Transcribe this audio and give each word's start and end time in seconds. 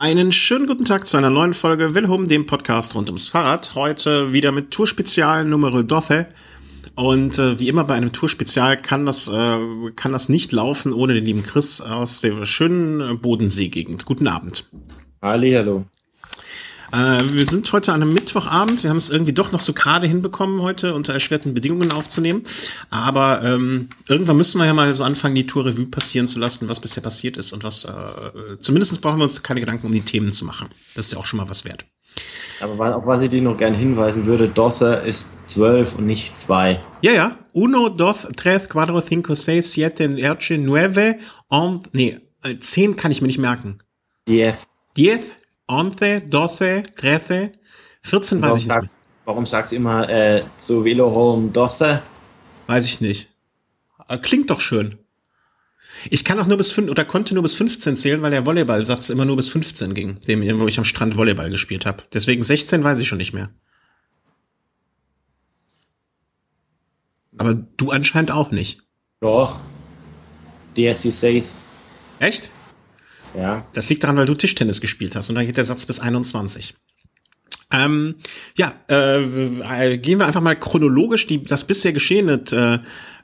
Einen 0.00 0.32
schönen 0.32 0.66
guten 0.66 0.86
Tag 0.86 1.06
zu 1.06 1.18
einer 1.18 1.28
neuen 1.28 1.52
Folge 1.52 1.94
Wilhelm, 1.94 2.26
dem 2.26 2.46
Podcast 2.46 2.94
rund 2.94 3.10
ums 3.10 3.28
Fahrrad. 3.28 3.74
Heute 3.74 4.32
wieder 4.32 4.50
mit 4.50 4.70
Tourspezial 4.70 5.44
Nummer 5.44 5.86
12. 5.86 6.24
Und 6.94 7.38
äh, 7.38 7.60
wie 7.60 7.68
immer 7.68 7.84
bei 7.84 7.96
einem 7.96 8.10
Tourspezial 8.10 8.80
kann 8.80 9.04
das, 9.04 9.28
äh, 9.28 9.58
kann 9.96 10.12
das 10.12 10.30
nicht 10.30 10.52
laufen 10.52 10.94
ohne 10.94 11.12
den 11.12 11.24
lieben 11.24 11.42
Chris 11.42 11.82
aus 11.82 12.22
der 12.22 12.46
schönen 12.46 13.20
Bodensee-Gegend. 13.20 14.06
Guten 14.06 14.26
Abend. 14.26 14.70
Hallo. 15.20 15.84
Äh, 16.92 17.22
wir 17.32 17.46
sind 17.46 17.72
heute 17.72 17.92
an 17.92 18.02
einem 18.02 18.12
Mittwochabend. 18.12 18.82
Wir 18.82 18.90
haben 18.90 18.96
es 18.96 19.10
irgendwie 19.10 19.32
doch 19.32 19.52
noch 19.52 19.60
so 19.60 19.72
gerade 19.72 20.06
hinbekommen, 20.06 20.62
heute 20.62 20.94
unter 20.94 21.12
erschwerten 21.12 21.54
Bedingungen 21.54 21.92
aufzunehmen. 21.92 22.42
Aber 22.90 23.42
ähm, 23.44 23.90
irgendwann 24.08 24.36
müssen 24.36 24.58
wir 24.58 24.66
ja 24.66 24.74
mal 24.74 24.92
so 24.92 25.04
anfangen, 25.04 25.34
die 25.34 25.46
Tour 25.46 25.66
Revue 25.66 25.86
passieren 25.86 26.26
zu 26.26 26.38
lassen, 26.38 26.68
was 26.68 26.80
bisher 26.80 27.02
passiert 27.02 27.36
ist 27.36 27.52
und 27.52 27.62
was. 27.64 27.84
Äh, 27.84 28.58
zumindest 28.58 29.00
brauchen 29.00 29.18
wir 29.18 29.24
uns 29.24 29.42
keine 29.42 29.60
Gedanken 29.60 29.86
um 29.86 29.92
die 29.92 30.00
Themen 30.00 30.32
zu 30.32 30.44
machen. 30.44 30.68
Das 30.94 31.06
ist 31.06 31.12
ja 31.12 31.18
auch 31.18 31.26
schon 31.26 31.38
mal 31.38 31.48
was 31.48 31.64
wert. 31.64 31.84
Aber 32.60 32.96
auf 32.96 33.06
was 33.06 33.22
ich 33.22 33.30
dich 33.30 33.40
noch 33.40 33.56
gerne 33.56 33.76
hinweisen 33.76 34.26
würde, 34.26 34.48
Dosse 34.48 34.94
ist 34.96 35.48
zwölf 35.48 35.94
und 35.94 36.06
nicht 36.06 36.36
zwei. 36.36 36.80
Ja, 37.02 37.12
ja. 37.12 37.36
Uno, 37.52 37.88
dos, 37.88 38.26
tres, 38.36 38.68
cuatro, 38.68 39.00
cinco, 39.00 39.34
seis, 39.34 39.72
siete, 39.72 40.08
ocho, 40.28 40.54
nueve, 40.58 41.18
on, 41.48 41.82
nee, 41.92 42.18
äh, 42.42 42.58
zehn 42.58 42.96
kann 42.96 43.12
ich 43.12 43.22
mir 43.22 43.28
nicht 43.28 43.38
merken. 43.38 43.78
Diez. 44.28 44.66
Diez, 44.96 45.32
once, 45.70 46.22
doce, 46.28 46.82
trece, 46.96 47.52
14 48.02 48.42
weiß 48.42 48.56
ich 48.56 48.66
nicht 48.66 48.74
sagst, 48.74 48.96
Warum 49.24 49.46
sagst 49.46 49.72
du 49.72 49.76
immer 49.76 50.08
äh, 50.08 50.40
zu 50.56 50.84
Velohome 50.84 51.50
Dosse? 51.50 52.02
Weiß 52.66 52.86
ich 52.86 53.00
nicht. 53.00 53.28
Äh, 54.08 54.18
klingt 54.18 54.50
doch 54.50 54.60
schön. 54.60 54.98
Ich 56.08 56.24
kann 56.24 56.40
auch 56.40 56.46
nur 56.46 56.56
bis 56.56 56.72
5 56.72 56.90
oder 56.90 57.04
konnte 57.04 57.34
nur 57.34 57.42
bis 57.42 57.54
15 57.54 57.94
zählen, 57.96 58.22
weil 58.22 58.30
der 58.30 58.46
Volleyballsatz 58.46 59.10
immer 59.10 59.26
nur 59.26 59.36
bis 59.36 59.50
15 59.50 59.94
ging, 59.94 60.20
dem, 60.22 60.60
wo 60.60 60.66
ich 60.66 60.78
am 60.78 60.84
Strand 60.84 61.16
Volleyball 61.16 61.50
gespielt 61.50 61.86
habe. 61.86 62.02
Deswegen 62.12 62.42
16 62.42 62.82
weiß 62.82 62.98
ich 62.98 63.08
schon 63.08 63.18
nicht 63.18 63.34
mehr. 63.34 63.50
Aber 67.36 67.54
du 67.54 67.90
anscheinend 67.90 68.32
auch 68.32 68.50
nicht. 68.50 68.80
Doch. 69.20 69.60
DS6. 70.76 71.52
Echt? 72.18 72.50
Ja. 73.36 73.66
Das 73.72 73.88
liegt 73.88 74.02
daran, 74.02 74.16
weil 74.16 74.26
du 74.26 74.34
Tischtennis 74.34 74.80
gespielt 74.80 75.16
hast 75.16 75.28
und 75.28 75.36
dann 75.36 75.46
geht 75.46 75.56
der 75.56 75.64
Satz 75.64 75.86
bis 75.86 76.00
21. 76.00 76.74
Ähm, 77.72 78.16
ja, 78.56 78.74
äh, 78.88 79.96
gehen 79.98 80.18
wir 80.18 80.26
einfach 80.26 80.40
mal 80.40 80.56
chronologisch 80.56 81.28
die, 81.28 81.44
das 81.44 81.64
bisher 81.64 81.92
Geschehene 81.92 82.42
äh, 82.50 82.78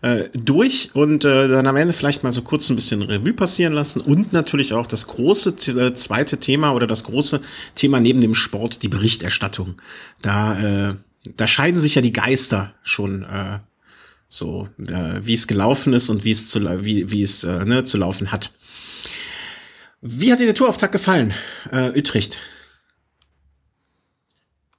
äh, 0.06 0.28
durch 0.34 0.90
und 0.92 1.24
äh, 1.24 1.48
dann 1.48 1.66
am 1.66 1.74
Ende 1.74 1.92
vielleicht 1.92 2.22
mal 2.22 2.32
so 2.32 2.42
kurz 2.42 2.70
ein 2.70 2.76
bisschen 2.76 3.02
Revue 3.02 3.34
passieren 3.34 3.72
lassen 3.72 4.00
und 4.00 4.32
natürlich 4.32 4.72
auch 4.72 4.86
das 4.86 5.08
große 5.08 5.56
äh, 5.80 5.94
zweite 5.94 6.38
Thema 6.38 6.72
oder 6.72 6.86
das 6.86 7.02
große 7.02 7.40
Thema 7.74 7.98
neben 7.98 8.20
dem 8.20 8.34
Sport, 8.34 8.84
die 8.84 8.88
Berichterstattung. 8.88 9.74
Da, 10.22 10.90
äh, 10.90 10.94
da 11.36 11.48
scheiden 11.48 11.80
sich 11.80 11.96
ja 11.96 12.02
die 12.02 12.12
Geister 12.12 12.72
schon 12.84 13.24
äh, 13.24 13.58
so, 14.28 14.68
äh, 14.78 15.20
wie 15.22 15.34
es 15.34 15.48
gelaufen 15.48 15.92
ist 15.92 16.08
und 16.08 16.24
wie 16.24 16.30
es 16.30 16.50
zu, 16.50 16.60
wie, 16.84 17.10
wie 17.10 17.22
es 17.22 17.42
äh, 17.42 17.64
ne, 17.64 17.82
zu 17.82 17.96
laufen 17.96 18.30
hat. 18.30 18.52
Wie 20.00 20.32
hat 20.32 20.40
dir 20.40 20.46
der 20.46 20.54
Tourauftakt 20.54 20.92
gefallen, 20.92 21.34
äh, 21.72 21.98
Utrecht? 21.98 22.38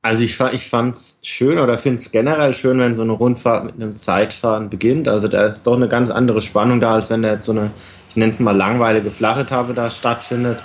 Also 0.08 0.24
ich, 0.24 0.40
ich 0.54 0.70
fand 0.70 0.96
es 0.96 1.20
schön 1.22 1.60
oder 1.60 1.78
finde 1.78 2.02
es 2.02 2.12
generell 2.12 2.54
schön, 2.54 2.80
wenn 2.80 2.94
so 2.94 3.02
eine 3.02 3.12
Rundfahrt 3.12 3.66
mit 3.66 3.76
einem 3.76 3.98
Zeitfahren 3.98 4.70
beginnt. 4.70 5.10
Also 5.10 5.28
da 5.28 5.48
ist 5.48 5.64
doch 5.68 5.76
eine 5.76 5.90
ganz 5.90 6.10
andere 6.10 6.40
Spannung 6.40 6.80
da, 6.80 6.94
als 6.94 7.10
wenn 7.10 7.24
da 7.24 7.34
jetzt 7.34 7.46
so 7.46 7.52
eine, 7.52 7.72
ich 8.10 8.16
nenne 8.16 8.32
es 8.32 8.40
mal 8.40 8.56
langweilige 8.56 9.12
flache 9.12 9.44
da 9.44 9.90
stattfindet, 9.90 10.64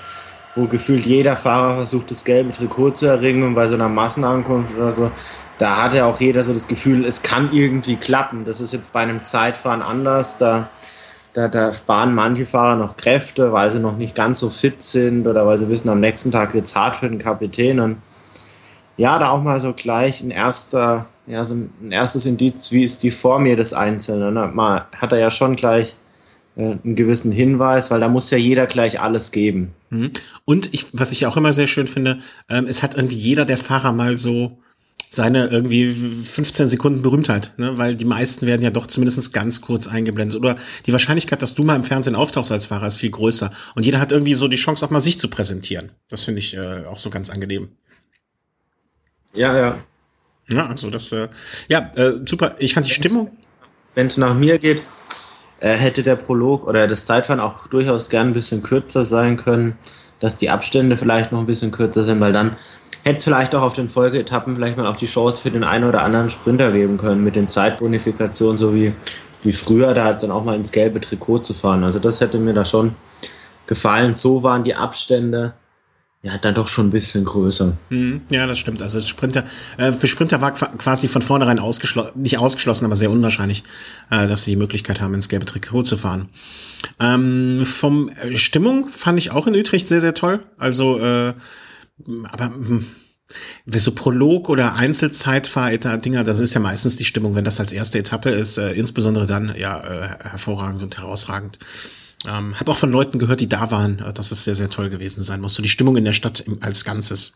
wo 0.55 0.67
gefühlt 0.67 1.07
jeder 1.07 1.35
Fahrer 1.35 1.77
versucht, 1.77 2.13
das 2.13 2.25
gelbe 2.25 2.53
Trikot 2.53 2.91
zu 2.93 3.07
erringen 3.07 3.43
und 3.43 3.55
bei 3.55 3.67
so 3.67 3.75
einer 3.75 3.89
Massenankunft 3.89 4.77
oder 4.77 4.93
so, 4.93 5.11
da 5.59 5.83
hat 5.83 5.95
ja 5.95 6.05
auch 6.05 6.21
jeder 6.21 6.45
so 6.45 6.53
das 6.53 6.69
Gefühl, 6.69 7.05
es 7.05 7.23
kann 7.23 7.53
irgendwie 7.53 7.97
klappen. 7.97 8.45
Das 8.45 8.61
ist 8.61 8.73
jetzt 8.73 8.93
bei 8.93 9.01
einem 9.01 9.25
Zeitfahren 9.25 9.83
anders. 9.83 10.37
Da 10.37 10.69
da, 11.33 11.49
da 11.49 11.73
sparen 11.73 12.15
manche 12.15 12.47
Fahrer 12.47 12.77
noch 12.77 12.97
Kräfte, 12.97 13.53
weil 13.53 13.71
sie 13.71 13.79
noch 13.79 13.97
nicht 13.97 14.15
ganz 14.15 14.41
so 14.41 14.51
fit 14.51 14.83
sind 14.83 15.27
oder 15.27 15.47
weil 15.47 15.59
sie 15.59 15.69
wissen, 15.69 15.89
am 15.89 16.01
nächsten 16.01 16.31
Tag 16.31 16.55
wird 16.55 16.67
es 16.67 16.77
hart 16.77 16.97
für 16.97 17.09
den 17.09 17.19
Kapitän. 17.19 17.81
Und 17.81 17.97
ja, 18.97 19.19
da 19.19 19.31
auch 19.31 19.43
mal 19.43 19.59
so 19.59 19.73
gleich 19.73 20.21
ein 20.21 20.31
erster, 20.31 21.07
ja, 21.27 21.45
so 21.45 21.55
ein 21.55 21.91
erstes 21.91 22.27
Indiz, 22.27 22.71
wie 22.73 22.85
ist 22.85 23.03
die 23.03 23.11
Formel 23.11 23.57
des 23.57 23.73
Einzelnen. 23.73 24.35
Ne? 24.35 24.51
Mal 24.53 24.87
hat 24.95 25.13
er 25.13 25.19
ja 25.19 25.31
schon 25.31 25.57
gleich 25.57 25.97
äh, 26.57 26.77
einen 26.85 26.97
gewissen 26.97 27.33
Hinweis, 27.33 27.91
weil 27.91 28.01
da 28.01 28.09
muss 28.09 28.31
ja 28.31 28.37
jeder 28.39 28.67
gleich 28.67 29.01
alles 29.01 29.33
geben. 29.33 29.73
Mhm. 29.89 30.11
Und 30.45 30.75
ich, 30.75 30.87
was 30.93 31.13
ich 31.13 31.25
auch 31.25 31.39
immer 31.39 31.55
sehr 31.55 31.67
schön 31.67 31.87
finde, 31.87 32.19
ähm, 32.51 32.67
es 32.69 32.83
hat 32.83 32.95
irgendwie 32.95 33.17
jeder 33.17 33.47
der 33.47 33.59
Fahrer 33.59 33.93
mal 33.93 34.19
so 34.19 34.59
seine 35.15 35.49
irgendwie 35.49 35.93
15 35.93 36.69
Sekunden 36.69 37.03
Berühmtheit, 37.03 37.53
ne? 37.59 37.77
weil 37.77 37.97
die 37.97 38.07
meisten 38.07 38.47
werden 38.47 38.63
ja 38.63 38.71
doch 38.71 38.87
zumindest 38.87 39.31
ganz 39.35 39.61
kurz 39.61 39.87
eingeblendet. 39.87 40.39
Oder 40.39 40.57
die 40.87 40.93
Wahrscheinlichkeit, 40.93 41.43
dass 41.43 41.55
du 41.55 41.65
mal 41.65 41.77
im 41.77 41.85
Fernsehen 41.85 42.15
auftauchst 42.15 42.51
als 42.51 42.65
Fahrer, 42.65 42.87
ist 42.87 42.97
viel 42.97 43.11
größer. 43.11 43.53
Und 43.75 43.85
jeder 43.85 44.01
hat 44.01 44.11
irgendwie 44.11 44.33
so 44.33 44.49
die 44.49 44.57
Chance, 44.57 44.87
auch 44.87 44.91
mal 44.91 45.03
sich 45.03 45.19
zu 45.19 45.29
präsentieren. 45.29 45.93
Das 46.09 46.25
finde 46.25 46.39
ich 46.39 46.57
äh, 46.57 46.87
auch 46.87 46.97
so 46.97 47.11
ganz 47.11 47.29
angenehm. 47.29 47.69
Ja, 49.35 49.55
ja. 49.55 49.85
Ja, 50.51 50.67
also 50.67 50.89
das, 50.89 51.13
äh, 51.13 51.29
ja, 51.69 51.91
äh, 51.95 52.13
super. 52.25 52.55
Ich 52.59 52.73
fand 52.73 52.87
die 52.87 52.91
Stimmung. 52.91 53.31
Wenn 53.95 54.07
es 54.07 54.17
nach 54.17 54.35
mir 54.35 54.59
geht, 54.59 54.81
äh, 55.61 55.77
hätte 55.77 56.03
der 56.03 56.17
Prolog 56.17 56.67
oder 56.67 56.89
das 56.89 57.05
Zeitfahren 57.05 57.39
auch 57.39 57.67
durchaus 57.67 58.09
gern 58.09 58.29
ein 58.29 58.33
bisschen 58.33 58.63
kürzer 58.63 59.05
sein 59.05 59.37
können, 59.37 59.77
dass 60.21 60.37
die 60.37 60.49
Abstände 60.49 60.97
vielleicht 60.97 61.33
noch 61.33 61.41
ein 61.41 61.47
bisschen 61.47 61.71
kürzer 61.71 62.07
sind, 62.07 62.19
weil 62.21 62.33
dann 62.33 62.57
hätte 63.05 63.17
es 63.17 63.25
vielleicht 63.25 63.55
auch 63.55 63.63
auf 63.63 63.75
den 63.75 63.89
Folgeetappen 63.89 64.55
vielleicht 64.55 64.77
mal 64.77 64.87
auch 64.87 64.97
die 64.97 65.07
Chance 65.07 65.43
für 65.43 65.51
den 65.51 65.65
einen 65.65 65.85
oder 65.85 66.03
anderen 66.03 66.31
Sprinter 66.31 66.73
geben 66.73 66.97
können 66.97 67.25
mit 67.25 67.37
den 67.37 67.49
Zeitbonifikationen, 67.49 68.59
so 68.59 68.75
wie, 68.75 68.93
wie 69.43 69.53
früher, 69.53 69.95
da 69.95 70.13
dann 70.13 70.31
auch 70.31 70.45
mal 70.45 70.57
ins 70.57 70.73
gelbe 70.73 71.01
Trikot 71.01 71.41
zu 71.41 71.55
fahren. 71.55 71.85
Also 71.85 71.99
das 71.99 72.21
hätte 72.21 72.39
mir 72.39 72.55
da 72.55 72.65
schon 72.65 72.95
gefallen. 73.67 74.15
So 74.15 74.43
waren 74.43 74.65
die 74.65 74.75
Abstände 74.75 75.55
ja, 76.25 76.39
dann 76.39 76.55
doch 76.55 76.69
schon 76.69 76.87
ein 76.87 76.91
bisschen 76.91 77.25
größer. 77.25 77.77
Mhm. 77.91 78.21
Ja, 78.31 78.47
das 78.47 78.57
stimmt. 78.57 78.81
Also 78.81 79.01
Sprinter, 79.01 79.45
äh, 79.77 79.91
für 79.91 80.07
Sprinter 80.07 80.41
war 80.41 80.53
quasi 80.53 81.09
von 81.09 81.21
vornherein 81.21 81.59
ausgeschlossen, 81.59 82.13
nicht 82.15 82.39
ausgeschlossen, 82.39 82.85
aber 82.85 82.95
sehr 82.95 83.11
unwahrscheinlich, 83.11 83.65
äh, 84.09 84.29
dass 84.29 84.45
sie 84.45 84.53
die 84.53 84.57
Möglichkeit 84.57 85.01
haben, 85.01 85.15
ins 85.15 85.29
gelbe 85.29 85.47
Trikot 85.47 85.83
zu 85.83 85.97
fahren. 85.97 86.29
Ähm, 87.01 87.65
vom 87.65 88.09
äh, 88.09 88.37
Stimmung 88.37 88.89
fand 88.89 89.19
ich 89.19 89.33
auch 89.33 89.49
in 89.49 89.57
Utrecht 89.57 89.89
sehr, 89.89 90.01
sehr 90.01 90.15
toll. 90.15 90.45
Also 90.59 91.01
äh, 91.01 91.35
aber 92.31 92.47
hm, 92.47 92.87
so 93.67 93.93
Prolog 93.93 94.49
oder 94.49 94.75
Einzelzeitfahr-Dinger, 94.75 96.25
das 96.25 96.41
ist 96.41 96.55
ja 96.55 96.61
meistens 96.61 96.97
die 96.97 97.05
Stimmung, 97.05 97.35
wenn 97.35 97.45
das 97.45 97.61
als 97.61 97.73
erste 97.73 97.99
Etappe 97.99 98.31
ist, 98.31 98.59
äh, 98.59 98.73
insbesondere 98.73 99.27
dann 99.27 99.55
ja 99.57 99.81
äh, 99.81 100.09
hervorragend 100.21 100.83
und 100.83 100.99
herausragend. 100.99 101.59
Ähm, 102.27 102.59
habe 102.59 102.71
auch 102.71 102.77
von 102.77 102.93
Leuten 102.93 103.19
gehört, 103.19 103.41
die 103.41 103.49
da 103.49 103.71
waren, 103.71 103.99
äh, 104.01 104.13
dass 104.13 104.31
es 104.31 104.45
sehr, 104.45 104.55
sehr 104.55 104.71
toll 104.71 104.91
gewesen 104.91 105.23
sein 105.23 105.41
muss. 105.41 105.55
So 105.55 105.63
die 105.63 105.69
Stimmung 105.69 105.97
in 105.97 106.05
der 106.05 106.13
Stadt 106.13 106.41
im, 106.41 106.59
als 106.63 106.85
Ganzes. 106.85 107.35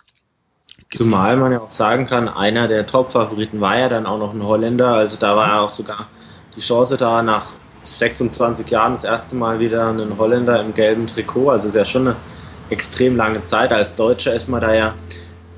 Gesehen. 0.89 1.07
Zumal 1.07 1.37
man 1.37 1.51
ja 1.51 1.61
auch 1.61 1.71
sagen 1.73 2.07
kann, 2.07 2.29
einer 2.29 2.69
der 2.69 2.87
Top-Favoriten 2.87 3.61
war 3.61 3.77
ja 3.77 3.89
dann 3.89 4.07
auch 4.07 4.19
noch 4.19 4.33
ein 4.33 4.43
Holländer. 4.43 4.95
Also 4.95 5.17
da 5.17 5.35
war 5.35 5.49
ja 5.49 5.61
auch 5.61 5.71
sogar 5.71 6.09
die 6.55 6.61
Chance 6.61 6.97
da, 6.97 7.23
nach 7.23 7.55
26 7.83 8.69
Jahren 8.71 8.93
das 8.93 9.03
erste 9.03 9.35
Mal 9.35 9.59
wieder 9.59 9.89
einen 9.89 10.17
Holländer 10.17 10.61
im 10.61 10.75
gelben 10.75 11.09
Trikot. 11.09 11.51
Also 11.51 11.67
ist 11.69 11.75
ja 11.75 11.85
schon 11.85 12.09
eine 12.09 12.17
extrem 12.71 13.17
lange 13.17 13.45
Zeit. 13.45 13.73
Als 13.73 13.95
Deutscher 13.95 14.35
ist 14.35 14.49
man 14.49 14.61
da 14.61 14.75
ja 14.75 14.95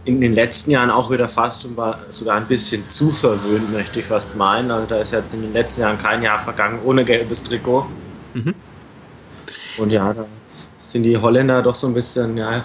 in 0.04 0.20
den 0.20 0.32
letzten 0.34 0.70
Jahren 0.70 0.90
auch 0.90 1.10
wieder 1.10 1.28
fast 1.28 1.66
sogar 2.10 2.36
ein 2.36 2.46
bisschen 2.46 2.86
zu 2.86 3.10
verwöhnt, 3.10 3.70
möchte 3.72 4.00
ich 4.00 4.06
fast 4.06 4.36
meinen. 4.36 4.70
Also 4.70 4.86
da 4.86 4.96
ist 4.98 5.12
jetzt 5.12 5.34
in 5.34 5.42
den 5.42 5.52
letzten 5.52 5.82
Jahren 5.82 5.98
kein 5.98 6.22
Jahr 6.22 6.38
vergangen 6.38 6.80
ohne 6.84 7.04
gelbes 7.04 7.42
Trikot. 7.42 7.86
Mhm. 8.32 8.54
Und 9.76 9.90
ja, 9.90 10.12
da 10.12 10.24
sind 10.78 11.02
die 11.02 11.16
Holländer 11.16 11.62
doch 11.62 11.74
so 11.74 11.86
ein 11.86 11.94
bisschen, 11.94 12.36
ja, 12.36 12.64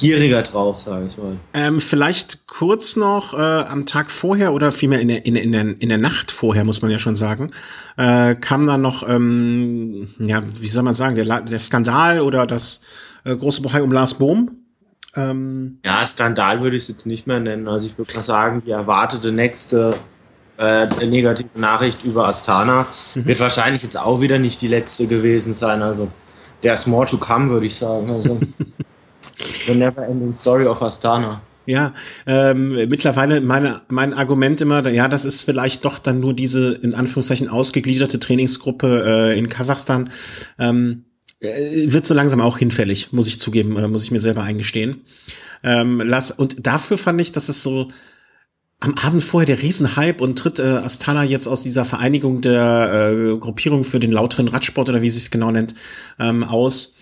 gieriger 0.00 0.42
drauf, 0.42 0.80
sage 0.80 1.06
ich 1.06 1.18
mal. 1.18 1.36
Ähm, 1.52 1.80
vielleicht 1.80 2.46
kurz 2.46 2.96
noch 2.96 3.34
äh, 3.34 3.36
am 3.36 3.86
Tag 3.86 4.10
vorher 4.10 4.52
oder 4.52 4.72
vielmehr 4.72 5.00
in 5.00 5.08
der, 5.08 5.26
in, 5.26 5.36
in, 5.36 5.52
der, 5.52 5.60
in 5.78 5.88
der 5.88 5.98
Nacht 5.98 6.30
vorher, 6.30 6.64
muss 6.64 6.82
man 6.82 6.90
ja 6.90 6.98
schon 6.98 7.14
sagen, 7.14 7.50
äh, 7.96 8.34
kam 8.34 8.66
dann 8.66 8.80
noch, 8.80 9.06
ähm, 9.06 10.08
ja, 10.18 10.42
wie 10.58 10.68
soll 10.68 10.82
man 10.82 10.94
sagen, 10.94 11.16
der, 11.16 11.42
der 11.42 11.58
Skandal 11.58 12.20
oder 12.20 12.46
das 12.46 12.80
äh, 13.24 13.36
große 13.36 13.62
Bohai 13.62 13.82
um 13.82 13.92
Lars 13.92 14.14
Bohm. 14.14 14.50
Ähm, 15.16 15.78
ja, 15.84 16.06
Skandal 16.06 16.62
würde 16.62 16.76
ich 16.76 16.84
es 16.84 16.88
jetzt 16.88 17.06
nicht 17.06 17.26
mehr 17.26 17.40
nennen. 17.40 17.66
Also 17.68 17.86
ich 17.86 17.98
würde 17.98 18.12
mal 18.14 18.22
sagen, 18.22 18.62
die 18.64 18.70
erwartete 18.70 19.32
nächste 19.32 19.90
äh, 20.56 20.86
negative 21.04 21.48
Nachricht 21.58 22.04
über 22.04 22.28
Astana 22.28 22.86
mhm. 23.14 23.26
wird 23.26 23.40
wahrscheinlich 23.40 23.82
jetzt 23.82 23.98
auch 23.98 24.20
wieder 24.20 24.38
nicht 24.38 24.60
die 24.62 24.68
letzte 24.68 25.06
gewesen 25.06 25.54
sein. 25.54 25.82
Also 25.82 26.08
ist 26.62 26.86
more 26.86 27.06
to 27.06 27.16
come, 27.16 27.50
würde 27.50 27.66
ich 27.66 27.74
sagen. 27.74 28.10
Also 28.10 28.38
the 29.66 29.74
never 29.74 30.06
ending 30.06 30.34
story 30.34 30.66
of 30.66 30.82
Astana. 30.82 31.40
Ja, 31.66 31.92
ähm, 32.26 32.70
mittlerweile 32.88 33.40
meine, 33.40 33.82
mein 33.88 34.12
Argument 34.12 34.60
immer, 34.60 34.86
ja, 34.88 35.08
das 35.08 35.24
ist 35.24 35.42
vielleicht 35.42 35.84
doch 35.84 35.98
dann 35.98 36.18
nur 36.18 36.34
diese 36.34 36.72
in 36.74 36.94
Anführungszeichen 36.94 37.48
ausgegliederte 37.48 38.18
Trainingsgruppe 38.18 39.04
äh, 39.06 39.38
in 39.38 39.48
Kasachstan. 39.48 40.10
Ähm, 40.58 41.04
äh, 41.04 41.09
wird 41.40 42.04
so 42.04 42.14
langsam 42.14 42.40
auch 42.40 42.58
hinfällig, 42.58 43.12
muss 43.12 43.26
ich 43.26 43.38
zugeben, 43.38 43.76
äh, 43.76 43.88
muss 43.88 44.04
ich 44.04 44.10
mir 44.10 44.20
selber 44.20 44.42
eingestehen. 44.42 45.02
Ähm, 45.62 46.00
lass, 46.04 46.30
und 46.30 46.66
dafür 46.66 46.98
fand 46.98 47.20
ich, 47.20 47.32
dass 47.32 47.48
es 47.48 47.62
so 47.62 47.90
am 48.80 48.94
Abend 48.94 49.22
vorher 49.22 49.46
der 49.46 49.62
Riesenhype 49.62 50.22
und 50.22 50.38
tritt 50.38 50.58
äh, 50.58 50.62
Astana 50.62 51.24
jetzt 51.24 51.46
aus 51.46 51.62
dieser 51.62 51.84
Vereinigung 51.84 52.40
der 52.40 53.10
äh, 53.12 53.36
Gruppierung 53.36 53.84
für 53.84 54.00
den 54.00 54.12
lauteren 54.12 54.48
Radsport 54.48 54.88
oder 54.88 55.02
wie 55.02 55.10
sie 55.10 55.18
es 55.18 55.30
genau 55.30 55.50
nennt, 55.50 55.74
ähm, 56.18 56.44
aus 56.44 56.94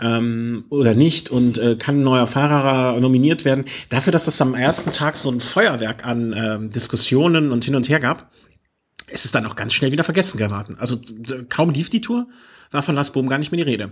ähm, 0.00 0.64
oder 0.68 0.94
nicht 0.94 1.30
und 1.30 1.58
äh, 1.58 1.76
kann 1.76 2.00
ein 2.00 2.02
neuer 2.02 2.26
Fahrer 2.26 2.98
nominiert 3.00 3.46
werden. 3.46 3.64
Dafür, 3.88 4.12
dass 4.12 4.26
es 4.26 4.40
am 4.42 4.54
ersten 4.54 4.92
Tag 4.92 5.16
so 5.16 5.30
ein 5.30 5.40
Feuerwerk 5.40 6.06
an 6.06 6.34
ähm, 6.36 6.70
Diskussionen 6.70 7.50
und 7.50 7.64
hin 7.64 7.76
und 7.76 7.88
her 7.88 8.00
gab, 8.00 8.30
ist 9.08 9.24
es 9.24 9.32
dann 9.32 9.46
auch 9.46 9.56
ganz 9.56 9.72
schnell 9.72 9.92
wieder 9.92 10.04
vergessen 10.04 10.36
geraten. 10.38 10.76
Also 10.78 10.98
kaum 11.48 11.70
lief 11.70 11.88
die 11.88 12.00
Tour, 12.02 12.26
war 12.72 12.82
von 12.82 12.94
Lars 12.94 13.12
Bohm 13.12 13.28
gar 13.28 13.38
nicht 13.38 13.52
mehr 13.52 13.64
die 13.64 13.70
Rede. 13.70 13.90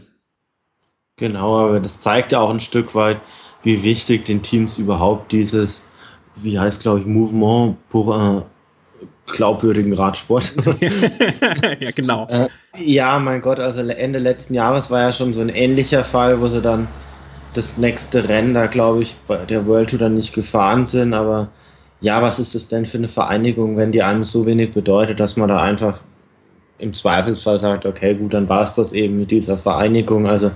Genau, 1.16 1.58
aber 1.58 1.80
das 1.80 2.00
zeigt 2.00 2.32
ja 2.32 2.40
auch 2.40 2.50
ein 2.50 2.60
Stück 2.60 2.94
weit, 2.94 3.20
wie 3.62 3.82
wichtig 3.82 4.24
den 4.24 4.42
Teams 4.42 4.78
überhaupt 4.78 5.32
dieses, 5.32 5.84
wie 6.36 6.58
heißt 6.58 6.82
glaube 6.82 7.00
ich, 7.00 7.06
Mouvement 7.06 7.76
pour 7.88 8.08
un 8.08 8.44
glaubwürdigen 9.26 9.92
Radsport. 9.92 10.54
ja, 11.80 11.90
genau. 11.94 12.26
Äh, 12.28 12.48
ja, 12.78 13.18
mein 13.18 13.40
Gott, 13.40 13.60
also 13.60 13.82
Ende 13.82 14.18
letzten 14.18 14.54
Jahres 14.54 14.90
war 14.90 15.02
ja 15.02 15.12
schon 15.12 15.32
so 15.32 15.40
ein 15.40 15.48
ähnlicher 15.48 16.04
Fall, 16.04 16.40
wo 16.40 16.48
sie 16.48 16.62
dann 16.62 16.88
das 17.52 17.78
nächste 17.78 18.28
Rennen 18.28 18.54
da, 18.54 18.66
glaube 18.66 19.02
ich, 19.02 19.16
bei 19.26 19.36
der 19.36 19.66
World 19.66 19.90
Tour 19.90 19.98
dann 19.98 20.14
nicht 20.14 20.34
gefahren 20.34 20.84
sind. 20.84 21.14
Aber 21.14 21.48
ja, 22.00 22.22
was 22.22 22.38
ist 22.38 22.54
das 22.54 22.68
denn 22.68 22.86
für 22.86 22.98
eine 22.98 23.08
Vereinigung, 23.08 23.76
wenn 23.76 23.92
die 23.92 24.02
einem 24.02 24.24
so 24.24 24.46
wenig 24.46 24.70
bedeutet, 24.70 25.20
dass 25.20 25.36
man 25.36 25.48
da 25.48 25.60
einfach 25.60 26.02
im 26.80 26.94
Zweifelsfall 26.94 27.60
sagt, 27.60 27.86
okay, 27.86 28.14
gut, 28.14 28.34
dann 28.34 28.48
war 28.48 28.62
es 28.62 28.74
das 28.74 28.92
eben 28.92 29.18
mit 29.18 29.30
dieser 29.30 29.56
Vereinigung. 29.56 30.26
Also 30.26 30.50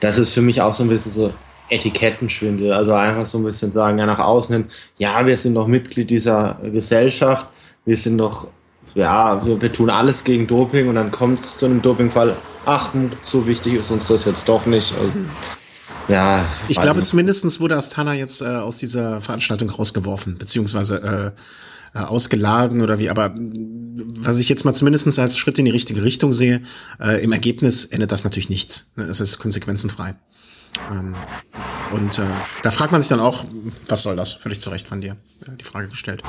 das 0.00 0.18
ist 0.18 0.32
für 0.32 0.42
mich 0.42 0.60
auch 0.60 0.72
so 0.72 0.82
ein 0.82 0.88
bisschen 0.88 1.12
so 1.12 1.32
Etikettenschwindel. 1.70 2.72
Also 2.72 2.94
einfach 2.94 3.26
so 3.26 3.38
ein 3.38 3.44
bisschen 3.44 3.72
sagen, 3.72 3.98
ja, 3.98 4.06
nach 4.06 4.18
außen 4.18 4.54
hin, 4.54 4.64
ja, 4.96 5.24
wir 5.26 5.36
sind 5.36 5.54
doch 5.54 5.66
Mitglied 5.66 6.10
dieser 6.10 6.58
Gesellschaft, 6.62 7.46
wir 7.84 7.96
sind 7.96 8.18
doch, 8.18 8.48
ja, 8.94 9.44
wir, 9.44 9.60
wir 9.60 9.72
tun 9.72 9.90
alles 9.90 10.24
gegen 10.24 10.46
Doping 10.46 10.88
und 10.88 10.94
dann 10.94 11.10
kommt 11.10 11.44
es 11.44 11.56
zu 11.56 11.66
einem 11.66 11.82
Dopingfall, 11.82 12.36
ach, 12.64 12.92
so 13.22 13.46
wichtig 13.46 13.74
ist 13.74 13.90
uns 13.90 14.08
das 14.08 14.24
jetzt 14.24 14.48
doch 14.48 14.66
nicht. 14.66 14.94
Also, 14.98 15.12
ja. 16.08 16.46
Ich 16.68 16.78
glaube, 16.80 17.02
zumindest 17.02 17.60
wurde 17.60 17.76
Astana 17.76 18.14
jetzt 18.14 18.40
äh, 18.40 18.46
aus 18.46 18.78
dieser 18.78 19.20
Veranstaltung 19.20 19.68
rausgeworfen, 19.68 20.38
beziehungsweise 20.38 21.34
äh, 21.34 21.40
äh, 21.94 22.00
ausgeladen 22.00 22.80
oder 22.80 22.98
wie, 22.98 23.10
aber 23.10 23.34
was 23.36 24.38
ich 24.38 24.48
jetzt 24.48 24.64
mal 24.64 24.74
zumindest 24.74 25.18
als 25.18 25.38
Schritt 25.38 25.58
in 25.58 25.64
die 25.64 25.70
richtige 25.70 26.02
Richtung 26.02 26.32
sehe, 26.32 26.62
äh, 27.00 27.22
im 27.22 27.32
Ergebnis 27.32 27.84
endet 27.84 28.12
das 28.12 28.24
natürlich 28.24 28.50
nichts. 28.50 28.92
Ne, 28.96 29.04
es 29.04 29.20
ist 29.20 29.38
konsequenzenfrei. 29.38 30.14
Ähm, 30.90 31.16
und 31.92 32.18
äh, 32.18 32.26
da 32.62 32.70
fragt 32.70 32.92
man 32.92 33.00
sich 33.00 33.08
dann 33.08 33.20
auch, 33.20 33.44
was 33.88 34.02
soll 34.02 34.16
das? 34.16 34.34
Völlig 34.34 34.60
zu 34.60 34.70
Recht 34.70 34.86
von 34.86 35.00
dir 35.00 35.16
äh, 35.46 35.56
die 35.56 35.64
Frage 35.64 35.88
gestellt. 35.88 36.22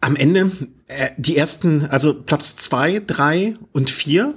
Am 0.00 0.14
Ende, 0.16 0.50
äh, 0.86 1.10
die 1.16 1.36
ersten, 1.36 1.86
also 1.86 2.22
Platz 2.22 2.56
zwei, 2.56 3.00
drei 3.04 3.56
und 3.72 3.90
vier 3.90 4.34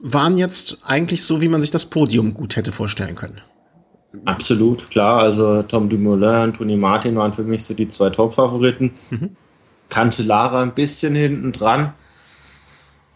waren 0.00 0.36
jetzt 0.36 0.78
eigentlich 0.84 1.24
so, 1.24 1.40
wie 1.40 1.48
man 1.48 1.60
sich 1.60 1.70
das 1.70 1.86
Podium 1.86 2.34
gut 2.34 2.56
hätte 2.56 2.72
vorstellen 2.72 3.14
können. 3.14 3.40
Absolut, 4.24 4.90
klar. 4.90 5.22
Also 5.22 5.62
Tom 5.62 5.88
Dumoulin 5.88 6.44
und 6.44 6.56
Tony 6.56 6.76
Martin 6.76 7.16
waren 7.16 7.34
für 7.34 7.44
mich 7.44 7.64
so 7.64 7.74
die 7.74 7.88
zwei 7.88 8.10
Top-Favoriten. 8.10 8.92
Mhm. 9.10 9.36
Cancellara 9.88 10.62
ein 10.62 10.74
bisschen 10.74 11.14
hinten 11.14 11.52
dran. 11.52 11.94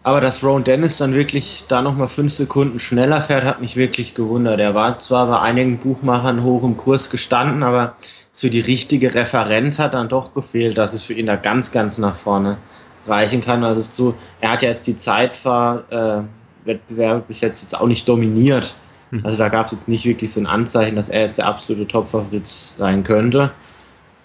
Aber 0.05 0.21
dass 0.21 0.43
Ron 0.43 0.65
Dennis 0.65 0.99
dann 0.99 1.15
wirklich 1.15 1.65
da 1.69 1.81
nochmal 1.81 2.09
fünf 2.09 2.33
Sekunden 2.33 2.81
schneller 2.81 3.23
fährt, 3.23 3.45
hat 3.45 3.61
mich 3.61 3.77
wirklich 3.77 4.15
gewundert. 4.15 4.59
Er 4.59 4.75
war 4.75 4.99
zwar 4.99 5.29
bei 5.29 5.39
einigen 5.39 5.79
Buchmachern 5.79 6.43
hoch 6.43 6.65
im 6.65 6.77
Kurs 6.77 7.09
gestanden, 7.09 7.63
aber 7.63 7.95
so 8.33 8.49
die 8.49 8.61
richtige 8.61 9.15
Referenz 9.15 9.79
hat 9.79 9.95
dann 9.95 10.09
doch 10.09 10.35
gefehlt, 10.35 10.77
dass 10.77 10.93
es 10.93 11.05
für 11.05 11.13
ihn 11.13 11.27
da 11.27 11.37
ganz, 11.37 11.71
ganz 11.71 11.99
nach 11.99 12.17
vorne 12.17 12.59
reichen 13.07 13.43
kann. 13.43 13.63
Also 13.63 13.83
so, 13.83 14.15
er 14.41 14.53
hat 14.53 14.63
ja 14.63 14.71
jetzt 14.71 14.89
die 14.89 14.97
Zeitfahrwettbewerbe 14.97 17.21
äh, 17.21 17.25
bis 17.29 17.41
jetzt, 17.41 17.63
jetzt 17.63 17.79
auch 17.79 17.87
nicht 17.87 18.09
dominiert. 18.09 18.75
Hm. 19.13 19.21
Also 19.25 19.37
da 19.37 19.49
gab 19.49 19.67
es 19.67 19.73
jetzt 19.73 19.89
nicht 19.89 20.05
wirklich 20.05 20.33
so 20.33 20.41
ein 20.41 20.47
Anzeichen, 20.47 20.97
dass 20.97 21.09
er 21.09 21.27
jetzt 21.27 21.39
der 21.39 21.47
absolute 21.47 21.87
Topfavorit 21.87 22.49
sein 22.49 23.05
könnte. 23.05 23.53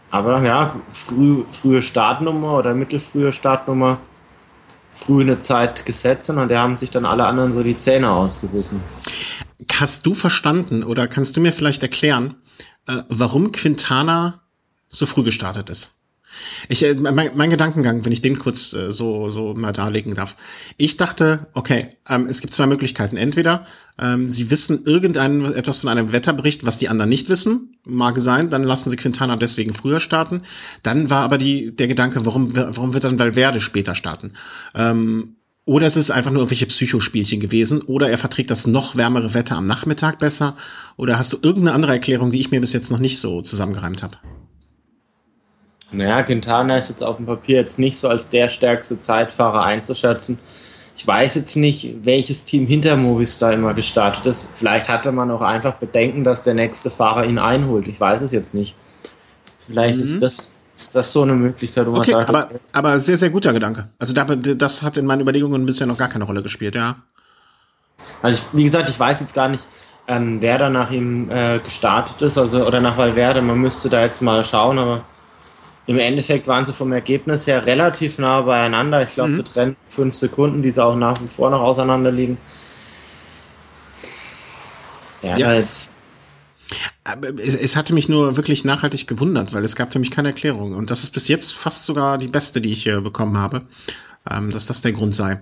Aber 0.09 0.41
ja, 0.41 0.79
früh, 0.89 1.43
frühe 1.51 1.81
Startnummer 1.81 2.57
oder 2.57 2.73
mittelfrühe 2.73 3.31
Startnummer, 3.33 3.99
früh 4.91 5.21
eine 5.21 5.39
Zeit 5.39 5.85
gesetzt 5.85 6.29
und 6.29 6.47
da 6.49 6.59
haben 6.61 6.77
sich 6.77 6.89
dann 6.89 7.05
alle 7.05 7.25
anderen 7.25 7.51
so 7.51 7.61
die 7.61 7.75
Zähne 7.75 8.09
ausgebissen. 8.09 8.81
Hast 9.73 10.05
du 10.05 10.15
verstanden 10.15 10.83
oder 10.83 11.07
kannst 11.07 11.35
du 11.35 11.41
mir 11.41 11.51
vielleicht 11.51 11.83
erklären, 11.83 12.35
äh, 12.87 12.97
warum 13.09 13.51
Quintana 13.51 14.41
so 14.87 15.05
früh 15.05 15.23
gestartet 15.23 15.69
ist? 15.69 15.96
Ich, 16.69 16.83
äh, 16.83 16.95
mein, 16.95 17.31
mein 17.35 17.49
Gedankengang, 17.49 18.05
wenn 18.05 18.11
ich 18.11 18.21
den 18.21 18.37
kurz 18.37 18.73
äh, 18.73 18.91
so, 18.91 19.29
so 19.29 19.53
mal 19.53 19.71
darlegen 19.71 20.15
darf. 20.15 20.35
Ich 20.77 20.97
dachte, 20.97 21.47
okay, 21.53 21.89
ähm, 22.09 22.27
es 22.27 22.41
gibt 22.41 22.53
zwei 22.53 22.67
Möglichkeiten. 22.67 23.17
Entweder 23.17 23.65
ähm, 23.99 24.29
sie 24.29 24.49
wissen 24.49 24.85
irgendein 24.85 25.45
etwas 25.45 25.79
von 25.79 25.89
einem 25.89 26.11
Wetterbericht, 26.11 26.65
was 26.65 26.77
die 26.77 26.89
anderen 26.89 27.09
nicht 27.09 27.29
wissen, 27.29 27.77
mag 27.83 28.19
sein, 28.19 28.49
dann 28.49 28.63
lassen 28.63 28.89
sie 28.89 28.95
Quintana 28.95 29.35
deswegen 29.35 29.73
früher 29.73 29.99
starten. 29.99 30.41
Dann 30.83 31.09
war 31.09 31.21
aber 31.21 31.37
die, 31.37 31.75
der 31.75 31.87
Gedanke, 31.87 32.25
warum, 32.25 32.55
warum 32.55 32.93
wird 32.93 33.03
dann 33.03 33.19
Valverde 33.19 33.59
später 33.59 33.95
starten? 33.95 34.33
Ähm, 34.75 35.37
oder 35.67 35.85
es 35.85 35.97
ist 35.97 36.11
einfach 36.11 36.31
nur 36.31 36.39
irgendwelche 36.43 36.65
Psychospielchen 36.65 37.41
gewesen. 37.41 37.81
Oder 37.81 38.09
er 38.09 38.17
verträgt 38.17 38.51
das 38.51 38.67
noch 38.67 38.95
wärmere 38.95 39.33
Wetter 39.33 39.57
am 39.57 39.65
Nachmittag 39.65 40.17
besser. 40.17 40.55
Oder 40.95 41.19
hast 41.19 41.33
du 41.33 41.37
irgendeine 41.41 41.75
andere 41.75 41.91
Erklärung, 41.91 42.31
die 42.31 42.39
ich 42.39 42.51
mir 42.51 42.61
bis 42.61 42.71
jetzt 42.71 42.89
noch 42.89 42.99
nicht 42.99 43.19
so 43.19 43.41
zusammengereimt 43.41 44.01
habe? 44.01 44.17
Naja, 45.91 46.21
Quintana 46.23 46.77
ist 46.77 46.89
jetzt 46.89 47.03
auf 47.03 47.17
dem 47.17 47.25
Papier 47.25 47.57
jetzt 47.57 47.79
nicht 47.79 47.97
so 47.97 48.09
als 48.09 48.29
der 48.29 48.49
stärkste 48.49 48.99
Zeitfahrer 48.99 49.63
einzuschätzen. 49.63 50.37
Ich 50.95 51.05
weiß 51.05 51.35
jetzt 51.35 51.55
nicht, 51.55 51.95
welches 52.03 52.43
Team 52.43 52.65
hinter 52.65 52.97
Movistar 52.97 53.53
immer 53.53 53.73
gestartet 53.73 54.25
ist. 54.25 54.49
Vielleicht 54.53 54.89
hatte 54.89 55.11
man 55.11 55.29
auch 55.31 55.41
einfach 55.41 55.75
Bedenken, 55.75 56.23
dass 56.23 56.43
der 56.43 56.55
nächste 56.55 56.89
Fahrer 56.89 57.25
ihn 57.25 57.37
einholt. 57.37 57.87
Ich 57.87 57.99
weiß 57.99 58.21
es 58.21 58.31
jetzt 58.31 58.55
nicht. 58.55 58.75
Vielleicht 59.67 59.97
mhm. 59.97 60.03
ist, 60.03 60.21
das, 60.21 60.51
ist 60.75 60.95
das 60.95 61.11
so 61.11 61.21
eine 61.21 61.33
Möglichkeit, 61.33 61.85
wo 61.85 61.91
man 61.91 61.99
okay, 61.99 62.11
sagt, 62.11 62.29
aber, 62.29 62.49
aber 62.73 62.99
sehr, 62.99 63.17
sehr 63.17 63.29
guter 63.29 63.53
Gedanke. 63.53 63.89
Also 63.99 64.13
da, 64.13 64.23
das 64.25 64.81
hat 64.81 64.97
in 64.97 65.05
meinen 65.05 65.21
Überlegungen 65.21 65.65
bisher 65.65 65.85
noch 65.87 65.97
gar 65.97 66.09
keine 66.09 66.23
Rolle 66.23 66.41
gespielt, 66.41 66.75
ja. 66.75 66.95
Also 68.21 68.41
ich, 68.41 68.57
wie 68.57 68.63
gesagt, 68.63 68.89
ich 68.89 68.99
weiß 68.99 69.19
jetzt 69.19 69.33
gar 69.33 69.49
nicht, 69.49 69.65
ähm, 70.07 70.41
wer 70.41 70.57
da 70.57 70.69
nach 70.69 70.91
ihm 70.91 71.27
äh, 71.29 71.59
gestartet 71.59 72.21
ist, 72.21 72.37
also 72.37 72.65
oder 72.65 72.79
nach 72.79 72.97
Valverde. 72.97 73.41
Man 73.41 73.59
müsste 73.59 73.89
da 73.89 74.03
jetzt 74.03 74.21
mal 74.21 74.43
schauen, 74.43 74.79
aber 74.79 75.03
im 75.87 75.99
Endeffekt 75.99 76.47
waren 76.47 76.65
sie 76.65 76.73
vom 76.73 76.91
Ergebnis 76.91 77.47
her 77.47 77.65
relativ 77.65 78.17
nah 78.19 78.41
beieinander. 78.41 79.03
Ich 79.03 79.13
glaube, 79.15 79.31
mhm. 79.31 79.37
wir 79.37 79.45
trennen 79.45 79.75
fünf 79.85 80.15
Sekunden, 80.15 80.61
die 80.61 80.69
sie 80.69 80.83
auch 80.83 80.97
nach 80.97 81.19
wie 81.21 81.27
vor 81.27 81.49
noch 81.49 81.61
auseinander 81.61 82.11
liegen. 82.11 82.37
Ja, 85.21 85.37
ja. 85.37 85.47
Halt. 85.47 85.89
Es, 87.37 87.55
es, 87.55 87.77
hatte 87.77 87.93
mich 87.93 88.09
nur 88.09 88.35
wirklich 88.35 88.65
nachhaltig 88.65 89.07
gewundert, 89.07 89.53
weil 89.53 89.63
es 89.63 89.77
gab 89.77 89.93
für 89.93 89.99
mich 89.99 90.11
keine 90.11 90.27
Erklärung. 90.29 90.75
Und 90.75 90.91
das 90.91 91.03
ist 91.03 91.11
bis 91.11 91.29
jetzt 91.29 91.53
fast 91.53 91.85
sogar 91.85 92.17
die 92.17 92.27
beste, 92.27 92.59
die 92.59 92.71
ich 92.71 92.83
hier 92.83 92.99
bekommen 92.99 93.37
habe, 93.37 93.61
ähm, 94.29 94.51
dass 94.51 94.65
das 94.65 94.81
der 94.81 94.91
Grund 94.91 95.15
sei. 95.15 95.41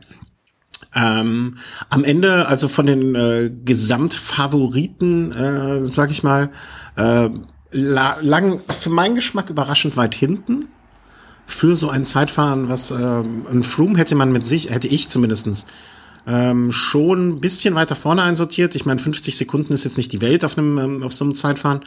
Ähm, 0.93 1.57
am 1.89 2.03
Ende, 2.03 2.47
also 2.47 2.67
von 2.67 2.85
den 2.85 3.15
äh, 3.15 3.49
Gesamtfavoriten, 3.65 5.31
äh, 5.31 5.81
sag 5.81 6.11
ich 6.11 6.21
mal, 6.21 6.51
äh, 6.95 7.29
lang, 7.71 8.59
für 8.67 8.89
meinen 8.89 9.15
Geschmack 9.15 9.49
überraschend 9.49 9.97
weit 9.97 10.15
hinten. 10.15 10.69
Für 11.47 11.75
so 11.75 11.89
ein 11.89 12.05
Zeitfahren, 12.05 12.69
was 12.69 12.91
ähm, 12.91 13.45
ein 13.51 13.63
Froome 13.63 13.97
hätte 13.99 14.15
man 14.15 14.31
mit 14.31 14.43
sich, 14.43 14.71
hätte 14.71 14.87
ich 14.87 15.09
zumindestens 15.09 15.67
ähm, 16.27 16.71
schon 16.71 17.29
ein 17.29 17.41
bisschen 17.41 17.75
weiter 17.75 17.95
vorne 17.95 18.23
einsortiert. 18.23 18.75
Ich 18.75 18.85
meine, 18.85 18.99
50 18.99 19.35
Sekunden 19.37 19.73
ist 19.73 19.83
jetzt 19.83 19.97
nicht 19.97 20.11
die 20.11 20.21
Welt 20.21 20.43
auf 20.43 20.57
einem 20.57 20.77
ähm, 20.77 21.03
auf 21.03 21.13
so 21.13 21.23
einem 21.23 21.35
Zeitfahren, 21.35 21.81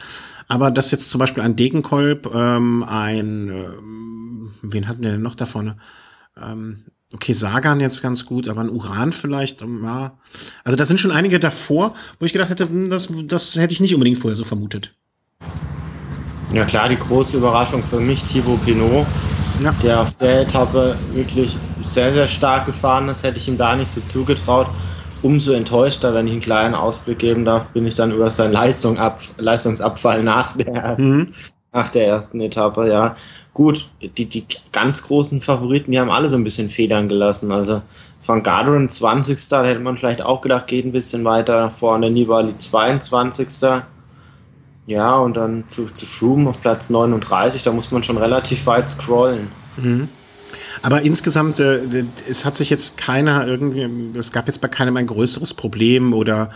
aber 0.47 0.71
dass 0.71 0.91
jetzt 0.91 1.09
zum 1.09 1.19
Beispiel 1.19 1.43
ein 1.43 1.55
Degenkolb, 1.55 2.33
ähm, 2.33 2.83
ein 2.83 3.49
ähm, 3.49 4.51
wen 4.61 4.87
hatten 4.87 5.03
wir 5.03 5.11
denn 5.11 5.21
noch 5.21 5.35
da 5.35 5.45
vorne? 5.45 5.77
Ähm, 6.41 6.85
okay, 7.13 7.33
Sagan 7.33 7.79
jetzt 7.79 8.01
ganz 8.01 8.25
gut, 8.25 8.47
aber 8.47 8.61
ein 8.61 8.69
Uran 8.69 9.11
vielleicht, 9.11 9.61
ähm, 9.61 9.83
ja. 9.83 10.17
Also 10.63 10.77
da 10.77 10.85
sind 10.85 10.99
schon 10.99 11.11
einige 11.11 11.39
davor, 11.39 11.95
wo 12.19 12.25
ich 12.25 12.33
gedacht 12.33 12.49
hätte, 12.49 12.69
hm, 12.69 12.89
das, 12.89 13.09
das 13.25 13.55
hätte 13.55 13.73
ich 13.73 13.81
nicht 13.81 13.93
unbedingt 13.93 14.19
vorher 14.19 14.35
so 14.35 14.45
vermutet. 14.45 14.95
Ja 16.51 16.65
klar, 16.65 16.89
die 16.89 16.97
große 16.97 17.37
Überraschung 17.37 17.83
für 17.83 17.99
mich, 17.99 18.23
Thibaut 18.23 18.63
Pinot, 18.65 19.05
ja. 19.63 19.73
der 19.83 20.01
auf 20.01 20.13
der 20.15 20.41
Etappe 20.41 20.95
wirklich 21.13 21.57
sehr, 21.81 22.11
sehr 22.11 22.27
stark 22.27 22.65
gefahren 22.65 23.07
ist, 23.09 23.23
hätte 23.23 23.37
ich 23.37 23.47
ihm 23.47 23.57
da 23.57 23.75
nicht 23.75 23.89
so 23.89 24.01
zugetraut. 24.01 24.67
Umso 25.21 25.51
enttäuschter, 25.51 26.13
wenn 26.13 26.27
ich 26.27 26.33
einen 26.33 26.41
kleinen 26.41 26.75
Ausblick 26.75 27.19
geben 27.19 27.45
darf, 27.45 27.67
bin 27.67 27.85
ich 27.85 27.95
dann 27.95 28.11
über 28.11 28.31
seinen 28.31 28.53
Leistung 28.53 28.97
ab, 28.97 29.19
Leistungsabfall 29.37 30.23
nach 30.23 30.55
der 30.55 30.73
ersten 30.73 31.17
mhm. 31.17 31.33
Nach 31.71 31.89
der 31.89 32.07
ersten 32.07 32.41
Etappe, 32.41 32.89
ja. 32.89 33.15
Gut, 33.53 33.89
die, 34.01 34.27
die 34.27 34.43
ganz 34.71 35.03
großen 35.03 35.39
Favoriten, 35.39 35.91
die 35.91 35.99
haben 35.99 36.09
alle 36.09 36.27
so 36.27 36.35
ein 36.35 36.43
bisschen 36.43 36.69
Federn 36.69 37.07
gelassen. 37.07 37.51
Also 37.51 37.83
Van 38.25 38.41
Garderen 38.41 38.87
20. 38.87 39.49
Da 39.49 39.63
hätte 39.63 39.79
man 39.79 39.95
vielleicht 39.95 40.23
auch 40.23 40.41
gedacht, 40.41 40.65
geht 40.65 40.85
ein 40.85 40.91
bisschen 40.91 41.23
weiter 41.25 41.69
vorne. 41.69 42.09
Nibali 42.09 42.57
22. 42.57 43.47
Ja, 44.89 45.17
und 45.19 45.37
dann 45.37 45.65
zu, 45.67 45.85
zu 45.85 46.07
Froome 46.07 46.49
auf 46.49 46.61
Platz 46.61 46.89
39, 46.89 47.61
da 47.61 47.71
muss 47.71 47.91
man 47.91 48.01
schon 48.01 48.17
relativ 48.17 48.65
weit 48.65 48.89
scrollen. 48.89 49.49
Mhm. 49.77 50.09
Aber 50.81 51.03
insgesamt, 51.03 51.59
äh, 51.59 52.05
es 52.27 52.43
hat 52.43 52.55
sich 52.55 52.71
jetzt 52.71 52.97
keiner 52.97 53.45
irgendwie, 53.45 53.87
es 54.17 54.31
gab 54.31 54.47
jetzt 54.47 54.61
bei 54.61 54.67
keinem 54.67 54.97
ein 54.97 55.05
größeres 55.05 55.53
Problem 55.53 56.11
oder 56.11 56.49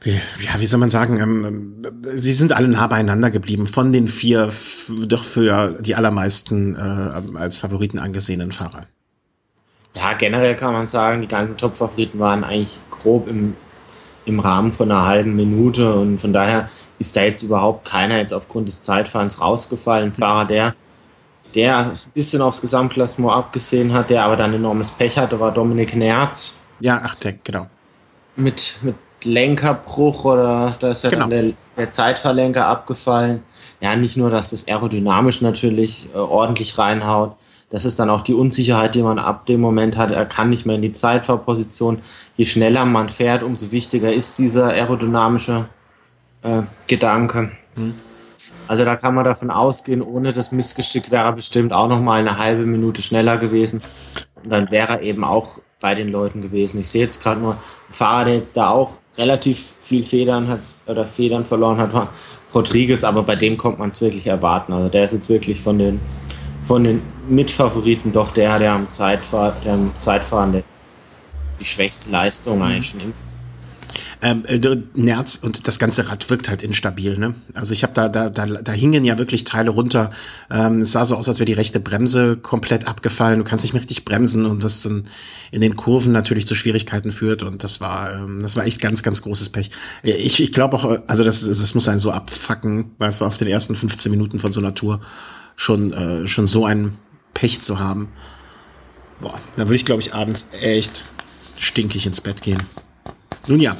wie, 0.00 0.12
ja, 0.12 0.58
wie 0.58 0.64
soll 0.64 0.80
man 0.80 0.88
sagen, 0.88 1.20
ähm, 1.20 1.44
ähm 1.84 2.02
sie 2.14 2.32
sind 2.32 2.52
alle 2.52 2.66
nah 2.66 2.86
beieinander 2.86 3.30
geblieben, 3.30 3.66
von 3.66 3.92
den 3.92 4.08
vier 4.08 4.48
doch 5.06 5.24
für 5.24 5.76
die 5.82 5.96
allermeisten 5.96 6.76
äh, 6.76 7.36
als 7.36 7.58
Favoriten 7.58 7.98
angesehenen 7.98 8.52
Fahrer. 8.52 8.86
Ja, 9.94 10.14
generell 10.14 10.56
kann 10.56 10.72
man 10.72 10.86
sagen, 10.86 11.20
die 11.20 11.28
ganzen 11.28 11.58
Top-Favoriten 11.58 12.18
waren 12.20 12.42
eigentlich 12.42 12.78
grob 12.90 13.28
im, 13.28 13.52
im 14.28 14.40
Rahmen 14.40 14.72
von 14.72 14.90
einer 14.90 15.06
halben 15.06 15.34
Minute 15.36 15.94
und 15.94 16.20
von 16.20 16.32
daher 16.32 16.68
ist 16.98 17.16
da 17.16 17.22
jetzt 17.22 17.42
überhaupt 17.42 17.88
keiner 17.88 18.18
jetzt 18.18 18.32
aufgrund 18.32 18.68
des 18.68 18.80
Zeitfahrens 18.82 19.40
rausgefallen. 19.40 20.12
Fahrer, 20.12 20.46
der 20.46 20.74
der 21.54 21.78
ein 21.78 21.92
bisschen 22.14 22.42
aufs 22.42 22.60
Gesamtklassement 22.60 23.32
abgesehen 23.32 23.92
hat, 23.92 24.10
der 24.10 24.24
aber 24.24 24.36
dann 24.36 24.52
enormes 24.54 24.90
Pech 24.90 25.18
hatte, 25.18 25.40
war 25.40 25.52
Dominik 25.52 25.96
Nerz. 25.96 26.54
Ja, 26.80 27.00
ach, 27.02 27.14
der, 27.16 27.34
genau. 27.42 27.66
Mit, 28.36 28.76
mit 28.82 28.96
Lenkerbruch 29.24 30.24
oder 30.24 30.76
da 30.78 30.90
ist 30.90 31.04
ja 31.04 31.10
genau. 31.10 31.22
dann 31.22 31.30
der, 31.30 31.52
der 31.76 31.92
Zeitverlenker 31.92 32.66
abgefallen. 32.66 33.42
Ja, 33.80 33.96
nicht 33.96 34.16
nur, 34.16 34.30
dass 34.30 34.50
das 34.50 34.68
aerodynamisch 34.68 35.40
natürlich 35.40 36.08
äh, 36.14 36.18
ordentlich 36.18 36.78
reinhaut, 36.78 37.36
das 37.70 37.84
ist 37.84 37.98
dann 37.98 38.08
auch 38.08 38.22
die 38.22 38.34
Unsicherheit, 38.34 38.94
die 38.94 39.02
man 39.02 39.18
ab 39.18 39.46
dem 39.46 39.60
Moment 39.60 39.96
hat. 39.96 40.10
Er 40.10 40.24
kann 40.24 40.48
nicht 40.48 40.64
mehr 40.64 40.76
in 40.76 40.82
die 40.82 40.92
Zeitfahrposition. 40.92 41.98
Je 42.34 42.46
schneller 42.46 42.84
man 42.86 43.08
fährt, 43.08 43.42
umso 43.42 43.72
wichtiger 43.72 44.12
ist 44.12 44.38
dieser 44.38 44.68
aerodynamische 44.68 45.66
äh, 46.42 46.62
Gedanke. 46.86 47.50
Hm. 47.74 47.94
Also 48.66 48.84
da 48.84 48.96
kann 48.96 49.14
man 49.14 49.24
davon 49.24 49.50
ausgehen, 49.50 50.02
ohne 50.02 50.32
das 50.32 50.52
Missgeschick 50.52 51.10
wäre 51.10 51.24
er 51.24 51.32
bestimmt 51.32 51.72
auch 51.72 51.88
noch 51.88 52.00
mal 52.00 52.20
eine 52.20 52.38
halbe 52.38 52.64
Minute 52.64 53.02
schneller 53.02 53.36
gewesen. 53.36 53.82
Und 54.42 54.50
dann 54.50 54.70
wäre 54.70 54.94
er 54.94 55.02
eben 55.02 55.24
auch 55.24 55.58
bei 55.80 55.94
den 55.94 56.08
Leuten 56.08 56.40
gewesen. 56.40 56.80
Ich 56.80 56.88
sehe 56.88 57.04
jetzt 57.04 57.22
gerade 57.22 57.40
nur 57.40 57.52
einen 57.52 57.60
Fahrer, 57.90 58.24
der 58.26 58.36
jetzt 58.36 58.56
da 58.56 58.70
auch 58.70 58.98
relativ 59.16 59.74
viel 59.80 60.04
Federn 60.04 60.48
hat 60.48 60.60
oder 60.86 61.04
Federn 61.04 61.44
verloren 61.44 61.78
hat, 61.78 61.92
war 61.92 62.08
Rodriguez, 62.54 63.04
aber 63.04 63.22
bei 63.22 63.36
dem 63.36 63.56
kommt 63.56 63.78
man 63.78 63.90
es 63.90 64.00
wirklich 64.00 64.26
erwarten. 64.26 64.72
Also 64.72 64.88
der 64.88 65.04
ist 65.04 65.12
jetzt 65.12 65.28
wirklich 65.28 65.60
von 65.60 65.78
den 65.78 66.00
von 66.68 66.84
den 66.84 67.02
Mitfavoriten 67.28 68.12
doch 68.12 68.30
der, 68.30 68.58
der 68.58 68.72
am 68.72 68.90
Zeitfahren, 68.90 69.54
der 69.64 69.72
am 69.72 69.92
Zeitfahren 69.98 70.62
die 71.58 71.64
schwächste 71.64 72.10
Leistung 72.10 72.58
mhm. 72.58 72.62
eigentlich 72.62 72.88
schon 72.88 73.14
ähm, 74.20 74.44
äh, 74.46 74.58
Nerz 74.94 75.36
und 75.36 75.68
das 75.68 75.78
ganze 75.78 76.10
Rad 76.10 76.28
wirkt 76.28 76.48
halt 76.48 76.62
instabil. 76.62 77.18
Ne? 77.18 77.34
Also 77.54 77.72
ich 77.72 77.84
habe 77.84 77.92
da, 77.92 78.08
da, 78.08 78.28
da, 78.28 78.46
da 78.46 78.72
hingen 78.72 79.04
ja 79.04 79.16
wirklich 79.16 79.44
Teile 79.44 79.70
runter. 79.70 80.10
Ähm, 80.50 80.78
es 80.80 80.92
sah 80.92 81.04
so 81.04 81.16
aus, 81.16 81.28
als 81.28 81.38
wäre 81.38 81.46
die 81.46 81.52
rechte 81.52 81.78
Bremse 81.78 82.36
komplett 82.36 82.88
abgefallen. 82.88 83.38
Du 83.38 83.44
kannst 83.44 83.64
nicht 83.64 83.74
mehr 83.74 83.80
richtig 83.80 84.04
bremsen 84.04 84.44
und 84.44 84.64
das 84.64 84.82
dann 84.82 85.04
in 85.52 85.60
den 85.60 85.76
Kurven 85.76 86.12
natürlich 86.12 86.48
zu 86.48 86.56
Schwierigkeiten 86.56 87.12
führt. 87.12 87.44
Und 87.44 87.62
das 87.62 87.80
war, 87.80 88.12
ähm, 88.12 88.40
das 88.40 88.56
war 88.56 88.66
echt 88.66 88.80
ganz, 88.80 89.04
ganz 89.04 89.22
großes 89.22 89.50
Pech. 89.50 89.70
Ich, 90.02 90.42
ich 90.42 90.52
glaube 90.52 90.76
auch, 90.76 90.98
also 91.06 91.22
das, 91.22 91.46
das 91.46 91.74
muss 91.74 91.88
einen 91.88 92.00
so 92.00 92.10
abfacken, 92.10 92.90
weißt 92.98 93.20
du, 93.20 93.24
auf 93.24 93.38
den 93.38 93.48
ersten 93.48 93.76
15 93.76 94.10
Minuten 94.10 94.40
von 94.40 94.52
so 94.52 94.60
einer 94.60 94.74
Tour 94.74 95.00
schon, 95.58 95.92
äh, 95.92 96.26
schon 96.26 96.46
so 96.46 96.64
ein 96.64 96.96
Pech 97.34 97.60
zu 97.60 97.80
haben. 97.80 98.08
Boah, 99.20 99.38
da 99.56 99.64
würde 99.64 99.74
ich, 99.74 99.84
glaube 99.84 100.00
ich, 100.00 100.14
abends 100.14 100.48
echt 100.62 101.04
stinkig 101.56 102.06
ins 102.06 102.20
Bett 102.20 102.40
gehen. 102.42 102.62
Nun 103.48 103.58
ja. 103.58 103.76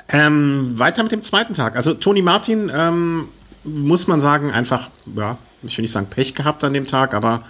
ähm, 0.09 0.79
weiter 0.79 1.03
mit 1.03 1.13
dem 1.13 1.21
zweiten 1.21 1.53
Tag. 1.53 1.77
Also 1.77 1.93
Toni 1.93 2.23
Martin, 2.23 2.73
ähm, 2.75 3.29
muss 3.63 4.07
man 4.07 4.21
sagen, 4.21 4.51
einfach, 4.51 4.89
ja, 5.15 5.37
ich 5.63 5.77
will 5.77 5.83
nicht 5.83 5.93
sagen 5.93 6.07
Pech 6.07 6.35
gehabt 6.35 6.65
an 6.65 6.73
dem 6.73 6.87
Tag, 6.87 7.13
aber 7.13 7.43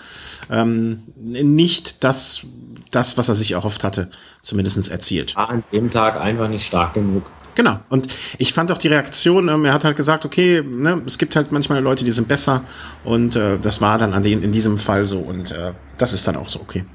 ähm, 0.50 1.04
nicht 1.16 2.02
das, 2.02 2.46
das, 2.90 3.16
was 3.16 3.28
er 3.28 3.36
sich 3.36 3.52
erhofft 3.52 3.84
hatte, 3.84 4.10
zumindest 4.42 4.90
erzielt. 4.90 5.36
War 5.36 5.50
an 5.50 5.62
dem 5.72 5.88
Tag 5.88 6.20
einfach 6.20 6.48
nicht 6.48 6.66
stark 6.66 6.94
genug. 6.94 7.30
Genau. 7.60 7.78
Und 7.90 8.08
ich 8.38 8.54
fand 8.54 8.72
auch 8.72 8.78
die 8.78 8.88
Reaktion, 8.88 9.50
ähm, 9.50 9.66
er 9.66 9.74
hat 9.74 9.84
halt 9.84 9.94
gesagt, 9.94 10.24
okay, 10.24 10.62
ne, 10.62 11.02
es 11.04 11.18
gibt 11.18 11.36
halt 11.36 11.52
manchmal 11.52 11.82
Leute, 11.82 12.06
die 12.06 12.10
sind 12.10 12.26
besser. 12.26 12.64
Und 13.04 13.36
äh, 13.36 13.58
das 13.58 13.82
war 13.82 13.98
dann 13.98 14.14
an 14.14 14.22
den, 14.22 14.42
in 14.42 14.50
diesem 14.50 14.78
Fall 14.78 15.04
so. 15.04 15.18
Und 15.18 15.52
äh, 15.52 15.74
das 15.98 16.14
ist 16.14 16.26
dann 16.26 16.36
auch 16.36 16.48
so 16.48 16.58
okay. 16.60 16.86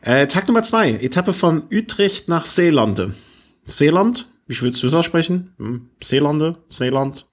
Äh, 0.00 0.26
Tag 0.26 0.48
Nummer 0.48 0.64
zwei, 0.64 0.90
Etappe 0.90 1.32
von 1.32 1.62
Utrecht 1.70 2.26
nach 2.26 2.44
Seelande. 2.44 3.14
Seeland? 3.62 4.32
Wie 4.48 4.60
willst 4.60 4.82
du 4.82 4.88
es 4.88 4.94
aussprechen? 4.94 5.54
Hm? 5.58 5.90
Seelande? 6.02 6.58
Seeland? 6.66 7.26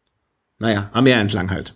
Naja, 0.59 0.91
am 0.93 1.05
Meer 1.05 1.17
entlang 1.17 1.49
halt. 1.49 1.73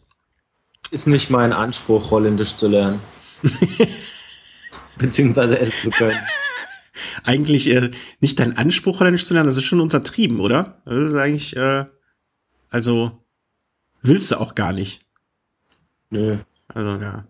Ist 0.91 1.07
nicht 1.07 1.31
mein 1.31 1.51
Anspruch, 1.51 2.11
Holländisch 2.11 2.57
zu 2.57 2.67
lernen. 2.67 3.01
Beziehungsweise 4.99 5.59
es 5.59 5.81
zu 5.81 5.89
können. 5.89 6.19
Eigentlich 7.23 7.69
äh, 7.69 7.89
nicht 8.19 8.39
dein 8.39 8.57
Anspruch, 8.57 8.99
Holländisch 8.99 9.25
zu 9.25 9.33
lernen, 9.33 9.47
das 9.47 9.57
ist 9.57 9.65
schon 9.65 9.81
untertrieben, 9.81 10.39
oder? 10.39 10.81
Das 10.85 10.97
ist 10.97 11.15
eigentlich, 11.15 11.55
äh, 11.55 11.85
also, 12.69 13.23
willst 14.01 14.31
du 14.31 14.39
auch 14.39 14.55
gar 14.55 14.73
nicht. 14.73 15.01
Nö. 16.09 16.37
Also 16.67 17.01
ja. 17.01 17.25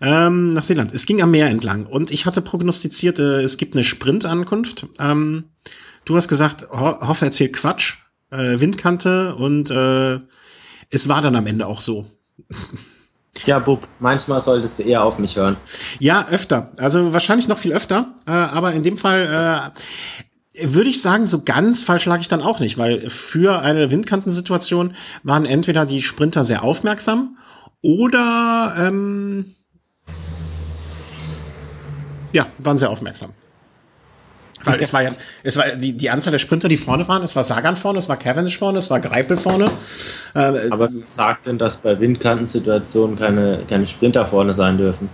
Ähm, 0.00 0.50
nach 0.50 0.62
Seeland. 0.62 0.92
Es 0.92 1.06
ging 1.06 1.22
am 1.22 1.30
Meer 1.30 1.48
entlang 1.48 1.86
und 1.86 2.10
ich 2.10 2.26
hatte 2.26 2.42
prognostiziert, 2.42 3.18
äh, 3.18 3.42
es 3.42 3.56
gibt 3.56 3.74
eine 3.74 3.84
Sprintankunft. 3.84 4.86
Ähm, 4.98 5.44
du 6.04 6.16
hast 6.16 6.28
gesagt, 6.28 6.68
Ho 6.70 7.00
Hoffe 7.00 7.24
erzählt 7.24 7.52
Quatsch, 7.54 7.96
äh, 8.30 8.60
Windkante 8.60 9.34
und 9.34 9.70
äh, 9.70 10.20
es 10.90 11.08
war 11.08 11.22
dann 11.22 11.36
am 11.36 11.46
Ende 11.46 11.66
auch 11.66 11.80
so. 11.80 12.06
Ja, 13.44 13.58
Bub, 13.58 13.86
manchmal 14.00 14.40
solltest 14.42 14.78
du 14.78 14.82
eher 14.82 15.04
auf 15.04 15.18
mich 15.18 15.36
hören. 15.36 15.56
Ja, 15.98 16.26
öfter. 16.28 16.72
Also 16.78 17.12
wahrscheinlich 17.12 17.48
noch 17.48 17.58
viel 17.58 17.72
öfter. 17.72 18.14
Äh, 18.26 18.32
aber 18.32 18.72
in 18.72 18.82
dem 18.82 18.96
Fall 18.96 19.72
äh, 20.54 20.66
würde 20.72 20.88
ich 20.88 21.02
sagen, 21.02 21.26
so 21.26 21.42
ganz 21.42 21.84
falsch 21.84 22.06
lag 22.06 22.20
ich 22.20 22.28
dann 22.28 22.42
auch 22.42 22.60
nicht, 22.60 22.78
weil 22.78 23.08
für 23.10 23.60
eine 23.60 23.90
Windkantensituation 23.90 24.94
waren 25.22 25.44
entweder 25.44 25.84
die 25.84 26.02
Sprinter 26.02 26.44
sehr 26.44 26.62
aufmerksam 26.62 27.36
oder 27.82 28.74
ähm, 28.78 29.54
ja, 32.32 32.46
waren 32.58 32.76
sehr 32.76 32.90
aufmerksam. 32.90 33.34
Weil 34.66 34.80
es 34.80 34.92
war 34.92 35.02
ja, 35.02 35.12
es 35.42 35.56
war 35.56 35.64
die, 35.76 35.92
die 35.92 36.10
Anzahl 36.10 36.32
der 36.32 36.38
Sprinter, 36.38 36.68
die 36.68 36.76
vorne 36.76 37.06
waren, 37.08 37.22
es 37.22 37.36
war 37.36 37.44
Sagan 37.44 37.76
vorne, 37.76 37.98
es 37.98 38.08
war 38.08 38.16
Cavendish 38.16 38.58
vorne, 38.58 38.78
es 38.78 38.90
war 38.90 39.00
Greipel 39.00 39.36
vorne. 39.36 39.70
Äh, 40.34 40.70
Aber 40.70 40.90
wer 40.92 41.06
sagt 41.06 41.46
denn, 41.46 41.58
dass 41.58 41.78
bei 41.78 41.98
Windkantensituationen 41.98 43.16
keine, 43.16 43.62
keine 43.68 43.86
Sprinter 43.86 44.26
vorne 44.26 44.54
sein 44.54 44.78
dürfen? 44.78 45.08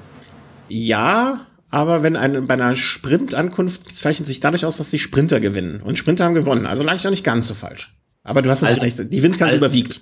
Ja, 0.69 1.47
aber 1.71 2.03
wenn 2.03 2.17
eine, 2.17 2.43
bei 2.43 2.55
einer 2.55 2.75
Sprintankunft 2.75 3.95
zeichnet 3.95 4.27
sich 4.27 4.41
dadurch 4.41 4.65
aus, 4.65 4.79
dass 4.79 4.91
die 4.91 4.99
Sprinter 4.99 5.41
gewinnen. 5.41 5.83
Und 5.83 5.97
Sprinter 5.99 6.25
haben 6.25 6.35
gewonnen. 6.35 6.67
Also 6.67 6.83
lag 6.83 6.97
ich 6.97 7.07
auch 7.07 7.11
nicht 7.11 7.25
ganz 7.25 7.49
so 7.49 7.55
falsch. 7.55 7.95
Aber 8.25 8.43
du 8.43 8.51
hast 8.51 8.63
natürlich 8.63 8.83
also, 8.83 9.03
recht, 9.03 9.13
die 9.13 9.23
Windkante 9.23 9.55
also, 9.55 9.67
überwiegt 9.67 10.01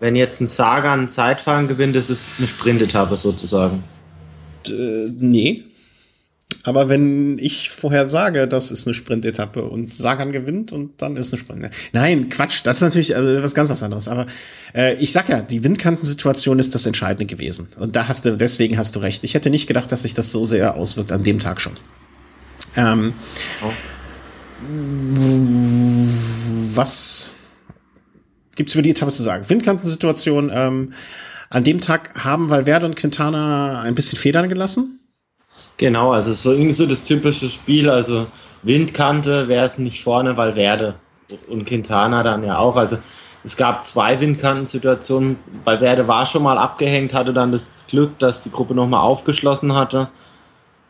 wenn 0.00 0.16
jetzt 0.16 0.40
ein 0.40 0.46
Sagan 0.46 1.04
ein 1.04 1.08
Zeitfahren 1.08 1.68
gewinnt, 1.68 1.96
ist 1.96 2.10
es 2.10 2.30
eine 2.38 2.46
Sprintetappe 2.46 3.16
sozusagen. 3.16 3.82
Äh, 4.68 5.10
nee. 5.18 5.64
Aber 6.64 6.88
wenn 6.88 7.38
ich 7.38 7.70
vorher 7.70 8.10
sage, 8.10 8.48
das 8.48 8.70
ist 8.70 8.86
eine 8.86 8.94
Sprintetappe 8.94 9.62
und 9.62 9.94
Sagan 9.94 10.32
gewinnt 10.32 10.72
und 10.72 11.00
dann 11.00 11.16
ist 11.16 11.32
eine 11.32 11.40
Sprint. 11.40 11.70
Nein, 11.92 12.28
Quatsch, 12.28 12.60
das 12.64 12.76
ist 12.76 12.82
natürlich 12.82 13.16
also 13.16 13.42
was 13.42 13.54
ganz 13.54 13.70
was 13.70 13.82
anderes. 13.82 14.08
Aber 14.08 14.26
äh, 14.74 14.94
ich 14.96 15.12
sag 15.12 15.28
ja, 15.28 15.40
die 15.40 15.62
Windkantensituation 15.62 16.58
ist 16.58 16.74
das 16.74 16.84
Entscheidende 16.84 17.26
gewesen. 17.26 17.68
Und 17.78 17.96
da 17.96 18.08
hast 18.08 18.24
du, 18.24 18.36
deswegen 18.36 18.76
hast 18.76 18.96
du 18.96 18.98
recht. 18.98 19.24
Ich 19.24 19.34
hätte 19.34 19.50
nicht 19.50 19.66
gedacht, 19.66 19.90
dass 19.92 20.02
sich 20.02 20.14
das 20.14 20.32
so 20.32 20.44
sehr 20.44 20.74
auswirkt 20.74 21.12
an 21.12 21.22
dem 21.22 21.38
Tag 21.38 21.60
schon. 21.60 21.76
Ähm, 22.76 23.14
oh. 23.62 23.72
Was 26.74 27.30
gibt 28.56 28.70
es 28.70 28.74
über 28.74 28.82
die 28.82 28.90
Etappe 28.90 29.12
zu 29.12 29.22
sagen? 29.22 29.48
Windkantensituation. 29.48 30.50
Ähm, 30.52 30.92
an 31.50 31.64
dem 31.64 31.80
Tag 31.80 32.24
haben 32.24 32.50
Valverde 32.50 32.84
und 32.84 32.96
Quintana 32.96 33.80
ein 33.80 33.94
bisschen 33.94 34.18
Federn 34.18 34.48
gelassen. 34.48 34.97
Genau, 35.78 36.10
also 36.10 36.32
so 36.32 36.52
irgendwie 36.52 36.72
so 36.72 36.86
das 36.86 37.04
typische 37.04 37.48
Spiel. 37.48 37.88
Also 37.88 38.26
Windkante 38.62 39.48
wäre 39.48 39.64
es 39.64 39.78
nicht 39.78 40.02
vorne 40.02 40.36
Valverde 40.36 40.96
und 41.48 41.66
Quintana 41.66 42.22
dann 42.22 42.42
ja 42.44 42.58
auch. 42.58 42.76
Also 42.76 42.98
es 43.44 43.56
gab 43.56 43.84
zwei 43.84 44.20
Windkantensituationen. 44.20 45.36
Valverde 45.64 46.08
war 46.08 46.26
schon 46.26 46.42
mal 46.42 46.58
abgehängt, 46.58 47.14
hatte 47.14 47.32
dann 47.32 47.52
das 47.52 47.86
Glück, 47.88 48.18
dass 48.18 48.42
die 48.42 48.50
Gruppe 48.50 48.74
nochmal 48.74 49.02
aufgeschlossen 49.02 49.74
hatte 49.74 50.08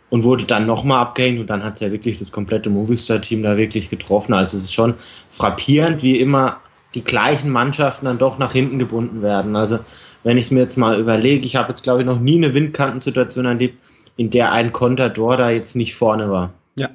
und 0.09 0.25
wurde 0.25 0.45
dann 0.45 0.65
nochmal 0.65 1.01
abgehängt 1.01 1.39
und 1.39 1.51
dann 1.51 1.63
hat 1.63 1.75
es 1.75 1.81
ja 1.81 1.91
wirklich 1.91 2.19
das 2.19 2.33
komplette 2.33 2.71
Movistar-Team 2.71 3.43
da 3.43 3.59
wirklich 3.59 3.91
getroffen. 3.91 4.33
Also 4.33 4.57
es 4.57 4.65
ist 4.65 4.75
schon 4.75 4.95
frappierend, 5.31 6.03
wie 6.03 6.19
immer 6.19 6.61
die 6.95 7.05
gleichen 7.05 7.51
Mannschaften 7.51 8.07
dann 8.07 8.17
doch 8.17 8.39
nach 8.39 8.53
hinten 8.53 8.79
gebunden 8.79 9.21
werden. 9.21 9.55
Also 9.55 9.81
wenn 10.25 10.39
ich 10.39 10.47
es 10.47 10.51
mir 10.51 10.61
jetzt 10.61 10.79
mal 10.79 10.99
überlege, 10.99 11.45
ich 11.45 11.57
habe 11.57 11.69
jetzt 11.69 11.83
glaube 11.83 12.01
ich 12.01 12.07
noch 12.07 12.19
nie 12.19 12.37
eine 12.37 12.55
Windkantensituation 12.55 13.45
erlebt, 13.45 13.85
in 14.19 14.29
der 14.29 14.53
ein 14.53 14.73
Contador 14.73 15.39
da 15.39 15.49
jetzt 15.49 15.77
nicht 15.77 15.95
vorne 15.95 16.31
war. 16.31 16.51
Ja. 16.77 16.91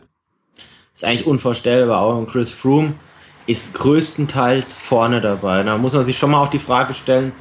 Ist 0.94 1.04
eigentlich 1.04 1.26
unvorstellbar. 1.26 2.02
Auch 2.02 2.28
Chris 2.28 2.52
Froome 2.52 2.94
ist 3.48 3.74
größtenteils 3.74 4.76
vorne 4.76 5.22
dabei. 5.22 5.64
Da 5.64 5.78
muss 5.78 5.94
man 5.94 6.04
sich 6.04 6.18
schon 6.18 6.30
mal 6.30 6.44
auch 6.44 6.50
die 6.50 6.60
Frage 6.60 6.94
stellen, 6.94 7.32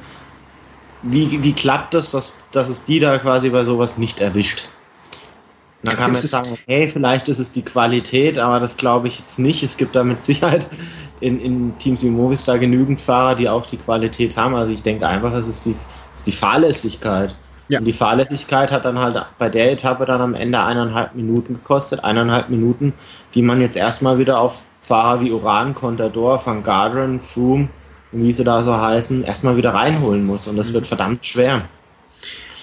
wie, 1.03 1.43
wie 1.43 1.53
klappt 1.53 1.93
das, 1.93 2.11
dass, 2.11 2.37
dass 2.51 2.69
es 2.69 2.85
die 2.85 2.99
da 2.99 3.19
quasi 3.19 3.49
bei 3.49 3.63
sowas 3.65 3.97
nicht 3.97 4.21
erwischt? 4.21 4.69
dann 5.83 5.97
kann 5.97 6.11
man 6.11 6.21
jetzt 6.21 6.29
sagen, 6.29 6.57
hey, 6.65 6.89
vielleicht 6.89 7.27
ist 7.27 7.39
es 7.39 7.51
die 7.51 7.61
Qualität, 7.61 8.39
aber 8.39 8.61
das 8.61 8.77
glaube 8.77 9.09
ich 9.09 9.19
jetzt 9.19 9.37
nicht. 9.37 9.63
Es 9.63 9.75
gibt 9.75 9.95
da 9.97 10.05
mit 10.05 10.23
Sicherheit 10.23 10.69
in, 11.19 11.41
in 11.41 11.77
Teams 11.77 12.03
wie 12.03 12.09
Movistar 12.09 12.57
genügend 12.57 13.01
Fahrer, 13.01 13.35
die 13.35 13.49
auch 13.49 13.65
die 13.65 13.75
Qualität 13.75 14.37
haben. 14.37 14.55
Also 14.55 14.73
ich 14.73 14.81
denke 14.81 15.05
einfach, 15.05 15.33
es 15.33 15.49
ist 15.49 15.65
die, 15.65 15.75
es 16.15 16.21
ist 16.21 16.27
die 16.27 16.31
Fahrlässigkeit. 16.31 17.35
Ja. 17.69 17.79
Und 17.79 17.85
die 17.85 17.93
Fahrlässigkeit 17.93 18.71
hat 18.71 18.85
dann 18.85 18.99
halt 18.99 19.25
bei 19.37 19.49
der 19.49 19.71
Etappe 19.71 20.05
dann 20.05 20.21
am 20.21 20.33
Ende 20.33 20.61
eineinhalb 20.61 21.15
Minuten 21.15 21.53
gekostet. 21.55 22.03
Eineinhalb 22.03 22.49
Minuten, 22.49 22.93
die 23.33 23.41
man 23.41 23.61
jetzt 23.61 23.77
erstmal 23.77 24.17
wieder 24.17 24.39
auf 24.39 24.61
Fahrer 24.81 25.21
wie 25.21 25.31
Uran, 25.31 25.73
Contador, 25.73 26.45
Van 26.45 26.61
Garderen, 26.61 27.21
Froome 27.21 27.69
und 28.11 28.23
wie 28.23 28.31
sie 28.31 28.43
da 28.43 28.63
so 28.63 28.75
heißen, 28.75 29.23
erstmal 29.23 29.55
wieder 29.55 29.73
reinholen 29.73 30.25
muss. 30.25 30.47
Und 30.47 30.57
das 30.57 30.69
mhm. 30.69 30.73
wird 30.75 30.87
verdammt 30.87 31.25
schwer. 31.25 31.63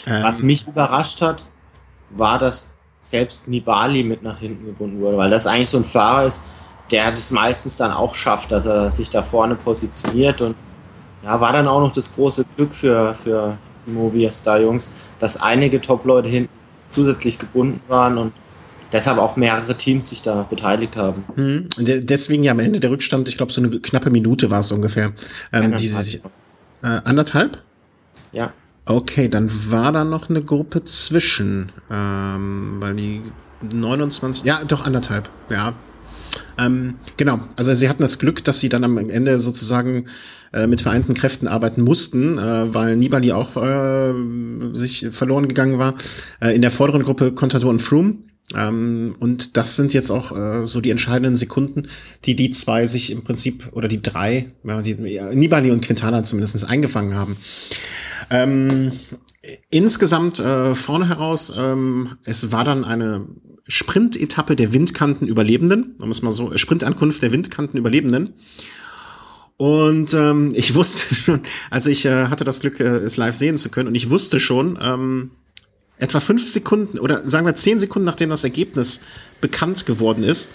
Ähm. 0.07 0.23
Was 0.23 0.43
mich 0.43 0.67
überrascht 0.67 1.23
hat, 1.23 1.45
war, 2.11 2.39
dass 2.39 2.71
selbst 3.03 3.49
Nibali 3.49 4.05
mit 4.05 4.23
nach 4.23 4.39
hinten 4.39 4.67
gebunden 4.67 5.01
wurde, 5.01 5.17
weil 5.17 5.31
das 5.31 5.47
eigentlich 5.47 5.71
so 5.71 5.79
ein 5.79 5.85
Fahrer 5.85 6.27
ist, 6.27 6.43
der 6.91 7.11
das 7.11 7.31
meistens 7.31 7.77
dann 7.77 7.93
auch 7.93 8.15
schafft, 8.15 8.53
dass 8.53 8.67
er 8.67 8.91
sich 8.91 9.09
da 9.09 9.23
vorne 9.23 9.55
positioniert 9.55 10.43
und 10.43 10.55
ja, 11.23 11.41
war 11.41 11.53
dann 11.53 11.69
auch 11.69 11.81
noch 11.81 11.93
das 11.93 12.15
große 12.15 12.45
Glück 12.57 12.75
für, 12.75 13.15
für 13.15 13.57
die 13.87 13.91
Movistar-Jungs, 13.91 14.91
dass 15.19 15.37
einige 15.37 15.81
Top-Leute 15.81 16.29
hinten 16.29 16.53
zusätzlich 16.91 17.39
gebunden 17.39 17.81
waren 17.89 18.19
und 18.19 18.33
deshalb 18.93 19.19
auch 19.19 19.37
mehrere 19.37 19.77
Teams 19.77 20.11
sich 20.11 20.23
da 20.23 20.43
beteiligt 20.43 20.97
haben. 20.97 21.25
Hm. 21.35 21.69
Deswegen 21.79 22.43
ja 22.43 22.53
am 22.53 22.59
Ende 22.59 22.81
der 22.81 22.91
Rückstand, 22.91 23.29
ich 23.29 23.37
glaube, 23.37 23.53
so 23.53 23.63
eine 23.63 23.71
knappe 23.81 24.11
Minute 24.11 24.51
war 24.51 24.61
es 24.61 24.73
ungefähr. 24.73 25.13
Ähm, 25.53 25.77
die 25.77 25.87
sich, 25.87 26.23
äh, 26.83 26.87
anderthalb? 27.05 27.63
Ja. 28.33 28.53
Okay, 28.87 29.29
dann 29.29 29.49
war 29.71 29.93
da 29.93 30.05
noch 30.05 30.31
eine 30.31 30.43
Gruppe 30.43 30.85
zwischen, 30.85 31.71
ähm, 31.91 32.77
weil 32.81 32.95
die 32.97 33.23
29, 33.63 34.45
ja, 34.45 34.61
doch 34.67 34.85
anderthalb, 34.85 35.29
ja. 35.51 35.75
Ähm, 36.61 36.95
genau, 37.17 37.41
also 37.57 37.73
sie 37.75 37.89
hatten 37.89 38.03
das 38.03 38.19
Glück, 38.19 38.45
dass 38.45 38.61
sie 38.61 38.69
dann 38.69 38.85
am 38.85 38.99
Ende 38.99 39.39
sozusagen 39.39 40.07
äh, 40.53 40.67
mit 40.67 40.81
vereinten 40.81 41.15
Kräften 41.15 41.49
arbeiten 41.49 41.83
mussten, 41.83 42.39
äh, 42.39 42.75
weil 42.75 42.97
Nibali 42.97 43.33
auch 43.33 43.57
äh, 43.57 44.13
sich 44.73 45.09
verloren 45.11 45.49
gegangen 45.49 45.79
war. 45.79 45.95
Äh, 46.41 46.55
in 46.55 46.63
der 46.63 46.71
vorderen 46.71 47.03
Gruppe 47.03 47.33
Contador 47.33 47.71
und 47.71 47.81
Froome. 47.81 48.19
Ähm, 48.57 49.15
und 49.21 49.57
das 49.57 49.77
sind 49.77 49.95
jetzt 49.95 50.11
auch 50.11 50.37
äh, 50.37 50.67
so 50.67 50.81
die 50.81 50.91
entscheidenden 50.91 51.37
Sekunden, 51.37 51.89
die 52.25 52.35
die 52.35 52.51
zwei 52.51 52.87
sich 52.87 53.13
im 53.13 53.23
Prinzip, 53.23 53.69
oder 53.73 53.87
die 53.87 54.03
drei, 54.03 54.51
ja, 54.65 54.83
die, 54.83 54.95
Nibali 54.95 55.71
und 55.71 55.83
Quintana 55.83 56.25
zumindest 56.25 56.69
eingefangen 56.69 57.15
haben. 57.15 57.37
Ähm, 58.29 58.93
insgesamt 59.71 60.41
äh, 60.41 60.75
vorne 60.75 61.09
heraus, 61.09 61.53
ähm, 61.57 62.17
es 62.25 62.51
war 62.51 62.65
dann 62.65 62.85
eine 62.85 63.27
Sprint-Etappe 63.71 64.57
der 64.57 64.73
Windkanten-Überlebenden, 64.73 65.95
um 66.03 66.11
es 66.11 66.23
mal 66.23 66.33
so, 66.33 66.57
Sprintankunft 66.57 67.23
der 67.23 67.33
Windkanten-Überlebenden. 67.33 68.35
Und 69.57 70.13
ähm, 70.13 70.51
ich 70.55 70.75
wusste 70.75 71.15
schon, 71.15 71.41
also 71.71 71.89
ich 71.89 72.05
äh, 72.05 72.27
hatte 72.27 72.45
das 72.45 72.61
Glück, 72.61 72.81
äh, 72.81 72.85
es 72.85 73.17
live 73.17 73.35
sehen 73.35 73.57
zu 73.57 73.71
können, 73.71 73.89
und 73.89 73.95
ich 73.95 74.11
wusste 74.11 74.41
schon, 74.41 74.79
ähm, 74.83 75.31
etwa 75.99 76.19
fünf 76.19 76.49
Sekunden 76.49 76.99
oder 76.99 77.29
sagen 77.29 77.47
wir 77.47 77.55
zehn 77.55 77.79
Sekunden, 77.79 78.07
nachdem 78.07 78.31
das 78.31 78.43
Ergebnis 78.43 79.01
bekannt 79.41 79.87
geworden 79.87 80.25
ist, 80.25 80.49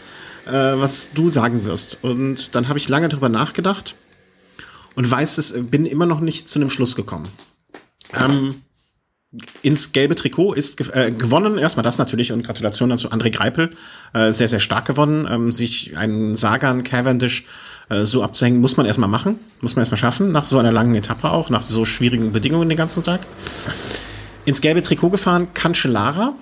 äh, 0.47 0.51
was 0.51 1.11
du 1.13 1.29
sagen 1.29 1.65
wirst. 1.65 1.99
Und 2.03 2.55
dann 2.55 2.67
habe 2.67 2.79
ich 2.79 2.89
lange 2.89 3.07
darüber 3.07 3.29
nachgedacht 3.29 3.95
und 4.95 5.09
weiß 5.09 5.37
es, 5.37 5.53
bin 5.69 5.85
immer 5.85 6.07
noch 6.07 6.19
nicht 6.19 6.49
zu 6.49 6.59
einem 6.59 6.69
Schluss 6.69 6.95
gekommen. 6.95 7.29
Ähm, 8.13 8.55
ins 9.61 9.91
gelbe 9.91 10.15
Trikot 10.15 10.53
ist 10.53 10.93
äh, 10.95 11.11
gewonnen. 11.11 11.57
Erstmal 11.57 11.83
das 11.83 11.97
natürlich 11.97 12.31
und 12.31 12.43
Gratulation 12.43 12.89
dazu 12.89 13.09
André 13.09 13.31
Greipel. 13.31 13.73
Äh, 14.13 14.31
sehr, 14.31 14.47
sehr 14.47 14.59
stark 14.59 14.85
gewonnen. 14.85 15.27
Ähm, 15.29 15.51
sich 15.51 15.97
einen 15.97 16.35
Sagan 16.35 16.83
Cavendish 16.83 17.45
äh, 17.89 18.03
so 18.03 18.23
abzuhängen, 18.23 18.61
muss 18.61 18.77
man 18.77 18.85
erstmal 18.85 19.09
machen. 19.09 19.39
Muss 19.61 19.75
man 19.75 19.81
erstmal 19.81 19.97
schaffen. 19.97 20.31
Nach 20.31 20.45
so 20.45 20.59
einer 20.59 20.71
langen 20.71 20.95
Etappe 20.95 21.29
auch, 21.29 21.49
nach 21.49 21.63
so 21.63 21.85
schwierigen 21.85 22.31
Bedingungen 22.31 22.69
den 22.69 22.77
ganzen 22.77 23.03
Tag. 23.03 23.21
Ins 24.45 24.61
gelbe 24.61 24.81
Trikot 24.81 25.09
gefahren 25.09 25.53
Cancellara. 25.53 26.33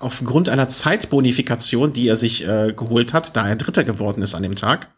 Aufgrund 0.00 0.48
einer 0.48 0.68
Zeitbonifikation, 0.68 1.92
die 1.92 2.08
er 2.08 2.16
sich 2.16 2.46
äh, 2.46 2.72
geholt 2.76 3.14
hat, 3.14 3.36
da 3.36 3.48
er 3.48 3.56
Dritter 3.56 3.84
geworden 3.84 4.22
ist 4.22 4.34
an 4.34 4.42
dem 4.42 4.54
Tag. 4.54 4.92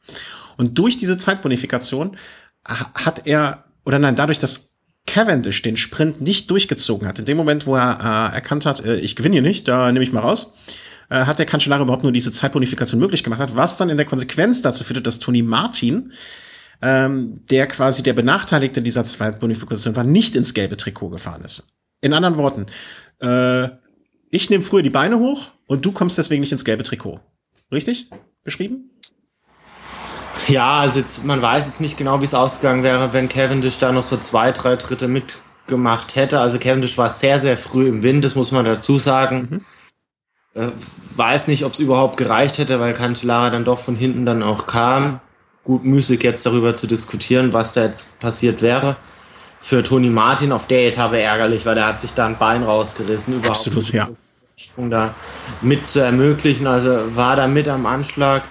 Und 0.56 0.78
durch 0.78 0.96
diese 0.96 1.16
Zeitbonifikation 1.16 2.16
hat 2.64 3.26
er, 3.26 3.64
oder 3.85 3.98
nein, 3.98 4.16
dadurch, 4.16 4.40
dass 4.40 4.75
Cavendish 5.06 5.62
den 5.62 5.76
Sprint 5.76 6.20
nicht 6.20 6.50
durchgezogen 6.50 7.06
hat, 7.08 7.18
in 7.18 7.24
dem 7.24 7.36
Moment, 7.36 7.66
wo 7.66 7.76
er 7.76 8.30
äh, 8.32 8.34
erkannt 8.34 8.66
hat, 8.66 8.84
äh, 8.84 8.96
ich 8.96 9.16
gewinne 9.16 9.34
hier 9.34 9.42
nicht, 9.42 9.68
da 9.68 9.90
nehme 9.92 10.02
ich 10.02 10.12
mal 10.12 10.20
raus, 10.20 10.52
äh, 11.08 11.24
hat 11.24 11.38
der 11.38 11.46
Cancellara 11.46 11.82
überhaupt 11.82 12.02
nur 12.02 12.12
diese 12.12 12.32
Zeitbonifikation 12.32 13.00
möglich 13.00 13.22
gemacht 13.24 13.40
hat, 13.40 13.56
was 13.56 13.76
dann 13.76 13.90
in 13.90 13.96
der 13.96 14.06
Konsequenz 14.06 14.62
dazu 14.62 14.84
führte, 14.84 15.02
dass 15.02 15.18
Tony 15.18 15.42
Martin, 15.42 16.12
ähm, 16.82 17.40
der 17.50 17.66
quasi 17.66 18.02
der 18.02 18.12
Benachteiligte 18.12 18.82
dieser 18.82 19.04
Zeitbonifikation 19.04 19.96
war, 19.96 20.04
nicht 20.04 20.36
ins 20.36 20.54
gelbe 20.54 20.76
Trikot 20.76 21.10
gefahren 21.10 21.42
ist. 21.44 21.72
In 22.02 22.12
anderen 22.12 22.36
Worten, 22.36 22.66
äh, 23.20 23.68
ich 24.30 24.50
nehme 24.50 24.62
früher 24.62 24.82
die 24.82 24.90
Beine 24.90 25.18
hoch 25.18 25.52
und 25.66 25.86
du 25.86 25.92
kommst 25.92 26.18
deswegen 26.18 26.40
nicht 26.40 26.52
ins 26.52 26.64
gelbe 26.64 26.82
Trikot. 26.82 27.20
Richtig? 27.72 28.10
Beschrieben? 28.44 28.90
Ja, 30.48 30.78
also 30.78 31.00
jetzt, 31.00 31.24
man 31.24 31.42
weiß 31.42 31.66
jetzt 31.66 31.80
nicht 31.80 31.96
genau, 31.96 32.20
wie 32.20 32.24
es 32.24 32.35
ausgegangen 32.35 32.82
wäre, 32.82 33.12
wenn 33.12 33.28
Cavendish 33.28 33.78
da 33.78 33.92
noch 33.92 34.02
so 34.02 34.16
zwei, 34.16 34.52
drei 34.52 34.76
Dritte 34.76 35.09
mitgemacht 35.09 36.14
hätte. 36.14 36.40
Also 36.40 36.59
Cavendish 36.59 36.96
war 36.98 37.11
sehr, 37.11 37.40
sehr 37.40 37.56
früh 37.56 37.88
im 37.88 38.02
Wind, 38.02 38.24
das 38.24 38.35
muss 38.35 38.52
man 38.52 38.64
dazu 38.64 38.98
sagen. 38.98 39.62
Mhm. 40.54 40.62
Äh, 40.62 40.72
weiß 41.16 41.48
nicht, 41.48 41.64
ob 41.64 41.72
es 41.72 41.80
überhaupt 41.80 42.16
gereicht 42.16 42.59
hätte, 42.59 42.80
weil 42.80 42.94
Cancellara 42.94 43.50
dann 43.50 43.64
doch 43.64 43.78
von 43.78 43.96
hinten 43.96 44.24
dann 44.24 44.42
auch 44.42 44.66
kam. 44.66 45.20
Gut 45.64 45.85
müßig 45.85 46.22
jetzt 46.22 46.46
darüber 46.46 46.76
zu 46.76 46.87
diskutieren, 46.87 47.52
was 47.52 47.72
da 47.72 47.85
jetzt 47.85 48.18
passiert 48.20 48.62
wäre. 48.62 48.96
Für 49.61 49.82
Toni 49.82 50.11
Martin 50.11 50.52
auf 50.52 50.68
der 50.68 50.87
Etappe 50.87 51.18
ärgerlich, 51.18 51.66
weil 51.66 51.76
er 51.76 51.87
hat 51.87 52.00
sich 52.00 52.14
da 52.14 52.26
ein 52.26 52.38
Bein 52.38 52.62
rausgerissen, 52.62 53.35
überhaupt 53.35 53.59
Absolut, 53.59 53.92
ja. 53.92 54.09
Sprung 54.54 54.90
da 54.90 55.14
mit 55.61 55.87
zu 55.87 56.00
ermöglichen. 56.00 56.66
Also 56.66 57.16
war 57.16 57.37
da 57.37 57.48
mit 57.48 57.68
am 57.68 57.85
Anschlag 57.85 58.44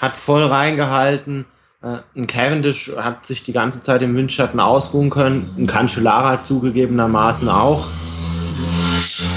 hat 0.00 0.16
voll 0.16 0.42
reingehalten. 0.44 1.44
Äh, 1.82 1.98
ein 2.16 2.26
Cavendish 2.26 2.90
hat 2.96 3.26
sich 3.26 3.42
die 3.42 3.52
ganze 3.52 3.80
Zeit 3.80 4.02
im 4.02 4.16
Windschatten 4.16 4.58
ausruhen 4.58 5.10
können. 5.10 5.54
Ein 5.56 5.66
Cancellara 5.66 6.40
zugegebenermaßen 6.40 7.48
auch. 7.48 7.88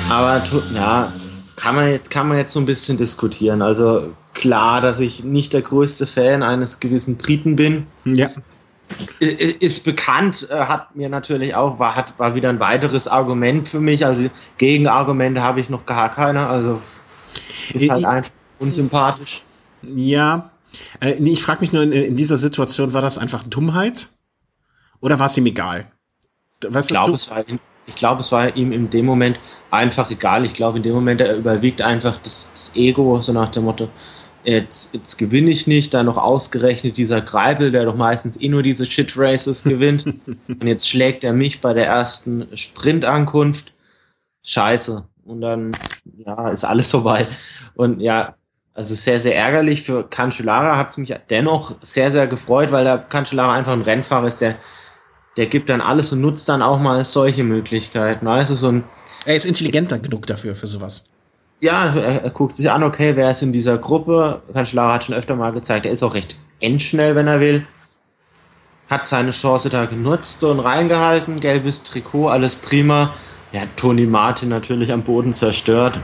Aber 0.09 0.41
ja, 0.73 1.11
kann 1.55 1.75
man 1.75 1.91
jetzt, 1.91 2.09
kann 2.09 2.27
man 2.27 2.37
jetzt 2.37 2.53
so 2.53 2.59
ein 2.59 2.65
bisschen 2.65 2.97
diskutieren. 2.97 3.61
Also 3.61 4.13
klar, 4.33 4.81
dass 4.81 4.99
ich 4.99 5.23
nicht 5.23 5.53
der 5.53 5.61
größte 5.61 6.07
Fan 6.07 6.43
eines 6.43 6.79
gewissen 6.79 7.17
Briten 7.17 7.55
bin. 7.55 7.87
Ja. 8.05 8.29
Ist 9.19 9.85
bekannt, 9.85 10.47
äh, 10.49 10.65
hat 10.65 10.95
mir 10.95 11.09
natürlich 11.09 11.55
auch, 11.55 11.79
war, 11.79 11.95
hat, 11.95 12.13
war 12.19 12.35
wieder 12.35 12.49
ein 12.49 12.59
weiteres 12.59 13.07
Argument 13.07 13.67
für 13.67 13.79
mich. 13.79 14.05
Also 14.05 14.29
Gegenargumente 14.57 15.41
habe 15.41 15.59
ich 15.59 15.69
noch 15.69 15.85
gar 15.85 16.09
keine. 16.11 16.47
Also 16.47 16.79
ist 17.73 17.89
halt 17.89 18.05
einfach 18.05 18.31
unsympathisch. 18.59 19.41
Ja, 19.81 20.51
äh, 21.01 21.15
nee, 21.19 21.31
ich 21.31 21.43
frage 21.43 21.61
mich 21.61 21.73
nur, 21.73 21.83
in, 21.83 21.91
in, 21.91 22.15
dieser 22.15 22.37
Situation, 22.37 22.93
war 22.93 23.01
das 23.01 23.17
einfach 23.17 23.43
Dummheit? 23.43 24.09
Oder 24.99 25.19
war 25.19 25.27
es 25.27 25.37
ihm 25.37 25.45
egal? 25.45 25.91
Weißt 26.65 26.89
ich 26.89 26.93
glaube, 26.93 27.13
es, 27.13 27.29
war, 27.29 27.43
glaub, 27.95 28.19
es 28.19 28.31
war 28.31 28.55
ihm 28.55 28.71
in 28.71 28.89
dem 28.89 29.05
Moment 29.05 29.39
einfach 29.69 30.09
egal. 30.09 30.45
Ich 30.45 30.53
glaube, 30.53 30.77
in 30.77 30.83
dem 30.83 30.93
Moment 30.93 31.21
er 31.21 31.35
überwiegt 31.35 31.81
einfach 31.81 32.17
das, 32.17 32.49
das 32.51 32.71
Ego, 32.75 33.21
so 33.21 33.33
nach 33.33 33.49
dem 33.49 33.65
Motto, 33.65 33.89
jetzt, 34.43 34.93
jetzt 34.93 35.17
gewinne 35.17 35.49
ich 35.49 35.67
nicht, 35.67 35.93
da 35.93 36.03
noch 36.03 36.17
ausgerechnet 36.17 36.97
dieser 36.97 37.21
Greibel, 37.21 37.71
der 37.71 37.85
doch 37.85 37.95
meistens 37.95 38.39
eh 38.39 38.49
nur 38.49 38.63
diese 38.63 38.85
Shit 38.85 39.13
Races 39.17 39.63
gewinnt. 39.65 40.05
und 40.05 40.67
jetzt 40.67 40.87
schlägt 40.89 41.23
er 41.23 41.33
mich 41.33 41.61
bei 41.61 41.73
der 41.73 41.87
ersten 41.87 42.55
Sprintankunft. 42.55 43.73
Scheiße. 44.43 45.07
Und 45.25 45.41
dann, 45.41 45.71
ja, 46.17 46.49
ist 46.49 46.65
alles 46.65 46.91
vorbei. 46.91 47.27
Und 47.75 48.01
ja, 48.01 48.35
also 48.73 48.95
sehr, 48.95 49.19
sehr 49.19 49.35
ärgerlich. 49.35 49.83
Für 49.83 50.03
Cancellara 50.03 50.77
hat 50.77 50.91
es 50.91 50.97
mich 50.97 51.13
dennoch 51.29 51.75
sehr, 51.81 52.11
sehr 52.11 52.27
gefreut, 52.27 52.71
weil 52.71 52.83
der 52.83 52.97
Cancellara 52.97 53.53
einfach 53.53 53.73
ein 53.73 53.81
Rennfahrer 53.81 54.27
ist, 54.27 54.41
der, 54.41 54.55
der 55.37 55.45
gibt 55.45 55.69
dann 55.69 55.81
alles 55.81 56.11
und 56.11 56.21
nutzt 56.21 56.49
dann 56.49 56.61
auch 56.61 56.79
mal 56.79 57.03
solche 57.03 57.43
Möglichkeiten. 57.43 58.27
Also 58.27 58.55
so 58.55 58.69
ein, 58.69 58.83
er 59.25 59.35
ist 59.35 59.45
intelligenter 59.45 59.99
genug 59.99 60.25
dafür, 60.25 60.55
für 60.55 60.67
sowas. 60.67 61.09
Ja, 61.59 61.93
er, 61.95 62.23
er, 62.23 62.29
guckt 62.31 62.55
sich 62.55 62.69
an, 62.69 62.83
okay, 62.83 63.15
wer 63.15 63.31
ist 63.31 63.41
in 63.41 63.53
dieser 63.53 63.77
Gruppe? 63.77 64.41
Cancellara 64.51 64.95
hat 64.95 65.05
schon 65.05 65.15
öfter 65.15 65.35
mal 65.35 65.51
gezeigt, 65.51 65.85
er 65.85 65.91
ist 65.91 66.03
auch 66.03 66.15
recht 66.15 66.35
endschnell, 66.59 67.15
wenn 67.15 67.27
er 67.27 67.39
will. 67.39 67.65
hat 68.89 69.07
seine 69.07 69.31
Chance 69.31 69.69
da 69.69 69.85
genutzt 69.85 70.43
und 70.43 70.59
reingehalten, 70.59 71.39
gelbes 71.39 71.83
Trikot, 71.83 72.27
alles 72.29 72.55
prima. 72.55 73.13
Ja, 73.51 73.61
Toni 73.75 74.05
Martin 74.05 74.49
natürlich 74.49 74.91
am 74.91 75.03
Boden 75.03 75.33
zerstört. 75.33 75.99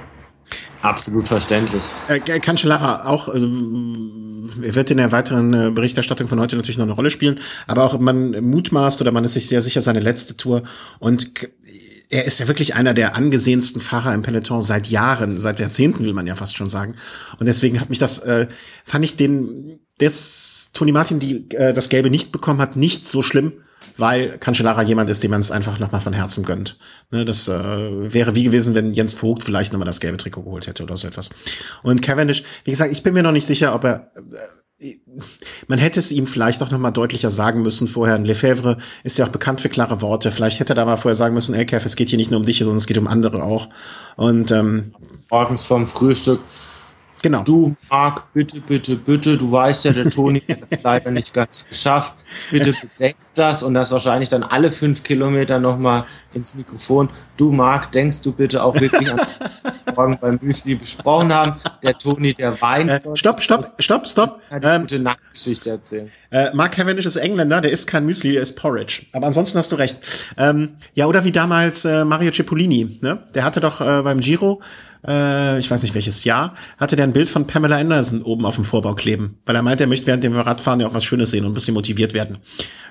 Absolut 0.82 1.28
verständlich. 1.28 1.84
Äh, 2.08 2.20
Cancellara 2.20 3.06
auch, 3.06 3.28
äh, 3.28 3.40
wird 3.40 4.92
in 4.92 4.98
der 4.98 5.12
weiteren 5.12 5.54
äh, 5.54 5.72
Berichterstattung 5.72 6.28
von 6.28 6.40
heute 6.40 6.56
natürlich 6.56 6.78
noch 6.78 6.86
eine 6.86 6.94
Rolle 6.94 7.12
spielen, 7.12 7.40
aber 7.68 7.84
auch 7.84 8.00
man 8.00 8.32
mutmaßt 8.32 9.02
oder 9.02 9.12
man 9.12 9.24
ist 9.26 9.34
sich 9.34 9.48
sehr 9.48 9.62
sicher 9.62 9.82
seine 9.82 10.00
letzte 10.00 10.38
Tour 10.38 10.64
und 11.00 11.50
er 12.10 12.26
ist 12.26 12.40
ja 12.40 12.48
wirklich 12.48 12.74
einer 12.74 12.94
der 12.94 13.16
angesehensten 13.16 13.82
Fahrer 13.82 14.14
im 14.14 14.24
Peloton 14.24 14.62
seit 14.62 14.88
Jahren, 14.88 15.38
seit 15.38 15.60
Jahrzehnten 15.60 16.06
will 16.06 16.14
man 16.14 16.26
ja 16.26 16.36
fast 16.36 16.58
schon 16.58 16.70
sagen. 16.70 16.96
Und 17.40 17.46
deswegen 17.46 17.80
hat 17.80 17.90
mich 17.90 18.00
das, 18.00 18.20
äh, 18.20 18.48
fand 18.84 19.06
ich 19.06 19.16
den, 19.16 19.80
des 20.02 20.72
Toni 20.74 20.92
Martin, 20.92 21.20
die 21.20 21.48
äh, 21.52 21.72
das 21.72 21.90
Gelbe 21.90 22.10
nicht 22.10 22.32
bekommen 22.32 22.62
hat, 22.62 22.76
nicht 22.76 23.08
so 23.08 23.22
schlimm, 23.22 23.54
weil 24.00 24.38
Cancellara 24.38 24.82
jemand 24.84 25.10
ist, 25.10 25.24
dem 25.24 25.32
man 25.32 25.40
es 25.40 25.52
einfach 25.52 25.80
nochmal 25.80 26.02
von 26.02 26.14
Herzen 26.14 26.44
gönnt. 26.44 26.78
Ne, 27.12 27.26
das 27.26 27.48
äh, 27.48 28.14
wäre 28.14 28.36
wie 28.36 28.44
gewesen, 28.44 28.76
wenn 28.76 28.94
Jens 28.94 29.14
Vogt 29.14 29.44
vielleicht 29.44 29.74
nochmal 29.74 29.86
das 29.86 30.00
gelbe 30.00 30.18
Trikot 30.18 30.44
geholt 30.44 30.68
hätte 30.68 30.84
oder 30.84 30.98
so 30.98 31.08
etwas. 31.08 31.30
Und 31.84 32.02
Cavendish, 32.02 32.44
wie 32.64 32.72
gesagt, 32.72 32.92
ich 32.92 33.04
bin 33.04 33.14
mir 33.14 33.24
noch 33.24 33.32
nicht 33.32 33.46
sicher, 33.46 33.76
ob 33.76 33.84
er 33.84 34.12
äh, 34.16 34.96
man 35.68 35.78
hätte 35.78 36.00
es 36.00 36.12
ihm 36.12 36.26
vielleicht 36.26 36.64
auch 36.64 36.72
noch 36.72 36.80
mal 36.80 36.92
deutlicher 36.92 37.30
sagen 37.30 37.62
müssen 37.62 37.88
vorher. 37.88 38.18
Lefebvre 38.18 38.78
ist 39.04 39.18
ja 39.18 39.26
auch 39.26 39.30
bekannt 39.30 39.60
für 39.60 39.68
klare 39.68 40.02
Worte. 40.02 40.32
Vielleicht 40.32 40.62
hätte 40.62 40.72
er 40.72 40.76
da 40.76 40.86
mal 40.86 40.96
vorher 40.96 41.18
sagen 41.18 41.34
müssen, 41.34 41.54
ey 41.54 41.66
Kev, 41.66 41.86
es 41.86 41.98
geht 41.98 42.10
hier 42.10 42.18
nicht 42.18 42.32
nur 42.32 42.40
um 42.40 42.46
dich, 42.46 42.60
sondern 42.60 42.78
es 42.78 42.88
geht 42.88 42.98
um 42.98 43.08
andere 43.08 43.44
auch. 43.44 43.68
Und 44.16 44.52
ähm, 44.52 44.94
morgens 45.30 45.66
vorm 45.66 45.86
Frühstück 45.86 46.40
Genau. 47.22 47.44
Du, 47.44 47.76
Marc, 47.90 48.32
bitte, 48.34 48.62
bitte, 48.62 48.96
bitte, 48.96 49.38
du 49.38 49.52
weißt 49.52 49.86
ja, 49.86 49.92
der 49.92 50.10
Toni 50.10 50.42
hat 50.42 50.60
es 50.70 50.84
leider 50.84 51.12
nicht 51.12 51.34
ganz 51.34 51.68
geschafft. 51.68 52.14
Bitte 52.50 52.74
bedenk 52.74 53.18
das 53.36 53.62
und 53.64 53.74
das 53.74 53.92
wahrscheinlich 53.92 54.30
dann 54.30 54.44
alle 54.44 54.72
fünf 54.72 55.04
Kilometer 55.04 55.60
nochmal 55.60 56.06
ins 56.34 56.56
Mikrofon. 56.56 57.10
Du, 57.36 57.52
Marc, 57.52 57.92
denkst 57.92 58.22
du 58.22 58.32
bitte 58.32 58.64
auch 58.64 58.80
wirklich 58.80 59.12
an 59.12 59.20
morgen 59.96 60.18
beim 60.20 60.40
Müsli 60.42 60.76
besprochen 60.76 61.34
haben? 61.34 61.60
Der 61.84 61.98
Toni, 61.98 62.34
der 62.34 62.60
weint. 62.62 62.90
Äh, 62.90 63.00
stopp, 63.16 63.42
stopp, 63.42 63.74
stopp, 63.80 64.08
stopp. 64.08 64.42
Eine 64.50 64.76
ähm, 64.76 64.82
gute 64.82 65.00
Nachtgeschichte 65.00 65.72
erzählen. 65.72 66.10
Äh, 66.32 66.54
Mark 66.54 66.74
Cavendish 66.74 67.06
ist 67.06 67.16
Engländer, 67.18 67.60
der 67.60 67.72
ist 67.72 67.88
kein 67.88 68.06
Müsli, 68.06 68.34
der 68.34 68.42
ist 68.42 68.56
Porridge. 68.56 69.04
Aber 69.14 69.28
ansonsten 69.28 69.58
hast 69.58 69.72
du 69.72 69.76
recht. 69.76 70.00
Ähm, 70.38 70.76
ja, 70.94 71.08
oder 71.08 71.24
wie 71.26 71.32
damals 71.32 71.84
äh, 71.86 72.06
Mario 72.06 72.32
Cipollini, 72.32 73.00
ne? 73.02 73.24
Der 73.34 73.44
hatte 73.44 73.60
doch 73.60 73.82
äh, 73.82 74.02
beim 74.04 74.20
Giro 74.20 74.62
äh, 75.08 75.60
ich 75.60 75.70
weiß 75.70 75.84
nicht 75.84 75.96
welches 75.96 76.24
Jahr, 76.24 76.54
hatte 76.78 76.96
der 76.96 77.06
ein 77.06 77.14
Bild 77.14 77.30
von 77.30 77.48
Pamela 77.48 77.78
Anderson 77.78 78.22
oben 78.22 78.46
auf 78.46 78.56
dem 78.56 78.66
Vorbau 78.66 78.96
kleben, 78.96 79.38
weil 79.46 79.56
er 79.56 79.62
meinte, 79.62 79.84
er 79.84 79.88
möchte 79.88 80.08
während 80.08 80.24
dem 80.24 80.36
Radfahren 80.36 80.80
ja 80.80 80.88
auch 80.88 80.94
was 80.94 81.04
Schönes 81.04 81.32
sehen 81.32 81.46
und 81.46 81.52
ein 81.52 81.54
bisschen 81.54 81.74
motiviert 81.74 82.14
werden. 82.14 82.38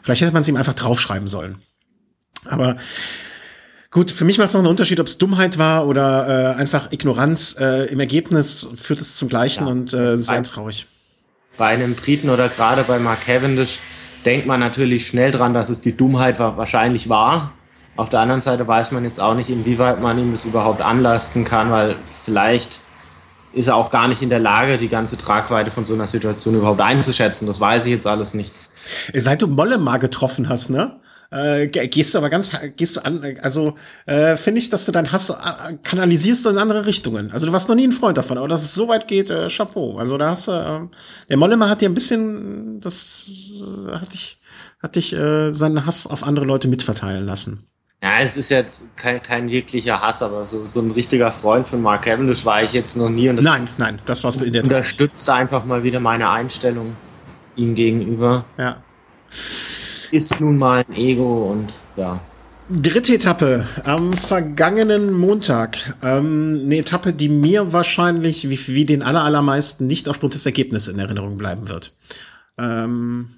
Vielleicht 0.03 0.23
hätte 0.23 0.33
man 0.33 0.43
es 0.43 0.49
ihm 0.49 0.57
einfach 0.57 0.75
draufschreiben 0.75 1.29
sollen. 1.29 1.57
Aber 2.47 2.77
Gut, 3.91 4.11
für 4.11 4.27
mich 4.27 4.39
war 4.39 4.45
es 4.45 4.53
noch 4.53 4.61
ein 4.61 4.67
Unterschied, 4.67 5.01
ob 5.01 5.07
es 5.07 5.17
Dummheit 5.17 5.57
war 5.57 5.87
oder 5.87 6.55
äh, 6.57 6.61
einfach 6.61 6.93
Ignoranz. 6.93 7.57
Äh, 7.59 7.87
Im 7.87 8.01
Ergebnis 8.01 8.69
führt 8.75 9.01
es 9.01 9.17
zum 9.17 9.31
Gleichen 9.31 9.65
ja. 9.65 9.73
und 9.73 9.95
äh, 9.95 10.15
sehr 10.17 10.37
bei, 10.37 10.43
traurig. 10.43 10.87
Bei 11.57 11.69
einem 11.69 11.95
Briten 11.95 12.29
oder 12.29 12.51
gerade 12.51 12.85
bei 12.85 12.99
Mark 12.99 13.23
Cavendish 13.23 13.79
denkt 14.27 14.47
man 14.47 14.61
natürlich 14.61 15.07
schnell 15.07 15.31
dran, 15.31 15.55
dass 15.55 15.71
es 15.71 15.81
die 15.81 15.97
Dummheit 15.97 16.39
war, 16.39 16.59
wahrscheinlich 16.59 17.09
war. 17.09 17.55
Auf 17.99 18.09
der 18.09 18.21
anderen 18.21 18.41
Seite 18.41 18.69
weiß 18.69 18.93
man 18.93 19.03
jetzt 19.03 19.19
auch 19.19 19.35
nicht, 19.35 19.51
inwieweit 19.51 20.01
man 20.01 20.17
ihm 20.19 20.31
das 20.31 20.45
überhaupt 20.45 20.81
anlasten 20.81 21.43
kann, 21.43 21.73
weil 21.73 21.97
vielleicht 22.23 22.79
ist 23.53 23.67
er 23.67 23.75
auch 23.75 23.91
gar 23.91 24.07
nicht 24.07 24.23
in 24.23 24.31
der 24.31 24.39
Lage, 24.39 24.77
die 24.77 24.87
ganze 24.87 25.17
Tragweite 25.17 25.73
von 25.73 25.85
so 25.85 25.95
einer 25.95 26.07
Situation 26.07 26.55
überhaupt 26.55 26.81
einzuschätzen. 26.81 27.49
Das 27.49 27.59
weiß 27.59 27.87
ich 27.87 27.91
jetzt 27.91 28.07
alles 28.07 28.35
nicht. 28.35 28.53
Seit 29.15 29.43
du 29.43 29.49
Molle 29.49 29.79
mal 29.79 29.97
getroffen 29.97 30.49
hast, 30.49 30.71
ne? 30.71 31.01
Äh, 31.33 31.67
gehst 31.67 32.15
du 32.15 32.19
aber 32.19 32.31
ganz, 32.31 32.53
gehst 32.77 32.95
du 32.95 33.05
an, 33.05 33.21
also 33.43 33.75
äh, 34.07 34.37
finde 34.37 34.61
ich, 34.61 34.71
dass 34.71 34.87
du 34.87 34.93
deinen 34.93 35.11
Hass 35.11 35.31
äh, 35.31 35.35
kanalisierst 35.83 36.47
in 36.47 36.57
andere 36.57 36.87
Richtungen. 36.87 37.33
Also 37.33 37.47
du 37.47 37.53
warst 37.53 37.69
noch 37.69 37.75
nie 37.75 37.89
ein 37.89 37.93
Freund 37.93 38.17
davon, 38.17 38.39
aber 38.39 38.47
dass 38.47 38.63
es 38.63 38.77
so 38.77 38.87
weit 38.87 39.09
geht, 39.09 39.29
äh, 39.31 39.49
Chapeau. 39.49 39.99
Also 39.99 40.17
da 40.19 40.31
hast 40.31 40.47
du, 40.47 40.53
äh, 40.53 40.87
der 41.29 41.37
Mollema 41.37 41.69
hat 41.69 41.81
dir 41.81 41.89
ein 41.89 41.95
bisschen, 41.95 42.81
das 42.81 43.29
äh, 43.89 43.91
hat 43.91 44.13
dich, 44.13 44.39
hat 44.81 44.95
dich 44.95 45.13
äh, 45.15 45.51
seinen 45.51 45.85
Hass 45.85 46.07
auf 46.07 46.23
andere 46.23 46.47
Leute 46.47 46.69
mitverteilen 46.69 47.27
lassen. 47.27 47.65
Ja, 48.03 48.21
es 48.21 48.37
ist 48.37 48.51
jetzt 48.51 48.97
kein, 48.97 49.21
kein 49.23 49.51
wirklicher 49.51 50.01
Hass, 50.01 50.23
aber 50.23 50.47
so, 50.47 50.67
so 50.67 50.81
ein 50.81 50.93
richtiger 50.93 51.33
Freund 51.33 51.67
von 51.67 51.83
Mark 51.83 52.03
Cavendish 52.03 52.45
war 52.45 52.63
ich 52.63 52.73
jetzt 52.73 52.97
noch 52.97 53.09
nie. 53.09 53.29
Und 53.29 53.37
das 53.37 53.45
nein, 53.45 53.69
nein, 53.77 54.01
das 54.05 54.23
warst 54.23 54.41
du 54.41 54.45
in 54.45 54.53
der 54.53 54.63
Tat. 54.63 54.73
Unterstützt 54.73 55.29
einfach 55.29 55.65
mal 55.65 55.83
wieder 55.83 55.99
meine 55.99 56.31
Einstellung 56.31 56.95
ihm 57.57 57.75
gegenüber. 57.75 58.45
Ja. 58.57 58.83
Ist 59.31 60.41
nun 60.41 60.57
mal 60.57 60.85
ein 60.89 60.97
Ego 60.97 61.51
und 61.51 61.75
ja. 61.97 62.21
Dritte 62.71 63.15
Etappe 63.15 63.67
am 63.85 64.13
vergangenen 64.13 65.13
Montag. 65.13 65.97
Ähm, 66.03 66.61
eine 66.65 66.77
Etappe, 66.77 67.13
die 67.13 67.31
mir 67.31 67.73
wahrscheinlich 67.73 68.49
wie, 68.49 68.75
wie 68.75 68.85
den 68.85 69.03
allermeisten 69.03 69.87
nicht 69.87 70.09
aufgrund 70.09 70.35
des 70.35 70.47
Ergebnisses 70.47 70.93
in 70.93 71.01
Erinnerung 71.01 71.37
bleiben 71.37 71.69
wird. 71.69 71.95
Ähm, 72.59 73.31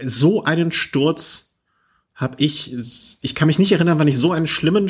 so 0.00 0.42
einen 0.42 0.72
Sturz 0.72 1.53
habe 2.14 2.36
ich, 2.38 2.72
ich 3.22 3.34
kann 3.34 3.48
mich 3.48 3.58
nicht 3.58 3.72
erinnern, 3.72 3.98
wann 3.98 4.06
ich 4.06 4.16
so 4.16 4.30
einen 4.30 4.46
schlimmen, 4.46 4.88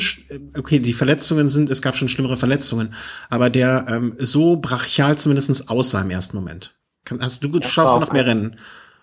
okay, 0.57 0.79
die 0.79 0.93
Verletzungen 0.93 1.47
sind, 1.47 1.71
es 1.71 1.81
gab 1.81 1.95
schon 1.95 2.07
schlimmere 2.07 2.37
Verletzungen, 2.37 2.93
aber 3.29 3.49
der 3.49 3.87
ähm, 3.89 4.15
so 4.19 4.57
brachial 4.57 5.17
zumindest 5.17 5.69
aussah 5.69 6.01
im 6.01 6.11
ersten 6.11 6.37
Moment. 6.37 6.77
Hast 7.19 7.43
du, 7.43 7.49
du 7.49 7.67
schaust 7.67 7.99
noch 7.99 8.11
mehr 8.11 8.27
Rennen. 8.27 8.55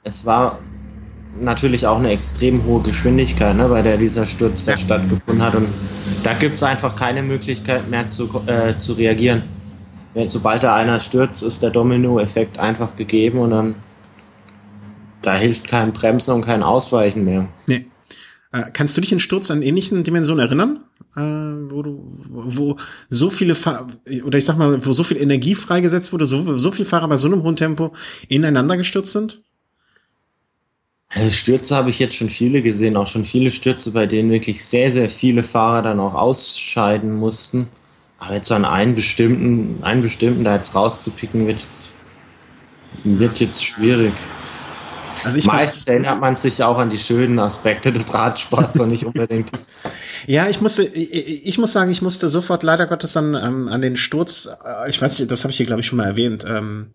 Es 0.05 0.25
war 0.25 0.61
natürlich 1.41 1.87
auch 1.87 1.99
eine 1.99 2.11
extrem 2.11 2.65
hohe 2.65 2.83
Geschwindigkeit, 2.83 3.57
ne, 3.57 3.69
bei 3.69 3.83
der 3.83 3.97
dieser 3.97 4.27
Sturz 4.27 4.65
da 4.65 4.73
ja. 4.73 4.79
stattgefunden 4.79 5.43
hat. 5.43 5.55
Und 5.55 5.69
da 6.23 6.35
gibt 6.35 6.57
es 6.57 6.63
einfach 6.63 6.95
keine 6.95 7.23
Möglichkeit 7.23 7.89
mehr 7.91 8.09
zu, 8.09 8.43
äh, 8.47 8.79
zu 8.79 8.93
reagieren. 8.93 9.43
Wenn, 10.15 10.29
sobald 10.29 10.63
da 10.63 10.75
einer 10.75 11.01
stürzt, 11.01 11.43
ist 11.43 11.63
der 11.63 11.71
Domino-Effekt 11.71 12.59
einfach 12.59 12.95
gegeben 12.97 13.39
und 13.39 13.51
dann 13.51 13.75
da 15.23 15.37
hilft 15.37 15.69
kein 15.69 15.93
Bremsen 15.93 16.35
und 16.35 16.45
kein 16.45 16.63
Ausweichen 16.63 17.25
mehr. 17.25 17.49
Nee. 17.69 17.87
Äh, 18.53 18.71
kannst 18.73 18.97
du 18.97 19.01
dich 19.01 19.13
in 19.13 19.19
Sturz 19.19 19.51
an 19.51 19.63
ähnlichen 19.63 20.05
Dimensionen 20.05 20.45
erinnern? 20.45 20.81
Äh, 21.17 21.71
wo 21.71 21.83
du, 21.83 22.03
wo 22.29 22.77
so 23.09 23.31
viele 23.31 23.55
Fahr 23.55 23.87
oder 24.25 24.39
ich 24.39 24.45
sag 24.45 24.57
mal, 24.57 24.85
wo 24.85 24.93
so 24.93 25.05
viel 25.05 25.17
Energie 25.17 25.55
freigesetzt 25.55 26.13
wurde, 26.13 26.27
so, 26.27 26.59
so 26.59 26.71
viele 26.71 26.87
Fahrer 26.87 27.09
bei 27.09 27.17
so 27.17 27.27
einem 27.27 27.43
hohen 27.43 27.57
Tempo 27.57 27.93
ineinander 28.29 28.77
gestürzt 28.77 29.13
sind? 29.13 29.43
Also 31.15 31.31
Stürze 31.31 31.77
habe 31.77 31.91
ich 31.91 31.99
jetzt 31.99 32.15
schon 32.15 32.31
viele 32.31 32.63
gesehen, 32.63 32.97
auch 32.97 33.07
schon 33.07 33.25
viele 33.25 33.51
Stürze, 33.51 33.91
bei 33.91 34.07
denen 34.07 34.31
wirklich 34.31 34.65
sehr, 34.65 34.91
sehr 34.91 35.11
viele 35.11 35.43
Fahrer 35.43 35.83
dann 35.83 36.01
auch 36.01 36.15
ausscheiden 36.15 37.17
mussten. 37.17 37.69
Aber 38.19 38.35
jetzt 38.35 38.53
an 38.53 38.65
einen 38.65 38.95
bestimmten, 38.95 39.83
einen 39.83 40.01
bestimmten 40.01 40.45
da 40.45 40.55
jetzt 40.55 40.75
rauszupicken, 40.75 41.47
wird 41.47 41.61
jetzt, 41.61 41.91
wird 43.05 43.41
jetzt 43.41 43.65
schwierig. 43.65 44.15
Also 45.25 45.39
ich 45.39 45.47
Meist 45.47 45.89
erinnert 45.89 46.21
man 46.21 46.37
sich 46.37 46.63
auch 46.63 46.79
an 46.79 46.91
die 46.91 46.99
schönen 46.99 47.39
Aspekte 47.39 47.93
des 47.93 48.13
Radsports 48.13 48.79
und 48.79 48.91
nicht 48.91 49.05
unbedingt. 49.05 49.51
Ja, 50.29 50.49
ich 50.49 50.61
musste, 50.61 50.85
ich, 50.85 51.49
ich, 51.49 51.59
muss 51.59 51.73
sagen, 51.73 51.91
ich 51.91 52.01
musste 52.01 52.29
sofort 52.29 52.63
leider 52.63 52.87
Gottes 52.87 53.17
an, 53.17 53.35
ähm, 53.35 53.67
an 53.67 53.83
den 53.83 53.97
Sturz, 53.97 54.49
äh, 54.65 54.89
ich 54.89 55.03
weiß 55.03 55.19
nicht, 55.19 55.29
das 55.29 55.43
habe 55.43 55.51
ich 55.51 55.57
hier 55.57 55.67
glaube 55.67 55.81
ich 55.81 55.87
schon 55.89 55.97
mal 55.97 56.07
erwähnt, 56.07 56.45
ähm, 56.49 56.93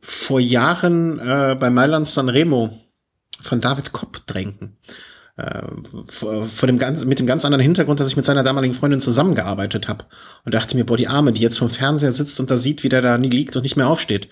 vor 0.00 0.40
Jahren 0.40 1.18
äh, 1.18 1.54
bei 1.60 1.68
Mailand 1.68 2.06
Sanremo 2.06 2.70
von 3.42 3.60
David 3.60 3.92
Kopp 3.92 4.26
drängen. 4.26 4.78
Äh, 5.36 5.62
vor, 6.06 6.44
vor 6.44 6.66
dem 6.66 6.78
ganz, 6.78 7.04
mit 7.04 7.18
dem 7.18 7.26
ganz 7.26 7.44
anderen 7.44 7.62
Hintergrund, 7.62 8.00
dass 8.00 8.08
ich 8.08 8.16
mit 8.16 8.24
seiner 8.24 8.42
damaligen 8.42 8.72
Freundin 8.72 9.00
zusammengearbeitet 9.00 9.86
habe 9.86 10.06
und 10.44 10.54
dachte 10.54 10.76
mir, 10.76 10.86
boah, 10.86 10.96
die 10.96 11.08
Arme, 11.08 11.32
die 11.32 11.42
jetzt 11.42 11.58
vom 11.58 11.68
Fernseher 11.68 12.12
sitzt 12.12 12.40
und 12.40 12.50
da 12.50 12.56
sieht, 12.56 12.84
wie 12.84 12.88
der 12.88 13.02
da 13.02 13.18
nie 13.18 13.28
liegt 13.28 13.54
und 13.54 13.62
nicht 13.62 13.76
mehr 13.76 13.88
aufsteht. 13.88 14.28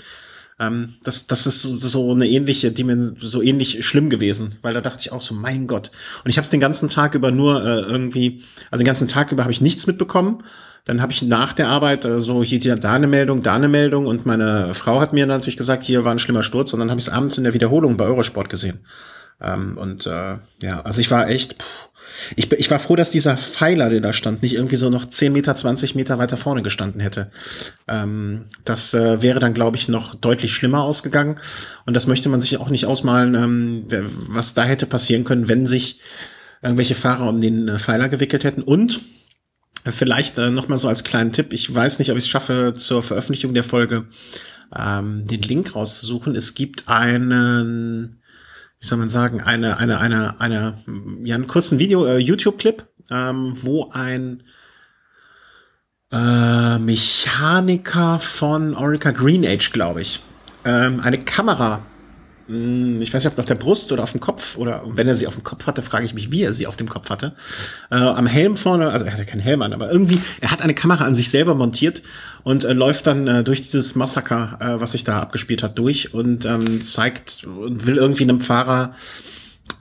Ähm, 0.61 0.95
das, 1.03 1.27
das 1.27 1.47
ist 1.47 1.63
so 1.63 2.13
eine 2.13 2.29
ähnliche 2.29 2.71
Dimension, 2.71 3.17
so 3.19 3.43
ähnlich 3.43 3.85
schlimm 3.85 4.11
gewesen, 4.11 4.57
weil 4.63 4.75
da 4.75 4.81
dachte 4.81 5.01
ich 5.01 5.13
auch 5.13 5.21
so, 5.21 5.35
mein 5.35 5.67
Gott. 5.67 5.91
Und 6.25 6.31
ich 6.31 6.37
habe 6.37 6.45
es 6.45 6.51
den 6.51 6.61
ganzen 6.61 6.89
Tag 6.89 7.15
über 7.15 7.31
nur 7.31 7.65
äh, 7.65 7.81
irgendwie, 7.81 8.43
also 8.71 8.83
den 8.83 8.87
ganzen 8.87 9.09
Tag 9.09 9.33
über 9.33 9.43
habe 9.43 9.53
ich 9.53 9.61
nichts 9.61 9.87
mitbekommen. 9.87 10.39
Dann 10.85 11.01
habe 11.01 11.13
ich 11.13 11.23
nach 11.23 11.55
der 11.55 11.69
Arbeit 11.69 12.05
äh, 12.05 12.21
so 12.21 12.43
hier 12.43 12.77
da 12.77 12.93
eine 12.93 13.07
Meldung, 13.07 13.43
da 13.43 13.55
eine 13.55 13.69
Meldung 13.69 14.07
und 14.07 14.27
meine 14.27 14.75
Frau 14.75 15.01
hat 15.01 15.13
mir 15.13 15.27
natürlich 15.27 15.57
gesagt, 15.57 15.83
hier 15.83 16.05
war 16.05 16.13
ein 16.13 16.19
schlimmer 16.19 16.43
Sturz 16.43 16.73
und 16.73 16.81
dann 16.81 16.91
habe 16.91 17.01
ich 17.01 17.07
es 17.07 17.13
abends 17.13 17.39
in 17.39 17.45
der 17.45 17.55
Wiederholung 17.55 17.97
bei 17.97 18.05
Eurosport 18.05 18.49
gesehen. 18.49 18.81
Ähm, 19.41 19.77
und 19.77 20.07
äh, 20.07 20.39
ja, 20.63 20.81
also 20.83 21.01
ich 21.01 21.11
war 21.11 21.29
echt, 21.29 21.59
puh, 21.59 21.65
ich, 22.37 22.51
ich 22.53 22.71
war 22.71 22.79
froh, 22.79 22.97
dass 22.97 23.11
dieser 23.11 23.37
Pfeiler, 23.37 23.89
der 23.89 24.01
da 24.01 24.13
stand, 24.13 24.43
nicht 24.43 24.55
irgendwie 24.55 24.77
so 24.77 24.91
noch 24.91 25.05
10 25.05 25.33
Meter, 25.33 25.55
20 25.55 25.95
Meter 25.95 26.19
weiter 26.19 26.37
vorne 26.37 26.63
gestanden 26.63 27.01
hätte. 27.01 27.31
Ähm, 27.89 28.45
das 28.65 28.95
äh, 28.95 29.23
wäre 29.23 29.41
dann, 29.41 29.55
glaube 29.55 29.77
ich, 29.77 29.89
noch 29.89 30.15
deutlich 30.15 30.53
schlimmer 30.53 30.83
ausgegangen. 30.83 31.37
Und 31.87 31.95
das 31.95 32.07
möchte 32.07 32.29
man 32.29 32.41
sich 32.41 32.59
auch 32.59 32.71
nicht 32.71 32.87
ausmalen, 32.87 33.35
ähm, 33.35 33.87
was 34.29 34.55
da 34.55 34.65
hätte 34.65 34.87
passieren 34.87 35.25
können, 35.25 35.49
wenn 35.49 35.67
sich 35.67 36.01
irgendwelche 36.63 36.95
Fahrer 36.95 37.29
um 37.29 37.41
den 37.41 37.69
äh, 37.69 37.79
Pfeiler 37.79 38.09
gewickelt 38.09 38.45
hätten. 38.45 38.63
Und 38.63 39.01
vielleicht 39.85 40.39
äh, 40.39 40.51
noch 40.51 40.69
mal 40.69 40.79
so 40.79 40.89
als 40.89 41.05
kleinen 41.05 41.33
Tipp, 41.33 41.53
ich 41.53 41.73
weiß 41.73 41.99
nicht, 41.99 42.11
ob 42.11 42.17
ich 42.17 42.25
es 42.25 42.31
schaffe, 42.31 42.75
zur 42.75 43.03
Veröffentlichung 43.03 43.55
der 43.55 43.65
Folge 43.65 44.07
ähm, 44.77 45.25
den 45.27 45.43
Link 45.43 45.75
rauszusuchen. 45.75 46.35
Es 46.35 46.55
gibt 46.55 46.89
einen 46.89 48.21
wie 48.85 48.87
soll 48.87 48.99
man 48.99 49.09
sagen, 49.09 49.41
eine, 49.41 49.79
eine, 49.79 49.99
eine, 49.99 50.39
eine, 50.43 50.75
ja, 51.25 51.37
einen 51.37 51.47
kurzen 51.47 51.79
Video, 51.79 52.05
äh, 52.05 52.19
YouTube-Clip, 52.19 52.85
ähm, 53.11 53.55
wo 53.57 53.89
ein 53.91 54.43
äh, 56.13 56.79
Mechaniker 56.79 58.21
von 58.21 58.75
Orica 58.75 59.13
Green 59.13 59.47
Age, 59.47 59.73
glaube 59.73 60.03
ich, 60.03 60.21
ähm, 60.67 61.01
eine 61.01 61.17
Kamera 61.17 61.81
hm, 62.47 63.01
ich 63.01 63.13
weiß 63.13 63.25
nicht, 63.25 63.33
ob 63.33 63.39
auf 63.39 63.47
der 63.47 63.55
Brust 63.55 63.91
oder 63.93 64.03
auf 64.03 64.13
dem 64.13 64.21
Kopf 64.21 64.59
oder 64.59 64.83
wenn 64.87 65.09
er 65.09 65.15
sie 65.15 65.27
auf 65.27 65.35
dem 65.35 65.45
Kopf 65.45 65.67
hatte, 65.67 65.81
frage 65.83 66.05
ich 66.05 66.13
mich, 66.13 66.31
wie 66.31 66.43
er 66.43 66.53
sie 66.53 66.67
auf 66.67 66.77
dem 66.77 66.89
Kopf 66.89 67.09
hatte. 67.09 67.35
Äh, 67.91 67.97
am 67.97 68.27
Helm 68.27 68.57
vorne, 68.57 68.91
also 68.91 69.07
er 69.07 69.13
hatte 69.13 69.25
keinen 69.25 69.41
Helm 69.41 69.63
an, 69.63 69.73
aber 69.73 69.91
irgendwie, 69.91 70.21
er 70.41 70.51
hat 70.51 70.61
eine 70.61 70.75
Kamera 70.75 71.05
an 71.05 71.15
sich 71.15 71.31
selber 71.31 71.55
montiert 71.55 72.03
und 72.45 72.65
äh, 72.65 72.73
läuft 72.73 73.07
dann 73.07 73.27
äh, 73.27 73.43
durch 73.43 73.61
dieses 73.63 73.95
Massaker, 73.97 74.59
äh, 74.61 74.81
was 74.81 74.93
sich 74.93 75.03
da 75.03 75.21
abgespielt 75.21 75.63
hat, 75.63 75.79
durch 75.79 76.15
und 76.15 76.45
ähm, 76.47 76.81
zeigt 76.81 77.45
und 77.45 77.87
will 77.87 77.97
irgendwie 77.97 78.23
einem 78.23 78.41
Fahrer 78.41 78.95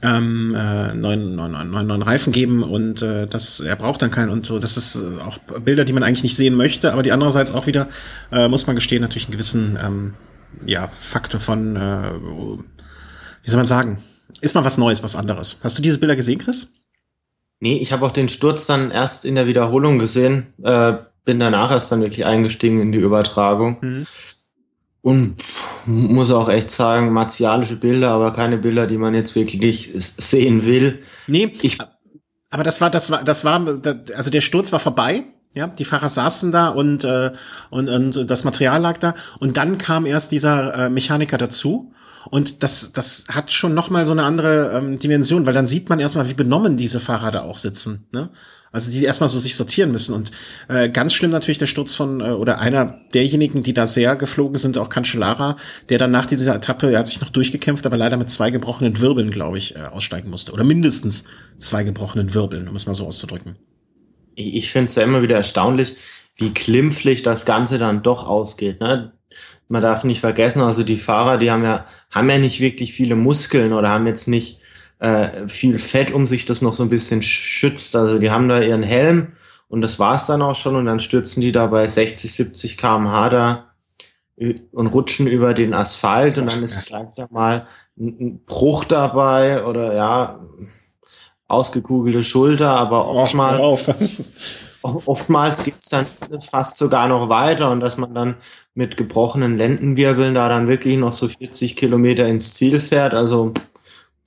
ähm, 0.01 0.55
äh, 0.55 0.93
neuen, 0.93 1.35
neuen, 1.35 1.51
neuen, 1.51 1.87
neuen 1.87 2.01
Reifen 2.01 2.33
geben 2.33 2.63
und 2.63 3.01
äh, 3.01 3.25
das, 3.25 3.59
er 3.59 3.75
braucht 3.75 4.01
dann 4.01 4.11
keinen 4.11 4.29
und 4.29 4.45
so. 4.45 4.59
Das 4.59 4.77
ist 4.77 4.95
äh, 4.95 5.21
auch 5.21 5.37
Bilder, 5.61 5.85
die 5.85 5.93
man 5.93 6.03
eigentlich 6.03 6.23
nicht 6.23 6.35
sehen 6.35 6.55
möchte, 6.55 6.93
aber 6.93 7.03
die 7.03 7.11
andererseits 7.11 7.53
auch 7.53 7.67
wieder, 7.67 7.87
äh, 8.31 8.47
muss 8.47 8.65
man 8.65 8.75
gestehen, 8.75 9.01
natürlich 9.01 9.25
einen 9.25 9.33
gewissen 9.33 9.77
ähm, 9.81 10.13
ja, 10.65 10.87
Faktor 10.87 11.39
von, 11.39 11.75
äh, 11.75 12.11
wie 13.43 13.49
soll 13.49 13.57
man 13.57 13.65
sagen, 13.65 14.01
ist 14.41 14.55
mal 14.55 14.65
was 14.65 14.77
Neues, 14.77 15.03
was 15.03 15.15
anderes. 15.15 15.59
Hast 15.63 15.77
du 15.77 15.81
diese 15.81 15.99
Bilder 15.99 16.15
gesehen, 16.15 16.39
Chris? 16.39 16.73
Nee, 17.59 17.77
ich 17.77 17.93
habe 17.93 18.05
auch 18.05 18.11
den 18.11 18.27
Sturz 18.27 18.65
dann 18.65 18.91
erst 18.91 19.23
in 19.23 19.35
der 19.35 19.47
Wiederholung 19.47 19.99
gesehen, 19.99 20.47
äh, 20.63 20.93
bin 21.25 21.39
danach 21.39 21.71
erst 21.71 21.91
dann 21.91 22.01
wirklich 22.01 22.25
eingestiegen 22.25 22.81
in 22.81 22.91
die 22.91 22.99
Übertragung. 22.99 23.77
Mhm. 23.81 24.07
Und 25.01 25.35
muss 25.85 26.31
auch 26.31 26.47
echt 26.47 26.71
sagen, 26.71 27.11
martialische 27.11 27.75
Bilder, 27.75 28.11
aber 28.11 28.31
keine 28.31 28.57
Bilder, 28.57 28.87
die 28.87 28.97
man 28.97 29.13
jetzt 29.13 29.35
wirklich 29.35 29.91
sehen 29.95 30.65
will. 30.65 31.03
Nee, 31.27 31.53
ich, 31.61 31.77
aber 32.49 32.63
das 32.63 32.79
war, 32.79 32.89
das 32.89 33.11
war, 33.11 33.23
das 33.23 33.43
war, 33.43 33.65
also 34.15 34.29
der 34.29 34.41
Sturz 34.41 34.71
war 34.71 34.79
vorbei. 34.79 35.23
Ja, 35.55 35.67
die 35.67 35.85
Fahrer 35.85 36.09
saßen 36.09 36.51
da 36.51 36.69
und, 36.69 37.03
äh, 37.03 37.31
und, 37.69 37.89
und 37.89 38.29
das 38.29 38.43
Material 38.43 38.81
lag 38.81 38.97
da. 38.97 39.13
Und 39.39 39.57
dann 39.57 39.77
kam 39.77 40.05
erst 40.05 40.31
dieser 40.31 40.85
äh, 40.85 40.89
Mechaniker 40.89 41.37
dazu. 41.37 41.91
Und 42.29 42.63
das, 42.63 42.91
das 42.93 43.25
hat 43.29 43.51
schon 43.51 43.73
noch 43.73 43.89
mal 43.89 44.05
so 44.05 44.13
eine 44.13 44.23
andere 44.23 44.71
ähm, 44.77 44.97
Dimension, 44.97 45.45
weil 45.45 45.53
dann 45.53 45.67
sieht 45.67 45.89
man 45.89 45.99
erstmal, 45.99 46.29
wie 46.29 46.33
benommen 46.33 46.77
diese 46.77 46.99
Fahrer 46.99 47.31
da 47.31 47.41
auch 47.41 47.57
sitzen. 47.57 48.07
Ne? 48.11 48.29
Also 48.73 48.91
die 48.91 49.05
erstmal 49.05 49.29
so 49.29 49.39
sich 49.39 49.55
sortieren 49.55 49.91
müssen. 49.91 50.13
Und 50.13 50.31
äh, 50.67 50.89
ganz 50.89 51.13
schlimm 51.13 51.31
natürlich 51.31 51.59
der 51.59 51.67
Sturz 51.67 51.93
von, 51.93 52.19
äh, 52.19 52.31
oder 52.31 52.59
einer 52.59 52.99
derjenigen, 53.13 53.63
die 53.63 53.73
da 53.73 53.85
sehr 53.85 54.17
geflogen 54.17 54.57
sind, 54.57 54.77
auch 54.77 54.89
Cancellara, 54.89 55.55
der 55.87 55.99
dann 55.99 56.11
nach 56.11 56.25
dieser 56.25 56.55
Etappe, 56.55 56.91
er 56.91 56.99
hat 56.99 57.07
sich 57.07 57.21
noch 57.21 57.29
durchgekämpft, 57.29 57.85
aber 57.85 57.95
leider 57.95 58.17
mit 58.17 58.29
zwei 58.29 58.49
gebrochenen 58.49 58.99
Wirbeln, 58.99 59.31
glaube 59.31 59.57
ich, 59.57 59.77
äh, 59.77 59.79
aussteigen 59.79 60.29
musste. 60.29 60.51
Oder 60.51 60.65
mindestens 60.65 61.23
zwei 61.57 61.83
gebrochenen 61.83 62.33
Wirbeln, 62.33 62.67
um 62.67 62.75
es 62.75 62.85
mal 62.85 62.93
so 62.93 63.07
auszudrücken 63.07 63.55
ich, 64.35 64.55
ich 64.55 64.71
finde 64.71 64.89
es 64.89 64.95
ja 64.95 65.03
immer 65.03 65.21
wieder 65.21 65.35
erstaunlich, 65.35 65.95
wie 66.37 66.53
klimpflich 66.53 67.21
das 67.21 67.45
Ganze 67.45 67.77
dann 67.77 68.03
doch 68.03 68.27
ausgeht. 68.27 68.79
Ne? 68.79 69.11
Man 69.69 69.81
darf 69.81 70.03
nicht 70.03 70.19
vergessen, 70.19 70.61
also 70.61 70.83
die 70.83 70.97
Fahrer, 70.97 71.37
die 71.37 71.51
haben 71.51 71.63
ja, 71.63 71.85
haben 72.11 72.29
ja 72.29 72.37
nicht 72.37 72.59
wirklich 72.59 72.93
viele 72.93 73.15
Muskeln 73.15 73.73
oder 73.73 73.89
haben 73.89 74.07
jetzt 74.07 74.27
nicht 74.27 74.59
äh, 75.03 75.49
viel 75.49 75.79
Fett, 75.79 76.13
um 76.13 76.27
sich 76.27 76.45
das 76.45 76.61
noch 76.61 76.73
so 76.73 76.81
ein 76.81 76.89
bisschen 76.89 77.21
schützt. 77.21 77.93
Also 77.93 78.19
die 78.19 78.31
haben 78.31 78.47
da 78.47 78.61
ihren 78.61 78.83
Helm 78.83 79.33
und 79.67 79.81
das 79.81 79.99
war's 79.99 80.27
dann 80.27 80.41
auch 80.41 80.55
schon. 80.55 80.77
Und 80.77 80.85
dann 80.85 81.01
stürzen 81.01 81.41
die 81.41 81.51
da 81.51 81.67
bei 81.67 81.85
60, 81.85 82.33
70 82.33 82.77
kmh 82.77 83.29
da 83.29 83.73
und 84.71 84.87
rutschen 84.87 85.27
über 85.27 85.53
den 85.53 85.73
Asphalt. 85.73 86.37
Und 86.37 86.49
dann 86.49 86.63
ist 86.63 86.85
vielleicht 86.85 87.19
da 87.19 87.27
mal 87.29 87.67
ein 87.99 88.39
Bruch 88.45 88.85
dabei 88.85 89.65
oder 89.65 89.93
ja, 89.93 90.39
ausgekugelte 91.47 92.23
Schulter, 92.23 92.69
aber 92.69 93.05
oftmals, 93.09 93.91
oftmals 94.81 95.65
geht's 95.65 95.89
dann 95.89 96.05
fast 96.49 96.77
sogar 96.77 97.09
noch 97.09 97.27
weiter. 97.27 97.71
Und 97.71 97.81
dass 97.81 97.97
man 97.97 98.15
dann 98.15 98.35
mit 98.73 98.95
gebrochenen 98.95 99.57
Lendenwirbeln 99.57 100.33
da 100.33 100.47
dann 100.47 100.67
wirklich 100.67 100.97
noch 100.97 101.11
so 101.11 101.27
40 101.27 101.75
Kilometer 101.75 102.25
ins 102.25 102.53
Ziel 102.53 102.79
fährt. 102.79 103.13
Also 103.13 103.53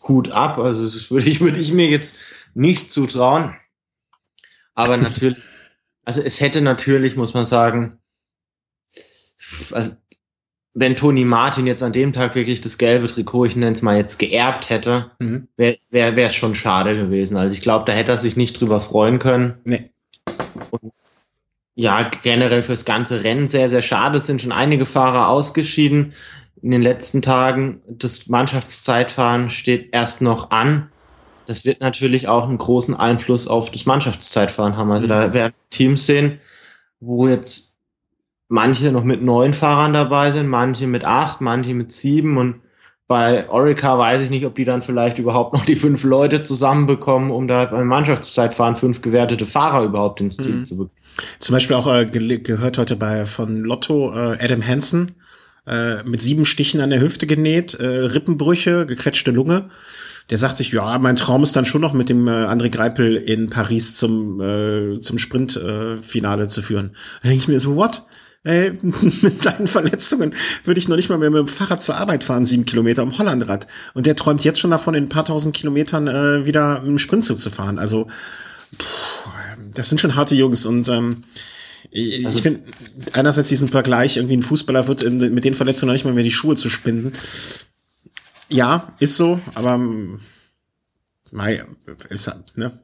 Hut 0.09 0.31
ab. 0.31 0.59
Also 0.59 0.83
das 0.83 1.11
würde 1.11 1.29
ich, 1.29 1.41
würde 1.41 1.59
ich 1.59 1.73
mir 1.73 1.89
jetzt 1.89 2.17
nicht 2.55 2.93
zutrauen. 2.93 3.55
Aber 4.75 4.97
natürlich, 4.97 5.39
also 6.05 6.21
es 6.21 6.41
hätte 6.41 6.61
natürlich, 6.61 7.17
muss 7.17 7.35
man 7.35 7.47
sagen, 7.47 7.99
also 9.73 9.93
wenn 10.79 10.95
Toni 10.95 11.25
Martin 11.25 11.67
jetzt 11.67 11.83
an 11.83 11.93
dem 11.93 12.13
Tag 12.13 12.35
wirklich 12.35 12.61
das 12.61 12.77
gelbe 12.77 13.07
Trikot, 13.07 13.47
ich 13.47 13.57
nenne 13.57 13.73
es 13.73 13.81
mal 13.81 13.97
jetzt, 13.97 14.19
geerbt 14.19 14.69
hätte, 14.69 15.11
mhm. 15.19 15.49
wäre 15.57 15.79
es 15.91 16.17
wär, 16.17 16.29
schon 16.29 16.55
schade 16.55 16.95
gewesen. 16.95 17.39
Also 17.39 17.55
ich 17.55 17.63
glaube, 17.63 17.87
da 17.87 17.93
hätte 17.93 18.13
er 18.13 18.19
sich 18.19 18.37
nicht 18.37 18.61
drüber 18.61 18.79
freuen 18.79 19.19
können. 19.19 19.55
Nee. 19.65 19.91
Und 20.71 20.93
ja, 21.75 22.11
generell 22.23 22.63
fürs 22.63 22.85
ganze 22.85 23.25
Rennen 23.25 23.49
sehr, 23.49 23.71
sehr 23.71 23.83
schade. 23.83 24.19
Es 24.19 24.27
sind 24.27 24.43
schon 24.43 24.53
einige 24.53 24.87
Fahrer 24.87 25.29
ausgeschieden 25.29 26.13
in 26.67 26.73
den 26.73 26.83
letzten 26.83 27.23
Tagen. 27.23 27.81
Das 27.89 28.27
Mannschaftszeitfahren 28.27 29.51
steht 29.51 29.91
erst 29.93 30.21
noch 30.21 30.51
an. 30.51 30.91
Das 31.47 31.65
wird 31.65 31.81
natürlich 31.81 32.27
auch 32.27 32.49
einen 32.49 32.59
großen 32.59 32.93
Einfluss 32.93 33.47
auf 33.47 33.71
das 33.71 33.87
Mannschaftszeitfahren 33.87 34.77
haben. 34.77 34.91
Also 34.91 35.05
mhm. 35.05 35.11
da 35.11 35.33
werden 35.33 35.55
Teams 35.71 36.07
sehen, 36.07 36.41
wo 36.99 37.29
jetzt 37.29 37.77
manche 38.49 38.91
noch 38.91 39.05
mit 39.05 39.23
neun 39.23 39.55
Fahrern 39.55 39.93
dabei 39.93 40.33
sind, 40.33 40.49
manche 40.49 40.89
mit 40.89 41.05
acht, 41.05 41.41
manche 41.41 41.73
mit 41.73 41.93
sieben 41.93 42.37
und 42.37 42.57
bei 43.07 43.49
Orica 43.49 43.97
weiß 43.97 44.23
ich 44.23 44.31
nicht, 44.31 44.45
ob 44.45 44.57
die 44.57 44.65
dann 44.65 44.83
vielleicht 44.83 45.21
überhaupt 45.21 45.53
noch 45.53 45.65
die 45.65 45.77
fünf 45.77 46.03
Leute 46.03 46.43
zusammenbekommen, 46.43 47.31
um 47.31 47.47
da 47.47 47.67
beim 47.67 47.87
Mannschaftszeitfahren 47.87 48.75
fünf 48.75 49.01
gewertete 49.03 49.47
Fahrer 49.47 49.85
überhaupt 49.85 50.21
ins 50.21 50.37
Team 50.37 50.59
mhm. 50.59 50.65
zu 50.65 50.77
bekommen. 50.77 51.01
Zum 51.39 51.53
Beispiel 51.53 51.77
auch 51.77 51.87
äh, 51.87 52.07
ge 52.07 52.39
gehört 52.39 52.79
heute 52.79 52.97
bei 52.97 53.25
von 53.25 53.63
Lotto 53.63 54.13
äh, 54.13 54.37
Adam 54.41 54.67
Hansen 54.67 55.13
äh, 55.67 56.03
mit 56.05 56.21
sieben 56.21 56.45
Stichen 56.45 56.81
an 56.81 56.91
der 56.91 57.01
Hüfte 57.01 57.27
genäht, 57.27 57.75
äh, 57.75 57.87
Rippenbrüche, 57.87 58.87
gequetschte 58.87 59.31
Lunge. 59.31 59.71
Der 60.31 60.39
sagt 60.39 60.57
sich, 60.57 60.73
ja, 60.73 60.99
mein 60.99 61.17
Traum 61.17 61.45
ist 61.45 61.55
dann 61.55 61.65
schon 61.65 61.81
noch 61.81 61.93
mit 61.93 62.09
dem 62.09 62.27
äh, 62.27 62.31
André 62.31 62.69
Greipel 62.69 63.17
in 63.17 63.49
Paris 63.49 63.95
zum 63.95 64.41
äh, 64.41 65.01
zum 65.01 65.19
Sprintfinale 65.19 66.45
äh, 66.45 66.49
zu 66.49 66.63
führen. 66.63 66.91
Da 67.23 67.29
denke 67.29 67.43
ich 67.43 67.49
mir 67.49 67.61
so, 67.61 67.77
what? 67.77 68.03
ey, 68.47 68.73
mit 69.23 69.45
deinen 69.45 69.67
Verletzungen 69.67 70.35
würde 70.65 70.79
ich 70.79 70.89
noch 70.89 70.97
nicht 70.97 71.09
mal 71.09 71.19
mehr 71.19 71.31
mit 71.31 71.41
dem 71.41 71.49
Fahrrad 71.49 71.83
zur 71.83 71.97
Arbeit 71.97 72.25
fahren, 72.25 72.45
sieben 72.45 72.65
Kilometer 72.65 73.03
am 73.03 73.17
Hollandrad. 73.19 73.67
Und 73.95 74.07
der 74.07 74.17
träumt 74.17 74.45
jetzt 74.45 74.61
schon 74.61 74.71
davon, 74.71 74.95
in 74.95 75.05
ein 75.05 75.09
paar 75.09 75.25
tausend 75.25 75.55
Kilometern 75.55 76.07
äh, 76.07 76.47
wieder 76.47 76.83
im 76.85 76.99
Sprintzug 76.99 77.39
zu 77.39 77.51
fahren. 77.51 77.79
Also, 77.79 78.07
pff, 78.81 78.87
das 79.75 79.89
sind 79.89 80.01
schon 80.01 80.17
harte 80.17 80.35
Jungs 80.35 80.65
und 80.65 80.89
ähm, 80.89 81.25
ich, 81.91 82.27
also, 82.27 82.39
finde 82.39 82.63
einerseits 83.13 83.49
diesen 83.49 83.69
Vergleich, 83.69 84.17
irgendwie 84.17 84.37
ein 84.37 84.43
Fußballer 84.43 84.87
wird 84.89 85.03
in, 85.03 85.19
mit 85.35 85.45
den 85.45 85.55
Verletzungen 85.55 85.89
noch 85.89 85.95
nicht 85.95 86.05
mal 86.05 86.15
mehr 86.15 86.25
die 86.25 86.31
Schuhe 86.31 86.57
zu 86.57 86.69
spinden. 86.69 87.13
Ja, 88.49 88.93
ist 88.99 89.17
so, 89.17 89.41
aber 89.55 89.79
mei, 91.33 91.65
ist 92.09 92.29
halt, 92.29 92.57
ne? 92.57 92.79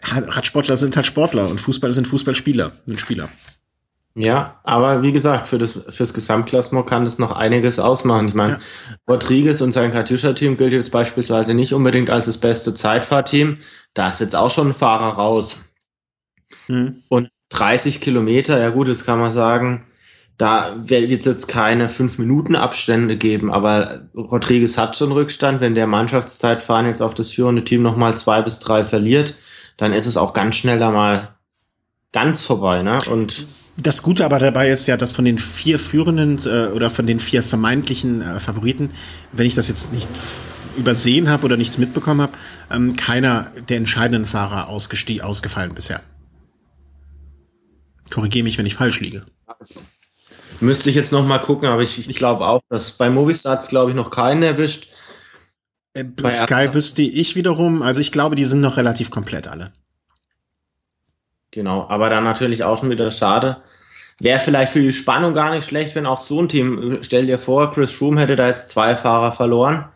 Radsportler 0.00 0.76
sind 0.76 0.96
halt 0.96 1.06
Sportler 1.06 1.48
und 1.48 1.60
Fußballer 1.60 1.92
sind 1.92 2.06
Fußballspieler, 2.06 2.72
sind 2.86 3.00
Spieler. 3.00 3.28
Ja, 4.16 4.60
aber 4.62 5.02
wie 5.02 5.10
gesagt, 5.10 5.48
für 5.48 5.58
das 5.58 5.72
fürs 5.88 6.14
Gesamtklassement 6.14 6.86
kann 6.86 7.04
das 7.04 7.18
noch 7.18 7.32
einiges 7.32 7.80
ausmachen. 7.80 8.28
Ich 8.28 8.34
meine, 8.34 8.54
ja. 8.54 8.60
Rodriguez 9.08 9.60
und 9.60 9.72
sein 9.72 9.90
Katjuscha-Team 9.90 10.56
gilt 10.56 10.72
jetzt 10.72 10.92
beispielsweise 10.92 11.52
nicht 11.52 11.74
unbedingt 11.74 12.10
als 12.10 12.26
das 12.26 12.38
beste 12.38 12.74
Zeitfahrteam. 12.74 13.58
Da 13.92 14.10
ist 14.10 14.20
jetzt 14.20 14.36
auch 14.36 14.50
schon 14.50 14.68
ein 14.68 14.74
Fahrer 14.74 15.14
raus. 15.14 15.56
Mhm. 16.68 17.02
Und 17.08 17.28
30 17.54 18.00
Kilometer, 18.00 18.58
ja 18.58 18.70
gut, 18.70 18.88
jetzt 18.88 19.06
kann 19.06 19.18
man 19.18 19.32
sagen, 19.32 19.84
da 20.36 20.74
wird 20.76 21.20
es 21.20 21.26
jetzt 21.26 21.46
keine 21.46 21.88
5 21.88 22.18
Minuten 22.18 22.56
Abstände 22.56 23.16
geben, 23.16 23.52
aber 23.52 24.02
Rodriguez 24.16 24.76
hat 24.76 24.96
schon 24.96 25.12
Rückstand. 25.12 25.60
Wenn 25.60 25.76
der 25.76 25.86
Mannschaftszeitfahren 25.86 26.86
jetzt 26.86 27.02
auf 27.02 27.14
das 27.14 27.30
führende 27.30 27.62
Team 27.62 27.82
nochmal 27.82 28.16
zwei 28.16 28.42
bis 28.42 28.58
drei 28.58 28.82
verliert, 28.82 29.34
dann 29.76 29.92
ist 29.92 30.06
es 30.06 30.16
auch 30.16 30.32
ganz 30.32 30.56
schnell 30.56 30.78
da 30.78 30.90
mal 30.90 31.36
ganz 32.12 32.44
vorbei, 32.44 32.82
ne? 32.82 32.98
Und 33.10 33.46
das 33.76 34.02
Gute 34.02 34.24
aber 34.24 34.38
dabei 34.38 34.70
ist 34.70 34.86
ja, 34.86 34.96
dass 34.96 35.12
von 35.12 35.24
den 35.24 35.38
vier 35.38 35.78
führenden 35.78 36.38
äh, 36.46 36.72
oder 36.72 36.90
von 36.90 37.06
den 37.06 37.20
vier 37.20 37.42
vermeintlichen 37.42 38.22
äh, 38.22 38.40
Favoriten, 38.40 38.90
wenn 39.32 39.46
ich 39.46 39.54
das 39.54 39.68
jetzt 39.68 39.92
nicht 39.92 40.10
übersehen 40.76 41.28
habe 41.28 41.44
oder 41.44 41.56
nichts 41.56 41.78
mitbekommen 41.78 42.22
habe, 42.22 42.32
ähm, 42.72 42.94
keiner 42.96 43.52
der 43.68 43.76
entscheidenden 43.76 44.26
Fahrer 44.26 44.68
ausgefallen 44.68 45.74
bisher. 45.74 46.00
Korrigiere 48.14 48.44
mich, 48.44 48.58
wenn 48.58 48.66
ich 48.66 48.74
falsch 48.74 49.00
liege. 49.00 49.24
Müsste 50.60 50.88
ich 50.88 50.94
jetzt 50.94 51.10
noch 51.10 51.26
mal 51.26 51.40
gucken, 51.40 51.68
aber 51.68 51.82
ich, 51.82 52.08
ich 52.08 52.16
glaube 52.16 52.46
auch, 52.46 52.62
dass 52.68 52.92
bei 52.92 53.10
Movistar 53.10 53.58
glaube 53.58 53.90
ich 53.90 53.96
noch 53.96 54.12
keinen 54.12 54.44
erwischt. 54.44 54.86
Äh, 55.94 56.04
Sky 56.28 56.72
wüsste 56.72 57.02
ich 57.02 57.34
wiederum, 57.34 57.82
also 57.82 58.00
ich 58.00 58.12
glaube, 58.12 58.36
die 58.36 58.44
sind 58.44 58.60
noch 58.60 58.76
relativ 58.76 59.10
komplett 59.10 59.48
alle. 59.48 59.72
Genau, 61.50 61.88
aber 61.88 62.08
dann 62.08 62.22
natürlich 62.22 62.62
auch 62.62 62.78
schon 62.78 62.90
wieder 62.90 63.10
schade. 63.10 63.62
Wäre 64.20 64.38
vielleicht 64.38 64.72
für 64.72 64.80
die 64.80 64.92
Spannung 64.92 65.34
gar 65.34 65.52
nicht 65.52 65.66
schlecht, 65.66 65.96
wenn 65.96 66.06
auch 66.06 66.18
so 66.18 66.40
ein 66.40 66.48
Team, 66.48 67.00
stell 67.02 67.26
dir 67.26 67.38
vor, 67.38 67.72
Chris 67.72 67.90
Froome 67.90 68.20
hätte 68.20 68.36
da 68.36 68.46
jetzt 68.46 68.68
zwei 68.68 68.94
Fahrer 68.94 69.32
verloren, 69.32 69.88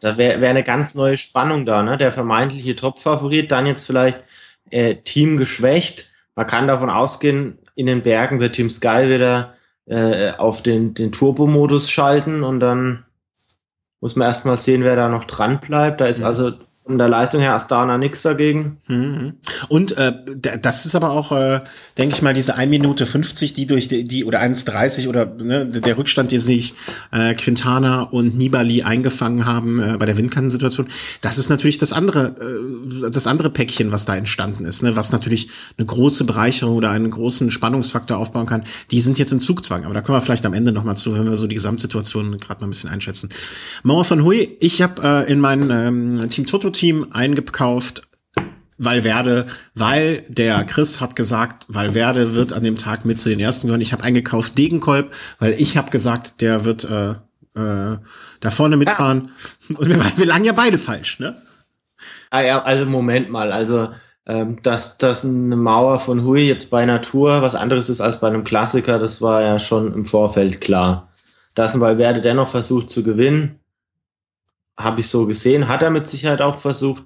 Da 0.00 0.16
wäre 0.16 0.40
wär 0.40 0.48
eine 0.48 0.64
ganz 0.64 0.94
neue 0.94 1.18
Spannung 1.18 1.66
da, 1.66 1.82
ne? 1.82 1.98
Der 1.98 2.10
vermeintliche 2.10 2.74
Top-Favorit, 2.74 3.52
dann 3.52 3.66
jetzt 3.66 3.84
vielleicht 3.84 4.22
äh, 4.70 4.96
Team 4.96 5.36
geschwächt. 5.36 6.10
Man 6.34 6.46
kann 6.46 6.68
davon 6.68 6.90
ausgehen, 6.90 7.58
in 7.76 7.86
den 7.86 8.02
Bergen 8.02 8.40
wird 8.40 8.56
Team 8.56 8.70
Sky 8.70 9.08
wieder 9.08 9.54
äh, 9.86 10.32
auf 10.32 10.62
den, 10.62 10.94
den 10.94 11.12
Turbo-Modus 11.12 11.88
schalten 11.90 12.42
und 12.42 12.58
dann 12.58 13.04
muss 14.00 14.16
man 14.16 14.26
erstmal 14.26 14.56
sehen, 14.56 14.82
wer 14.82 14.96
da 14.96 15.08
noch 15.08 15.24
dran 15.24 15.60
bleibt. 15.60 16.00
Da 16.00 16.06
ist 16.06 16.22
also 16.22 16.52
von 16.86 16.98
der 16.98 17.08
Leistung 17.08 17.40
her 17.40 17.54
Astana 17.54 17.98
nichts 17.98 18.22
dagegen. 18.22 18.78
Mhm. 18.86 19.34
Und 19.68 19.96
äh, 19.98 20.12
das 20.62 20.86
ist 20.86 20.94
aber 20.94 21.10
auch, 21.10 21.32
äh, 21.32 21.60
denke 21.98 22.14
ich 22.14 22.22
mal, 22.22 22.32
diese 22.32 22.54
1 22.54 22.70
Minute 22.70 23.06
50, 23.06 23.54
die 23.54 23.66
durch 23.66 23.88
die, 23.88 24.04
die 24.04 24.24
oder 24.24 24.40
1,30 24.40 25.08
oder 25.08 25.26
ne, 25.26 25.66
der 25.66 25.98
Rückstand, 25.98 26.30
die 26.30 26.38
sich 26.38 26.74
äh, 27.10 27.34
Quintana 27.34 28.02
und 28.02 28.36
Nibali 28.36 28.82
eingefangen 28.82 29.46
haben 29.46 29.80
äh, 29.80 29.96
bei 29.98 30.06
der 30.06 30.16
Windkantensituation, 30.16 30.88
das 31.22 31.38
ist 31.38 31.50
natürlich 31.50 31.78
das 31.78 31.92
andere, 31.92 32.34
äh, 32.36 33.10
das 33.10 33.26
andere 33.26 33.50
Päckchen, 33.50 33.90
was 33.90 34.04
da 34.04 34.14
entstanden 34.14 34.64
ist, 34.64 34.84
ne, 34.84 34.94
was 34.94 35.10
natürlich 35.10 35.48
eine 35.76 35.86
große 35.86 36.22
Bereicherung 36.24 36.76
oder 36.76 36.90
einen 36.90 37.10
großen 37.10 37.50
Spannungsfaktor 37.50 38.16
aufbauen 38.16 38.46
kann. 38.46 38.62
Die 38.92 39.00
sind 39.00 39.18
jetzt 39.18 39.32
in 39.32 39.40
Zugzwang, 39.40 39.84
aber 39.84 39.94
da 39.94 40.02
kommen 40.02 40.16
wir 40.16 40.22
vielleicht 40.22 40.46
am 40.46 40.54
Ende 40.54 40.70
nochmal 40.70 40.96
zu, 40.96 41.14
wenn 41.14 41.26
wir 41.26 41.34
so 41.34 41.48
die 41.48 41.56
Gesamtsituation 41.56 42.38
gerade 42.38 42.60
mal 42.60 42.68
ein 42.68 42.70
bisschen 42.70 42.90
einschätzen. 42.90 43.28
Mauer 43.82 44.04
von 44.04 44.22
Hui, 44.22 44.56
ich 44.60 44.82
habe 44.82 45.02
äh, 45.02 45.32
in 45.32 45.40
meinem 45.40 45.70
ähm, 45.72 46.28
Team 46.28 46.46
Toto 46.46 46.75
Team 46.76 47.08
eingekauft 47.12 48.02
Valverde, 48.78 49.46
weil 49.74 50.22
der 50.28 50.64
Chris 50.64 51.00
hat 51.00 51.16
gesagt, 51.16 51.64
Valverde 51.68 52.34
wird 52.34 52.52
an 52.52 52.62
dem 52.62 52.76
Tag 52.76 53.04
mit 53.04 53.18
zu 53.18 53.30
den 53.30 53.40
ersten 53.40 53.68
gehören. 53.68 53.80
Ich 53.80 53.92
habe 53.92 54.04
eingekauft 54.04 54.58
Degenkolb, 54.58 55.14
weil 55.38 55.54
ich 55.58 55.76
habe 55.76 55.90
gesagt, 55.90 56.42
der 56.42 56.64
wird 56.64 56.84
äh, 56.84 57.12
äh, 57.58 57.98
da 58.40 58.50
vorne 58.50 58.76
mitfahren. 58.76 59.30
Ja. 59.68 59.78
Und 59.78 59.88
wir, 59.88 59.98
wir 60.16 60.26
lagen 60.26 60.44
ja 60.44 60.52
beide 60.52 60.78
falsch, 60.78 61.20
ne? 61.20 61.40
Ah 62.30 62.42
ja, 62.42 62.62
also 62.62 62.84
Moment 62.84 63.30
mal, 63.30 63.52
also 63.52 63.88
ähm, 64.26 64.60
dass, 64.62 64.98
dass 64.98 65.24
eine 65.24 65.56
Mauer 65.56 65.98
von 65.98 66.24
Hui 66.24 66.46
jetzt 66.46 66.68
bei 66.68 66.84
Natur 66.84 67.42
was 67.42 67.54
anderes 67.54 67.88
ist 67.88 68.00
als 68.00 68.20
bei 68.20 68.26
einem 68.26 68.44
Klassiker, 68.44 68.98
das 68.98 69.22
war 69.22 69.42
ja 69.42 69.58
schon 69.58 69.94
im 69.94 70.04
Vorfeld 70.04 70.60
klar. 70.60 71.12
Dass 71.54 71.74
ein 71.74 71.80
Valverde 71.80 72.20
dennoch 72.20 72.48
versucht 72.48 72.90
zu 72.90 73.02
gewinnen, 73.02 73.60
habe 74.78 75.00
ich 75.00 75.08
so 75.08 75.26
gesehen. 75.26 75.68
Hat 75.68 75.82
er 75.82 75.90
mit 75.90 76.06
Sicherheit 76.06 76.42
auch 76.42 76.56
versucht. 76.56 77.04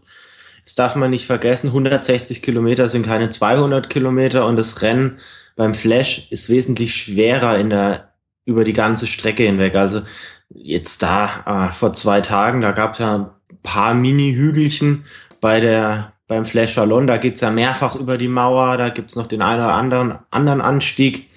Das 0.65 0.75
darf 0.75 0.97
man 0.97 1.11
nicht 1.11 1.27
vergessen. 1.27 1.69
160 1.69 2.43
Kilometer 2.43 2.89
sind 2.89 3.07
keine 3.07 3.31
200 3.31 3.89
Kilometer 3.91 4.47
und 4.47 4.57
das 4.57 4.83
Rennen 4.83 5.19
beim 5.57 5.75
Flash 5.75 6.29
ist 6.31 6.49
wesentlich 6.49 6.95
schwerer 6.95 7.59
in 7.59 7.71
der, 7.71 8.13
über 8.45 8.65
die 8.65 8.73
ganze 8.73 9.07
Strecke 9.07 9.45
hinweg. 9.45 9.77
Also 9.77 10.03
jetzt 10.49 11.03
da 11.03 11.69
äh, 11.69 11.73
vor 11.73 11.93
zwei 11.93 12.21
Tagen, 12.21 12.61
da 12.61 12.73
gab 12.73 12.95
es 12.95 12.99
ja 12.99 13.17
ein 13.17 13.31
paar 13.63 13.95
Mini-Hügelchen 13.95 15.05
bei 15.41 15.61
der, 15.61 16.13
beim 16.29 16.47
Flash 16.47 16.77
Wallon. 16.77 17.07
Da 17.07 17.17
geht's 17.17 17.41
ja 17.41 17.51
mehrfach 17.51 17.97
über 17.97 18.19
die 18.19 18.29
Mauer. 18.29 18.77
Da 18.77 18.89
gibt's 18.91 19.17
noch 19.17 19.27
den 19.27 19.43
einen 19.43 19.65
oder 19.65 19.75
anderen, 19.75 20.19
anderen 20.31 20.61
Anstieg. 20.61 21.29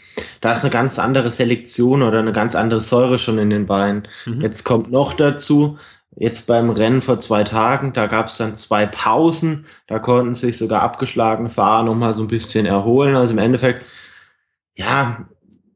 Da 0.42 0.54
ist 0.54 0.64
eine 0.64 0.72
ganz 0.72 1.00
andere 1.00 1.32
Selektion 1.32 2.04
oder 2.04 2.20
eine 2.20 2.34
ganz 2.34 2.56
andere 2.56 2.82
Säure 2.82 3.18
schon 3.18 3.40
in 3.40 3.50
den 3.50 3.66
Beinen. 3.66 4.04
Mhm. 4.26 4.42
Jetzt 4.42 4.64
kommt 4.64 4.92
noch 4.92 5.14
dazu, 5.14 5.78
Jetzt 6.16 6.48
beim 6.48 6.70
Rennen 6.70 7.02
vor 7.02 7.20
zwei 7.20 7.44
Tagen, 7.44 7.94
da 7.94 8.08
gab 8.08 8.28
es 8.28 8.38
dann 8.38 8.56
zwei 8.56 8.86
Pausen, 8.86 9.66
da 9.88 10.00
konnten 10.00 10.36
sich 10.36 10.58
sogar 10.58 10.84
abgeschlagene 10.84 11.50
Fahrer 11.50 11.84
nochmal 11.84 12.14
so 12.14 12.22
ein 12.22 12.28
bisschen 12.28 12.66
erholen. 12.66 13.16
Also 13.16 13.34
im 13.34 13.40
Endeffekt, 13.40 13.86
ja, 14.76 15.26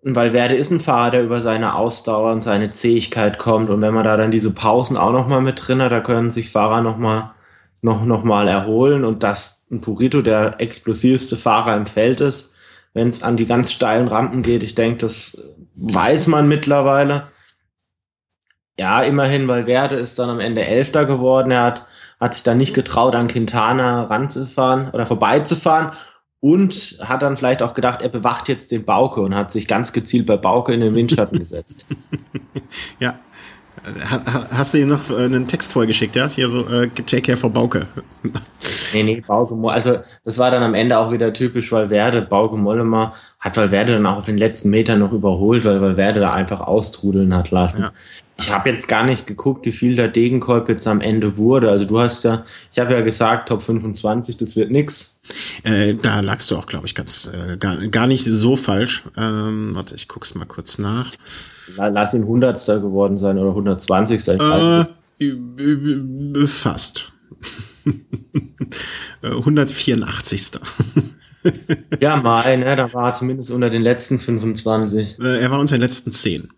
weil 0.04 0.34
Werde 0.34 0.56
ist 0.56 0.72
ein 0.72 0.80
Fahrer, 0.80 1.12
der 1.12 1.24
über 1.24 1.40
seine 1.40 1.76
Ausdauer 1.76 2.32
und 2.32 2.42
seine 2.42 2.72
Zähigkeit 2.72 3.40
kommt. 3.40 3.70
Und 3.70 3.82
wenn 3.82 3.94
man 3.94 4.04
da 4.04 4.16
dann 4.16 4.32
diese 4.32 4.52
Pausen 4.52 4.96
auch 4.96 5.12
nochmal 5.12 5.42
mit 5.42 5.68
drin 5.68 5.82
hat, 5.82 5.92
da 5.92 6.00
können 6.00 6.32
sich 6.32 6.52
Fahrer 6.52 6.82
nochmal 6.82 7.32
noch, 7.82 8.06
noch 8.06 8.24
mal 8.24 8.48
erholen. 8.48 9.04
Und 9.06 9.24
dass 9.24 9.66
ein 9.72 9.82
Purito 9.82 10.22
der 10.22 10.62
explosivste 10.62 11.36
Fahrer 11.36 11.76
im 11.76 11.86
Feld 11.86 12.22
ist, 12.22 12.54
wenn 12.94 13.08
es 13.08 13.24
an 13.24 13.38
die 13.38 13.46
ganz 13.46 13.72
steilen 13.72 14.08
Rampen 14.08 14.44
geht, 14.44 14.64
ich 14.64 14.76
denke, 14.76 14.98
das 14.98 15.38
weiß 15.76 16.28
man 16.28 16.48
mittlerweile 16.48 17.24
ja, 18.78 19.02
immerhin, 19.02 19.48
weil 19.48 19.66
Werde 19.66 19.96
ist 19.96 20.20
dann 20.20 20.30
am 20.30 20.40
Ende 20.40 20.66
Elfter 20.66 21.06
geworden. 21.06 21.52
Er 21.52 21.64
hat, 21.64 21.86
hat 22.20 22.34
sich 22.34 22.44
dann 22.44 22.58
nicht 22.58 22.74
getraut, 22.74 23.16
an 23.16 23.28
Quintana 23.28 24.04
ranzufahren 24.04 24.92
oder 24.92 25.06
vorbeizufahren 25.06 25.92
und 26.40 27.00
hat 27.02 27.24
dann 27.24 27.36
vielleicht 27.36 27.64
auch 27.64 27.74
gedacht, 27.74 28.02
er 28.02 28.10
bewacht 28.10 28.48
jetzt 28.48 28.72
den 28.72 28.86
Bauke 28.86 29.22
und 29.22 29.36
hat 29.36 29.52
sich 29.52 29.68
ganz 29.68 29.94
gezielt 29.94 30.28
bei 30.28 30.38
Bauke 30.38 30.74
in 30.74 30.82
den 30.82 30.96
Windschatten 30.96 31.40
gesetzt. 31.40 31.88
ja. 33.00 33.16
Hast 34.52 34.74
du 34.74 34.80
ihm 34.80 34.88
noch 34.88 35.10
äh, 35.10 35.24
einen 35.24 35.48
Text 35.48 35.72
vorgeschickt, 35.72 36.16
ja? 36.16 36.28
Hier 36.28 36.50
so, 36.50 36.68
äh, 36.68 36.90
take 36.90 37.22
care 37.22 37.38
for 37.38 37.50
Bauke. 37.50 37.88
nee, 38.94 39.04
nee, 39.04 39.22
Bauke, 39.26 39.56
also 39.72 40.00
das 40.26 40.38
war 40.38 40.52
dann 40.52 40.62
am 40.62 40.74
Ende 40.74 40.98
auch 40.98 41.12
wieder 41.12 41.32
typisch, 41.32 41.72
weil 41.72 41.90
Werde, 41.90 42.22
Bauke 42.22 42.58
Mollema, 42.58 43.14
hat 43.40 43.56
weil 43.56 43.72
Werde 43.72 43.94
dann 43.94 44.06
auch 44.06 44.18
auf 44.18 44.26
den 44.26 44.38
letzten 44.38 44.72
Metern 44.72 45.00
noch 45.00 45.14
überholt, 45.14 45.64
weil, 45.64 45.82
weil 45.82 45.96
Werde 45.96 46.20
da 46.20 46.34
einfach 46.34 46.60
austrudeln 46.60 47.34
hat 47.34 47.52
lassen. 47.52 47.84
Ja. 47.84 47.92
Ich 48.40 48.52
habe 48.52 48.70
jetzt 48.70 48.88
gar 48.88 49.04
nicht 49.06 49.26
geguckt, 49.26 49.66
wie 49.66 49.72
viel 49.72 49.96
der 49.96 50.08
Degenkolb 50.08 50.70
jetzt 50.70 50.88
am 50.88 51.02
Ende 51.02 51.38
wurde. 51.38 51.70
Also 51.70 51.86
du 51.86 52.00
hast 52.00 52.24
ja, 52.24 52.46
ich 52.72 52.78
habe 52.80 52.94
ja 52.94 53.02
gesagt, 53.02 53.50
Top 53.50 53.64
25, 53.64 54.38
das 54.38 54.56
wird 54.56 54.70
nix. 54.70 55.20
Äh, 55.64 55.96
da 55.96 56.20
lagst 56.20 56.52
du 56.52 56.56
auch, 56.56 56.68
glaube 56.68 56.86
ich, 56.86 56.94
ganz 56.94 57.32
äh, 57.34 57.58
gar, 57.58 57.76
gar 57.88 58.08
nicht 58.08 58.24
so 58.24 58.56
falsch. 58.56 59.04
Ähm, 59.18 59.72
warte, 59.74 59.96
ich 59.96 60.08
guck's 60.08 60.36
mal 60.36 60.46
kurz 60.46 60.78
nach. 60.78 61.12
Lass 61.78 62.14
ihn 62.14 62.26
Hundertster 62.26 62.80
geworden 62.80 63.18
sein 63.18 63.38
oder 63.38 63.50
120. 63.50 64.28
Äh, 64.28 64.86
fast. 66.46 67.12
184. 69.22 70.52
ja, 72.00 72.18
mal, 72.18 72.58
ne, 72.58 72.76
da 72.76 72.92
war 72.94 73.10
er 73.10 73.14
zumindest 73.14 73.52
unter 73.52 73.70
den 73.70 73.82
letzten 73.82 74.20
25. 74.20 75.20
Äh, 75.20 75.42
er 75.42 75.52
war 75.52 75.60
unter 75.60 75.76
den 75.76 75.82
letzten 75.82 76.12
10. 76.12 76.50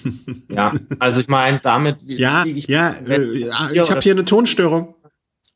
ja, 0.48 0.72
also 0.98 1.20
ich 1.20 1.28
meine, 1.28 1.60
damit. 1.60 1.96
Ja, 2.06 2.44
ich 2.44 2.66
ja, 2.66 2.94
äh, 3.06 3.38
ja, 3.38 3.82
ich 3.82 3.90
habe 3.90 4.00
hier 4.00 4.12
eine 4.12 4.24
Tonstörung. 4.24 4.94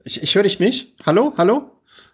Ich, 0.05 0.23
ich 0.23 0.35
höre 0.35 0.43
dich 0.43 0.61
nicht. 0.61 0.95
Hallo, 1.07 1.33
hallo? 1.37 1.71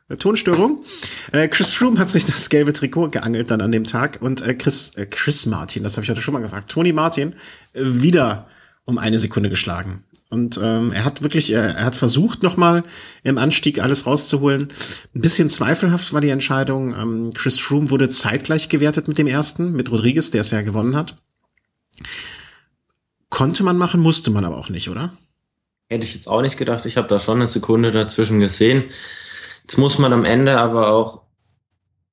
Äh, 0.09 0.17
Tonstörung. 0.17 0.85
Äh, 1.33 1.49
Chris 1.49 1.73
Froome 1.73 1.99
hat 1.99 2.09
sich 2.09 2.25
das 2.25 2.49
gelbe 2.49 2.73
Trikot 2.73 3.09
geangelt 3.09 3.51
dann 3.51 3.61
an 3.61 3.73
dem 3.73 3.85
Tag 3.85 4.19
und 4.21 4.41
äh, 4.41 4.55
Chris, 4.55 4.97
äh, 4.97 5.07
Chris 5.07 5.47
Martin, 5.47 5.83
das 5.83 5.97
habe 5.97 6.05
ich 6.05 6.11
heute 6.11 6.23
schon 6.23 6.35
mal 6.35 6.41
gesagt, 6.41 6.71
Tony 6.71 6.93
Martin, 6.93 7.35
äh, 7.73 7.83
wieder 7.83 8.49
um 8.85 8.97
eine 8.97 9.19
Sekunde 9.19 9.51
geschlagen. 9.51 10.05
Und 10.31 10.61
ähm, 10.63 10.91
er 10.93 11.05
hat 11.05 11.23
wirklich, 11.23 11.53
er, 11.53 11.77
er 11.77 11.87
hat 11.87 11.97
versucht, 11.97 12.43
nochmal 12.43 12.85
im 13.23 13.39
Anstieg 13.39 13.83
alles 13.83 14.07
rauszuholen. 14.07 14.69
Ein 15.15 15.21
bisschen 15.21 15.49
zweifelhaft 15.49 16.13
war 16.13 16.21
die 16.21 16.29
Entscheidung. 16.29 16.95
Ähm, 16.95 17.33
Chris 17.33 17.59
Froome 17.59 17.91
wurde 17.91 18.11
zeitgleich 18.11 18.69
gewertet 18.69 19.09
mit 19.09 19.17
dem 19.17 19.27
ersten, 19.27 19.73
mit 19.73 19.91
Rodriguez, 19.91 20.31
der 20.31 20.43
es 20.43 20.51
ja 20.51 20.61
gewonnen 20.61 20.97
hat. 20.97 21.17
Konnte 23.31 23.63
man 23.63 23.79
machen, 23.79 24.01
musste 24.01 24.31
man 24.31 24.45
aber 24.45 24.59
auch 24.59 24.69
nicht, 24.69 24.91
oder? 24.91 25.13
Hätte 25.89 26.05
ich 26.05 26.15
jetzt 26.15 26.29
auch 26.29 26.43
nicht 26.43 26.59
gedacht. 26.59 26.85
Ich 26.85 26.99
habe 26.99 27.09
da 27.09 27.19
schon 27.19 27.39
eine 27.39 27.49
Sekunde 27.49 27.91
dazwischen 27.91 28.41
gesehen. 28.41 28.85
Jetzt 29.63 29.79
muss 29.79 29.99
man 29.99 30.13
am 30.13 30.27
Ende 30.27 30.59
aber 30.59 30.89
auch 30.91 31.23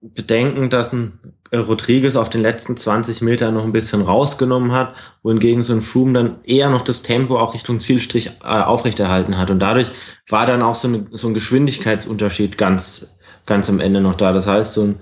bedenken, 0.01 0.69
dass 0.69 0.93
ein 0.93 1.19
äh, 1.23 1.29
Rodriguez 1.53 2.15
auf 2.15 2.29
den 2.29 2.41
letzten 2.41 2.75
20 2.75 3.21
Metern 3.21 3.53
noch 3.53 3.63
ein 3.63 3.71
bisschen 3.71 4.01
rausgenommen 4.01 4.71
hat, 4.71 4.95
wohingegen 5.23 5.63
so 5.63 5.73
ein 5.73 5.81
Froome 5.81 6.13
dann 6.13 6.35
eher 6.43 6.69
noch 6.69 6.83
das 6.83 7.03
Tempo 7.03 7.37
auch 7.37 7.53
Richtung 7.53 7.79
Zielstrich 7.79 8.31
äh, 8.43 8.47
aufrechterhalten 8.47 9.37
hat. 9.37 9.51
Und 9.51 9.59
dadurch 9.59 9.91
war 10.29 10.45
dann 10.45 10.61
auch 10.61 10.75
so, 10.75 10.87
eine, 10.87 11.05
so 11.11 11.27
ein 11.27 11.33
Geschwindigkeitsunterschied 11.33 12.57
ganz, 12.57 13.15
ganz 13.45 13.69
am 13.69 13.79
Ende 13.79 14.01
noch 14.01 14.15
da. 14.15 14.33
Das 14.33 14.47
heißt, 14.47 14.73
so 14.73 14.83
ein, 14.83 14.99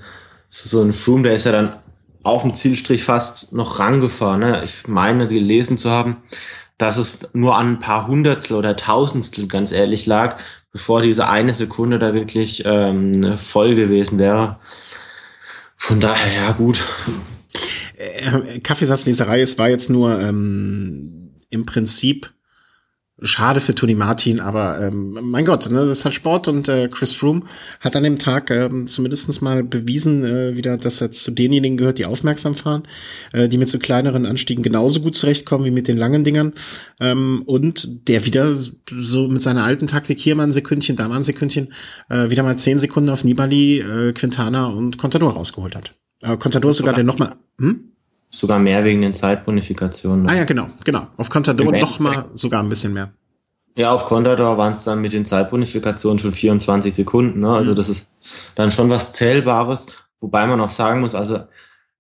so 0.50 0.82
ein 0.82 0.94
Froome, 0.94 1.24
der 1.24 1.36
ist 1.36 1.46
ja 1.46 1.52
dann 1.52 1.78
auf 2.24 2.42
dem 2.42 2.54
Zielstrich 2.54 3.04
fast 3.04 3.54
noch 3.54 3.80
rangefahren. 3.80 4.42
Ne? 4.42 4.62
Ich 4.64 4.88
meine, 4.88 5.28
gelesen 5.28 5.78
zu 5.78 5.92
haben, 5.92 6.18
dass 6.78 6.98
es 6.98 7.30
nur 7.34 7.56
an 7.58 7.74
ein 7.74 7.80
paar 7.80 8.08
Hundertstel 8.08 8.58
oder 8.58 8.76
Tausendstel 8.76 9.48
ganz 9.48 9.72
ehrlich 9.72 10.06
lag, 10.06 10.38
bevor 10.72 11.02
diese 11.02 11.28
eine 11.28 11.54
Sekunde 11.54 12.00
da 12.00 12.14
wirklich 12.14 12.64
ähm, 12.66 13.38
voll 13.38 13.76
gewesen 13.76 14.20
wäre. 14.20 14.58
Von 15.86 16.00
daher, 16.00 16.34
ja, 16.34 16.52
gut. 16.54 16.82
Äh, 17.98 18.62
Kaffeesatzleserei, 18.62 19.42
es 19.42 19.58
war 19.58 19.68
jetzt 19.68 19.90
nur 19.90 20.18
ähm, 20.18 21.36
im 21.50 21.66
Prinzip 21.66 22.34
schade 23.22 23.60
für 23.60 23.76
Tony 23.76 23.94
Martin, 23.94 24.40
aber 24.40 24.82
ähm, 24.82 25.18
mein 25.22 25.46
Gott, 25.46 25.70
ne, 25.70 25.80
das 25.80 26.00
ist 26.00 26.06
halt 26.06 26.16
Sport 26.16 26.48
und 26.48 26.68
äh, 26.68 26.88
Chris 26.88 27.14
Froome 27.14 27.44
hat 27.80 27.96
an 27.96 28.04
dem 28.04 28.18
Tag 28.18 28.50
ähm, 28.50 28.88
zumindest 28.88 29.42
mal 29.42 29.64
bewiesen 29.64 30.24
äh, 30.24 30.58
wieder, 30.58 30.78
dass 30.78 31.00
er 31.00 31.12
zu 31.12 31.32
denjenigen 31.32 31.78
gehört, 31.78 32.00
die 32.00 32.06
aufmerksam 32.06 32.56
fahren, 32.56 32.84
äh, 33.32 33.48
die 33.48 33.60
mit 33.60 33.70
so 33.70 33.78
kleineren 33.78 34.26
Anstiegen 34.26 34.64
genauso 34.64 35.02
gut 35.02 35.16
zurechtkommen 35.16 35.66
wie 35.66 35.72
mit 35.72 35.88
den 35.88 35.98
langen 35.98 36.24
Dingern 36.24 36.54
ähm, 37.00 37.44
und 37.46 38.08
der 38.08 38.26
wieder 38.26 38.54
so 38.54 39.28
mit 39.28 39.44
seiner 39.44 39.64
alten 39.64 39.88
Taktik 39.88 40.20
hier 40.20 40.36
mal 40.36 40.44
ein 40.44 40.52
Sekündchen, 40.52 40.96
da 40.96 41.08
mal 41.08 41.18
ein 41.18 41.24
Sekündchen, 41.24 41.72
äh, 42.10 42.32
wieder 42.32 42.42
mal 42.44 42.58
zehn 42.58 42.80
Sekunden 42.80 43.12
auf 43.12 43.24
Nibali, 43.24 43.80
äh, 43.80 44.14
Quintana 44.14 44.66
und 44.66 44.98
Contador 44.98 45.34
rausgeholt 45.34 45.76
hat. 45.76 45.94
Äh, 46.22 46.38
Contador 46.38 46.74
sogar 46.74 46.94
der 46.94 47.04
nochmal, 47.04 47.36
hm? 47.60 47.93
Sogar 48.34 48.58
mehr 48.58 48.84
wegen 48.84 49.04
den 49.04 49.14
Zeitbonifikationen. 49.14 50.28
Ah 50.28 50.34
ja, 50.34 50.44
genau, 50.44 50.68
genau. 50.84 51.06
Auf 51.18 51.30
Contador 51.30 51.72
noch 51.72 52.00
mal 52.00 52.26
sogar 52.34 52.64
ein 52.64 52.70
bisschen 52.70 52.92
mehr. 52.92 53.12
Ja, 53.76 53.92
auf 53.92 54.06
Contador 54.06 54.58
waren 54.58 54.74
es 54.74 54.84
dann 54.86 55.02
mit 55.02 55.14
den 55.14 55.24
Zeitbonifikationen 55.24 56.18
schon 56.18 56.34
24 56.34 56.96
Sekunden. 56.96 57.42
Ne? 57.42 57.50
Also 57.50 57.72
mhm. 57.72 57.76
das 57.76 57.90
ist 57.90 58.08
dann 58.56 58.72
schon 58.72 58.90
was 58.90 59.12
Zählbares. 59.12 59.86
Wobei 60.20 60.48
man 60.48 60.60
auch 60.62 60.72
sagen 60.72 61.02
muss, 61.02 61.14
also 61.14 61.42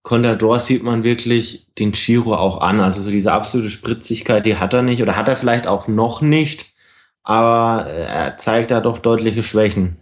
Contador 0.01 0.59
sieht 0.59 0.81
man 0.81 1.03
wirklich 1.03 1.67
den 1.77 1.91
Giro 1.91 2.34
auch 2.34 2.61
an. 2.61 2.79
Also 2.79 3.01
so 3.01 3.11
diese 3.11 3.31
absolute 3.31 3.69
Spritzigkeit, 3.69 4.47
die 4.47 4.57
hat 4.57 4.73
er 4.73 4.81
nicht 4.81 5.03
oder 5.03 5.15
hat 5.15 5.27
er 5.27 5.36
vielleicht 5.36 5.67
auch 5.67 5.88
noch 5.88 6.21
nicht. 6.21 6.73
Aber 7.21 7.86
er 7.86 8.38
zeigt 8.38 8.71
da 8.71 8.81
doch 8.81 8.97
deutliche 8.97 9.43
Schwächen. 9.43 9.97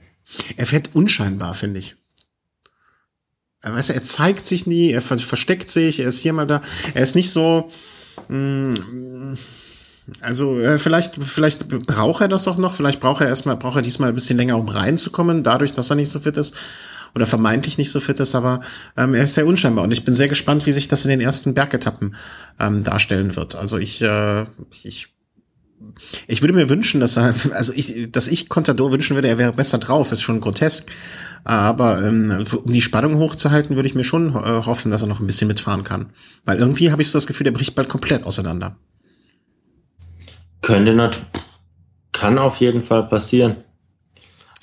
Er 0.55 0.65
fährt 0.65 0.91
unscheinbar, 0.93 1.53
finde 1.53 1.79
ich. 1.79 1.97
Er, 3.61 3.73
weiß, 3.73 3.91
er 3.91 4.01
zeigt 4.01 4.45
sich 4.45 4.65
nie, 4.65 4.91
er 4.91 5.01
versteckt 5.01 5.69
sich, 5.69 5.99
er 5.99 6.09
ist 6.09 6.19
hier 6.19 6.33
mal 6.33 6.47
da. 6.47 6.61
Er 6.93 7.03
ist 7.03 7.15
nicht 7.15 7.29
so. 7.29 7.69
Mh, 8.27 8.69
mm, 8.69 9.37
also 10.19 10.59
äh, 10.59 10.77
vielleicht, 10.77 11.15
vielleicht 11.23 11.67
braucht 11.67 12.21
er 12.21 12.27
das 12.27 12.47
auch 12.47 12.57
noch. 12.57 12.75
Vielleicht 12.75 12.99
braucht 12.99 13.21
er 13.21 13.27
erstmal, 13.27 13.55
braucht 13.55 13.77
er 13.77 13.81
diesmal 13.81 14.09
ein 14.09 14.15
bisschen 14.15 14.37
länger, 14.37 14.57
um 14.57 14.67
reinzukommen, 14.67 15.43
dadurch, 15.43 15.73
dass 15.73 15.89
er 15.89 15.95
nicht 15.95 16.09
so 16.09 16.19
fit 16.19 16.37
ist 16.37 16.55
oder 17.13 17.25
vermeintlich 17.25 17.77
nicht 17.77 17.91
so 17.91 17.99
fit 17.99 18.19
ist. 18.19 18.35
Aber 18.35 18.61
ähm, 18.97 19.13
er 19.13 19.23
ist 19.23 19.35
sehr 19.35 19.45
unscheinbar 19.45 19.83
und 19.83 19.91
ich 19.91 20.03
bin 20.03 20.13
sehr 20.13 20.27
gespannt, 20.27 20.65
wie 20.65 20.71
sich 20.71 20.87
das 20.87 21.05
in 21.05 21.09
den 21.09 21.21
ersten 21.21 21.53
Bergetappen 21.53 22.15
ähm, 22.59 22.83
darstellen 22.83 23.35
wird. 23.35 23.55
Also 23.55 23.77
ich, 23.77 24.01
äh, 24.01 24.45
ich 24.83 25.09
ich 26.27 26.41
würde 26.41 26.53
mir 26.53 26.69
wünschen, 26.69 27.01
dass 27.01 27.17
er, 27.17 27.33
also 27.53 27.73
ich, 27.75 28.11
dass 28.11 28.27
ich 28.27 28.49
Contador 28.49 28.91
wünschen 28.91 29.15
würde, 29.15 29.27
er 29.27 29.37
wäre 29.37 29.53
besser 29.53 29.77
drauf, 29.77 30.11
ist 30.11 30.21
schon 30.21 30.41
grotesk. 30.41 30.85
Aber 31.43 32.03
ähm, 32.03 32.45
um 32.63 32.71
die 32.71 32.81
Spannung 32.81 33.17
hochzuhalten, 33.17 33.75
würde 33.75 33.87
ich 33.87 33.95
mir 33.95 34.03
schon 34.03 34.29
äh, 34.29 34.65
hoffen, 34.65 34.91
dass 34.91 35.01
er 35.01 35.07
noch 35.07 35.19
ein 35.19 35.27
bisschen 35.27 35.47
mitfahren 35.47 35.83
kann. 35.83 36.11
Weil 36.45 36.57
irgendwie 36.57 36.91
habe 36.91 37.01
ich 37.01 37.09
so 37.09 37.17
das 37.17 37.27
Gefühl, 37.27 37.45
der 37.45 37.51
bricht 37.51 37.75
bald 37.75 37.89
komplett 37.89 38.23
auseinander. 38.23 38.75
Könnte 40.61 40.93
natürlich, 40.93 41.27
kann 42.11 42.37
auf 42.37 42.57
jeden 42.57 42.83
Fall 42.83 43.07
passieren. 43.07 43.57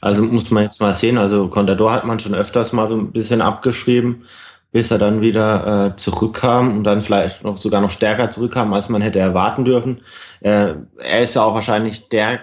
Also 0.01 0.23
muss 0.23 0.51
man 0.51 0.63
jetzt 0.63 0.81
mal 0.81 0.95
sehen. 0.95 1.19
Also 1.19 1.49
Contador 1.49 1.93
hat 1.93 2.05
man 2.05 2.21
schon 2.21 2.35
öfters 2.35 2.73
mal 2.73 2.89
so 2.89 2.97
ein 2.97 3.11
bisschen 3.11 3.41
abgeschrieben, 3.41 4.25
bis 4.71 4.91
er 4.91 4.99
dann 4.99 5.21
wieder 5.21 5.93
äh, 5.93 5.97
zurückkam 5.97 6.77
und 6.77 6.85
dann 6.85 7.01
vielleicht 7.01 7.43
noch 7.43 7.57
sogar 7.57 7.81
noch 7.81 7.91
stärker 7.91 8.31
zurückkam, 8.31 8.73
als 8.75 8.89
man 8.89 9.01
hätte 9.01 9.19
erwarten 9.19 9.65
dürfen. 9.65 10.03
Äh, 10.41 10.75
er 10.99 11.23
ist 11.23 11.35
ja 11.35 11.43
auch 11.43 11.55
wahrscheinlich 11.55 12.09
der, 12.11 12.41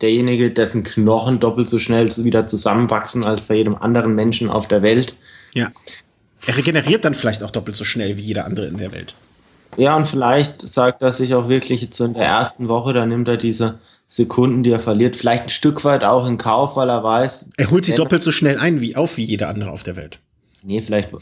derjenige, 0.00 0.50
dessen 0.50 0.82
Knochen 0.82 1.38
doppelt 1.38 1.68
so 1.68 1.78
schnell 1.78 2.08
wieder 2.16 2.46
zusammenwachsen 2.48 3.24
als 3.24 3.42
bei 3.42 3.54
jedem 3.54 3.76
anderen 3.76 4.14
Menschen 4.14 4.50
auf 4.50 4.66
der 4.66 4.82
Welt. 4.82 5.16
Ja. 5.54 5.70
Er 6.46 6.56
regeneriert 6.56 7.04
dann 7.04 7.14
vielleicht 7.14 7.42
auch 7.44 7.50
doppelt 7.50 7.76
so 7.76 7.84
schnell 7.84 8.16
wie 8.18 8.22
jeder 8.22 8.44
andere 8.44 8.66
in 8.66 8.78
der 8.78 8.92
Welt. 8.92 9.14
Ja, 9.76 9.96
und 9.96 10.08
vielleicht 10.08 10.66
sagt 10.66 11.02
er 11.02 11.12
sich 11.12 11.34
auch 11.34 11.48
wirklich 11.48 11.82
jetzt 11.82 11.96
so 11.96 12.04
in 12.04 12.14
der 12.14 12.24
ersten 12.24 12.68
Woche, 12.68 12.92
da 12.92 13.06
nimmt 13.06 13.28
er 13.28 13.36
diese 13.36 13.78
Sekunden, 14.08 14.62
die 14.62 14.70
er 14.70 14.80
verliert, 14.80 15.14
vielleicht 15.14 15.44
ein 15.44 15.48
Stück 15.50 15.84
weit 15.84 16.02
auch 16.02 16.26
in 16.26 16.38
Kauf, 16.38 16.76
weil 16.76 16.88
er 16.88 17.04
weiß. 17.04 17.50
Er 17.56 17.70
holt 17.70 17.84
sie 17.84 17.94
doppelt 17.94 18.22
so 18.22 18.32
schnell 18.32 18.58
ein 18.58 18.80
wie 18.80 18.96
auf 18.96 19.16
wie 19.18 19.24
jeder 19.24 19.48
andere 19.48 19.70
auf 19.70 19.82
der 19.82 19.96
Welt. 19.96 20.18
Nee, 20.62 20.80
vielleicht 20.80 21.12
äh, 21.12 21.18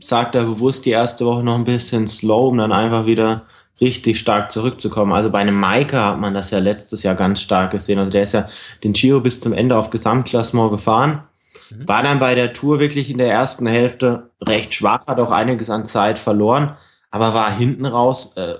sagt 0.00 0.34
er 0.34 0.44
bewusst 0.44 0.86
die 0.86 0.90
erste 0.90 1.24
Woche 1.26 1.42
noch 1.42 1.54
ein 1.54 1.64
bisschen 1.64 2.06
slow, 2.06 2.48
um 2.48 2.58
dann 2.58 2.72
einfach 2.72 3.06
wieder 3.06 3.46
richtig 3.80 4.18
stark 4.18 4.50
zurückzukommen. 4.50 5.12
Also 5.12 5.30
bei 5.30 5.38
einem 5.38 5.58
Maika 5.58 6.12
hat 6.12 6.18
man 6.18 6.34
das 6.34 6.50
ja 6.50 6.58
letztes 6.58 7.02
Jahr 7.02 7.14
ganz 7.14 7.40
stark 7.40 7.72
gesehen. 7.72 7.98
Also 7.98 8.10
der 8.10 8.22
ist 8.22 8.32
ja 8.32 8.46
den 8.84 8.92
Giro 8.92 9.20
bis 9.20 9.40
zum 9.40 9.52
Ende 9.52 9.76
auf 9.76 9.90
Gesamtklassement 9.90 10.70
gefahren. 10.70 11.24
Mhm. 11.70 11.88
War 11.88 12.02
dann 12.02 12.18
bei 12.18 12.34
der 12.34 12.52
Tour 12.52 12.78
wirklich 12.78 13.10
in 13.10 13.18
der 13.18 13.30
ersten 13.30 13.66
Hälfte 13.66 14.30
recht 14.42 14.74
schwach, 14.74 15.06
hat 15.06 15.20
auch 15.20 15.30
einiges 15.30 15.68
an 15.68 15.84
Zeit 15.84 16.18
verloren, 16.18 16.76
aber 17.10 17.34
war 17.34 17.50
hinten 17.50 17.86
raus 17.86 18.36
äh, 18.36 18.54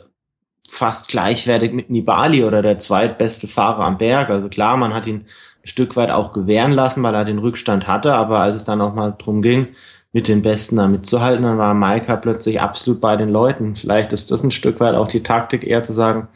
fast 0.69 1.09
gleichwertig 1.09 1.73
mit 1.73 1.91
Nibali 1.91 2.45
oder 2.45 2.61
der 2.61 2.79
zweitbeste 2.79 3.47
Fahrer 3.47 3.85
am 3.85 3.99
Berg. 3.99 4.29
Also 4.31 4.49
klar, 4.49 4.77
man 4.77 4.93
hat 4.93 5.07
ihn 5.07 5.25
ein 5.25 5.67
Stück 5.67 5.97
weit 5.97 6.11
auch 6.11 6.33
gewähren 6.33 6.73
lassen, 6.73 7.03
weil 7.03 7.15
er 7.15 7.25
den 7.25 7.39
Rückstand 7.39 7.87
hatte, 7.87 8.15
aber 8.15 8.41
als 8.41 8.57
es 8.57 8.65
dann 8.65 8.81
auch 8.81 8.95
mal 8.95 9.15
drum 9.17 9.41
ging, 9.43 9.69
mit 10.17 10.29
den 10.29 10.41
Besten 10.41 10.77
da 10.77 10.89
mitzuhalten, 10.89 11.45
dann 11.45 11.59
war 11.59 11.75
Maika 11.75 12.17
plötzlich 12.17 12.59
absolut 12.59 13.03
bei 13.03 13.17
den 13.17 13.29
Leuten. 13.29 13.77
Vielleicht 13.77 14.15
ist 14.15 14.31
das 14.31 14.43
ein 14.43 14.51
Stück 14.51 14.81
weit 14.81 14.95
auch 14.95 15.09
die 15.09 15.23
Taktik, 15.23 15.63
eher 15.63 15.83
zu 15.83 15.93
sagen, 15.93 16.29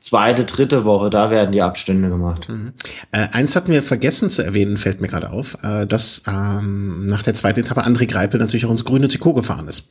zweite, 0.00 0.44
dritte 0.44 0.86
Woche, 0.86 1.10
da 1.10 1.30
werden 1.30 1.52
die 1.52 1.60
Abstände 1.60 2.08
gemacht. 2.08 2.48
Mhm. 2.48 2.72
Äh, 3.12 3.26
eins 3.32 3.54
hatten 3.54 3.72
wir 3.72 3.82
vergessen 3.82 4.30
zu 4.30 4.40
erwähnen, 4.40 4.78
fällt 4.78 5.02
mir 5.02 5.08
gerade 5.08 5.30
auf, 5.32 5.62
äh, 5.62 5.84
dass 5.84 6.22
ähm, 6.26 7.04
nach 7.04 7.20
der 7.20 7.34
zweiten 7.34 7.60
Etappe 7.60 7.84
André 7.84 8.06
Greipel 8.06 8.40
natürlich 8.40 8.64
auch 8.64 8.70
ins 8.70 8.86
grüne 8.86 9.08
Trikot 9.08 9.34
gefahren 9.34 9.68
ist. 9.68 9.90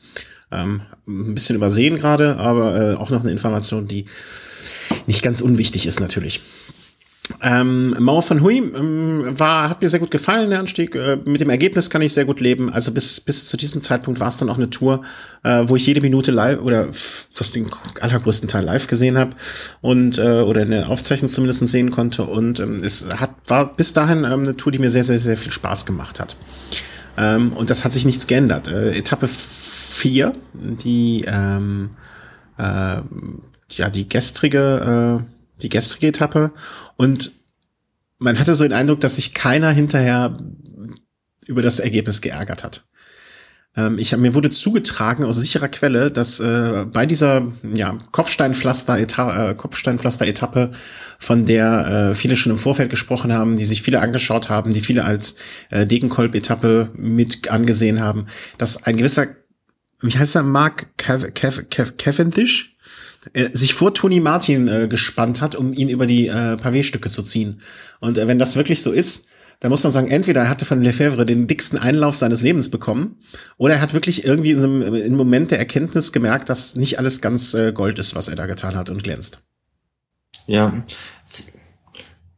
Ähm, 0.51 0.81
ein 1.07 1.35
bisschen 1.35 1.55
übersehen 1.55 1.97
gerade, 1.97 2.37
aber 2.37 2.81
äh, 2.81 2.95
auch 2.95 3.11
noch 3.11 3.21
eine 3.21 3.29
Information, 3.29 3.87
die 3.87 4.05
nicht 5.05 5.21
ganz 5.21 5.41
unwichtig 5.41 5.85
ist 5.85 5.99
natürlich. 5.99 6.41
Ähm, 7.41 7.95
Mauer 7.99 8.21
von 8.21 8.41
Hui 8.41 8.57
ähm, 8.57 9.23
war, 9.27 9.69
hat 9.69 9.81
mir 9.81 9.89
sehr 9.89 9.99
gut 9.99 10.11
gefallen, 10.11 10.49
der 10.49 10.59
Anstieg. 10.59 10.95
Äh, 10.95 11.17
mit 11.25 11.41
dem 11.41 11.49
Ergebnis 11.49 11.89
kann 11.89 12.01
ich 12.01 12.13
sehr 12.13 12.25
gut 12.25 12.39
leben. 12.39 12.71
Also 12.71 12.91
bis, 12.91 13.19
bis 13.19 13.47
zu 13.47 13.57
diesem 13.57 13.81
Zeitpunkt 13.81 14.19
war 14.19 14.29
es 14.29 14.37
dann 14.37 14.49
auch 14.49 14.57
eine 14.57 14.69
Tour, 14.69 15.01
äh, 15.43 15.63
wo 15.65 15.75
ich 15.75 15.85
jede 15.85 16.01
Minute 16.01 16.31
live 16.31 16.61
oder 16.61 16.87
fast 16.93 17.55
den 17.55 17.67
allergrößten 18.01 18.49
Teil 18.49 18.63
live 18.63 18.87
gesehen 18.87 19.17
habe 19.17 19.31
und 19.81 20.17
äh, 20.17 20.41
oder 20.41 20.61
eine 20.61 20.87
Aufzeichnung 20.87 21.29
zumindest 21.29 21.67
sehen 21.67 21.91
konnte. 21.91 22.23
Und 22.23 22.59
ähm, 22.59 22.77
es 22.83 23.07
hat, 23.09 23.31
war 23.47 23.75
bis 23.75 23.93
dahin 23.93 24.19
ähm, 24.23 24.43
eine 24.43 24.55
Tour, 24.55 24.71
die 24.71 24.79
mir 24.79 24.89
sehr, 24.89 25.03
sehr, 25.03 25.19
sehr 25.19 25.37
viel 25.37 25.51
Spaß 25.51 25.85
gemacht 25.85 26.19
hat. 26.19 26.37
Ähm, 27.17 27.51
und 27.53 27.69
das 27.69 27.83
hat 27.83 27.93
sich 27.93 28.05
nichts 28.05 28.27
geändert. 28.27 28.67
Äh, 28.67 28.97
Etappe 28.97 29.27
4, 29.27 30.33
die 30.53 31.25
ähm, 31.27 31.89
äh, 32.57 33.01
ja 33.71 33.89
die 33.89 34.07
gestrige 34.07 35.19
äh, 35.23 35.33
die 35.61 35.69
gestrige 35.69 36.07
Etappe 36.07 36.51
und 36.97 37.31
man 38.19 38.39
hatte 38.39 38.55
so 38.55 38.63
den 38.63 38.73
Eindruck, 38.73 38.99
dass 38.99 39.15
sich 39.15 39.33
keiner 39.33 39.71
hinterher 39.71 40.35
über 41.45 41.61
das 41.61 41.79
Ergebnis 41.79 42.21
geärgert 42.21 42.63
hat. 42.63 42.83
Ähm, 43.75 43.99
ich 43.99 44.11
hab, 44.11 44.19
mir 44.19 44.33
wurde 44.33 44.49
zugetragen 44.49 45.23
aus 45.23 45.37
sicherer 45.37 45.69
Quelle, 45.69 46.11
dass 46.11 46.39
äh, 46.39 46.85
bei 46.91 47.05
dieser 47.05 47.51
ja, 47.63 47.97
Kopfsteinpflaster-Etappe, 48.11 49.51
äh, 49.51 49.55
Kopfsteinpflaster-Etappe, 49.55 50.71
von 51.19 51.45
der 51.45 52.09
äh, 52.11 52.15
viele 52.15 52.35
schon 52.35 52.51
im 52.51 52.57
Vorfeld 52.57 52.89
gesprochen 52.89 53.31
haben, 53.31 53.55
die 53.55 53.65
sich 53.65 53.81
viele 53.83 54.01
angeschaut 54.01 54.49
haben, 54.49 54.71
die 54.71 54.81
viele 54.81 55.05
als 55.05 55.35
äh, 55.69 55.85
Degenkolb-Etappe 55.85 56.91
mit 56.95 57.49
angesehen 57.49 58.01
haben, 58.01 58.25
dass 58.57 58.83
ein 58.83 58.97
gewisser, 58.97 59.27
wie 60.01 60.17
heißt 60.17 60.35
er, 60.35 60.43
Mark 60.43 60.97
Cav 60.97 61.33
Cav 61.33 61.69
Cav 61.69 61.97
Cavendish, 61.97 62.76
äh, 63.33 63.49
sich 63.51 63.73
vor 63.73 63.93
Tony 63.93 64.19
Martin 64.19 64.67
äh, 64.67 64.87
gespannt 64.87 65.41
hat, 65.41 65.55
um 65.55 65.73
ihn 65.73 65.89
über 65.89 66.05
die 66.05 66.27
äh, 66.27 66.55
Pavé-Stücke 66.55 67.09
zu 67.09 67.21
ziehen. 67.23 67.61
Und 67.99 68.17
äh, 68.17 68.27
wenn 68.27 68.39
das 68.39 68.55
wirklich 68.55 68.81
so 68.81 68.91
ist, 68.91 69.27
dann 69.59 69.71
muss 69.71 69.83
man 69.83 69.91
sagen, 69.91 70.07
entweder 70.07 70.41
er 70.41 70.49
hatte 70.49 70.65
von 70.65 70.81
Lefebvre 70.81 71.25
den 71.25 71.47
dicksten 71.47 71.79
Einlauf 71.79 72.15
seines 72.15 72.43
Lebens 72.43 72.69
bekommen, 72.69 73.17
oder 73.57 73.75
er 73.75 73.81
hat 73.81 73.93
wirklich 73.93 74.23
irgendwie 74.23 74.51
in 74.51 74.59
so 74.59 74.67
einem, 74.67 74.93
im 74.93 75.15
Moment 75.15 75.51
der 75.51 75.57
Erkenntnis 75.57 76.11
gemerkt, 76.11 76.49
dass 76.49 76.75
nicht 76.75 76.99
alles 76.99 77.21
ganz 77.21 77.53
äh, 77.53 77.71
Gold 77.71 77.97
ist, 77.97 78.15
was 78.15 78.27
er 78.27 78.35
da 78.35 78.45
getan 78.45 78.75
hat 78.75 78.89
und 78.89 79.03
glänzt. 79.03 79.41
Ja, 80.45 80.83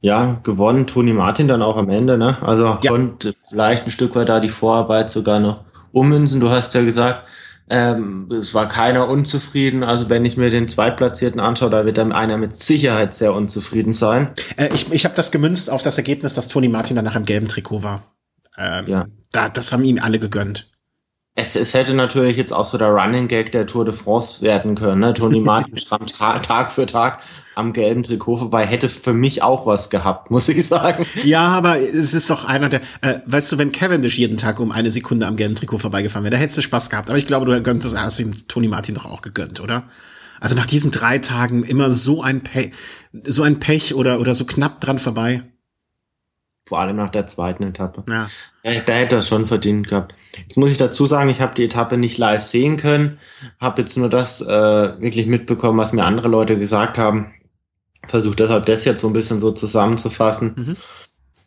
ja, 0.01 0.39
gewonnen 0.43 0.87
Tony 0.87 1.11
Martin 1.11 1.49
dann 1.49 1.61
auch 1.61 1.75
am 1.75 1.89
Ende, 1.89 2.17
ne? 2.17 2.41
Also 2.41 2.77
ja. 2.81 2.91
konnte 2.91 3.33
vielleicht 3.49 3.85
ein 3.85 3.91
Stück 3.91 4.15
weit 4.15 4.29
da 4.29 4.39
die 4.39 4.49
Vorarbeit 4.49 5.09
sogar 5.09 5.41
noch 5.41 5.65
ummünzen. 5.91 6.39
Du 6.39 6.49
hast 6.49 6.73
ja 6.73 6.83
gesagt, 6.83 7.27
ähm, 7.69 8.29
es 8.31 8.53
war 8.53 8.67
keiner 8.67 9.07
unzufrieden. 9.07 9.83
Also 9.83 10.09
wenn 10.09 10.25
ich 10.25 10.37
mir 10.37 10.49
den 10.49 10.67
Zweitplatzierten 10.67 11.39
anschaue, 11.39 11.69
da 11.69 11.85
wird 11.85 11.97
dann 11.97 12.11
einer 12.11 12.37
mit 12.37 12.57
Sicherheit 12.59 13.13
sehr 13.13 13.33
unzufrieden 13.33 13.93
sein. 13.93 14.31
Äh, 14.57 14.69
ich 14.73 14.91
ich 14.91 15.05
habe 15.05 15.15
das 15.15 15.31
gemünzt 15.31 15.69
auf 15.69 15.83
das 15.83 15.97
Ergebnis, 15.97 16.33
dass 16.33 16.47
Toni 16.47 16.67
Martin 16.67 16.95
danach 16.95 17.15
im 17.15 17.25
gelben 17.25 17.47
Trikot 17.47 17.83
war. 17.83 18.03
Ähm, 18.57 18.87
ja. 18.87 19.05
Da, 19.31 19.49
das 19.49 19.71
haben 19.71 19.83
ihm 19.83 19.99
alle 20.01 20.19
gegönnt. 20.19 20.71
Es, 21.35 21.55
es 21.55 21.73
hätte 21.73 21.93
natürlich 21.93 22.35
jetzt 22.35 22.51
auch 22.51 22.65
so 22.65 22.77
der 22.77 22.89
Running 22.89 23.27
Gag 23.27 23.51
der 23.51 23.65
Tour 23.65 23.85
de 23.85 23.93
France 23.93 24.41
werden 24.41 24.75
können. 24.75 24.99
Ne? 24.99 25.13
Toni 25.13 25.39
Martin 25.45 25.77
stand 25.77 26.13
Tag 26.13 26.71
für 26.71 26.85
Tag 26.85 27.19
am 27.55 27.71
gelben 27.71 28.03
Trikot 28.03 28.37
vorbei. 28.37 28.65
Hätte 28.65 28.89
für 28.89 29.13
mich 29.13 29.41
auch 29.41 29.65
was 29.65 29.89
gehabt, 29.89 30.31
muss 30.31 30.49
ich 30.49 30.67
sagen. 30.67 31.05
Ja, 31.23 31.47
aber 31.47 31.79
es 31.79 32.13
ist 32.13 32.29
doch 32.29 32.45
einer 32.45 32.67
der, 32.67 32.81
äh, 33.01 33.19
weißt 33.25 33.51
du, 33.51 33.57
wenn 33.57 33.71
Cavendish 33.71 34.17
jeden 34.17 34.37
Tag 34.37 34.59
um 34.59 34.71
eine 34.71 34.91
Sekunde 34.91 35.27
am 35.27 35.37
gelben 35.37 35.55
Trikot 35.55 35.77
vorbeigefahren 35.77 36.23
wäre, 36.25 36.31
da 36.31 36.37
hättest 36.37 36.57
du 36.57 36.61
Spaß 36.61 36.89
gehabt. 36.89 37.09
Aber 37.09 37.17
ich 37.17 37.27
glaube, 37.27 37.45
du 37.45 37.61
könntest, 37.61 37.97
hast 37.97 38.19
ihm 38.19 38.33
Toni 38.47 38.67
Martin 38.67 38.95
doch 38.95 39.05
auch 39.05 39.21
gegönnt, 39.21 39.61
oder? 39.61 39.83
Also 40.41 40.55
nach 40.55 40.65
diesen 40.65 40.91
drei 40.91 41.19
Tagen 41.19 41.63
immer 41.63 41.91
so 41.91 42.21
ein 42.21 42.41
Pech, 42.41 42.71
so 43.11 43.43
ein 43.43 43.59
Pech 43.59 43.93
oder, 43.93 44.19
oder 44.19 44.33
so 44.33 44.45
knapp 44.45 44.79
dran 44.79 44.99
vorbei. 44.99 45.43
Vor 46.69 46.79
allem 46.79 46.97
nach 46.97 47.09
der 47.09 47.25
zweiten 47.25 47.63
Etappe. 47.63 48.03
Ja. 48.07 48.29
da 48.61 48.93
hätte 48.93 49.15
er 49.15 49.21
schon 49.23 49.47
verdient 49.47 49.87
gehabt. 49.87 50.13
Jetzt 50.37 50.55
muss 50.55 50.69
ich 50.69 50.77
dazu 50.77 51.07
sagen, 51.07 51.31
ich 51.31 51.41
habe 51.41 51.55
die 51.55 51.63
Etappe 51.63 51.97
nicht 51.97 52.19
live 52.19 52.43
sehen 52.43 52.77
können, 52.77 53.17
habe 53.59 53.81
jetzt 53.81 53.97
nur 53.97 54.07
das 54.07 54.39
äh, 54.39 54.45
wirklich 54.45 55.25
mitbekommen, 55.25 55.79
was 55.79 55.93
mir 55.93 56.05
andere 56.05 56.27
Leute 56.27 56.59
gesagt 56.59 56.99
haben. 56.99 57.33
Versuche 58.05 58.35
deshalb 58.35 58.67
das 58.67 58.85
jetzt 58.85 59.01
so 59.01 59.07
ein 59.07 59.13
bisschen 59.13 59.39
so 59.39 59.49
zusammenzufassen. 59.49 60.53
Mhm. 60.55 60.77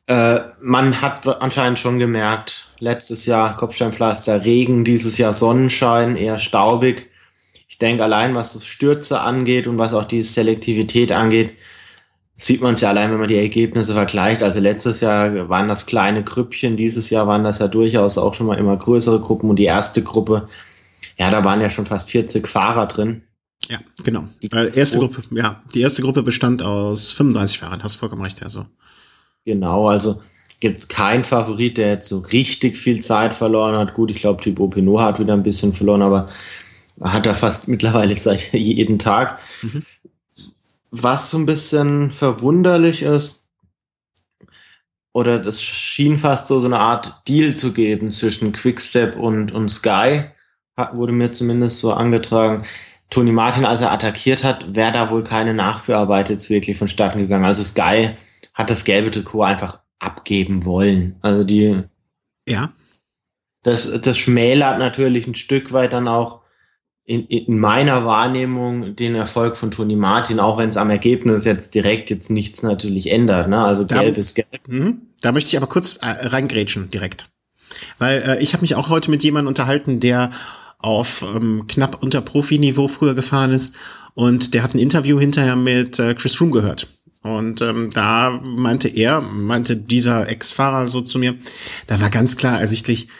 Äh, 0.08 0.40
man 0.60 1.00
hat 1.00 1.24
anscheinend 1.40 1.78
schon 1.78 2.00
gemerkt, 2.00 2.68
letztes 2.80 3.24
Jahr 3.24 3.56
Kopfsteinpflaster 3.56 4.44
Regen, 4.44 4.84
dieses 4.84 5.18
Jahr 5.18 5.32
Sonnenschein, 5.32 6.16
eher 6.16 6.38
staubig. 6.38 7.10
Ich 7.68 7.78
denke 7.78 8.02
allein, 8.02 8.34
was 8.34 8.66
Stürze 8.66 9.20
angeht 9.20 9.68
und 9.68 9.78
was 9.78 9.94
auch 9.94 10.04
die 10.04 10.24
Selektivität 10.24 11.12
angeht, 11.12 11.52
sieht 12.42 12.60
man 12.60 12.74
es 12.74 12.80
ja 12.80 12.88
allein, 12.88 13.10
wenn 13.12 13.18
man 13.18 13.28
die 13.28 13.36
Ergebnisse 13.36 13.94
vergleicht. 13.94 14.42
Also 14.42 14.58
letztes 14.58 15.00
Jahr 15.00 15.48
waren 15.48 15.68
das 15.68 15.86
kleine 15.86 16.24
Grüppchen, 16.24 16.76
dieses 16.76 17.08
Jahr 17.10 17.26
waren 17.26 17.44
das 17.44 17.60
ja 17.60 17.68
durchaus 17.68 18.18
auch 18.18 18.34
schon 18.34 18.48
mal 18.48 18.58
immer 18.58 18.76
größere 18.76 19.20
Gruppen 19.20 19.48
und 19.48 19.56
die 19.56 19.64
erste 19.64 20.02
Gruppe, 20.02 20.48
ja, 21.16 21.28
da 21.28 21.44
waren 21.44 21.60
ja 21.60 21.70
schon 21.70 21.86
fast 21.86 22.10
40 22.10 22.48
Fahrer 22.48 22.86
drin. 22.86 23.22
Ja, 23.68 23.78
genau. 24.02 24.24
Die 24.42 24.48
erste 24.50 24.98
Gruppe, 24.98 25.22
ja, 25.30 25.62
die 25.72 25.82
erste 25.82 26.02
Gruppe 26.02 26.24
bestand 26.24 26.62
aus 26.62 27.12
35 27.12 27.60
Fahrern, 27.60 27.82
hast 27.82 27.96
vollkommen 27.96 28.22
recht, 28.22 28.42
also. 28.42 28.66
Genau, 29.44 29.88
also 29.88 30.20
jetzt 30.62 30.88
kein 30.88 31.22
Favorit, 31.22 31.78
der 31.78 31.90
jetzt 31.90 32.08
so 32.08 32.18
richtig 32.18 32.76
viel 32.76 33.00
Zeit 33.00 33.34
verloren 33.34 33.76
hat. 33.76 33.94
Gut, 33.94 34.10
ich 34.10 34.18
glaube, 34.18 34.42
Thibaut 34.42 34.72
Pinot 34.72 35.00
hat 35.00 35.20
wieder 35.20 35.34
ein 35.34 35.42
bisschen 35.44 35.72
verloren, 35.72 36.02
aber 36.02 36.28
hat 37.00 37.26
er 37.26 37.34
fast 37.34 37.68
mittlerweile 37.68 38.16
seit 38.16 38.52
jeden 38.52 38.98
Tag. 38.98 39.38
Mhm. 39.62 39.84
Was 40.92 41.30
so 41.30 41.38
ein 41.38 41.46
bisschen 41.46 42.10
verwunderlich 42.10 43.02
ist, 43.02 43.48
oder 45.14 45.38
das 45.38 45.62
schien 45.62 46.16
fast 46.16 46.46
so, 46.46 46.60
so 46.60 46.66
eine 46.66 46.78
Art 46.78 47.26
Deal 47.28 47.54
zu 47.54 47.72
geben 47.72 48.10
zwischen 48.12 48.52
Quickstep 48.52 49.16
und, 49.16 49.52
und 49.52 49.68
Sky, 49.68 50.24
wurde 50.92 51.12
mir 51.12 51.30
zumindest 51.30 51.78
so 51.78 51.92
angetragen. 51.92 52.62
Tony 53.10 53.32
Martin, 53.32 53.66
als 53.66 53.82
er 53.82 53.92
attackiert 53.92 54.42
hat, 54.42 54.74
wäre 54.74 54.92
da 54.92 55.10
wohl 55.10 55.22
keine 55.22 55.52
Nachführarbeit 55.52 56.30
jetzt 56.30 56.48
wirklich 56.48 56.78
vonstatten 56.78 57.18
gegangen. 57.18 57.44
Also 57.44 57.62
Sky 57.62 58.16
hat 58.54 58.70
das 58.70 58.84
gelbe 58.84 59.10
Trikot 59.10 59.42
einfach 59.42 59.80
abgeben 59.98 60.64
wollen. 60.64 61.16
Also 61.20 61.44
die. 61.44 61.82
Ja. 62.48 62.72
Das, 63.62 64.00
das 64.00 64.18
schmälert 64.18 64.78
natürlich 64.78 65.26
ein 65.26 65.34
Stück 65.34 65.72
weit 65.72 65.92
dann 65.92 66.08
auch 66.08 66.41
in, 67.04 67.26
in 67.26 67.58
meiner 67.58 68.04
Wahrnehmung 68.04 68.94
den 68.94 69.14
Erfolg 69.14 69.56
von 69.56 69.70
Tony 69.70 69.96
Martin, 69.96 70.38
auch 70.38 70.58
wenn 70.58 70.68
es 70.68 70.76
am 70.76 70.90
Ergebnis 70.90 71.44
jetzt 71.44 71.74
direkt 71.74 72.10
jetzt 72.10 72.30
nichts 72.30 72.62
natürlich 72.62 73.10
ändert. 73.10 73.48
Ne? 73.48 73.62
Also 73.62 73.84
da, 73.84 74.02
gelb 74.02 74.18
ist 74.18 74.34
gelb. 74.34 74.68
Mh, 74.68 74.94
da 75.20 75.32
möchte 75.32 75.48
ich 75.48 75.56
aber 75.56 75.66
kurz 75.66 75.96
äh, 75.96 76.06
reingrätschen 76.06 76.90
direkt. 76.90 77.28
Weil 77.98 78.22
äh, 78.22 78.42
ich 78.42 78.52
habe 78.52 78.62
mich 78.62 78.76
auch 78.76 78.88
heute 78.88 79.10
mit 79.10 79.24
jemandem 79.24 79.48
unterhalten, 79.48 79.98
der 79.98 80.30
auf 80.78 81.24
ähm, 81.34 81.64
knapp 81.68 82.02
unter 82.02 82.20
Profiniveau 82.20 82.88
früher 82.88 83.14
gefahren 83.14 83.52
ist 83.52 83.74
und 84.14 84.54
der 84.54 84.62
hat 84.62 84.74
ein 84.74 84.78
Interview 84.78 85.18
hinterher 85.18 85.56
mit 85.56 85.98
äh, 85.98 86.14
Chris 86.14 86.34
Froome 86.34 86.52
gehört. 86.52 86.88
Und 87.22 87.62
ähm, 87.62 87.90
da 87.92 88.40
meinte 88.44 88.88
er, 88.88 89.20
meinte 89.20 89.76
dieser 89.76 90.28
Ex-Fahrer 90.28 90.88
so 90.88 91.00
zu 91.02 91.18
mir, 91.18 91.36
da 91.86 92.00
war 92.00 92.10
ganz 92.10 92.36
klar 92.36 92.60
ersichtlich, 92.60 93.06
also 93.06 93.12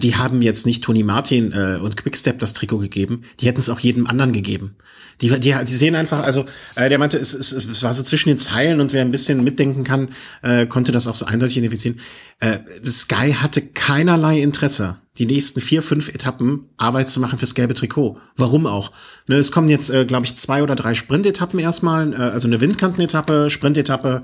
die 0.00 0.16
haben 0.16 0.40
jetzt 0.40 0.64
nicht 0.64 0.82
Tony 0.82 1.02
Martin 1.02 1.52
äh, 1.52 1.78
und 1.80 1.96
Quickstep 1.96 2.38
das 2.38 2.54
Trikot 2.54 2.78
gegeben, 2.78 3.24
die 3.40 3.46
hätten 3.46 3.60
es 3.60 3.68
auch 3.68 3.80
jedem 3.80 4.06
anderen 4.06 4.32
gegeben. 4.32 4.76
Die, 5.20 5.28
die, 5.38 5.54
die 5.54 5.74
sehen 5.74 5.94
einfach, 5.94 6.22
also 6.24 6.46
äh, 6.74 6.88
der 6.88 6.98
meinte, 6.98 7.18
es, 7.18 7.34
es, 7.34 7.52
es 7.52 7.82
war 7.82 7.92
so 7.92 8.02
zwischen 8.02 8.30
den 8.30 8.38
Zeilen 8.38 8.80
und 8.80 8.92
wer 8.94 9.02
ein 9.02 9.10
bisschen 9.10 9.44
mitdenken 9.44 9.84
kann, 9.84 10.08
äh, 10.42 10.66
konnte 10.66 10.90
das 10.90 11.06
auch 11.06 11.14
so 11.14 11.26
eindeutig 11.26 11.58
identifizieren. 11.58 12.00
Äh, 12.40 12.58
Sky 12.86 13.32
hatte 13.32 13.60
keinerlei 13.60 14.40
Interesse 14.40 14.96
die 15.18 15.26
nächsten 15.26 15.60
vier, 15.60 15.80
fünf 15.80 16.08
Etappen 16.08 16.66
Arbeit 16.76 17.08
zu 17.08 17.20
machen 17.20 17.38
fürs 17.38 17.54
gelbe 17.54 17.74
Trikot. 17.74 18.18
Warum 18.36 18.66
auch? 18.66 18.90
Ne, 19.28 19.36
es 19.36 19.52
kommen 19.52 19.68
jetzt, 19.68 19.90
äh, 19.90 20.04
glaube 20.04 20.26
ich, 20.26 20.34
zwei 20.34 20.62
oder 20.62 20.74
drei 20.74 20.94
Sprintetappen 20.94 21.60
erstmal, 21.60 22.12
äh, 22.12 22.16
also 22.16 22.48
eine 22.48 22.60
Windkantenetappe, 22.60 23.48
Sprintetappe, 23.48 24.22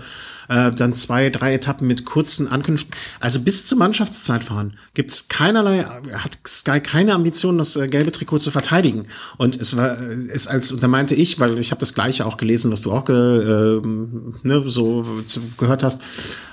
äh, 0.49 0.73
dann 0.73 0.93
zwei, 0.93 1.31
drei 1.31 1.55
Etappen 1.55 1.87
mit 1.87 2.05
kurzen 2.05 2.49
Ankünften. 2.49 2.93
Also 3.21 3.41
bis 3.41 3.67
zum 3.67 3.79
Mannschaftszeitfahren 3.79 4.77
gibt's 4.95 5.29
keinerlei, 5.29 5.85
hat 5.85 6.39
Sky 6.47 6.81
keine 6.81 7.15
Ambition, 7.15 7.57
das 7.57 7.77
äh, 7.77 7.87
gelbe 7.87 8.11
Trikot 8.11 8.39
zu 8.39 8.51
verteidigen. 8.51 9.07
Und 9.39 9.61
es 9.61 9.77
war, 9.77 9.97
äh, 9.97 10.15
es 10.33 10.49
als, 10.49 10.73
und 10.73 10.83
da 10.83 10.89
meinte 10.89 11.15
ich, 11.15 11.39
weil 11.39 11.57
ich 11.61 11.71
habe 11.71 11.79
das 11.79 11.95
Gleiche 11.95 12.27
auch 12.27 12.37
gelesen, 12.37 12.73
was 12.73 12.81
du 12.81 12.91
auch 12.91 13.05
ge, 13.05 13.15
äh, 13.15 13.81
ne, 14.43 14.63
so 14.67 15.07
gehört 15.57 15.85
hast. 15.85 16.03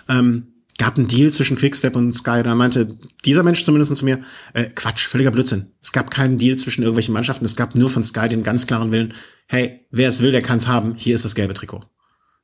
Ähm, 0.08 0.48
gab 0.78 0.98
einen 0.98 1.08
Deal 1.08 1.32
zwischen 1.32 1.58
Quickstep 1.58 1.96
und 1.96 2.12
Sky. 2.14 2.44
Da 2.44 2.54
meinte 2.56 2.98
dieser 3.26 3.44
Mensch 3.44 3.64
zumindest 3.64 3.96
zu 3.96 4.06
mir, 4.06 4.20
äh, 4.54 4.66
Quatsch, 4.66 5.08
völliger 5.08 5.32
Blödsinn. 5.32 5.72
Es 5.82 5.92
gab 5.92 6.12
keinen 6.12 6.38
Deal 6.38 6.56
zwischen 6.58 6.84
irgendwelchen 6.84 7.14
Mannschaften. 7.14 7.46
Es 7.46 7.56
gab 7.56 7.76
nur 7.76 7.90
von 7.90 8.04
Sky 8.04 8.30
den 8.30 8.44
ganz 8.44 8.68
klaren 8.68 8.92
Willen, 8.92 9.14
hey, 9.48 9.86
wer 9.92 10.10
es 10.10 10.22
will, 10.22 10.32
der 10.32 10.42
kann 10.42 10.58
es 10.58 10.68
haben. 10.68 10.96
Hier 10.96 11.16
ist 11.16 11.26
das 11.26 11.36
gelbe 11.36 11.54
Trikot. 11.54 11.84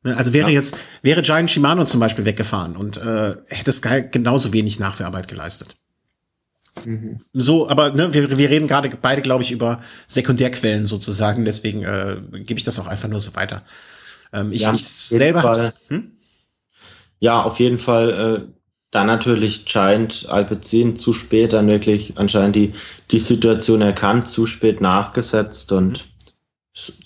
Ne, 0.04 0.18
also 0.18 0.34
wäre 0.34 0.50
ja. 0.50 0.56
jetzt, 0.56 0.76
wäre 1.02 1.22
Giant 1.22 1.50
Shimano 1.50 1.86
zum 1.86 2.00
Beispiel 2.00 2.26
weggefahren 2.26 2.76
und 2.76 2.98
äh, 2.98 3.36
hätte 3.48 3.72
Sky 3.72 4.04
genauso 4.12 4.52
wenig 4.52 4.80
Nachführarbeit 4.80 5.28
geleistet. 5.28 5.78
Mhm. 6.86 7.20
So, 7.34 7.70
aber 7.70 7.92
ne, 7.92 8.14
wir, 8.14 8.38
wir 8.38 8.50
reden 8.50 8.68
gerade 8.68 8.90
beide, 9.02 9.22
glaube 9.22 9.44
ich, 9.44 9.52
über 9.52 9.80
Sekundärquellen 10.08 10.86
sozusagen, 10.86 11.46
deswegen 11.46 11.84
äh, 11.84 12.18
gebe 12.40 12.58
ich 12.58 12.64
das 12.64 12.80
auch 12.80 12.88
einfach 12.88 13.10
nur 13.10 13.20
so 13.20 13.36
weiter. 13.36 13.64
Ähm, 14.34 14.52
ich, 14.52 14.64
ja, 14.64 14.74
ich 14.74 14.84
selber 14.84 15.44
hab's, 15.44 15.72
hm? 15.88 16.12
Ja, 17.24 17.42
auf 17.42 17.62
jeden 17.62 17.80
Fall 17.80 18.10
äh, 18.10 18.54
dann 18.92 19.08
natürlich 19.08 19.64
Giant 19.64 20.28
Alpecin 20.28 20.98
zu 20.98 21.14
spät 21.14 21.54
dann 21.54 21.70
wirklich 21.70 22.18
anscheinend 22.18 22.58
die, 22.58 22.74
die 23.12 23.20
Situation 23.20 23.82
erkannt, 23.82 24.28
zu 24.28 24.46
spät 24.46 24.82
nachgesetzt 24.82 25.72
und 25.72 26.10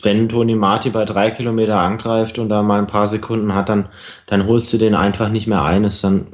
wenn 0.01 0.27
Toni 0.27 0.55
Marti 0.55 0.89
bei 0.89 1.05
drei 1.05 1.29
Kilometer 1.29 1.77
angreift 1.77 2.39
und 2.39 2.49
da 2.49 2.63
mal 2.63 2.79
ein 2.79 2.87
paar 2.87 3.07
Sekunden 3.07 3.53
hat, 3.53 3.69
dann, 3.69 3.89
dann 4.25 4.47
holst 4.47 4.73
du 4.73 4.79
den 4.79 4.95
einfach 4.95 5.29
nicht 5.29 5.45
mehr 5.45 5.63
ein, 5.63 5.83
ist 5.83 6.03
dann 6.03 6.25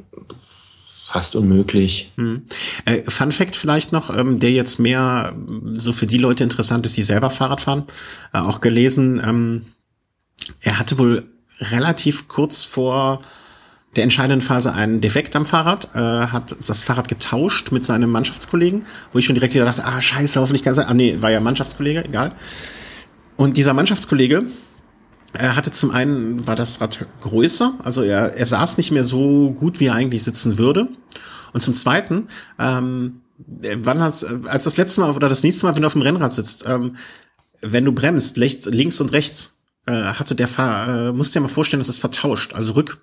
fast 1.04 1.36
unmöglich. 1.36 2.10
Hm. 2.16 2.44
Äh, 2.86 3.02
Fun 3.02 3.32
Fact 3.32 3.54
vielleicht 3.54 3.92
noch, 3.92 4.16
ähm, 4.16 4.38
der 4.38 4.52
jetzt 4.52 4.78
mehr 4.78 5.34
so 5.76 5.92
für 5.92 6.06
die 6.06 6.16
Leute 6.16 6.42
interessant 6.42 6.86
ist, 6.86 6.96
die 6.96 7.02
selber 7.02 7.28
Fahrrad 7.28 7.60
fahren, 7.60 7.84
äh, 8.32 8.38
auch 8.38 8.62
gelesen, 8.62 9.20
ähm, 9.22 9.66
er 10.60 10.78
hatte 10.78 10.98
wohl 10.98 11.24
relativ 11.60 12.28
kurz 12.28 12.64
vor 12.64 13.20
der 13.96 14.04
entscheidenden 14.04 14.40
Phase 14.40 14.72
einen 14.72 15.00
Defekt 15.00 15.36
am 15.36 15.46
Fahrrad, 15.46 15.94
äh, 15.94 15.98
hat 15.98 16.52
das 16.52 16.82
Fahrrad 16.82 17.08
getauscht 17.08 17.72
mit 17.72 17.84
seinem 17.84 18.10
Mannschaftskollegen, 18.10 18.84
wo 19.12 19.18
ich 19.18 19.24
schon 19.24 19.34
direkt 19.34 19.54
wieder 19.54 19.64
dachte, 19.64 19.84
ah, 19.84 20.00
scheiße, 20.00 20.40
hoffentlich 20.40 20.62
kann 20.62 20.74
sein. 20.74 20.86
Ah, 20.86 20.94
nee, 20.94 21.16
war 21.20 21.30
ja 21.30 21.40
Mannschaftskollege, 21.40 22.04
egal. 22.04 22.30
Und 23.36 23.56
dieser 23.56 23.74
Mannschaftskollege 23.74 24.44
er 25.34 25.50
äh, 25.50 25.54
hatte 25.54 25.70
zum 25.72 25.90
einen, 25.90 26.46
war 26.46 26.56
das 26.56 26.80
Rad 26.80 27.06
größer, 27.20 27.74
also 27.82 28.02
er, 28.02 28.36
er 28.36 28.46
saß 28.46 28.76
nicht 28.76 28.92
mehr 28.92 29.04
so 29.04 29.52
gut, 29.52 29.80
wie 29.80 29.86
er 29.86 29.94
eigentlich 29.94 30.22
sitzen 30.22 30.58
würde. 30.58 30.88
Und 31.52 31.60
zum 31.60 31.74
zweiten, 31.74 32.28
ähm, 32.58 33.20
wann 33.78 34.00
hast, 34.00 34.24
als 34.46 34.64
das 34.64 34.76
letzte 34.76 35.00
Mal 35.00 35.10
oder 35.10 35.28
das 35.28 35.42
nächste 35.42 35.66
Mal, 35.66 35.74
wenn 35.74 35.82
du 35.82 35.86
auf 35.86 35.92
dem 35.92 36.02
Rennrad 36.02 36.32
sitzt, 36.32 36.64
ähm, 36.66 36.96
wenn 37.60 37.84
du 37.84 37.92
bremst, 37.92 38.36
links 38.36 39.00
und 39.00 39.12
rechts, 39.12 39.58
äh, 39.86 39.92
hatte 39.92 40.34
der 40.34 40.48
Fahrer, 40.48 41.08
äh, 41.08 41.12
musst 41.12 41.34
dir 41.34 41.40
mal 41.40 41.48
vorstellen, 41.48 41.80
das 41.80 41.88
ist 41.88 42.00
vertauscht, 42.00 42.54
also 42.54 42.72
rück 42.72 42.98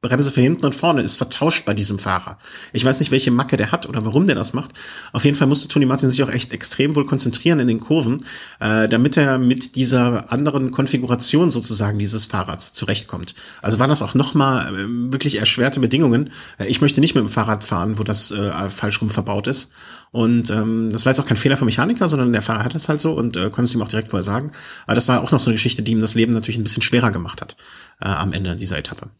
Bremse 0.00 0.30
für 0.30 0.40
hinten 0.40 0.64
und 0.64 0.76
vorne 0.76 1.02
ist 1.02 1.16
vertauscht 1.16 1.64
bei 1.64 1.74
diesem 1.74 1.98
Fahrer. 1.98 2.38
Ich 2.72 2.84
weiß 2.84 3.00
nicht, 3.00 3.10
welche 3.10 3.32
Macke 3.32 3.56
der 3.56 3.72
hat 3.72 3.88
oder 3.88 4.04
warum 4.04 4.28
der 4.28 4.36
das 4.36 4.52
macht. 4.52 4.70
Auf 5.12 5.24
jeden 5.24 5.36
Fall 5.36 5.48
musste 5.48 5.66
Tony 5.66 5.86
Martin 5.86 6.08
sich 6.08 6.22
auch 6.22 6.30
echt 6.30 6.52
extrem 6.52 6.94
wohl 6.94 7.04
konzentrieren 7.04 7.58
in 7.58 7.66
den 7.66 7.80
Kurven, 7.80 8.24
äh, 8.60 8.86
damit 8.86 9.16
er 9.16 9.38
mit 9.38 9.74
dieser 9.74 10.30
anderen 10.32 10.70
Konfiguration 10.70 11.50
sozusagen 11.50 11.98
dieses 11.98 12.26
Fahrrads 12.26 12.72
zurechtkommt. 12.74 13.34
Also 13.60 13.80
waren 13.80 13.90
das 13.90 14.02
auch 14.02 14.14
nochmal 14.14 14.72
äh, 14.72 15.12
wirklich 15.12 15.40
erschwerte 15.40 15.80
Bedingungen. 15.80 16.30
Äh, 16.58 16.66
ich 16.66 16.80
möchte 16.80 17.00
nicht 17.00 17.16
mit 17.16 17.24
dem 17.24 17.28
Fahrrad 17.28 17.64
fahren, 17.64 17.98
wo 17.98 18.04
das 18.04 18.30
äh, 18.30 18.70
falsch 18.70 19.00
rum 19.00 19.10
verbaut 19.10 19.48
ist. 19.48 19.72
Und 20.12 20.48
ähm, 20.50 20.90
das 20.92 21.06
war 21.06 21.12
jetzt 21.12 21.18
auch 21.18 21.26
kein 21.26 21.36
Fehler 21.36 21.56
vom 21.56 21.66
Mechaniker, 21.66 22.06
sondern 22.06 22.32
der 22.32 22.42
Fahrer 22.42 22.64
hat 22.64 22.74
das 22.76 22.88
halt 22.88 23.00
so 23.00 23.14
und 23.14 23.36
äh, 23.36 23.50
konnte 23.50 23.62
es 23.62 23.74
ihm 23.74 23.82
auch 23.82 23.88
direkt 23.88 24.10
vorher 24.10 24.22
sagen. 24.22 24.52
Aber 24.86 24.94
das 24.94 25.08
war 25.08 25.22
auch 25.22 25.32
noch 25.32 25.40
so 25.40 25.50
eine 25.50 25.56
Geschichte, 25.56 25.82
die 25.82 25.90
ihm 25.90 26.00
das 26.00 26.14
Leben 26.14 26.32
natürlich 26.32 26.58
ein 26.58 26.62
bisschen 26.62 26.84
schwerer 26.84 27.10
gemacht 27.10 27.40
hat 27.40 27.56
äh, 28.00 28.06
am 28.06 28.32
Ende 28.32 28.54
dieser 28.54 28.78
Etappe. 28.78 29.10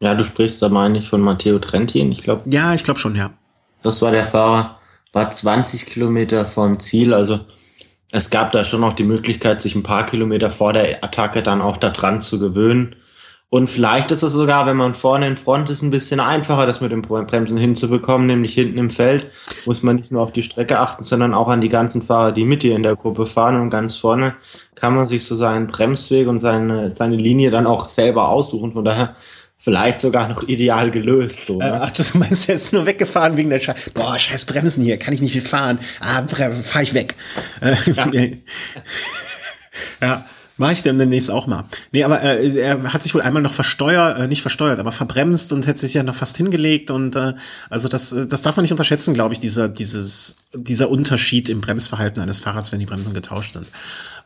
Ja, 0.00 0.14
du 0.14 0.24
sprichst 0.24 0.62
da, 0.62 0.68
meine 0.68 0.98
ich, 0.98 1.08
von 1.08 1.20
Matteo 1.20 1.58
Trentin, 1.58 2.12
ich 2.12 2.22
glaube. 2.22 2.42
Ja, 2.46 2.72
ich 2.74 2.84
glaube 2.84 3.00
schon, 3.00 3.16
ja. 3.16 3.30
Das 3.82 4.00
war 4.00 4.12
der 4.12 4.24
Fahrer, 4.24 4.78
war 5.12 5.30
20 5.30 5.86
Kilometer 5.86 6.44
vom 6.44 6.78
Ziel, 6.78 7.12
also 7.14 7.40
es 8.10 8.30
gab 8.30 8.52
da 8.52 8.64
schon 8.64 8.80
noch 8.80 8.94
die 8.94 9.04
Möglichkeit, 9.04 9.60
sich 9.60 9.74
ein 9.74 9.82
paar 9.82 10.06
Kilometer 10.06 10.50
vor 10.50 10.72
der 10.72 11.04
Attacke 11.04 11.42
dann 11.42 11.60
auch 11.60 11.76
da 11.76 11.90
dran 11.90 12.20
zu 12.20 12.38
gewöhnen. 12.38 12.96
Und 13.50 13.66
vielleicht 13.66 14.10
ist 14.10 14.22
es 14.22 14.32
sogar, 14.32 14.66
wenn 14.66 14.76
man 14.76 14.92
vorne 14.92 15.26
in 15.26 15.36
Front 15.36 15.70
ist, 15.70 15.80
ein 15.82 15.90
bisschen 15.90 16.20
einfacher, 16.20 16.66
das 16.66 16.82
mit 16.82 16.92
dem 16.92 17.00
Bremsen 17.00 17.56
hinzubekommen, 17.56 18.26
nämlich 18.26 18.52
hinten 18.52 18.76
im 18.76 18.90
Feld 18.90 19.28
muss 19.64 19.82
man 19.82 19.96
nicht 19.96 20.10
nur 20.12 20.22
auf 20.22 20.32
die 20.32 20.42
Strecke 20.42 20.78
achten, 20.78 21.02
sondern 21.02 21.32
auch 21.32 21.48
an 21.48 21.62
die 21.62 21.70
ganzen 21.70 22.02
Fahrer, 22.02 22.32
die 22.32 22.44
mit 22.44 22.62
dir 22.62 22.76
in 22.76 22.82
der 22.82 22.94
Gruppe 22.94 23.24
fahren. 23.24 23.58
Und 23.58 23.70
ganz 23.70 23.96
vorne 23.96 24.36
kann 24.74 24.94
man 24.94 25.06
sich 25.06 25.24
so 25.24 25.34
seinen 25.34 25.66
Bremsweg 25.66 26.28
und 26.28 26.40
seine, 26.40 26.90
seine 26.90 27.16
Linie 27.16 27.50
dann 27.50 27.66
auch 27.66 27.88
selber 27.88 28.28
aussuchen. 28.28 28.72
Von 28.72 28.84
daher 28.84 29.14
vielleicht 29.58 29.98
sogar 29.98 30.28
noch 30.28 30.44
ideal 30.44 30.90
gelöst. 30.90 31.44
So, 31.44 31.58
ne? 31.58 31.80
Ach, 31.82 31.90
du 31.90 32.02
meinst, 32.18 32.48
er 32.48 32.54
ist 32.54 32.72
nur 32.72 32.86
weggefahren 32.86 33.36
wegen 33.36 33.50
der 33.50 33.60
Scheiße. 33.60 33.90
Boah, 33.90 34.18
scheiß 34.18 34.44
Bremsen 34.44 34.84
hier, 34.84 34.98
kann 34.98 35.12
ich 35.12 35.20
nicht 35.20 35.32
viel 35.32 35.40
fahren. 35.40 35.78
Ah, 36.00 36.22
fahr 36.62 36.82
ich 36.82 36.94
weg. 36.94 37.16
Ja. 37.86 38.06
ja. 40.00 40.24
Mach 40.60 40.72
ich 40.72 40.82
denn 40.82 40.98
demnächst 40.98 41.30
auch 41.30 41.46
mal. 41.46 41.64
Nee, 41.92 42.02
aber 42.02 42.20
äh, 42.20 42.58
er 42.58 42.92
hat 42.92 43.00
sich 43.00 43.14
wohl 43.14 43.22
einmal 43.22 43.42
noch 43.42 43.52
versteuert, 43.52 44.18
äh, 44.18 44.26
nicht 44.26 44.42
versteuert, 44.42 44.80
aber 44.80 44.90
verbremst 44.90 45.52
und 45.52 45.68
hätte 45.68 45.78
sich 45.78 45.94
ja 45.94 46.02
noch 46.02 46.16
fast 46.16 46.36
hingelegt 46.36 46.90
und 46.90 47.14
äh, 47.14 47.34
also 47.70 47.86
das, 47.86 48.14
das 48.28 48.42
darf 48.42 48.56
man 48.56 48.64
nicht 48.64 48.72
unterschätzen, 48.72 49.14
glaube 49.14 49.34
ich, 49.34 49.40
dieser, 49.40 49.68
dieses 49.68 50.34
dieser 50.54 50.88
Unterschied 50.88 51.48
im 51.48 51.60
Bremsverhalten 51.60 52.22
eines 52.22 52.40
Fahrrads, 52.40 52.72
wenn 52.72 52.78
die 52.78 52.86
Bremsen 52.86 53.12
getauscht 53.12 53.52
sind. 53.52 53.66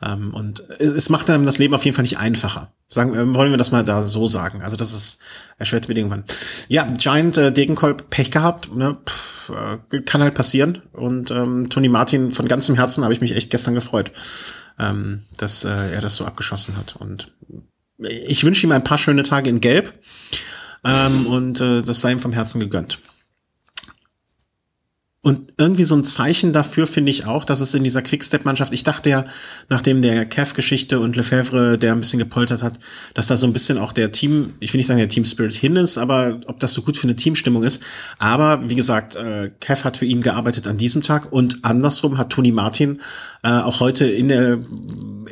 Ähm, 0.03 0.33
und 0.33 0.61
es 0.79 1.09
macht 1.09 1.29
einem 1.31 1.45
das 1.45 1.59
Leben 1.59 1.75
auf 1.75 1.85
jeden 1.85 1.95
Fall 1.95 2.05
nicht 2.05 2.19
einfacher. 2.19 2.73
Sagen, 2.87 3.15
äh, 3.15 3.35
wollen 3.35 3.51
wir 3.51 3.59
das 3.59 3.73
mal 3.73 3.83
da 3.83 4.03
so 4.03 4.27
sagen. 4.29 4.63
Also 4.63 4.77
das 4.77 4.93
ist 4.93 5.19
erschwert 5.59 5.89
mit 5.89 5.97
irgendwann. 5.97 6.25
Ja, 6.69 6.85
Giant 6.85 7.39
äh, 7.39 7.53
Degenkolb 7.53 8.09
Pech 8.11 8.31
gehabt, 8.31 8.75
ne? 8.75 8.99
Pff, 9.05 9.53
äh, 9.91 10.01
kann 10.01 10.23
halt 10.23 10.35
passieren. 10.35 10.83
Und 10.93 11.31
ähm, 11.31 11.69
Tony 11.69 11.89
Martin, 11.89 12.31
von 12.31 12.47
ganzem 12.47 12.77
Herzen 12.77 13.03
habe 13.03 13.15
ich 13.15 13.21
mich 13.21 13.35
echt 13.35 13.51
gestern 13.51 13.75
gefreut, 13.75 14.13
ähm, 14.79 15.23
dass 15.39 15.65
äh, 15.65 15.93
er 15.93 16.01
das 16.01 16.17
so 16.17 16.25
abgeschossen 16.25 16.77
hat. 16.77 16.97
Und 16.97 17.33
ich 17.99 18.45
wünsche 18.45 18.67
ihm 18.67 18.73
ein 18.73 18.85
paar 18.85 18.99
schöne 18.99 19.25
Tage 19.25 19.51
in 19.51 19.61
Gelb. 19.61 19.93
Ähm, 20.85 21.27
und 21.27 21.61
äh, 21.61 21.83
das 21.83 22.01
sei 22.01 22.13
ihm 22.13 22.21
vom 22.21 22.33
Herzen 22.33 22.61
gegönnt. 22.61 22.99
Und 25.25 25.53
irgendwie 25.57 25.85
so 25.85 25.95
ein 25.95 26.03
Zeichen 26.03 26.53
dafür 26.53 26.89
finde 26.89 27.11
ich 27.11 27.27
auch, 27.27 27.45
dass 27.45 27.61
es 27.61 27.77
in 27.77 27.85
dieser 27.85 28.03
Quickstep-Mannschaft, 28.03 28.73
ich 28.73 28.83
dachte 28.83 29.09
ja, 29.09 29.25
nachdem 29.69 30.03
der 30.03 30.25
Kev-Geschichte 30.25 30.99
und 30.99 31.15
Lefebvre, 31.15 31.79
der 31.79 31.93
ein 31.93 32.01
bisschen 32.01 32.19
gepoltert 32.19 32.65
hat, 32.65 32.81
dass 33.15 33.29
da 33.29 33.37
so 33.37 33.47
ein 33.47 33.53
bisschen 33.53 33.79
auch 33.79 33.93
der 33.93 34.11
Team, 34.11 34.55
ich 34.59 34.73
will 34.73 34.79
nicht 34.79 34.89
sagen 34.89 34.99
der 34.99 35.09
Team 35.09 35.25
Spirit 35.25 35.55
hin 35.55 35.77
ist, 35.77 35.97
aber 35.97 36.41
ob 36.47 36.59
das 36.59 36.75
so 36.75 36.83
gut 36.83 36.97
für 36.97 37.07
eine 37.07 37.15
Teamstimmung 37.15 37.63
ist. 37.63 37.85
Aber 38.19 38.69
wie 38.69 38.75
gesagt, 38.75 39.15
äh, 39.15 39.53
Kev 39.61 39.85
hat 39.85 39.97
für 39.97 40.07
ihn 40.07 40.23
gearbeitet 40.23 40.67
an 40.67 40.77
diesem 40.77 41.05
Tag 41.05 41.31
und 41.33 41.65
andersrum 41.65 42.19
hat 42.19 42.31
Toni 42.31 42.51
Martin 42.51 43.01
äh, 43.45 43.49
auch 43.49 43.79
heute 43.79 44.07
in 44.07 44.27
der 44.27 44.59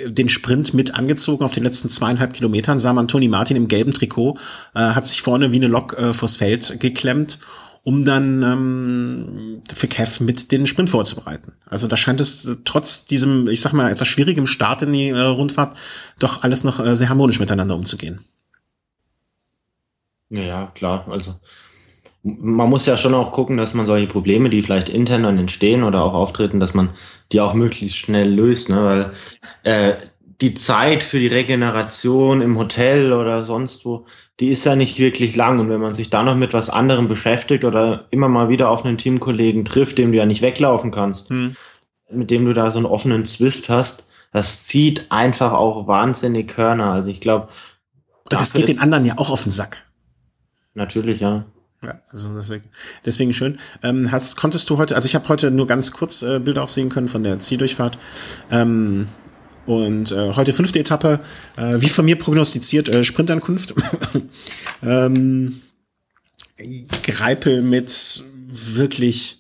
den 0.07 0.29
Sprint 0.29 0.73
mit 0.73 0.95
angezogen 0.95 1.45
auf 1.45 1.51
den 1.51 1.65
letzten 1.65 1.89
zweieinhalb 1.89 2.33
Kilometern 2.33 2.79
sah 2.79 2.93
man 2.93 3.09
Toni 3.09 3.27
Martin 3.27 3.57
im 3.57 3.67
gelben 3.67 3.93
Trikot, 3.93 4.39
äh, 4.75 4.79
hat 4.79 5.09
sich 5.09 5.21
vorne 5.21 5.51
wie 5.51 5.57
eine 5.57 5.67
Lok 5.67 5.99
äh, 5.99 6.15
vors 6.15 6.37
Feld 6.37 6.79
geklemmt 6.79 7.39
um 7.83 8.05
dann 8.05 8.43
ähm, 8.43 9.63
für 9.73 9.89
Kev 9.89 10.23
mit 10.23 10.53
den 10.53 10.67
Sprint 10.67 10.91
vorzubereiten. 10.91 11.53
Also 11.67 11.87
da 11.87 11.97
scheint 11.97 12.21
es 12.21 12.59
trotz 12.65 13.07
diesem, 13.07 13.49
ich 13.49 13.61
sag 13.61 13.73
mal, 13.73 13.91
etwas 13.91 14.09
schwierigem 14.09 14.47
Start 14.47 14.83
in 14.83 14.93
die 14.93 15.09
äh, 15.09 15.21
Rundfahrt 15.21 15.77
doch 16.19 16.43
alles 16.43 16.65
noch 16.65 16.85
äh, 16.85 16.95
sehr 16.95 17.09
harmonisch 17.09 17.41
miteinander 17.41 17.75
umzugehen. 17.75 18.21
Ja, 20.29 20.67
klar. 20.75 21.07
Also 21.09 21.37
man 22.23 22.69
muss 22.69 22.87
ja 22.87 22.97
schon 22.97 23.15
auch 23.15 23.33
gucken, 23.33 23.57
dass 23.57 23.75
man 23.75 23.87
solche 23.87 24.07
Probleme, 24.07 24.51
die 24.51 24.63
vielleicht 24.63 24.91
intern 24.91 25.23
dann 25.23 25.39
entstehen 25.39 25.83
oder 25.83 26.05
auch 26.05 26.13
auftreten, 26.13 26.61
dass 26.61 26.75
man 26.75 26.91
die 27.33 27.41
auch 27.41 27.55
möglichst 27.55 27.97
schnell 27.97 28.31
löst, 28.33 28.69
ne? 28.69 28.85
weil 28.85 29.13
äh, 29.63 29.97
die 30.41 30.55
Zeit 30.55 31.05
für 31.05 31.19
die 31.19 31.27
Regeneration 31.27 32.41
im 32.41 32.59
Hotel 32.59 33.13
oder 33.13 33.45
sonst 33.45 33.85
wo, 33.85 34.07
die 34.41 34.49
ist 34.49 34.65
ja 34.65 34.75
nicht 34.75 34.99
wirklich 34.99 35.37
lang. 35.37 35.59
Und 35.59 35.69
wenn 35.69 35.81
man 35.81 35.95
sich 35.95 36.09
da 36.09 36.23
noch 36.23 36.35
mit 36.35 36.55
was 36.55 36.71
anderem 36.71 37.09
beschäftigt 37.09 37.65
oder 37.65 38.07
immer 38.11 38.29
mal 38.29 38.49
wieder 38.49 38.71
auf 38.71 38.85
einen 38.85 38.99
Teamkollegen 38.99 39.65
trifft, 39.65 39.99
dem 39.99 40.13
du 40.13 40.19
ja 40.19 40.27
nicht 40.27 40.43
weglaufen 40.43 40.91
kannst, 40.91 41.29
hm. 41.29 41.55
mit 42.11 42.31
dem 42.31 42.47
du 42.47 42.55
da 42.55 42.71
so 42.71 42.79
einen 42.79 42.87
offenen 42.87 43.25
Zwist 43.25 43.69
hast, 43.69 44.07
das 44.33 44.65
zieht 44.65 45.11
einfach 45.11 45.53
auch 45.53 45.87
wahnsinnig 45.87 46.49
Körner. 46.49 46.93
Also 46.93 47.09
ich 47.09 47.21
glaube. 47.21 47.49
Das 48.29 48.53
geht 48.53 48.69
den 48.69 48.79
anderen 48.79 49.05
ja 49.05 49.19
auch 49.19 49.31
auf 49.31 49.43
den 49.43 49.53
Sack. 49.53 49.85
Natürlich, 50.75 51.21
ja. 51.21 51.45
Ja, 51.83 51.99
also 52.11 52.37
deswegen, 52.37 52.65
deswegen 53.07 53.33
schön. 53.33 53.59
Ähm, 53.83 54.13
hast, 54.13 54.37
konntest 54.37 54.69
du 54.69 54.77
heute, 54.77 54.95
also 54.95 55.07
ich 55.07 55.15
habe 55.15 55.27
heute 55.29 55.51
nur 55.51 55.67
ganz 55.67 55.93
kurz 55.93 56.21
äh, 56.21 56.39
Bilder 56.39 56.63
auch 56.63 56.69
sehen 56.69 56.91
können 56.91 57.09
von 57.09 57.23
der 57.25 57.39
Zieldurchfahrt. 57.39 57.97
Ähm, 58.51 59.09
und 59.71 60.11
äh, 60.11 60.33
heute 60.35 60.53
fünfte 60.53 60.81
Etappe, 60.81 61.21
äh, 61.57 61.81
wie 61.81 61.89
von 61.89 62.05
mir 62.05 62.17
prognostiziert, 62.17 62.89
äh, 62.89 63.05
Sprintankunft. 63.05 63.75
ähm, 64.83 65.61
Greipel 67.05 67.63
mit 67.63 68.25
wirklich 68.49 69.39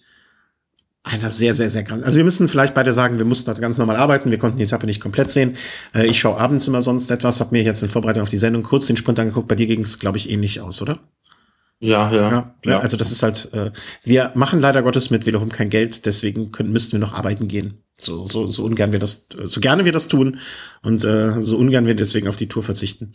einer 1.02 1.30
sehr, 1.30 1.54
sehr, 1.54 1.68
sehr 1.68 1.82
krank. 1.82 2.04
Also 2.04 2.18
wir 2.18 2.24
müssen 2.24 2.46
vielleicht 2.46 2.74
beide 2.74 2.92
sagen, 2.92 3.18
wir 3.18 3.24
mussten 3.24 3.52
ganz 3.60 3.78
normal 3.78 3.96
arbeiten, 3.96 4.30
wir 4.30 4.38
konnten 4.38 4.58
die 4.58 4.64
Etappe 4.64 4.86
nicht 4.86 5.00
komplett 5.00 5.30
sehen. 5.30 5.56
Äh, 5.94 6.06
ich 6.06 6.20
schaue 6.20 6.38
abends 6.38 6.68
immer 6.68 6.80
sonst 6.80 7.10
etwas, 7.10 7.40
habe 7.40 7.50
mir 7.56 7.64
jetzt 7.64 7.82
in 7.82 7.88
Vorbereitung 7.88 8.22
auf 8.22 8.30
die 8.30 8.36
Sendung 8.36 8.62
kurz 8.62 8.86
den 8.86 8.96
Sprint 8.96 9.18
angeguckt. 9.18 9.48
Bei 9.48 9.56
dir 9.56 9.66
ging 9.66 9.80
es, 9.80 9.98
glaube 9.98 10.18
ich, 10.18 10.30
ähnlich 10.30 10.60
aus, 10.60 10.80
oder? 10.80 11.00
Ja, 11.82 12.12
ja, 12.12 12.30
ja, 12.30 12.54
ja. 12.62 12.78
Also 12.78 12.98
das 12.98 13.10
ist 13.10 13.22
halt, 13.22 13.52
äh, 13.54 13.70
wir 14.04 14.32
machen 14.34 14.60
leider 14.60 14.82
Gottes 14.82 15.08
mit 15.08 15.24
wiederum 15.24 15.48
kein 15.48 15.70
Geld, 15.70 16.04
deswegen 16.04 16.52
können, 16.52 16.72
müssten 16.72 16.92
wir 16.92 16.98
noch 16.98 17.14
arbeiten 17.14 17.48
gehen. 17.48 17.82
So, 17.96 18.24
so, 18.26 18.46
so 18.46 18.64
ungern 18.64 18.92
wir 18.92 18.98
das, 18.98 19.28
so 19.44 19.60
gerne 19.60 19.86
wir 19.86 19.92
das 19.92 20.06
tun 20.06 20.40
und 20.82 21.04
äh, 21.04 21.40
so 21.40 21.56
ungern 21.56 21.86
wir 21.86 21.94
deswegen 21.94 22.28
auf 22.28 22.36
die 22.36 22.48
Tour 22.48 22.62
verzichten. 22.62 23.12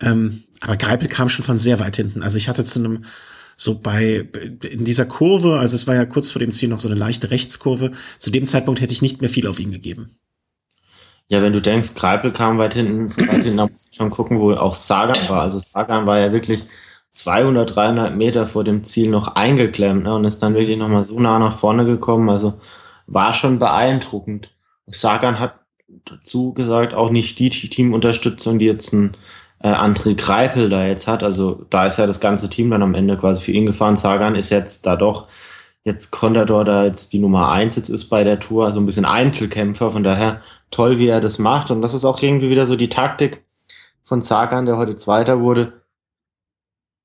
Ähm, 0.00 0.44
aber 0.60 0.76
Greipel 0.76 1.08
kam 1.08 1.28
schon 1.28 1.44
von 1.44 1.58
sehr 1.58 1.80
weit 1.80 1.96
hinten. 1.96 2.22
Also 2.22 2.36
ich 2.36 2.48
hatte 2.48 2.64
zu 2.64 2.78
einem, 2.78 3.04
so 3.56 3.78
bei, 3.78 4.28
in 4.62 4.84
dieser 4.84 5.06
Kurve, 5.06 5.58
also 5.58 5.74
es 5.74 5.88
war 5.88 5.96
ja 5.96 6.04
kurz 6.04 6.30
vor 6.30 6.40
dem 6.40 6.52
Ziel 6.52 6.68
noch 6.68 6.80
so 6.80 6.88
eine 6.88 6.98
leichte 6.98 7.30
Rechtskurve, 7.32 7.90
zu 8.20 8.30
dem 8.30 8.44
Zeitpunkt 8.44 8.80
hätte 8.80 8.92
ich 8.92 9.02
nicht 9.02 9.20
mehr 9.20 9.30
viel 9.30 9.48
auf 9.48 9.58
ihn 9.58 9.72
gegeben. 9.72 10.10
Ja, 11.28 11.42
wenn 11.42 11.52
du 11.52 11.60
denkst, 11.60 11.94
Greipel 11.96 12.32
kam 12.32 12.58
weit 12.58 12.74
hinten, 12.74 13.10
weit 13.16 13.42
hinten, 13.42 13.56
da 13.56 13.66
musst 13.66 13.88
du 13.88 13.96
schon 13.96 14.10
gucken, 14.10 14.38
wo 14.38 14.52
auch 14.52 14.74
Sagan 14.74 15.28
war. 15.28 15.42
Also 15.42 15.60
Sagan 15.72 16.06
war 16.06 16.20
ja 16.20 16.30
wirklich 16.30 16.66
200, 17.16 17.74
300 17.74 18.14
Meter 18.14 18.46
vor 18.46 18.62
dem 18.62 18.84
Ziel 18.84 19.08
noch 19.08 19.28
eingeklemmt 19.28 20.04
ne, 20.04 20.14
und 20.14 20.24
ist 20.24 20.42
dann 20.42 20.54
wirklich 20.54 20.76
nochmal 20.76 21.04
so 21.04 21.18
nah 21.18 21.38
nach 21.38 21.56
vorne 21.56 21.86
gekommen. 21.86 22.28
Also 22.28 22.54
war 23.06 23.32
schon 23.32 23.58
beeindruckend. 23.58 24.50
Sagan 24.86 25.40
hat 25.40 25.54
dazu 26.04 26.52
gesagt, 26.52 26.92
auch 26.92 27.10
nicht 27.10 27.38
die 27.38 27.48
Teamunterstützung, 27.48 28.58
die 28.58 28.66
jetzt 28.66 28.92
ein 28.92 29.12
äh, 29.62 29.72
André 29.72 30.14
Greipel 30.14 30.68
da 30.68 30.86
jetzt 30.86 31.08
hat. 31.08 31.22
Also 31.22 31.64
da 31.70 31.86
ist 31.86 31.98
ja 31.98 32.06
das 32.06 32.20
ganze 32.20 32.50
Team 32.50 32.70
dann 32.70 32.82
am 32.82 32.94
Ende 32.94 33.16
quasi 33.16 33.42
für 33.42 33.52
ihn 33.52 33.66
gefahren. 33.66 33.96
Sagan 33.96 34.34
ist 34.34 34.50
jetzt 34.50 34.84
da 34.84 34.96
doch 34.96 35.28
jetzt 35.84 36.10
Contador 36.10 36.64
da 36.64 36.84
jetzt 36.84 37.14
die 37.14 37.18
Nummer 37.18 37.50
eins 37.50 37.76
jetzt 37.76 37.88
ist 37.88 38.06
bei 38.06 38.24
der 38.24 38.40
Tour, 38.40 38.66
also 38.66 38.78
ein 38.78 38.86
bisschen 38.86 39.06
Einzelkämpfer. 39.06 39.90
Von 39.90 40.02
daher 40.02 40.42
toll, 40.70 40.98
wie 40.98 41.08
er 41.08 41.20
das 41.20 41.38
macht. 41.38 41.70
Und 41.70 41.80
das 41.80 41.94
ist 41.94 42.04
auch 42.04 42.20
irgendwie 42.20 42.50
wieder 42.50 42.66
so 42.66 42.76
die 42.76 42.90
Taktik 42.90 43.42
von 44.04 44.20
Sagan, 44.20 44.66
der 44.66 44.76
heute 44.76 44.96
Zweiter 44.96 45.40
wurde. 45.40 45.72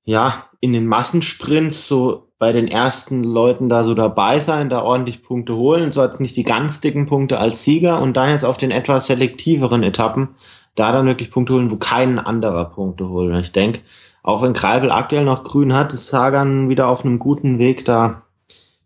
Ja, 0.04 0.46
in 0.60 0.74
den 0.74 0.88
Massensprints 0.88 1.88
so 1.88 2.28
bei 2.38 2.52
den 2.52 2.68
ersten 2.68 3.24
Leuten 3.24 3.70
da 3.70 3.84
so 3.84 3.94
dabei 3.94 4.40
sein, 4.40 4.70
da 4.70 4.82
ordentlich 4.82 5.22
Punkte 5.22 5.56
holen, 5.56 5.92
so 5.92 6.02
als 6.02 6.20
nicht 6.20 6.36
die 6.36 6.44
ganz 6.44 6.82
dicken 6.82 7.06
Punkte 7.06 7.38
als 7.40 7.64
Sieger 7.64 8.02
und 8.02 8.18
dann 8.18 8.32
jetzt 8.32 8.44
auf 8.44 8.58
den 8.58 8.72
etwas 8.72 9.06
selektiveren 9.06 9.84
Etappen 9.84 10.30
da 10.76 10.92
dann 10.92 11.06
wirklich 11.06 11.32
Punkte 11.32 11.54
holen, 11.54 11.72
wo 11.72 11.78
kein 11.78 12.20
anderer 12.20 12.66
Punkte 12.66 13.10
holt. 13.10 13.32
Und 13.32 13.40
ich 13.40 13.52
denke, 13.52 13.82
auch 14.24 14.42
wenn 14.42 14.54
Kreibel 14.54 14.92
aktuell 14.92 15.26
noch 15.26 15.44
grün 15.44 15.74
hat, 15.74 15.94
ist 15.94 16.08
Sagan 16.08 16.70
wieder 16.70 16.88
auf 16.88 17.04
einem 17.04 17.20
guten 17.20 17.60
Weg, 17.60 17.86
da 17.86 18.24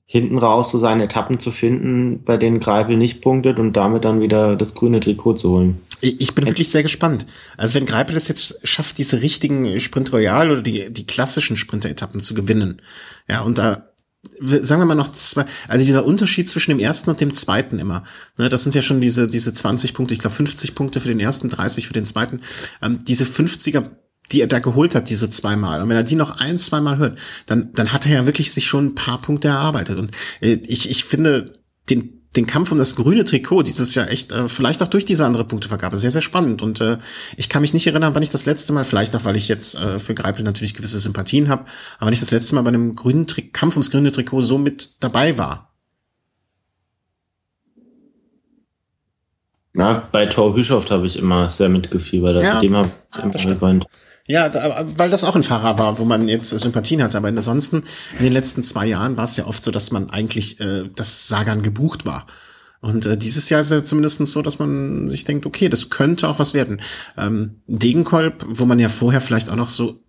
hinten 0.08 0.38
raus 0.38 0.72
so 0.72 0.78
seine 0.78 1.06
Etappen 1.06 1.39
zu 1.39 1.51
finden, 1.51 2.24
bei 2.24 2.38
denen 2.38 2.60
Greipel 2.60 2.95
nicht 2.95 3.22
punktet 3.22 3.60
und 3.60 3.74
damit 3.74 4.06
dann 4.06 4.22
wieder 4.22 4.56
das 4.56 4.76
grüne 4.76 4.99
Trikot 4.99 5.34
zu 5.34 5.49
holen. 5.49 5.82
Ich 6.01 6.36
bin 6.36 6.45
wirklich 6.45 6.70
sehr 6.70 6.84
gespannt. 6.84 7.26
Also 7.58 7.76
wenn 7.76 7.88
Greipel 7.88 8.16
es 8.16 8.28
jetzt 8.28 8.60
schafft, 8.68 8.99
diese 8.99 9.22
richtigen 9.22 9.80
Sprint 9.80 10.14
Royal 10.14 10.51
oder 10.51 10.62
die, 10.62 10.93
die 10.93 11.08
klassischen 11.08 11.58
Sprinter-Etappen 11.58 12.22
zu 12.22 12.36
gewinnen, 12.36 12.82
ja, 13.28 13.41
und 13.41 13.58
da 13.58 13.89
sagen 14.39 14.82
wir 14.82 14.86
mal 14.86 14.95
noch 14.95 15.12
zwei, 15.12 15.45
also 15.68 15.86
dieser 15.86 16.06
Unterschied 16.06 16.49
zwischen 16.49 16.72
dem 16.72 16.80
ersten 16.80 17.10
und 17.10 17.22
dem 17.22 17.32
zweiten 17.32 17.80
immer, 17.80 18.03
ne, 18.38 18.49
das 18.49 18.64
sind 18.64 18.76
ja 18.76 18.82
schon 18.82 19.01
diese, 19.01 19.28
diese 19.28 19.53
20 19.53 19.93
Punkte, 19.93 20.14
ich 20.14 20.20
glaube 20.20 20.36
50 20.36 20.76
Punkte 20.76 20.99
für 20.99 21.08
den 21.08 21.20
ersten, 21.20 21.49
30 21.49 21.88
für 21.88 21.93
den 21.93 22.06
zweiten, 22.06 22.41
ähm, 22.82 22.99
diese 23.06 23.24
50er 23.24 23.89
die 24.32 24.41
er 24.41 24.47
da 24.47 24.59
geholt 24.59 24.95
hat, 24.95 25.09
diese 25.09 25.30
zweimal. 25.30 25.82
Und 25.82 25.89
wenn 25.89 25.97
er 25.97 26.03
die 26.03 26.15
noch 26.15 26.39
ein, 26.39 26.57
zweimal 26.57 26.97
hört, 26.97 27.19
dann, 27.45 27.71
dann 27.73 27.93
hat 27.93 28.05
er 28.05 28.13
ja 28.13 28.26
wirklich 28.26 28.51
sich 28.51 28.65
schon 28.65 28.88
ein 28.88 28.95
paar 28.95 29.21
Punkte 29.21 29.49
erarbeitet. 29.49 29.99
Und 29.99 30.11
äh, 30.41 30.59
ich, 30.65 30.89
ich 30.89 31.05
finde 31.05 31.53
den, 31.89 32.21
den 32.36 32.47
Kampf 32.47 32.71
um 32.71 32.78
das 32.78 32.95
grüne 32.95 33.23
Trikot 33.23 33.63
dieses 33.63 33.95
Jahr 33.95 34.09
echt, 34.09 34.32
äh, 34.32 34.49
vielleicht 34.49 34.82
auch 34.82 34.88
durch 34.88 35.05
diese 35.05 35.26
andere 35.26 35.45
Punktevergabe, 35.45 35.97
sehr, 35.97 36.11
sehr 36.11 36.21
spannend. 36.21 36.61
Und 36.61 36.82
äh, 36.82 36.97
ich 37.38 37.49
kann 37.49 37.61
mich 37.61 37.73
nicht 37.73 37.88
erinnern, 37.88 38.15
wann 38.15 38.23
ich 38.23 38.30
das 38.30 38.45
letzte 38.45 38.73
Mal, 38.73 38.84
vielleicht 38.84 39.15
auch, 39.15 39.26
weil 39.26 39.36
ich 39.36 39.47
jetzt 39.47 39.76
äh, 39.76 39.99
für 39.99 40.15
Greipel 40.15 40.43
natürlich 40.43 40.73
gewisse 40.73 40.99
Sympathien 40.99 41.49
habe, 41.49 41.65
aber 41.97 42.07
wann 42.07 42.13
ich 42.13 42.19
das 42.19 42.32
letzte 42.32 42.55
Mal 42.55 42.61
bei 42.61 42.69
einem 42.69 42.95
grünen 42.95 43.28
Tri 43.28 43.43
Kampf 43.49 43.76
ums 43.76 43.91
grüne 43.91 44.11
Trikot 44.11 44.41
so 44.41 44.57
mit 44.57 45.03
dabei 45.03 45.38
war. 45.38 45.71
Na, 49.78 50.07
bei 50.11 50.26
Thor 50.26 50.55
Hüschoft 50.55 50.89
habe 50.89 51.05
ich 51.05 51.19
immer 51.19 51.49
sehr 51.49 51.67
mitgefiebert. 51.67 52.38
Also 52.38 52.47
ja, 52.47 52.61
dem 52.61 52.78
habe 52.78 52.89
ich 53.36 53.45
immer 53.45 53.55
geweint. 53.55 53.86
Ja, 54.28 54.49
da, 54.49 54.86
weil 54.97 55.11
das 55.11 55.23
auch 55.23 55.36
ein 55.36 55.43
Fahrer 55.43 55.78
war, 55.78 55.99
wo 55.99 56.05
man 56.05 56.28
jetzt 56.28 56.49
Sympathien 56.49 57.03
hatte. 57.03 57.17
Aber 57.17 57.28
ansonsten, 57.28 57.84
in 58.17 58.23
den 58.23 58.34
letzten 58.34 58.63
zwei 58.63 58.88
Jahren 58.88 59.17
war 59.17 59.26
es 59.26 59.38
ja 59.38 59.45
oft 59.45 59.63
so, 59.63 59.69
dass 59.69 59.91
man 59.91 60.09
eigentlich, 60.09 60.59
äh, 60.59 60.89
das 60.95 61.28
Sagan 61.28 61.61
gebucht 61.61 62.05
war. 62.05 62.26
Und 62.82 63.05
äh, 63.05 63.17
dieses 63.17 63.49
Jahr 63.49 63.61
ist 63.61 63.67
es 63.67 63.71
ja 63.71 63.84
zumindest 63.84 64.26
so, 64.26 64.41
dass 64.41 64.57
man 64.57 65.07
sich 65.07 65.26
denkt, 65.26 65.45
okay, 65.45 65.69
das 65.69 65.89
könnte 65.89 66.28
auch 66.28 66.39
was 66.39 66.53
werden. 66.53 66.82
Ähm, 67.17 67.61
Degenkolb, 67.67 68.45
wo 68.47 68.65
man 68.65 68.80
ja 68.80 68.89
vorher 68.89 69.21
vielleicht 69.21 69.49
auch 69.49 69.55
noch 69.55 69.69
so 69.69 70.01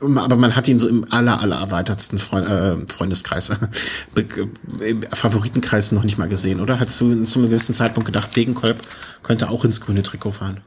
aber 0.00 0.36
man 0.36 0.54
hat 0.54 0.68
ihn 0.68 0.78
so 0.78 0.88
im 0.88 1.04
aller, 1.10 1.40
aller 1.40 1.56
erweitertsten 1.56 2.20
Freund, 2.20 2.46
äh, 2.46 2.76
Freundeskreis, 2.86 3.50
äh, 4.14 4.94
Favoritenkreis 5.12 5.90
noch 5.90 6.04
nicht 6.04 6.18
mal 6.18 6.28
gesehen, 6.28 6.60
oder? 6.60 6.78
Hast 6.78 7.00
du 7.00 7.24
zu 7.24 7.38
einem 7.38 7.48
gewissen 7.48 7.74
Zeitpunkt 7.74 8.06
gedacht, 8.06 8.36
Degenkolb 8.36 8.78
könnte 9.24 9.48
auch 9.48 9.64
ins 9.64 9.80
grüne 9.80 10.04
Trikot 10.04 10.32
fahren? 10.32 10.60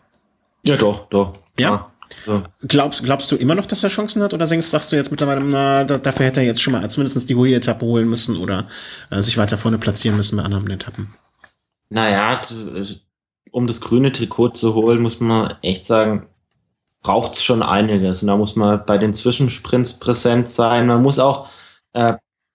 Ja, 0.65 0.75
doch, 0.75 1.07
doch. 1.07 1.33
Ja? 1.57 1.90
So. 2.25 2.43
Glaubst, 2.67 3.03
glaubst 3.03 3.31
du 3.31 3.35
immer 3.35 3.55
noch, 3.55 3.65
dass 3.65 3.83
er 3.83 3.89
Chancen 3.89 4.21
hat? 4.23 4.33
Oder 4.33 4.45
sagst 4.45 4.91
du 4.91 4.95
jetzt 4.95 5.11
mittlerweile, 5.11 5.41
na, 5.41 5.83
da, 5.83 5.97
dafür 5.97 6.25
hätte 6.25 6.41
er 6.41 6.45
jetzt 6.45 6.61
schon 6.61 6.73
mal 6.73 6.89
zumindest 6.89 7.29
die 7.29 7.35
hohe 7.35 7.53
Etappe 7.53 7.85
holen 7.85 8.09
müssen 8.09 8.37
oder 8.37 8.67
äh, 9.09 9.21
sich 9.21 9.37
weiter 9.37 9.57
vorne 9.57 9.77
platzieren 9.77 10.17
müssen 10.17 10.37
bei 10.37 10.43
anderen 10.43 10.69
Etappen? 10.69 11.13
Naja, 11.89 12.41
um 13.51 13.67
das 13.67 13.81
grüne 13.81 14.11
Trikot 14.11 14.49
zu 14.49 14.73
holen, 14.75 15.01
muss 15.01 15.19
man 15.19 15.53
echt 15.61 15.85
sagen, 15.85 16.27
braucht 17.01 17.33
es 17.33 17.43
schon 17.43 17.63
einiges. 17.63 18.21
Und 18.21 18.27
da 18.27 18.37
muss 18.37 18.55
man 18.55 18.85
bei 18.85 18.97
den 18.97 19.13
Zwischensprints 19.13 19.93
präsent 19.93 20.49
sein. 20.49 20.87
Man 20.87 21.01
muss 21.01 21.19
auch 21.19 21.49
äh, 21.93 22.13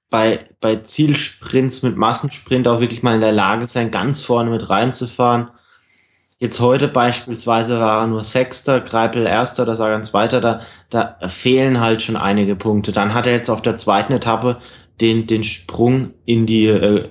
bei, 0.09 0.44
bei 0.61 0.76
Zielsprints 0.76 1.82
mit 1.82 1.96
Massensprint 1.96 2.68
auch 2.68 2.80
wirklich 2.80 3.02
mal 3.02 3.14
in 3.14 3.20
der 3.20 3.32
Lage 3.32 3.66
sein, 3.66 3.90
ganz 3.90 4.22
vorne 4.22 4.50
mit 4.50 4.70
reinzufahren. 4.70 5.48
Jetzt 6.39 6.61
heute 6.61 6.89
beispielsweise 6.89 7.78
war 7.80 8.03
er 8.03 8.07
nur 8.07 8.22
Sechster, 8.22 8.80
Greipel 8.80 9.26
Erster 9.26 9.62
oder 9.62 9.74
Sagan 9.74 10.05
Zweiter, 10.05 10.41
da, 10.41 10.61
da 10.91 11.16
fehlen 11.28 11.80
halt 11.80 12.03
schon 12.03 12.16
einige 12.16 12.57
Punkte. 12.57 12.93
Dann 12.93 13.14
hat 13.14 13.26
er 13.26 13.32
jetzt 13.32 13.49
auf 13.49 13.62
der 13.62 13.74
zweiten 13.74 14.12
Etappe 14.12 14.59
den, 15.01 15.26
den 15.26 15.45
Sprung 15.45 16.11
in 16.26 16.45
die 16.47 16.66
äh, 16.66 17.09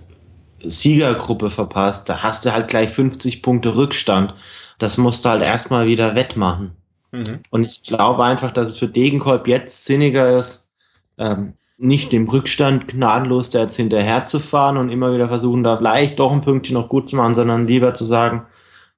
Siegergruppe 0.64 1.50
verpasst. 1.50 2.08
Da 2.08 2.22
hast 2.22 2.46
du 2.46 2.54
halt 2.54 2.68
gleich 2.68 2.92
50 2.92 3.42
Punkte 3.42 3.76
Rückstand. 3.76 4.36
Das 4.78 4.98
musst 4.98 5.26
du 5.26 5.30
halt 5.30 5.42
erstmal 5.42 5.88
wieder 5.88 6.14
wettmachen. 6.14 6.76
Mhm. 7.12 7.40
Und 7.50 7.64
ich 7.64 7.82
glaube 7.84 8.24
einfach, 8.24 8.52
dass 8.52 8.70
es 8.70 8.78
für 8.78 8.88
Degenkolb 8.88 9.48
jetzt 9.48 9.86
sinniger 9.86 10.38
ist, 10.38 10.70
ähm, 11.18 11.54
nicht 11.78 12.12
dem 12.12 12.28
Rückstand 12.28 12.88
gnadenlos 12.88 13.50
da 13.50 13.60
jetzt 13.60 13.76
hinterher 13.76 14.28
zu 14.28 14.40
fahren 14.40 14.78
und 14.78 14.90
immer 14.92 15.14
wieder 15.14 15.28
versuchen, 15.28 15.64
da 15.64 15.78
vielleicht 15.78 16.20
doch 16.20 16.32
ein 16.32 16.42
Pünktchen 16.42 16.76
noch 16.76 16.90
gut 16.90 17.10
zu 17.10 17.16
machen, 17.16 17.36
sondern 17.36 17.68
lieber 17.68 17.94
zu 17.94 18.06
sagen, 18.06 18.46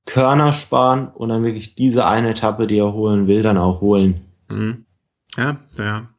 Körner 0.07 0.53
sparen 0.53 1.09
und 1.09 1.29
dann 1.29 1.43
wirklich 1.43 1.75
diese 1.75 2.07
eine 2.07 2.31
Etappe, 2.31 2.65
die 2.65 2.79
er 2.79 2.93
holen 2.93 3.27
will, 3.27 3.43
dann 3.43 3.57
auch 3.57 3.81
holen. 3.81 4.21
Mhm. 4.49 4.85
Ja, 5.37 5.57
ja. 5.77 6.09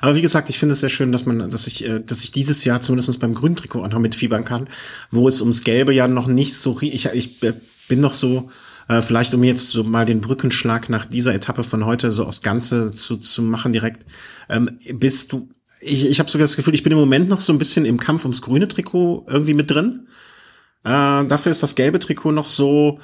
Aber 0.00 0.16
wie 0.16 0.22
gesagt, 0.22 0.50
ich 0.50 0.58
finde 0.58 0.72
es 0.72 0.80
sehr 0.80 0.88
schön, 0.88 1.12
dass 1.12 1.26
man, 1.26 1.48
dass 1.50 1.68
ich, 1.68 1.88
äh, 1.88 2.00
dass 2.00 2.24
ich 2.24 2.32
dieses 2.32 2.64
Jahr 2.64 2.80
zumindest 2.80 3.20
beim 3.20 3.34
grünen 3.34 3.54
Trikot 3.54 3.84
auch 3.84 3.90
noch 3.90 4.00
mitfiebern 4.00 4.44
kann, 4.44 4.68
wo 5.12 5.28
es 5.28 5.40
ums 5.40 5.62
Gelbe 5.62 5.92
ja 5.92 6.08
noch 6.08 6.26
nicht 6.26 6.56
so, 6.56 6.76
ich, 6.80 7.06
ich 7.06 7.40
bin 7.86 8.00
noch 8.00 8.14
so, 8.14 8.50
äh, 8.88 9.02
vielleicht 9.02 9.34
um 9.34 9.44
jetzt 9.44 9.68
so 9.68 9.84
mal 9.84 10.06
den 10.06 10.20
Brückenschlag 10.20 10.88
nach 10.88 11.06
dieser 11.06 11.34
Etappe 11.34 11.62
von 11.62 11.84
heute 11.84 12.10
so 12.10 12.24
aufs 12.24 12.42
Ganze 12.42 12.90
zu, 12.90 13.18
zu 13.18 13.42
machen 13.42 13.72
direkt, 13.72 14.04
ähm, 14.48 14.70
bist 14.94 15.32
du, 15.32 15.48
ich, 15.80 16.06
ich 16.06 16.18
habe 16.18 16.30
sogar 16.30 16.44
das 16.44 16.56
Gefühl, 16.56 16.74
ich 16.74 16.82
bin 16.82 16.92
im 16.92 16.98
Moment 16.98 17.28
noch 17.28 17.40
so 17.40 17.52
ein 17.52 17.58
bisschen 17.58 17.84
im 17.84 18.00
Kampf 18.00 18.24
ums 18.24 18.42
grüne 18.42 18.66
Trikot 18.66 19.26
irgendwie 19.28 19.54
mit 19.54 19.70
drin. 19.70 20.08
Äh, 20.84 21.26
dafür 21.26 21.50
ist 21.50 21.62
das 21.62 21.74
gelbe 21.74 21.98
Trikot 21.98 22.32
noch 22.32 22.46
so 22.46 22.98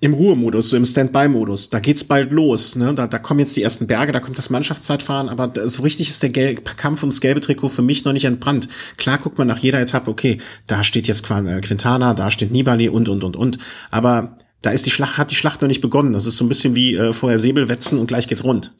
im 0.00 0.14
Ruhemodus, 0.14 0.70
so 0.70 0.76
im 0.76 0.84
Standby-Modus. 0.84 1.70
Da 1.70 1.78
geht's 1.78 2.04
bald 2.04 2.32
los. 2.32 2.76
Ne? 2.76 2.94
Da, 2.94 3.06
da 3.06 3.18
kommen 3.18 3.40
jetzt 3.40 3.56
die 3.56 3.62
ersten 3.62 3.86
Berge, 3.86 4.12
da 4.12 4.20
kommt 4.20 4.38
das 4.38 4.48
Mannschaftszeitfahren, 4.48 5.28
aber 5.28 5.52
so 5.68 5.82
richtig 5.82 6.08
ist 6.08 6.22
der 6.22 6.30
Gel 6.30 6.54
Kampf 6.54 7.02
ums 7.02 7.20
gelbe 7.20 7.40
Trikot 7.40 7.68
für 7.68 7.82
mich 7.82 8.04
noch 8.04 8.12
nicht 8.12 8.24
entbrannt. 8.24 8.68
Klar 8.96 9.18
guckt 9.18 9.38
man 9.38 9.48
nach 9.48 9.58
jeder 9.58 9.80
Etappe, 9.80 10.10
okay, 10.10 10.38
da 10.66 10.82
steht 10.82 11.06
jetzt 11.06 11.30
äh, 11.30 11.60
Quintana, 11.60 12.14
da 12.14 12.30
steht 12.30 12.50
Nibali 12.50 12.88
und, 12.88 13.08
und, 13.08 13.24
und, 13.24 13.36
und. 13.36 13.58
Aber 13.90 14.36
da 14.62 14.70
ist 14.70 14.86
die 14.86 14.90
Schlacht, 14.90 15.18
hat 15.18 15.30
die 15.30 15.36
Schlacht 15.36 15.60
noch 15.60 15.68
nicht 15.68 15.80
begonnen. 15.80 16.12
Das 16.12 16.26
ist 16.26 16.38
so 16.38 16.44
ein 16.44 16.48
bisschen 16.48 16.74
wie 16.74 16.94
äh, 16.94 17.12
vorher 17.12 17.38
Säbelwetzen 17.38 17.98
und 17.98 18.06
gleich 18.06 18.26
geht's 18.26 18.44
rund. 18.44 18.72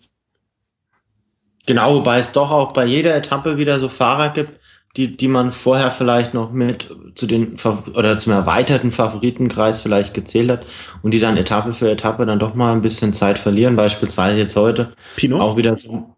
Genau, 1.67 1.97
wobei 1.97 2.19
es 2.19 2.33
doch 2.33 2.51
auch 2.51 2.73
bei 2.73 2.87
jeder 2.87 3.15
Etappe 3.15 3.59
wieder 3.59 3.79
so 3.79 3.89
Fahrer 3.89 4.33
gibt, 4.33 4.59
die, 4.97 5.17
die 5.17 5.29
man 5.29 5.53
vorher 5.53 5.91
vielleicht 5.91 6.35
noch 6.35 6.51
mit 6.51 6.95
zu 7.15 7.27
den 7.27 7.57
oder 7.95 8.19
zum 8.19 8.33
erweiterten 8.33 8.91
Favoritenkreis 8.91 9.81
vielleicht 9.81 10.15
gezählt 10.15 10.51
hat 10.51 10.67
und 11.03 11.15
die 11.15 11.21
dann 11.21 11.37
Etappe 11.37 11.73
für 11.73 11.91
Etappe 11.91 12.27
dann 12.27 12.41
doch 12.41 12.55
mal 12.55 12.73
ein 12.73 12.81
bisschen 12.81 13.13
Zeit 13.13 13.39
verlieren, 13.39 13.77
beispielsweise 13.77 14.39
jetzt 14.39 14.57
heute. 14.57 14.93
Pinot? 15.17 15.41
Auch 15.41 15.57
wieder 15.57 15.77
so. 15.77 16.17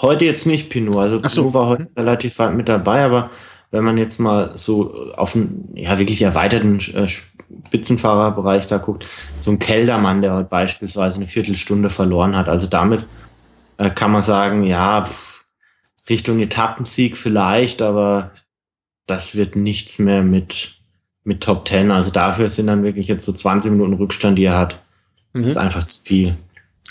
Heute 0.00 0.24
jetzt 0.24 0.46
nicht 0.46 0.70
Pinot, 0.70 0.96
also 0.96 1.16
Pinot 1.16 1.32
so. 1.32 1.54
war 1.54 1.66
heute 1.66 1.88
relativ 1.96 2.38
weit 2.38 2.54
mit 2.54 2.68
dabei, 2.68 3.04
aber 3.04 3.30
wenn 3.72 3.84
man 3.84 3.98
jetzt 3.98 4.18
mal 4.18 4.52
so 4.56 5.12
auf 5.16 5.34
einen 5.34 5.70
ja 5.74 5.98
wirklich 5.98 6.22
erweiterten 6.22 6.78
äh, 6.94 7.08
Spitzenfahrerbereich 7.08 8.66
da 8.66 8.78
guckt, 8.78 9.06
so 9.40 9.50
ein 9.50 9.58
Keldermann, 9.58 10.22
der 10.22 10.34
heute 10.34 10.48
beispielsweise 10.48 11.16
eine 11.16 11.26
Viertelstunde 11.26 11.90
verloren 11.90 12.36
hat, 12.36 12.48
also 12.48 12.66
damit 12.66 13.06
äh, 13.78 13.90
kann 13.90 14.12
man 14.12 14.22
sagen, 14.22 14.64
ja, 14.64 15.04
pff, 15.04 15.39
Richtung 16.10 16.40
Etappensieg 16.40 17.16
vielleicht, 17.16 17.82
aber 17.82 18.32
das 19.06 19.36
wird 19.36 19.56
nichts 19.56 19.98
mehr 19.98 20.22
mit, 20.22 20.74
mit 21.24 21.40
Top 21.42 21.66
10. 21.66 21.90
Also 21.90 22.10
dafür 22.10 22.50
sind 22.50 22.66
dann 22.66 22.82
wirklich 22.82 23.08
jetzt 23.08 23.24
so 23.24 23.32
20 23.32 23.72
Minuten 23.72 23.94
Rückstand, 23.94 24.38
die 24.38 24.44
er 24.44 24.58
hat. 24.58 24.82
Mhm. 25.32 25.42
Das 25.42 25.50
ist 25.50 25.56
einfach 25.56 25.84
zu 25.84 26.02
viel. 26.02 26.36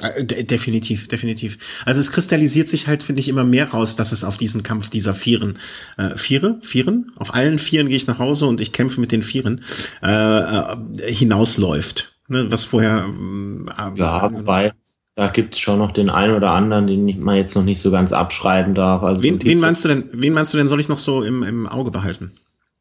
Äh, 0.01 0.23
definitiv, 0.45 1.07
definitiv. 1.07 1.83
Also 1.85 1.99
es 1.99 2.11
kristallisiert 2.11 2.69
sich 2.69 2.87
halt, 2.87 3.03
finde 3.03 3.19
ich, 3.19 3.27
immer 3.27 3.43
mehr 3.43 3.69
raus, 3.69 3.95
dass 3.95 4.11
es 4.11 4.23
auf 4.23 4.37
diesen 4.37 4.63
Kampf 4.63 4.89
dieser 4.89 5.13
Vieren, 5.13 5.57
äh, 5.97 6.15
Viere, 6.15 6.57
Vieren, 6.61 7.11
auf 7.17 7.33
allen 7.33 7.59
Vieren 7.59 7.87
gehe 7.87 7.97
ich 7.97 8.07
nach 8.07 8.19
Hause 8.19 8.45
und 8.45 8.61
ich 8.61 8.71
kämpfe 8.71 9.01
mit 9.01 9.11
den 9.11 9.23
Vieren, 9.23 9.61
äh, 10.01 10.39
äh, 10.39 11.13
hinausläuft. 11.13 12.15
Ne, 12.27 12.51
was 12.51 12.63
vorher. 12.65 13.09
Äh, 13.09 13.99
ja, 13.99 14.31
wobei, 14.31 14.73
da 15.19 15.27
gibt 15.27 15.53
es 15.53 15.59
schon 15.59 15.79
noch 15.79 15.91
den 15.91 16.09
einen 16.09 16.33
oder 16.33 16.51
anderen, 16.51 16.87
den 16.87 17.19
man 17.19 17.35
jetzt 17.35 17.53
noch 17.53 17.63
nicht 17.63 17.81
so 17.81 17.91
ganz 17.91 18.13
abschreiben 18.13 18.73
darf. 18.73 19.03
Also 19.03 19.21
wen, 19.21 19.43
wen 19.43 19.59
meinst 19.59 19.83
du 19.83 19.89
denn, 19.89 20.09
wen 20.13 20.31
meinst 20.31 20.53
du 20.53 20.57
denn, 20.57 20.65
soll 20.65 20.79
ich 20.79 20.87
noch 20.87 20.97
so 20.97 21.23
im, 21.23 21.43
im 21.43 21.67
Auge 21.67 21.91
behalten? 21.91 22.31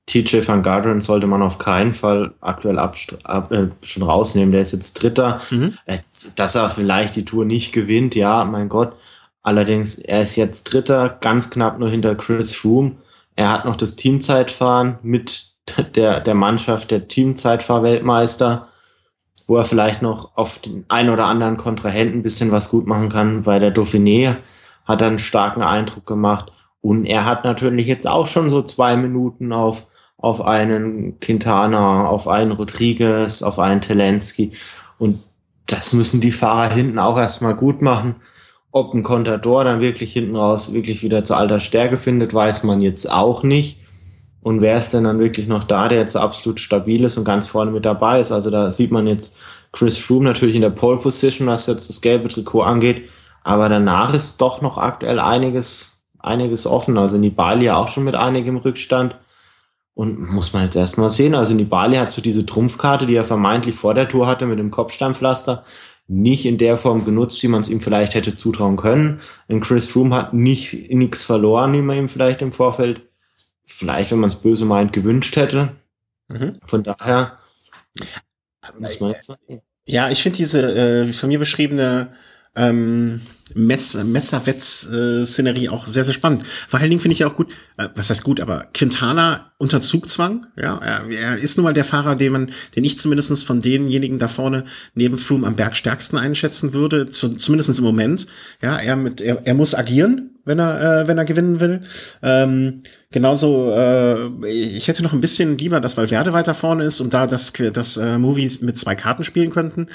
TJ 0.06 0.46
van 0.46 0.62
Garderen 0.62 1.00
sollte 1.00 1.26
man 1.26 1.42
auf 1.42 1.58
keinen 1.58 1.94
Fall 1.94 2.32
aktuell 2.40 2.78
ab, 2.78 2.94
ab, 3.24 3.50
äh, 3.50 3.70
schon 3.82 4.04
rausnehmen. 4.04 4.52
Der 4.52 4.62
ist 4.62 4.70
jetzt 4.70 5.02
Dritter. 5.02 5.40
Mhm. 5.50 5.74
Äh, 5.86 5.98
dass 6.36 6.54
er 6.54 6.70
vielleicht 6.70 7.16
die 7.16 7.24
Tour 7.24 7.44
nicht 7.44 7.72
gewinnt, 7.72 8.14
ja, 8.14 8.44
mein 8.44 8.68
Gott. 8.68 8.92
Allerdings, 9.42 9.98
er 9.98 10.22
ist 10.22 10.36
jetzt 10.36 10.72
Dritter, 10.72 11.18
ganz 11.20 11.50
knapp 11.50 11.80
nur 11.80 11.90
hinter 11.90 12.14
Chris 12.14 12.54
Froome. 12.54 12.98
Er 13.34 13.50
hat 13.50 13.64
noch 13.64 13.74
das 13.74 13.96
Teamzeitfahren 13.96 15.00
mit 15.02 15.54
der, 15.96 16.20
der 16.20 16.34
Mannschaft 16.36 16.92
der 16.92 17.08
Teamzeitfahr-Weltmeister 17.08 18.68
wo 19.48 19.56
er 19.56 19.64
vielleicht 19.64 20.02
noch 20.02 20.36
auf 20.36 20.58
den 20.58 20.84
einen 20.88 21.08
oder 21.08 21.24
anderen 21.24 21.56
Kontrahenten 21.56 22.20
ein 22.20 22.22
bisschen 22.22 22.52
was 22.52 22.68
gut 22.68 22.86
machen 22.86 23.08
kann. 23.08 23.42
Bei 23.42 23.58
der 23.58 23.74
Dauphiné 23.74 24.36
hat 24.84 25.02
einen 25.02 25.18
starken 25.18 25.62
Eindruck 25.62 26.06
gemacht. 26.06 26.52
Und 26.82 27.06
er 27.06 27.24
hat 27.24 27.44
natürlich 27.44 27.86
jetzt 27.86 28.06
auch 28.06 28.26
schon 28.26 28.50
so 28.50 28.62
zwei 28.62 28.96
Minuten 28.96 29.52
auf, 29.52 29.86
auf 30.18 30.42
einen 30.42 31.18
Quintana, 31.18 32.06
auf 32.06 32.28
einen 32.28 32.52
Rodriguez, 32.52 33.42
auf 33.42 33.58
einen 33.58 33.80
Telensky. 33.80 34.52
Und 34.98 35.20
das 35.66 35.94
müssen 35.94 36.20
die 36.20 36.30
Fahrer 36.30 36.72
hinten 36.72 36.98
auch 36.98 37.18
erstmal 37.18 37.56
gut 37.56 37.80
machen. 37.80 38.16
Ob 38.70 38.92
ein 38.92 39.02
Contador 39.02 39.64
dann 39.64 39.80
wirklich 39.80 40.12
hinten 40.12 40.36
raus 40.36 40.74
wirklich 40.74 41.02
wieder 41.02 41.24
zur 41.24 41.38
alter 41.38 41.58
Stärke 41.58 41.96
findet, 41.96 42.34
weiß 42.34 42.64
man 42.64 42.82
jetzt 42.82 43.10
auch 43.10 43.42
nicht. 43.42 43.78
Und 44.40 44.60
wer 44.60 44.78
ist 44.78 44.94
denn 44.94 45.04
dann 45.04 45.18
wirklich 45.18 45.48
noch 45.48 45.64
da, 45.64 45.88
der 45.88 45.98
jetzt 45.98 46.12
so 46.12 46.20
absolut 46.20 46.60
stabil 46.60 47.04
ist 47.04 47.18
und 47.18 47.24
ganz 47.24 47.46
vorne 47.46 47.70
mit 47.70 47.84
dabei 47.84 48.20
ist? 48.20 48.32
Also 48.32 48.50
da 48.50 48.70
sieht 48.70 48.90
man 48.90 49.06
jetzt 49.06 49.36
Chris 49.72 49.98
Froome 49.98 50.24
natürlich 50.24 50.54
in 50.54 50.62
der 50.62 50.70
Pole 50.70 50.98
Position, 50.98 51.48
was 51.48 51.66
jetzt 51.66 51.88
das 51.88 52.00
gelbe 52.00 52.28
Trikot 52.28 52.62
angeht. 52.62 53.08
Aber 53.42 53.68
danach 53.68 54.14
ist 54.14 54.40
doch 54.40 54.62
noch 54.62 54.78
aktuell 54.78 55.20
einiges, 55.20 56.00
einiges 56.18 56.66
offen. 56.66 56.98
Also 56.98 57.18
Nibali 57.18 57.66
ja 57.66 57.76
auch 57.76 57.88
schon 57.88 58.04
mit 58.04 58.14
einigem 58.14 58.56
Rückstand. 58.56 59.16
Und 59.94 60.30
muss 60.30 60.52
man 60.52 60.62
jetzt 60.62 60.76
erstmal 60.76 61.10
sehen. 61.10 61.34
Also 61.34 61.54
Nibali 61.54 61.96
hat 61.96 62.12
so 62.12 62.22
diese 62.22 62.46
Trumpfkarte, 62.46 63.06
die 63.06 63.16
er 63.16 63.24
vermeintlich 63.24 63.74
vor 63.74 63.94
der 63.94 64.08
Tour 64.08 64.28
hatte 64.28 64.46
mit 64.46 64.58
dem 64.58 64.70
Kopfsteinpflaster, 64.70 65.64
nicht 66.06 66.46
in 66.46 66.56
der 66.56 66.78
Form 66.78 67.04
genutzt, 67.04 67.42
wie 67.42 67.48
man 67.48 67.62
es 67.62 67.68
ihm 67.68 67.80
vielleicht 67.80 68.14
hätte 68.14 68.34
zutrauen 68.34 68.76
können. 68.76 69.20
Denn 69.48 69.60
Chris 69.60 69.86
Froome 69.86 70.14
hat 70.14 70.34
nicht 70.34 70.90
nichts 70.92 71.24
verloren, 71.24 71.72
wie 71.72 71.82
man 71.82 71.98
ihm 71.98 72.08
vielleicht 72.08 72.42
im 72.42 72.52
Vorfeld 72.52 73.07
vielleicht, 73.68 74.10
wenn 74.10 74.18
man 74.18 74.30
es 74.30 74.36
böse 74.36 74.64
meint, 74.64 74.92
gewünscht 74.92 75.36
hätte. 75.36 75.76
Mhm. 76.28 76.56
Von 76.66 76.82
daher 76.82 77.38
muss 78.78 79.00
man 79.00 79.10
jetzt 79.12 79.28
mal 79.28 79.38
sehen. 79.46 79.62
Ja, 79.86 80.10
ich 80.10 80.22
finde 80.22 80.36
diese 80.36 81.06
äh, 81.06 81.12
von 81.12 81.28
mir 81.28 81.38
beschriebene 81.38 82.12
ähm, 82.54 83.20
Mess 83.54 83.94
Messerwetz-Szenerie 84.02 85.66
äh, 85.66 85.68
auch 85.68 85.86
sehr, 85.86 86.04
sehr 86.04 86.14
spannend. 86.14 86.44
Vor 86.46 86.80
allen 86.80 86.90
Dingen 86.90 87.00
finde 87.00 87.14
ich 87.14 87.24
auch 87.24 87.34
gut, 87.34 87.52
äh, 87.76 87.88
was 87.94 88.10
heißt 88.10 88.24
gut, 88.24 88.40
aber 88.40 88.66
Quintana 88.74 89.52
unter 89.58 89.80
Zugzwang, 89.80 90.46
ja, 90.56 90.78
er, 90.78 91.08
er 91.10 91.38
ist 91.38 91.56
nun 91.56 91.64
mal 91.64 91.74
der 91.74 91.84
Fahrer, 91.84 92.14
den 92.14 92.32
man, 92.32 92.50
den 92.76 92.84
ich 92.84 92.98
zumindestens 92.98 93.42
von 93.42 93.60
denjenigen 93.60 94.18
da 94.18 94.28
vorne 94.28 94.64
neben 94.94 95.18
Froome 95.18 95.46
am 95.46 95.56
Berg 95.56 95.74
stärksten 95.76 96.16
einschätzen 96.16 96.74
würde, 96.74 97.08
zu, 97.08 97.36
zumindest 97.36 97.76
im 97.78 97.84
Moment. 97.84 98.26
Ja, 98.62 98.76
er 98.76 98.96
mit, 98.96 99.20
er, 99.20 99.40
er 99.44 99.54
muss 99.54 99.74
agieren, 99.74 100.30
wenn 100.48 100.58
er, 100.58 101.02
äh, 101.02 101.08
wenn 101.08 101.18
er 101.18 101.24
gewinnen 101.24 101.60
will. 101.60 101.80
Ähm, 102.22 102.82
genauso, 103.10 103.72
äh, 103.76 104.48
ich 104.48 104.88
hätte 104.88 105.02
noch 105.02 105.12
ein 105.12 105.20
bisschen 105.20 105.58
lieber, 105.58 105.80
dass 105.80 105.96
Valverde 105.96 106.32
weiter 106.32 106.54
vorne 106.54 106.84
ist 106.84 107.00
und 107.00 107.12
da 107.12 107.26
das, 107.26 107.52
das 107.72 107.96
äh, 107.96 108.18
Movies 108.18 108.62
mit 108.62 108.78
zwei 108.78 108.94
Karten 108.94 109.24
spielen 109.24 109.50
könnten. 109.50 109.86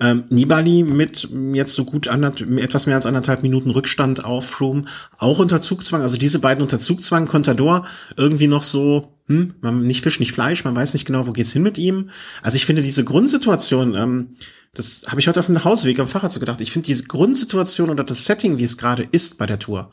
Ähm, 0.00 0.24
Nibali 0.28 0.82
mit 0.82 1.28
jetzt 1.52 1.74
so 1.74 1.84
gut 1.84 2.08
anderth 2.08 2.42
etwas 2.42 2.86
mehr 2.86 2.93
als 2.94 3.06
anderthalb 3.06 3.42
Minuten 3.42 3.70
Rückstand 3.70 4.24
auf 4.24 4.48
Froome, 4.48 4.84
auch 5.18 5.38
unter 5.38 5.60
Zugzwang. 5.62 6.02
Also 6.02 6.16
diese 6.16 6.38
beiden 6.38 6.62
unter 6.62 6.78
Zugzwang, 6.78 7.26
Contador 7.26 7.86
irgendwie 8.16 8.48
noch 8.48 8.62
so 8.62 9.14
hm, 9.26 9.54
man, 9.62 9.82
nicht 9.82 10.02
Fisch, 10.02 10.20
nicht 10.20 10.32
Fleisch, 10.32 10.64
man 10.64 10.76
weiß 10.76 10.92
nicht 10.92 11.06
genau, 11.06 11.26
wo 11.26 11.32
geht's 11.32 11.52
hin 11.52 11.62
mit 11.62 11.78
ihm. 11.78 12.10
Also 12.42 12.56
ich 12.56 12.66
finde 12.66 12.82
diese 12.82 13.04
Grundsituation, 13.04 13.94
ähm, 13.94 14.36
das 14.74 15.04
habe 15.08 15.20
ich 15.20 15.28
heute 15.28 15.40
auf 15.40 15.46
dem 15.46 15.54
Nachhauseweg 15.54 15.98
am 15.98 16.08
Fahrrad 16.08 16.30
so 16.30 16.40
gedacht, 16.40 16.60
ich 16.60 16.72
finde 16.72 16.86
diese 16.86 17.04
Grundsituation 17.04 17.90
oder 17.90 18.04
das 18.04 18.26
Setting, 18.26 18.58
wie 18.58 18.64
es 18.64 18.76
gerade 18.76 19.02
ist 19.02 19.38
bei 19.38 19.46
der 19.46 19.58
Tour, 19.58 19.90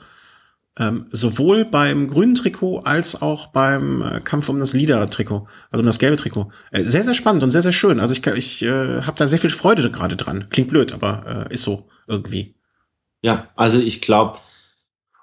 ähm, 0.78 1.06
sowohl 1.12 1.64
beim 1.64 2.08
grünen 2.08 2.36
Trikot 2.36 2.80
als 2.80 3.22
auch 3.22 3.48
beim 3.48 4.02
äh, 4.02 4.20
Kampf 4.20 4.50
um 4.50 4.60
das 4.60 4.74
Lieder-Trikot, 4.74 5.48
also 5.70 5.82
um 5.82 5.86
das 5.86 6.00
gelbe 6.00 6.18
Trikot. 6.18 6.52
Äh, 6.72 6.84
sehr, 6.84 7.06
sehr 7.06 7.14
spannend 7.14 7.44
und 7.44 7.52
sehr, 7.52 7.62
sehr 7.62 7.72
schön. 7.72 8.02
Also 8.02 8.14
ich, 8.14 8.26
ich 8.28 8.64
äh, 8.64 9.02
habe 9.02 9.18
da 9.18 9.28
sehr 9.28 9.40
viel 9.40 9.50
Freude 9.50 9.90
gerade 9.92 10.18
dran. 10.18 10.48
Klingt 10.50 10.70
blöd, 10.70 10.94
aber 10.94 11.48
äh, 11.50 11.54
ist 11.54 11.64
so 11.64 11.90
irgendwie. 12.08 12.56
Ja, 13.22 13.48
also 13.56 13.80
ich 13.80 14.02
glaube, 14.02 14.40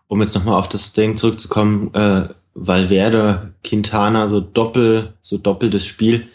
um 0.06 0.20
jetzt 0.20 0.34
nochmal 0.34 0.58
auf 0.58 0.68
das 0.68 0.92
Ding 0.92 1.16
zurückzukommen, 1.16 1.92
äh, 1.94 2.28
Valverde, 2.54 3.54
Quintana, 3.62 4.28
so 4.28 4.40
doppel, 4.40 5.14
so 5.22 5.38
doppeltes 5.38 5.86
Spiel. 5.86 6.28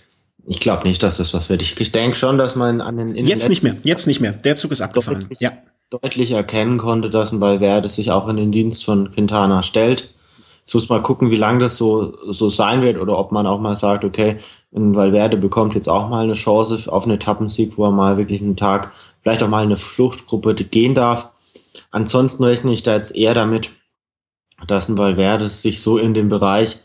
Ich 0.46 0.60
glaube 0.60 0.88
nicht, 0.88 1.04
dass 1.04 1.18
das 1.18 1.34
was 1.34 1.50
wird. 1.50 1.62
Ich, 1.62 1.80
ich 1.80 1.92
denke 1.92 2.18
schon, 2.18 2.38
dass 2.38 2.56
man 2.56 2.82
an 2.82 2.98
den 2.98 3.16
Jetzt 3.16 3.50
nicht 3.50 3.64
mehr, 3.64 3.76
jetzt 3.84 4.08
nicht 4.08 4.20
mehr. 4.20 4.34
Der 4.34 4.56
Zug 4.56 4.72
ist 4.72 4.82
abgefahren. 4.82 5.22
Deutlich, 5.22 5.40
ja. 5.40 5.52
deutlich 5.90 6.32
erkennen 6.32 6.78
konnte, 6.78 7.10
dass 7.10 7.32
ein 7.32 7.42
Valverde 7.42 7.90
sich 7.90 8.12
auch 8.12 8.28
in 8.28 8.38
den 8.38 8.52
Dienst 8.52 8.84
von 8.84 9.12
Quintana 9.12 9.64
stellt. 9.64 10.14
Jetzt 10.66 10.74
muss 10.74 10.90
mal 10.90 11.02
gucken, 11.02 11.30
wie 11.32 11.38
lange 11.38 11.60
das 11.60 11.78
so, 11.78 12.18
so 12.32 12.50
sein 12.50 12.82
wird 12.82 12.98
oder 12.98 13.18
ob 13.18 13.34
man 13.34 13.46
auch 13.46 13.60
mal 13.60 13.76
sagt, 13.76 14.06
okay, 14.06 14.38
ein 14.74 14.96
Valverde 14.96 15.36
bekommt 15.36 15.76
jetzt 15.76 15.90
auch 15.90 16.08
mal 16.10 16.24
eine 16.24 16.36
Chance 16.36 16.92
auf 16.92 17.04
einen 17.04 17.16
Etappensieg, 17.16 17.78
wo 17.78 17.86
er 17.86 17.92
mal 17.92 18.18
wirklich 18.18 18.42
einen 18.42 18.56
Tag, 18.56 18.94
vielleicht 19.22 19.44
auch 19.44 19.50
mal 19.50 19.64
eine 19.64 19.78
Fluchtgruppe 19.78 20.56
gehen 20.56 20.96
darf. 20.96 21.30
Ansonsten 21.94 22.44
rechne 22.44 22.74
ich 22.74 22.84
da 22.84 22.96
jetzt 22.96 23.16
eher 23.16 23.36
damit, 23.36 23.70
dass 24.68 24.90
ein 24.90 24.98
Valverde 24.98 25.48
sich 25.48 25.82
so 25.82 25.98
in 25.98 26.14
dem 26.14 26.28
Bereich 26.28 26.80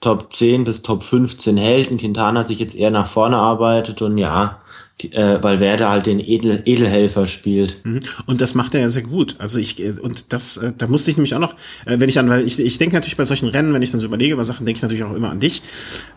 Top 0.00 0.32
10 0.32 0.64
bis 0.64 0.82
Top 0.82 1.04
15 1.04 1.56
hält. 1.56 1.90
Ein 1.90 1.96
Quintana 1.96 2.42
sich 2.42 2.58
jetzt 2.58 2.74
eher 2.74 2.90
nach 2.90 3.06
vorne 3.06 3.36
arbeitet 3.36 4.02
und 4.02 4.18
ja, 4.18 4.60
äh, 4.98 5.40
Valverde 5.40 5.88
halt 5.88 6.06
den 6.06 6.18
Edel, 6.18 6.60
Edelhelfer 6.64 7.28
spielt. 7.28 7.84
Mhm. 7.84 8.00
Und 8.26 8.40
das 8.40 8.56
macht 8.56 8.74
er 8.74 8.80
ja 8.80 8.88
sehr 8.88 9.04
gut. 9.04 9.36
Also 9.38 9.60
ich, 9.60 9.80
äh, 9.80 9.92
und 10.00 10.32
das, 10.32 10.56
äh, 10.56 10.72
da 10.76 10.88
musste 10.88 11.12
ich 11.12 11.18
nämlich 11.18 11.36
auch 11.36 11.40
noch, 11.40 11.54
äh, 11.86 12.00
wenn 12.00 12.08
ich 12.08 12.18
an, 12.18 12.28
weil 12.28 12.44
ich, 12.44 12.58
ich 12.58 12.78
denke 12.78 12.96
natürlich 12.96 13.16
bei 13.16 13.24
solchen 13.24 13.48
Rennen, 13.48 13.72
wenn 13.72 13.82
ich 13.82 13.92
dann 13.92 14.00
so 14.00 14.06
überlege 14.06 14.34
über 14.34 14.44
Sachen, 14.44 14.66
denke 14.66 14.78
ich 14.78 14.82
natürlich 14.82 15.04
auch 15.04 15.14
immer 15.14 15.30
an 15.30 15.38
dich. 15.38 15.62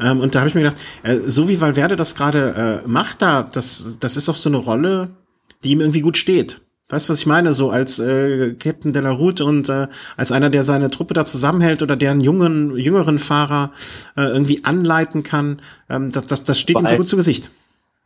Ähm, 0.01 0.19
und 0.19 0.33
da 0.33 0.39
habe 0.39 0.49
ich 0.49 0.55
mir 0.55 0.61
gedacht, 0.61 0.77
äh, 1.03 1.19
so 1.27 1.47
wie 1.47 1.61
Valverde 1.61 1.95
das 1.95 2.15
gerade 2.15 2.81
äh, 2.83 2.87
macht, 2.87 3.21
da, 3.21 3.43
das, 3.43 3.97
das 3.99 4.17
ist 4.17 4.29
auch 4.29 4.35
so 4.35 4.49
eine 4.49 4.57
Rolle, 4.57 5.11
die 5.63 5.69
ihm 5.69 5.81
irgendwie 5.81 6.01
gut 6.01 6.17
steht. 6.17 6.64
Weißt 6.89 7.09
du, 7.09 7.13
was 7.13 7.19
ich 7.19 7.25
meine? 7.25 7.53
So 7.53 7.71
als 7.71 7.97
äh, 7.97 8.53
Captain 8.53 8.93
de 8.93 9.01
la 9.01 9.11
Route 9.11 9.43
und 9.43 9.69
äh, 9.69 9.87
als 10.17 10.31
einer, 10.31 10.51
der 10.51 10.63
seine 10.63 10.91
Truppe 10.91 11.15
da 11.15 11.25
zusammenhält 11.25 11.81
oder 11.81 11.95
der 11.95 12.11
einen 12.11 12.21
jungen, 12.21 12.77
jüngeren 12.77 13.17
Fahrer 13.17 13.71
äh, 14.15 14.21
irgendwie 14.21 14.63
anleiten 14.63 15.23
kann, 15.23 15.61
ähm, 15.89 16.11
das, 16.11 16.27
das, 16.27 16.43
das 16.43 16.59
steht 16.59 16.75
Weil 16.75 16.83
ihm 16.83 16.87
so 16.87 16.95
gut 16.97 17.07
zu 17.07 17.15
Gesicht. 17.15 17.49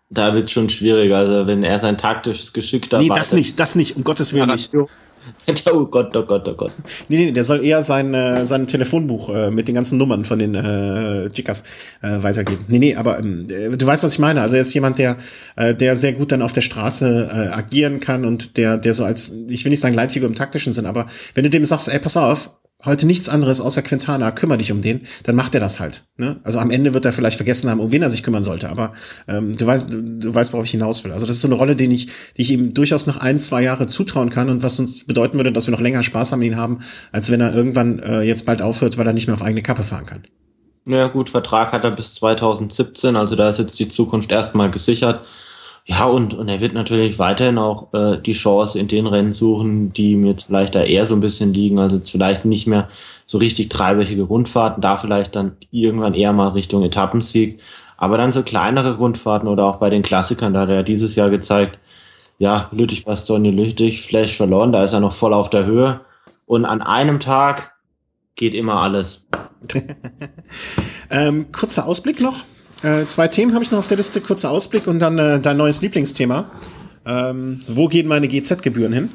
Da 0.09 0.33
wird 0.33 0.49
schon 0.49 0.69
schwierig, 0.69 1.13
also 1.13 1.45
wenn 1.45 1.61
er 1.61 1.77
sein 1.77 1.97
taktisches 1.97 2.53
Geschick 2.53 2.89
dabei 2.89 3.03
Nee, 3.03 3.09
das 3.09 3.33
nicht, 3.33 3.59
das 3.59 3.75
nicht, 3.75 3.95
um 3.95 4.03
Gottes 4.03 4.33
Willen 4.33 4.49
nicht. 4.49 4.71
oh 5.71 5.85
Gott, 5.85 6.15
oh 6.15 6.23
Gott, 6.23 6.47
oh 6.47 6.53
Gott. 6.53 6.71
Nee, 7.07 7.25
nee, 7.25 7.31
der 7.31 7.43
soll 7.43 7.63
eher 7.63 7.81
sein, 7.81 8.13
äh, 8.13 8.45
sein 8.45 8.67
Telefonbuch 8.67 9.29
äh, 9.29 9.51
mit 9.51 9.67
den 9.67 9.75
ganzen 9.75 9.97
Nummern 9.97 10.25
von 10.25 10.39
den 10.39 10.55
äh, 10.55 11.29
Chicas 11.31 11.63
äh, 12.01 12.23
weitergeben. 12.23 12.65
Nee, 12.67 12.79
nee, 12.79 12.95
aber 12.95 13.19
ähm, 13.19 13.47
äh, 13.49 13.75
du 13.75 13.85
weißt, 13.85 14.03
was 14.03 14.13
ich 14.13 14.19
meine. 14.19 14.41
Also 14.41 14.55
er 14.55 14.61
ist 14.61 14.73
jemand, 14.73 14.99
der, 14.99 15.17
äh, 15.55 15.73
der 15.75 15.95
sehr 15.95 16.13
gut 16.13 16.31
dann 16.31 16.41
auf 16.41 16.51
der 16.51 16.61
Straße 16.61 17.29
äh, 17.31 17.55
agieren 17.55 17.99
kann 17.99 18.25
und 18.25 18.57
der, 18.57 18.77
der 18.77 18.93
so 18.93 19.03
als, 19.03 19.33
ich 19.47 19.63
will 19.65 19.71
nicht 19.71 19.81
sagen 19.81 19.95
Leitfigur 19.95 20.27
im 20.27 20.35
taktischen 20.35 20.73
Sinn, 20.73 20.85
aber 20.85 21.07
wenn 21.35 21.43
du 21.43 21.49
dem 21.49 21.65
sagst, 21.65 21.89
ey, 21.89 21.99
pass 21.99 22.17
auf, 22.17 22.49
heute 22.85 23.05
nichts 23.05 23.27
anderes 23.27 23.59
außer 23.59 23.81
Quintana, 23.81 24.31
kümmere 24.31 24.59
dich 24.59 24.71
um 24.71 24.81
den, 24.81 25.01
dann 25.23 25.35
macht 25.35 25.53
er 25.53 25.59
das 25.59 25.79
halt. 25.79 26.05
Ne? 26.17 26.39
Also 26.43 26.59
am 26.59 26.71
Ende 26.71 26.93
wird 26.93 27.05
er 27.05 27.11
vielleicht 27.11 27.35
vergessen 27.35 27.69
haben, 27.69 27.79
um 27.79 27.91
wen 27.91 28.01
er 28.01 28.09
sich 28.09 28.23
kümmern 28.23 28.43
sollte, 28.43 28.69
aber 28.69 28.93
ähm, 29.27 29.55
du 29.55 29.67
weißt, 29.67 29.91
du, 29.91 30.01
du 30.01 30.33
weißt, 30.33 30.53
worauf 30.53 30.65
ich 30.65 30.71
hinaus 30.71 31.03
will. 31.03 31.11
Also 31.11 31.25
das 31.25 31.37
ist 31.37 31.41
so 31.41 31.49
eine 31.49 31.55
Rolle, 31.55 31.75
die 31.75 31.93
ich, 31.93 32.07
die 32.37 32.41
ich 32.41 32.51
ihm 32.51 32.73
durchaus 32.73 33.05
noch 33.05 33.17
ein, 33.17 33.37
zwei 33.37 33.61
Jahre 33.63 33.87
zutrauen 33.87 34.29
kann 34.29 34.49
und 34.49 34.63
was 34.63 34.79
uns 34.79 35.05
bedeuten 35.05 35.37
würde, 35.37 35.51
dass 35.51 35.67
wir 35.67 35.73
noch 35.73 35.81
länger 35.81 36.03
Spaß 36.03 36.33
an 36.33 36.41
ihn 36.41 36.55
haben, 36.55 36.79
als 37.11 37.29
wenn 37.31 37.41
er 37.41 37.53
irgendwann 37.53 37.99
äh, 37.99 38.21
jetzt 38.21 38.45
bald 38.45 38.61
aufhört, 38.61 38.97
weil 38.97 39.07
er 39.07 39.13
nicht 39.13 39.27
mehr 39.27 39.35
auf 39.35 39.43
eigene 39.43 39.61
Kappe 39.61 39.83
fahren 39.83 40.05
kann. 40.05 40.23
Ja 40.87 41.07
gut, 41.07 41.29
Vertrag 41.29 41.73
hat 41.73 41.83
er 41.83 41.91
bis 41.91 42.15
2017, 42.15 43.15
also 43.15 43.35
da 43.35 43.49
ist 43.49 43.59
jetzt 43.59 43.77
die 43.79 43.89
Zukunft 43.89 44.31
erstmal 44.31 44.71
gesichert. 44.71 45.25
Ja, 45.89 46.05
und, 46.05 46.35
und 46.35 46.47
er 46.49 46.61
wird 46.61 46.75
natürlich 46.75 47.17
weiterhin 47.17 47.57
auch 47.57 47.91
äh, 47.95 48.21
die 48.21 48.33
Chance 48.33 48.77
in 48.77 48.87
den 48.87 49.07
Rennen 49.07 49.33
suchen, 49.33 49.91
die 49.91 50.11
ihm 50.11 50.23
jetzt 50.23 50.43
vielleicht 50.43 50.75
da 50.75 50.83
eher 50.83 51.07
so 51.07 51.15
ein 51.15 51.19
bisschen 51.19 51.51
liegen. 51.51 51.79
Also 51.79 51.95
jetzt 51.95 52.11
vielleicht 52.11 52.45
nicht 52.45 52.67
mehr 52.67 52.87
so 53.25 53.39
richtig 53.39 53.69
dreiwöchige 53.69 54.21
Rundfahrten, 54.21 54.81
da 54.81 54.97
vielleicht 54.97 55.35
dann 55.35 55.57
irgendwann 55.71 56.13
eher 56.13 56.31
mal 56.31 56.49
Richtung 56.49 56.83
Etappensieg. 56.83 57.59
Aber 57.97 58.19
dann 58.19 58.31
so 58.31 58.43
kleinere 58.43 58.97
Rundfahrten 58.97 59.49
oder 59.49 59.65
auch 59.65 59.77
bei 59.77 59.89
den 59.89 60.03
Klassikern, 60.03 60.53
da 60.53 60.61
hat 60.61 60.69
er 60.69 60.83
dieses 60.83 61.15
Jahr 61.15 61.31
gezeigt, 61.31 61.79
ja, 62.37 62.69
Lüttich, 62.71 63.03
Bastogne, 63.03 63.49
Lüttich, 63.49 64.03
Flash 64.03 64.37
verloren, 64.37 64.71
da 64.71 64.83
ist 64.83 64.93
er 64.93 64.99
noch 64.99 65.13
voll 65.13 65.33
auf 65.33 65.49
der 65.49 65.65
Höhe. 65.65 66.01
Und 66.45 66.65
an 66.65 66.83
einem 66.83 67.19
Tag 67.19 67.73
geht 68.35 68.53
immer 68.53 68.83
alles. 68.83 69.25
ähm, 71.09 71.51
kurzer 71.51 71.87
Ausblick 71.87 72.21
noch. 72.21 72.45
Äh, 72.81 73.05
zwei 73.07 73.27
Themen 73.27 73.53
habe 73.53 73.63
ich 73.63 73.71
noch 73.71 73.79
auf 73.79 73.87
der 73.87 73.97
Liste, 73.97 74.21
kurzer 74.21 74.51
Ausblick 74.51 74.87
und 74.87 74.99
dann 74.99 75.17
äh, 75.17 75.39
dein 75.39 75.57
neues 75.57 75.81
Lieblingsthema. 75.81 76.49
Ähm, 77.05 77.61
wo 77.67 77.87
gehen 77.87 78.07
meine 78.07 78.27
GZ-Gebühren 78.27 78.93
hin? 78.93 79.09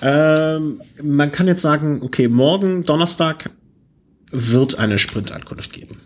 Ähm, 0.00 0.80
man 1.02 1.30
kann 1.32 1.46
jetzt 1.46 1.62
sagen, 1.62 2.00
okay, 2.02 2.28
morgen, 2.28 2.84
Donnerstag, 2.84 3.50
wird 4.30 4.78
eine 4.78 4.98
Sprintankunft 4.98 5.72
geben. 5.72 5.96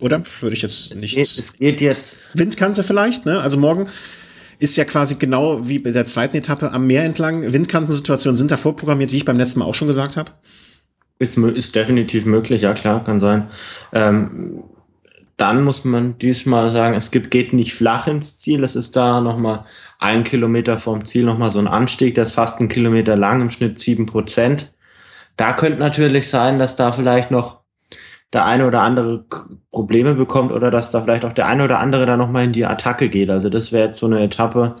Oder? 0.00 0.22
Würde 0.40 0.56
ich 0.56 0.62
jetzt 0.62 0.94
nicht. 0.96 1.16
Es 1.16 1.36
geht, 1.36 1.44
es 1.44 1.52
geht 1.54 1.80
jetzt. 1.80 2.16
Windkante 2.34 2.82
vielleicht, 2.82 3.26
ne? 3.26 3.40
Also 3.40 3.58
morgen 3.58 3.86
ist 4.58 4.76
ja 4.76 4.84
quasi 4.84 5.16
genau 5.16 5.68
wie 5.68 5.78
bei 5.78 5.90
der 5.90 6.06
zweiten 6.06 6.36
Etappe 6.36 6.72
am 6.72 6.86
Meer 6.86 7.04
entlang. 7.04 7.52
Windkantensituationen 7.52 8.36
sind 8.36 8.50
da 8.50 8.56
vorprogrammiert, 8.56 9.12
wie 9.12 9.18
ich 9.18 9.24
beim 9.24 9.36
letzten 9.36 9.60
Mal 9.60 9.66
auch 9.66 9.74
schon 9.74 9.88
gesagt 9.88 10.16
habe. 10.16 10.32
Ist, 11.18 11.36
ist 11.36 11.76
definitiv 11.76 12.24
möglich, 12.24 12.62
ja 12.62 12.72
klar, 12.72 13.04
kann 13.04 13.20
sein. 13.20 13.48
Ähm, 13.92 14.64
dann 15.40 15.64
muss 15.64 15.84
man 15.84 16.18
diesmal 16.18 16.70
sagen, 16.70 16.94
es 16.94 17.10
gibt, 17.10 17.30
geht 17.30 17.54
nicht 17.54 17.72
flach 17.72 18.06
ins 18.06 18.36
Ziel. 18.36 18.62
Es 18.62 18.76
ist 18.76 18.94
da 18.94 19.22
nochmal 19.22 19.64
ein 19.98 20.22
Kilometer 20.22 20.76
vom 20.76 21.06
Ziel 21.06 21.24
nochmal 21.24 21.50
so 21.50 21.58
ein 21.58 21.66
Anstieg, 21.66 22.14
der 22.14 22.24
ist 22.24 22.32
fast 22.32 22.60
ein 22.60 22.68
Kilometer 22.68 23.16
lang, 23.16 23.40
im 23.40 23.50
Schnitt 23.50 23.78
sieben 23.78 24.04
Prozent. 24.04 24.74
Da 25.38 25.54
könnte 25.54 25.78
natürlich 25.78 26.28
sein, 26.28 26.58
dass 26.58 26.76
da 26.76 26.92
vielleicht 26.92 27.30
noch 27.30 27.60
der 28.34 28.44
eine 28.44 28.66
oder 28.66 28.82
andere 28.82 29.24
Probleme 29.72 30.14
bekommt 30.14 30.52
oder 30.52 30.70
dass 30.70 30.90
da 30.90 31.00
vielleicht 31.00 31.24
auch 31.24 31.32
der 31.32 31.46
eine 31.46 31.64
oder 31.64 31.80
andere 31.80 32.04
da 32.04 32.18
nochmal 32.18 32.44
in 32.44 32.52
die 32.52 32.66
Attacke 32.66 33.08
geht. 33.08 33.30
Also 33.30 33.48
das 33.48 33.72
wäre 33.72 33.88
jetzt 33.88 33.98
so 33.98 34.06
eine 34.06 34.22
Etappe, 34.22 34.76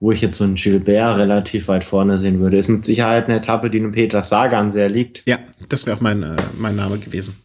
wo 0.00 0.12
ich 0.12 0.22
jetzt 0.22 0.38
so 0.38 0.44
einen 0.44 0.54
Gilbert 0.54 1.18
relativ 1.18 1.68
weit 1.68 1.84
vorne 1.84 2.18
sehen 2.18 2.40
würde. 2.40 2.56
Ist 2.56 2.68
mit 2.68 2.86
Sicherheit 2.86 3.26
eine 3.26 3.36
Etappe, 3.36 3.68
die 3.68 3.78
einem 3.78 3.92
Peter 3.92 4.22
Sagan 4.22 4.70
sehr 4.70 4.88
liegt. 4.88 5.22
Ja, 5.28 5.38
das 5.68 5.86
wäre 5.86 5.98
auch 5.98 6.00
mein, 6.00 6.22
äh, 6.22 6.36
mein 6.58 6.74
Name 6.74 6.98
gewesen. 6.98 7.36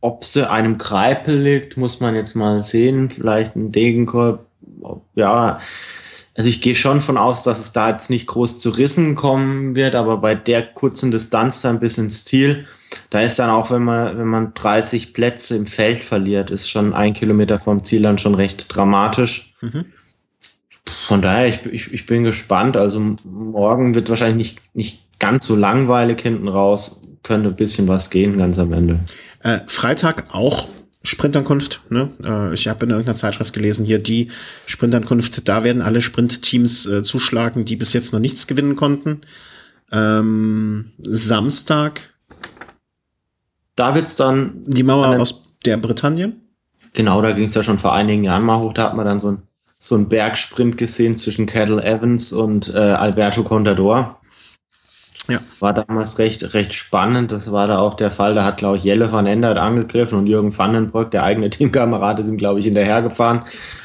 Ob 0.00 0.24
sie 0.24 0.48
einem 0.48 0.78
Greipel 0.78 1.36
liegt, 1.36 1.76
muss 1.76 2.00
man 2.00 2.14
jetzt 2.14 2.34
mal 2.34 2.62
sehen. 2.62 3.10
Vielleicht 3.10 3.56
ein 3.56 3.72
Degenkolb. 3.72 4.40
Ja, 5.14 5.58
also 6.38 6.48
ich 6.48 6.60
gehe 6.60 6.76
schon 6.76 7.00
von 7.00 7.16
aus, 7.16 7.42
dass 7.42 7.58
es 7.58 7.72
da 7.72 7.90
jetzt 7.90 8.10
nicht 8.10 8.28
groß 8.28 8.60
zu 8.60 8.70
Rissen 8.70 9.16
kommen 9.16 9.74
wird, 9.74 9.96
aber 9.96 10.18
bei 10.18 10.36
der 10.36 10.62
kurzen 10.62 11.10
Distanz 11.10 11.62
dann 11.62 11.80
bis 11.80 11.98
ins 11.98 12.24
Ziel, 12.24 12.64
da 13.10 13.20
ist 13.20 13.40
dann 13.40 13.50
auch, 13.50 13.72
wenn 13.72 13.82
man, 13.82 14.16
wenn 14.16 14.28
man 14.28 14.54
30 14.54 15.14
Plätze 15.14 15.56
im 15.56 15.66
Feld 15.66 16.04
verliert, 16.04 16.52
ist 16.52 16.70
schon 16.70 16.94
ein 16.94 17.12
Kilometer 17.12 17.58
vom 17.58 17.82
Ziel 17.82 18.02
dann 18.02 18.18
schon 18.18 18.36
recht 18.36 18.74
dramatisch. 18.74 19.52
Mhm. 19.60 19.86
Von 20.86 21.22
daher, 21.22 21.48
ich, 21.48 21.66
ich, 21.66 21.92
ich 21.92 22.06
bin 22.06 22.22
gespannt. 22.22 22.76
Also 22.76 23.00
morgen 23.24 23.96
wird 23.96 24.08
wahrscheinlich 24.08 24.36
nicht, 24.36 24.76
nicht 24.76 25.18
ganz 25.18 25.44
so 25.44 25.56
langweilig 25.56 26.20
hinten 26.20 26.46
raus. 26.46 27.00
Könnte 27.24 27.48
ein 27.48 27.56
bisschen 27.56 27.88
was 27.88 28.10
gehen 28.10 28.38
ganz 28.38 28.58
am 28.60 28.72
Ende. 28.72 29.00
Äh, 29.42 29.60
Freitag 29.66 30.34
auch 30.34 30.68
Sprintankunft. 31.02 31.80
Ne? 31.90 32.10
Äh, 32.22 32.54
ich 32.54 32.68
habe 32.68 32.84
in 32.84 32.90
irgendeiner 32.90 33.14
Zeitschrift 33.14 33.52
gelesen, 33.54 33.84
hier 33.84 33.98
die 33.98 34.30
Sprintankunft, 34.66 35.48
da 35.48 35.64
werden 35.64 35.82
alle 35.82 36.00
Sprintteams 36.00 36.86
äh, 36.86 37.02
zuschlagen, 37.02 37.64
die 37.64 37.76
bis 37.76 37.92
jetzt 37.92 38.12
noch 38.12 38.20
nichts 38.20 38.46
gewinnen 38.46 38.76
konnten. 38.76 39.20
Ähm, 39.92 40.90
Samstag. 41.02 42.12
Da 43.76 43.94
wird's 43.94 44.16
dann. 44.16 44.62
Die 44.66 44.82
Mauer 44.82 45.20
aus 45.20 45.54
der 45.64 45.76
Bretagne. 45.76 46.34
Genau, 46.94 47.22
da 47.22 47.32
ging 47.32 47.44
es 47.44 47.54
ja 47.54 47.62
schon 47.62 47.78
vor 47.78 47.94
einigen 47.94 48.24
Jahren 48.24 48.42
mal 48.42 48.58
hoch. 48.58 48.72
Da 48.72 48.84
hat 48.84 48.96
man 48.96 49.06
dann 49.06 49.20
so 49.20 49.32
ein 49.32 49.42
so 49.78 49.94
ein 49.94 50.08
Bergsprint 50.08 50.76
gesehen 50.76 51.16
zwischen 51.16 51.46
Cattle 51.46 51.82
Evans 51.82 52.32
und 52.32 52.72
äh, 52.74 52.78
Alberto 52.78 53.44
Contador. 53.44 54.20
Ja. 55.28 55.40
War 55.60 55.74
damals 55.74 56.18
recht, 56.18 56.54
recht 56.54 56.72
spannend. 56.72 57.32
Das 57.32 57.52
war 57.52 57.66
da 57.66 57.78
auch 57.78 57.94
der 57.94 58.10
Fall. 58.10 58.34
Da 58.34 58.44
hat, 58.44 58.56
glaube 58.56 58.78
ich, 58.78 58.84
Jelle 58.84 59.12
van 59.12 59.26
Endert 59.26 59.58
angegriffen 59.58 60.18
und 60.18 60.26
Jürgen 60.26 60.56
Vandenbroek, 60.56 61.10
der 61.10 61.22
eigene 61.22 61.50
Teamkamerad, 61.50 62.18
ist 62.18 62.28
ihm, 62.28 62.38
glaube 62.38 62.58
ich, 62.58 62.64
hinterhergefahren. 62.64 63.42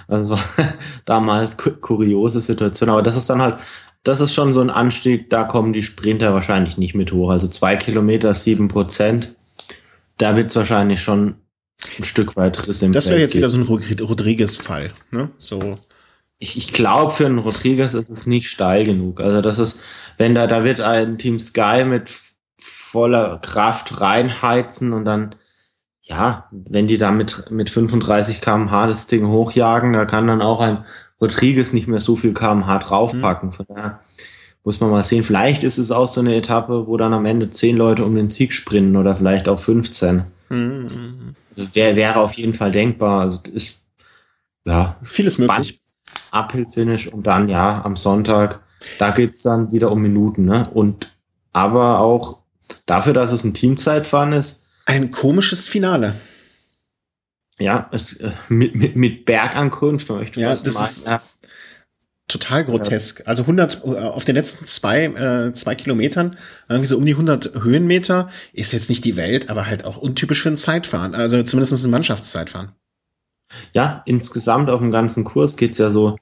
Also 0.07 0.31
war 0.31 0.43
damals 1.05 1.57
kuriose 1.57 2.39
Situation. 2.39 2.89
Aber 2.89 3.01
das 3.01 3.17
ist 3.17 3.29
dann 3.29 3.41
halt, 3.41 3.57
das 4.03 4.21
ist 4.21 4.33
schon 4.33 4.53
so 4.53 4.61
ein 4.61 4.69
Anstieg, 4.69 5.29
da 5.29 5.43
kommen 5.43 5.73
die 5.73 5.83
Sprinter 5.83 6.33
wahrscheinlich 6.33 6.77
nicht 6.77 6.95
mit 6.95 7.11
hoch. 7.11 7.29
Also 7.29 7.47
zwei 7.47 7.75
Kilometer, 7.75 8.33
sieben 8.33 8.69
Prozent. 8.69 9.35
Da 10.17 10.37
wird 10.37 10.49
es 10.49 10.55
wahrscheinlich 10.55 11.01
schon 11.01 11.35
ein 11.97 12.03
Stück 12.03 12.35
weit 12.37 12.67
Riss 12.67 12.81
im 12.81 12.93
Das 12.93 13.09
wäre 13.09 13.19
jetzt 13.19 13.35
wieder 13.35 13.49
so 13.49 13.57
ein 13.57 13.63
Rodriguez-Fall, 13.63 14.91
ne? 15.11 15.29
So. 15.37 15.77
Ich, 16.39 16.57
ich 16.57 16.73
glaube, 16.73 17.11
für 17.11 17.25
einen 17.25 17.39
Rodriguez 17.39 17.93
ist 17.93 18.09
es 18.09 18.25
nicht 18.25 18.49
steil 18.49 18.83
genug. 18.83 19.21
Also 19.21 19.41
das 19.41 19.59
ist, 19.59 19.79
wenn 20.17 20.35
da, 20.35 20.47
da 20.47 20.63
wird 20.63 20.81
ein 20.81 21.17
Team 21.17 21.39
Sky 21.39 21.85
mit 21.85 22.09
voller 22.59 23.39
Kraft 23.39 24.01
reinheizen 24.01 24.93
und 24.93 25.05
dann, 25.05 25.35
ja, 26.01 26.47
wenn 26.51 26.87
die 26.87 26.97
da 26.97 27.11
mit, 27.11 27.49
mit 27.49 27.69
35 27.69 28.41
kmh 28.41 28.87
das 28.87 29.07
Ding 29.07 29.27
hochjagen, 29.27 29.93
da 29.93 30.05
kann 30.05 30.27
dann 30.27 30.41
auch 30.41 30.59
ein 30.59 30.85
Rodriguez 31.21 31.73
nicht 31.73 31.87
mehr 31.87 31.99
so 31.99 32.15
viel 32.15 32.33
kmh 32.33 32.79
draufpacken. 32.79 33.49
Mhm. 33.49 33.53
Von 33.53 33.65
daher 33.69 33.99
muss 34.63 34.79
man 34.79 34.89
mal 34.89 35.03
sehen. 35.03 35.23
Vielleicht 35.23 35.63
ist 35.63 35.77
es 35.77 35.91
auch 35.91 36.07
so 36.07 36.21
eine 36.21 36.35
Etappe, 36.35 36.87
wo 36.87 36.97
dann 36.97 37.13
am 37.13 37.25
Ende 37.25 37.49
zehn 37.49 37.77
Leute 37.77 38.05
um 38.05 38.15
den 38.15 38.29
Sieg 38.29 38.53
sprinten 38.53 38.95
oder 38.95 39.15
vielleicht 39.15 39.49
auch 39.49 39.59
15. 39.59 40.23
Mhm. 40.49 41.33
Also 41.49 41.75
wär, 41.75 41.95
wäre 41.95 42.19
auf 42.19 42.33
jeden 42.33 42.53
Fall 42.53 42.71
denkbar. 42.71 43.21
Also 43.21 43.39
ist 43.51 43.81
ja 44.65 44.97
vieles 45.03 45.37
möglich. 45.37 45.81
Uphill-Finish 46.33 47.07
und 47.07 47.27
dann 47.27 47.49
ja 47.49 47.83
am 47.83 47.95
Sonntag, 47.95 48.61
da 48.99 49.11
geht 49.11 49.33
es 49.33 49.43
dann 49.43 49.71
wieder 49.71 49.91
um 49.91 50.01
Minuten, 50.01 50.45
ne? 50.45 50.63
Und 50.73 51.15
aber 51.51 51.99
auch 51.99 52.39
dafür, 52.85 53.13
dass 53.13 53.31
es 53.31 53.43
ein 53.43 53.53
Teamzeitfahren 53.53 54.33
ist. 54.33 54.65
Ein 54.85 55.11
komisches 55.11 55.67
Finale. 55.67 56.15
Ja, 57.59 57.87
es, 57.91 58.13
äh, 58.13 58.31
mit, 58.49 58.75
mit, 58.75 58.95
mit 58.95 59.25
Bergankunft, 59.25 60.09
möchte 60.09 60.41
ja, 60.41 60.49
das 60.49 60.73
mal, 60.73 60.83
ist, 60.83 61.05
ja 61.05 61.21
total 62.33 62.65
grotesk. 62.65 63.23
Also 63.25 63.43
100 63.43 63.81
äh, 63.83 63.87
auf 63.87 64.25
den 64.25 64.35
letzten 64.35 64.65
zwei, 64.65 65.05
äh, 65.05 65.53
zwei 65.53 65.75
Kilometern, 65.75 66.37
irgendwie 66.67 66.87
so 66.87 66.97
um 66.97 67.05
die 67.05 67.13
100 67.13 67.63
Höhenmeter, 67.63 68.29
ist 68.53 68.73
jetzt 68.73 68.89
nicht 68.89 69.05
die 69.05 69.15
Welt, 69.15 69.49
aber 69.49 69.67
halt 69.67 69.85
auch 69.85 69.97
untypisch 69.97 70.41
für 70.41 70.49
ein 70.49 70.57
Zeitfahren. 70.57 71.15
Also 71.15 71.41
zumindest 71.43 71.85
ein 71.85 71.91
Mannschaftszeitfahren. 71.91 72.71
Ja, 73.73 74.01
insgesamt 74.05 74.69
auf 74.69 74.79
dem 74.79 74.91
ganzen 74.91 75.23
Kurs 75.23 75.57
geht's 75.57 75.77
ja 75.77 75.89
so, 75.91 76.17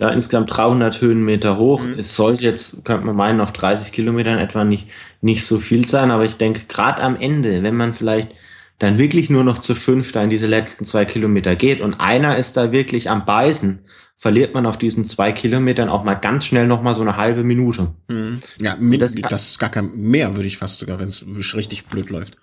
ja, 0.00 0.10
insgesamt 0.10 0.56
300 0.56 1.00
Höhenmeter 1.00 1.56
hoch. 1.58 1.84
Mhm. 1.84 1.98
Es 1.98 2.16
sollte 2.16 2.44
jetzt, 2.44 2.84
könnte 2.84 3.06
man 3.06 3.16
meinen, 3.16 3.40
auf 3.40 3.52
30 3.52 3.92
Kilometern 3.92 4.38
etwa 4.38 4.64
nicht, 4.64 4.88
nicht 5.20 5.46
so 5.46 5.58
viel 5.58 5.86
sein, 5.86 6.10
aber 6.10 6.24
ich 6.24 6.36
denke, 6.36 6.62
gerade 6.68 7.02
am 7.02 7.16
Ende, 7.16 7.62
wenn 7.62 7.76
man 7.76 7.94
vielleicht 7.94 8.34
dann 8.78 8.98
wirklich 8.98 9.30
nur 9.30 9.44
noch 9.44 9.58
zu 9.58 9.74
fünf 9.74 10.12
da 10.12 10.22
in 10.22 10.30
diese 10.30 10.48
letzten 10.48 10.84
zwei 10.84 11.04
Kilometer 11.04 11.54
geht 11.54 11.80
und 11.80 11.94
einer 11.94 12.36
ist 12.36 12.56
da 12.56 12.72
wirklich 12.72 13.08
am 13.08 13.24
Beißen, 13.24 13.78
verliert 14.16 14.54
man 14.54 14.66
auf 14.66 14.78
diesen 14.78 15.04
zwei 15.04 15.32
Kilometern 15.32 15.88
auch 15.88 16.04
mal 16.04 16.14
ganz 16.14 16.46
schnell 16.46 16.66
noch 16.66 16.82
mal 16.82 16.94
so 16.94 17.02
eine 17.02 17.16
halbe 17.16 17.44
Minute. 17.44 17.92
Mhm. 18.08 18.40
Ja, 18.60 18.76
mit, 18.76 19.00
das, 19.00 19.14
das, 19.14 19.50
ist 19.50 19.58
gar 19.58 19.70
kein 19.70 19.94
mehr, 19.96 20.36
würde 20.36 20.46
ich 20.46 20.58
fast 20.58 20.78
sogar, 20.78 20.98
wenn 20.98 21.06
es 21.06 21.24
richtig 21.54 21.86
blöd 21.86 22.10
läuft. 22.10 22.38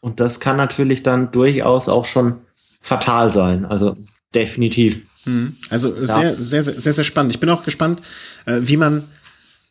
Und 0.00 0.20
das 0.20 0.40
kann 0.40 0.56
natürlich 0.56 1.02
dann 1.02 1.32
durchaus 1.32 1.88
auch 1.88 2.04
schon 2.04 2.36
fatal 2.84 3.32
sein. 3.32 3.64
Also 3.64 3.96
definitiv. 4.34 5.00
Mhm. 5.24 5.56
Also 5.70 5.94
ja. 5.94 6.04
sehr, 6.04 6.34
sehr, 6.36 6.62
sehr, 6.62 6.80
sehr, 6.80 6.92
sehr 6.92 7.04
spannend. 7.04 7.32
Ich 7.32 7.40
bin 7.40 7.48
auch 7.48 7.64
gespannt, 7.64 8.02
äh, 8.44 8.58
wie 8.60 8.76
man 8.76 9.04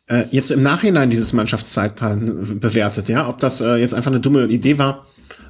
äh, 0.08 0.24
jetzt 0.32 0.50
im 0.50 0.62
Nachhinein 0.62 1.10
dieses 1.10 1.32
Mannschaftszeitplan 1.32 2.58
bewertet, 2.58 3.08
ja, 3.08 3.28
ob 3.28 3.38
das 3.38 3.60
äh, 3.60 3.76
jetzt 3.76 3.94
einfach 3.94 4.10
eine 4.10 4.20
dumme 4.20 4.46
Idee 4.46 4.78
war, 4.78 5.06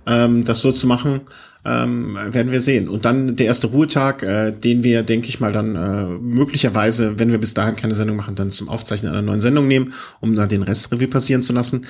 ähm, 0.06 0.44
das 0.44 0.60
so 0.60 0.72
zu 0.72 0.86
machen, 0.86 1.22
ähm, 1.64 2.18
werden 2.30 2.52
wir 2.52 2.60
sehen. 2.60 2.86
Und 2.90 3.06
dann 3.06 3.34
der 3.36 3.46
erste 3.46 3.68
Ruhetag, 3.68 4.20
den 4.60 4.84
wir, 4.84 5.02
denke 5.02 5.30
ich 5.30 5.40
mal, 5.40 5.50
dann 5.50 6.20
möglicherweise, 6.22 7.18
wenn 7.18 7.32
wir 7.32 7.38
bis 7.38 7.54
dahin 7.54 7.76
keine 7.76 7.94
Sendung 7.94 8.18
machen, 8.18 8.34
dann 8.34 8.50
zum 8.50 8.68
Aufzeichnen 8.68 9.10
einer 9.10 9.22
neuen 9.22 9.40
Sendung 9.40 9.66
nehmen, 9.66 9.94
um 10.20 10.34
dann 10.34 10.50
den 10.50 10.62
Rest 10.62 10.92
Revue 10.92 11.08
passieren 11.08 11.40
zu 11.40 11.54
lassen. 11.54 11.86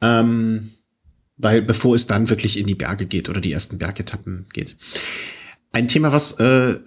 Ähm, 0.00 0.70
weil 1.38 1.62
bevor 1.62 1.94
es 1.94 2.06
dann 2.06 2.28
wirklich 2.28 2.58
in 2.58 2.66
die 2.66 2.74
Berge 2.74 3.06
geht 3.06 3.28
oder 3.28 3.40
die 3.40 3.52
ersten 3.52 3.78
Bergetappen 3.78 4.46
geht. 4.52 4.76
Ein 5.72 5.88
Thema, 5.88 6.12
was 6.12 6.32
äh, 6.32 6.78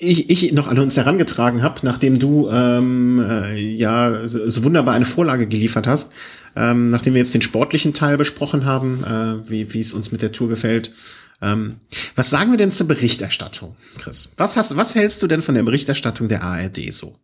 ich, 0.00 0.30
ich 0.30 0.52
noch 0.52 0.68
an 0.68 0.78
uns 0.78 0.96
herangetragen 0.96 1.62
habe, 1.62 1.80
nachdem 1.82 2.18
du 2.18 2.48
ähm, 2.48 3.20
äh, 3.20 3.56
ja 3.56 4.26
so 4.26 4.64
wunderbar 4.64 4.94
eine 4.94 5.04
Vorlage 5.04 5.46
geliefert 5.46 5.86
hast, 5.86 6.12
ähm, 6.56 6.88
nachdem 6.88 7.14
wir 7.14 7.20
jetzt 7.20 7.34
den 7.34 7.42
sportlichen 7.42 7.92
Teil 7.92 8.16
besprochen 8.16 8.64
haben, 8.64 9.04
äh, 9.04 9.50
wie 9.50 9.74
wie 9.74 9.80
es 9.80 9.92
uns 9.92 10.10
mit 10.10 10.22
der 10.22 10.32
Tour 10.32 10.48
gefällt. 10.48 10.92
Ähm, 11.42 11.76
was 12.16 12.30
sagen 12.30 12.50
wir 12.50 12.58
denn 12.58 12.70
zur 12.70 12.88
Berichterstattung, 12.88 13.76
Chris? 13.98 14.30
Was 14.36 14.56
hast, 14.56 14.76
was 14.76 14.94
hältst 14.94 15.22
du 15.22 15.26
denn 15.26 15.42
von 15.42 15.54
der 15.54 15.62
Berichterstattung 15.62 16.28
der 16.28 16.42
ARD 16.42 16.92
so? 16.92 17.16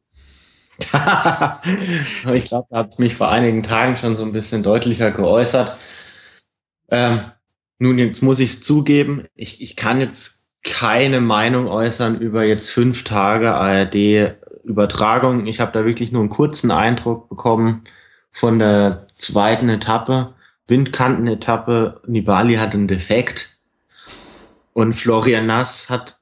Ich 0.78 2.44
glaube, 2.44 2.66
da 2.70 2.76
habe 2.76 2.88
ich 2.92 2.98
mich 2.98 3.14
vor 3.14 3.30
einigen 3.30 3.62
Tagen 3.62 3.96
schon 3.96 4.14
so 4.14 4.22
ein 4.22 4.32
bisschen 4.32 4.62
deutlicher 4.62 5.10
geäußert. 5.10 5.76
Ähm, 6.90 7.20
nun, 7.78 7.98
jetzt 7.98 8.22
muss 8.22 8.40
ich 8.40 8.62
zugeben, 8.62 9.24
ich, 9.34 9.60
ich 9.60 9.76
kann 9.76 10.00
jetzt 10.00 10.48
keine 10.62 11.20
Meinung 11.20 11.68
äußern 11.68 12.18
über 12.18 12.44
jetzt 12.44 12.70
fünf 12.70 13.04
Tage 13.04 13.54
ARD-Übertragung. 13.54 15.46
Ich 15.46 15.60
habe 15.60 15.72
da 15.72 15.84
wirklich 15.84 16.10
nur 16.12 16.22
einen 16.22 16.30
kurzen 16.30 16.70
Eindruck 16.70 17.28
bekommen 17.28 17.84
von 18.32 18.58
der 18.58 19.06
zweiten 19.14 19.68
Etappe. 19.68 20.34
Windkanten-Etappe. 20.66 22.02
Nibali 22.06 22.54
hat 22.54 22.74
einen 22.74 22.88
Defekt. 22.88 23.60
Und 24.72 24.94
Florian 24.94 25.46
Nass 25.46 25.88
hat 25.88 26.18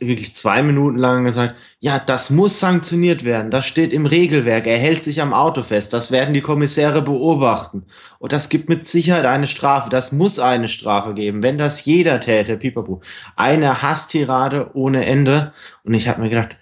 wirklich 0.00 0.34
zwei 0.34 0.62
Minuten 0.62 0.98
lang 0.98 1.24
gesagt, 1.24 1.54
ja, 1.78 1.98
das 1.98 2.30
muss 2.30 2.60
sanktioniert 2.60 3.24
werden. 3.24 3.50
Das 3.50 3.66
steht 3.66 3.92
im 3.92 4.06
Regelwerk. 4.06 4.66
Er 4.66 4.78
hält 4.78 5.04
sich 5.04 5.22
am 5.22 5.32
Auto 5.32 5.62
fest. 5.62 5.92
Das 5.92 6.10
werden 6.12 6.34
die 6.34 6.40
Kommissäre 6.40 7.02
beobachten. 7.02 7.84
Und 8.18 8.32
das 8.32 8.48
gibt 8.48 8.68
mit 8.68 8.86
Sicherheit 8.86 9.26
eine 9.26 9.46
Strafe. 9.46 9.90
Das 9.90 10.12
muss 10.12 10.38
eine 10.38 10.68
Strafe 10.68 11.14
geben. 11.14 11.42
Wenn 11.42 11.58
das 11.58 11.84
jeder 11.84 12.20
täte, 12.20 12.56
pipapo. 12.56 13.00
Eine 13.36 13.82
Hasstirade 13.82 14.70
ohne 14.74 15.06
Ende. 15.06 15.52
Und 15.84 15.94
ich 15.94 16.08
habe 16.08 16.20
mir 16.20 16.28
gedacht, 16.28 16.56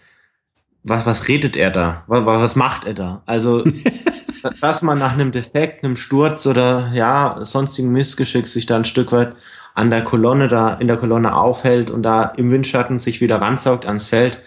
was, 0.83 1.07
was 1.07 1.29
redet 1.29 1.57
er 1.57 1.71
da? 1.71 2.05
Was, 2.07 2.25
was 2.25 2.57
macht 2.57 2.87
er 2.87 2.95
da? 2.95 3.23
Also, 3.27 3.65
dass 4.61 4.83
man 4.83 4.99
nach 4.99 5.13
einem 5.13 5.33
Defekt, 5.33 5.85
einem 5.85 5.97
Sturz 5.97 6.47
oder 6.47 6.91
ja, 6.95 7.39
sonstigen 7.43 7.91
Missgeschick 7.91 8.49
sich 8.49 8.67
da 8.67 8.77
ein 8.77 8.85
Stück 8.85 9.13
weit 9.13 9.35
an 9.79 9.91
der 9.91 10.03
Kolonne 10.03 10.49
da 10.49 10.74
in 10.74 10.89
der 10.89 10.97
Kolonne 10.97 11.37
aufhält 11.37 11.91
und 11.91 12.03
da 12.03 12.24
im 12.24 12.51
Windschatten 12.51 12.99
sich 12.99 13.20
wieder 13.20 13.41
ranzaugt 13.41 13.87
ans 13.87 14.07
Feld. 14.07 14.41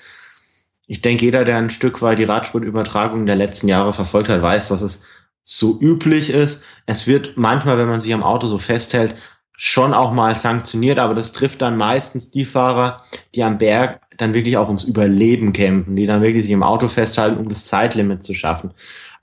Ich 0.87 1.01
denke, 1.01 1.23
jeder, 1.23 1.45
der 1.45 1.55
ein 1.55 1.69
Stück 1.69 2.01
weit 2.01 2.19
die 2.19 2.25
Radsportübertragung 2.25 3.25
der 3.25 3.37
letzten 3.37 3.69
Jahre 3.69 3.93
verfolgt 3.93 4.27
hat, 4.27 4.41
weiß, 4.41 4.67
dass 4.67 4.81
es 4.81 5.03
so 5.45 5.79
üblich 5.79 6.31
ist. 6.31 6.63
Es 6.85 7.07
wird 7.07 7.37
manchmal, 7.37 7.77
wenn 7.77 7.87
man 7.87 8.01
sich 8.01 8.13
am 8.13 8.23
Auto 8.23 8.47
so 8.47 8.57
festhält, 8.57 9.15
schon 9.55 9.93
auch 9.93 10.11
mal 10.11 10.35
sanktioniert, 10.35 10.99
aber 10.99 11.15
das 11.15 11.31
trifft 11.31 11.61
dann 11.61 11.77
meistens 11.77 12.29
die 12.31 12.45
Fahrer, 12.45 13.01
die 13.33 13.43
am 13.43 13.57
Berg 13.57 14.01
dann 14.17 14.33
wirklich 14.33 14.57
auch 14.57 14.67
ums 14.67 14.83
Überleben 14.83 15.53
kämpfen, 15.53 15.95
die 15.95 16.07
dann 16.07 16.21
wirklich 16.21 16.43
sich 16.43 16.53
im 16.53 16.63
Auto 16.63 16.89
festhalten, 16.89 17.37
um 17.37 17.47
das 17.47 17.65
Zeitlimit 17.65 18.21
zu 18.21 18.33
schaffen. 18.33 18.71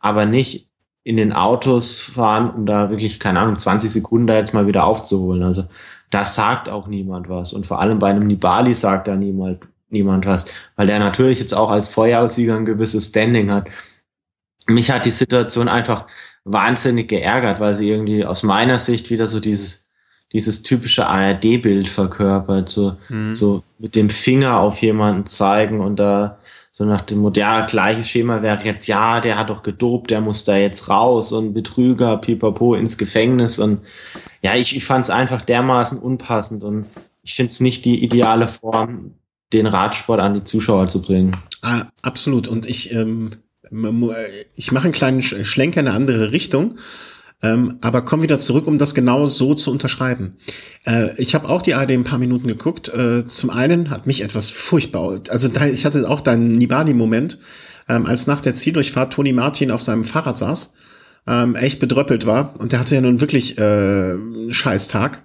Aber 0.00 0.24
nicht 0.24 0.68
in 1.08 1.16
den 1.16 1.32
Autos 1.32 2.00
fahren, 2.00 2.50
um 2.50 2.66
da 2.66 2.90
wirklich, 2.90 3.18
keine 3.18 3.40
Ahnung, 3.40 3.58
20 3.58 3.90
Sekunden 3.90 4.26
da 4.26 4.36
jetzt 4.36 4.52
mal 4.54 4.66
wieder 4.66 4.84
aufzuholen. 4.84 5.42
Also 5.42 5.64
da 6.10 6.24
sagt 6.24 6.68
auch 6.68 6.86
niemand 6.86 7.28
was. 7.28 7.52
Und 7.52 7.66
vor 7.66 7.80
allem 7.80 7.98
bei 7.98 8.10
einem 8.10 8.26
Nibali 8.26 8.74
sagt 8.74 9.08
da 9.08 9.16
niemand, 9.16 9.68
niemand 9.90 10.26
was, 10.26 10.46
weil 10.76 10.86
der 10.86 10.98
natürlich 10.98 11.40
jetzt 11.40 11.54
auch 11.54 11.70
als 11.70 11.88
Vorjahressieger 11.88 12.56
ein 12.56 12.64
gewisses 12.64 13.08
Standing 13.08 13.50
hat. 13.50 13.68
Mich 14.66 14.90
hat 14.90 15.06
die 15.06 15.10
Situation 15.10 15.68
einfach 15.68 16.06
wahnsinnig 16.44 17.08
geärgert, 17.08 17.60
weil 17.60 17.74
sie 17.74 17.88
irgendwie 17.88 18.24
aus 18.24 18.42
meiner 18.42 18.78
Sicht 18.78 19.10
wieder 19.10 19.28
so 19.28 19.40
dieses 19.40 19.88
dieses 20.32 20.62
typische 20.62 21.06
ARD-Bild 21.06 21.88
verkörpert, 21.88 22.68
so, 22.68 22.96
mhm. 23.08 23.34
so 23.34 23.62
mit 23.78 23.94
dem 23.94 24.10
Finger 24.10 24.58
auf 24.58 24.80
jemanden 24.82 25.26
zeigen 25.26 25.80
und 25.80 25.96
da 25.96 26.38
so 26.78 26.84
nach 26.84 27.00
dem 27.00 27.18
Motto, 27.18 27.40
ja, 27.40 27.66
gleiches 27.66 28.08
Schema 28.08 28.40
wäre 28.40 28.62
jetzt, 28.62 28.86
ja, 28.86 29.18
der 29.18 29.36
hat 29.36 29.50
doch 29.50 29.64
gedopt, 29.64 30.12
der 30.12 30.20
muss 30.20 30.44
da 30.44 30.56
jetzt 30.56 30.88
raus 30.88 31.32
und 31.32 31.52
Betrüger, 31.52 32.18
pipapo, 32.18 32.76
ins 32.76 32.96
Gefängnis. 32.96 33.58
Und 33.58 33.80
ja, 34.42 34.54
ich, 34.54 34.76
ich 34.76 34.84
fand 34.84 35.04
es 35.04 35.10
einfach 35.10 35.42
dermaßen 35.42 35.98
unpassend 35.98 36.62
und 36.62 36.86
ich 37.24 37.34
finde 37.34 37.50
es 37.50 37.58
nicht 37.58 37.84
die 37.84 38.04
ideale 38.04 38.46
Form, 38.46 39.14
den 39.52 39.66
Radsport 39.66 40.20
an 40.20 40.34
die 40.34 40.44
Zuschauer 40.44 40.86
zu 40.86 41.02
bringen. 41.02 41.36
Ah, 41.62 41.86
absolut. 42.02 42.46
Und 42.46 42.64
ich, 42.64 42.94
ähm, 42.94 43.30
ich 44.54 44.70
mache 44.70 44.84
einen 44.84 44.92
kleinen 44.92 45.22
Schlenker 45.22 45.80
in 45.80 45.88
eine 45.88 45.96
andere 45.96 46.30
Richtung 46.30 46.76
ähm, 47.42 47.76
aber 47.80 48.02
komm 48.02 48.22
wieder 48.22 48.38
zurück, 48.38 48.66
um 48.66 48.78
das 48.78 48.94
genau 48.94 49.26
so 49.26 49.54
zu 49.54 49.70
unterschreiben. 49.70 50.36
Äh, 50.84 51.20
ich 51.20 51.34
habe 51.34 51.48
auch 51.48 51.62
die 51.62 51.74
ARD 51.74 51.92
ein 51.92 52.04
paar 52.04 52.18
Minuten 52.18 52.48
geguckt. 52.48 52.88
Äh, 52.88 53.26
zum 53.26 53.50
einen 53.50 53.90
hat 53.90 54.06
mich 54.06 54.22
etwas 54.22 54.50
furchtbar, 54.50 55.20
also 55.28 55.48
da, 55.48 55.66
ich 55.66 55.84
hatte 55.84 56.08
auch 56.08 56.20
deinen 56.20 56.50
Nibali-Moment, 56.50 57.38
ähm, 57.88 58.06
als 58.06 58.26
nach 58.26 58.40
der 58.40 58.54
Zieldurchfahrt 58.54 59.12
Toni 59.12 59.32
Martin 59.32 59.70
auf 59.70 59.82
seinem 59.82 60.04
Fahrrad 60.04 60.36
saß, 60.36 60.72
ähm, 61.26 61.54
echt 61.54 61.78
bedröppelt 61.80 62.26
war 62.26 62.54
und 62.58 62.72
der 62.72 62.80
hatte 62.80 62.94
ja 62.94 63.00
nun 63.00 63.20
wirklich 63.20 63.58
äh, 63.58 63.62
einen 63.62 64.52
Scheißtag. 64.52 65.24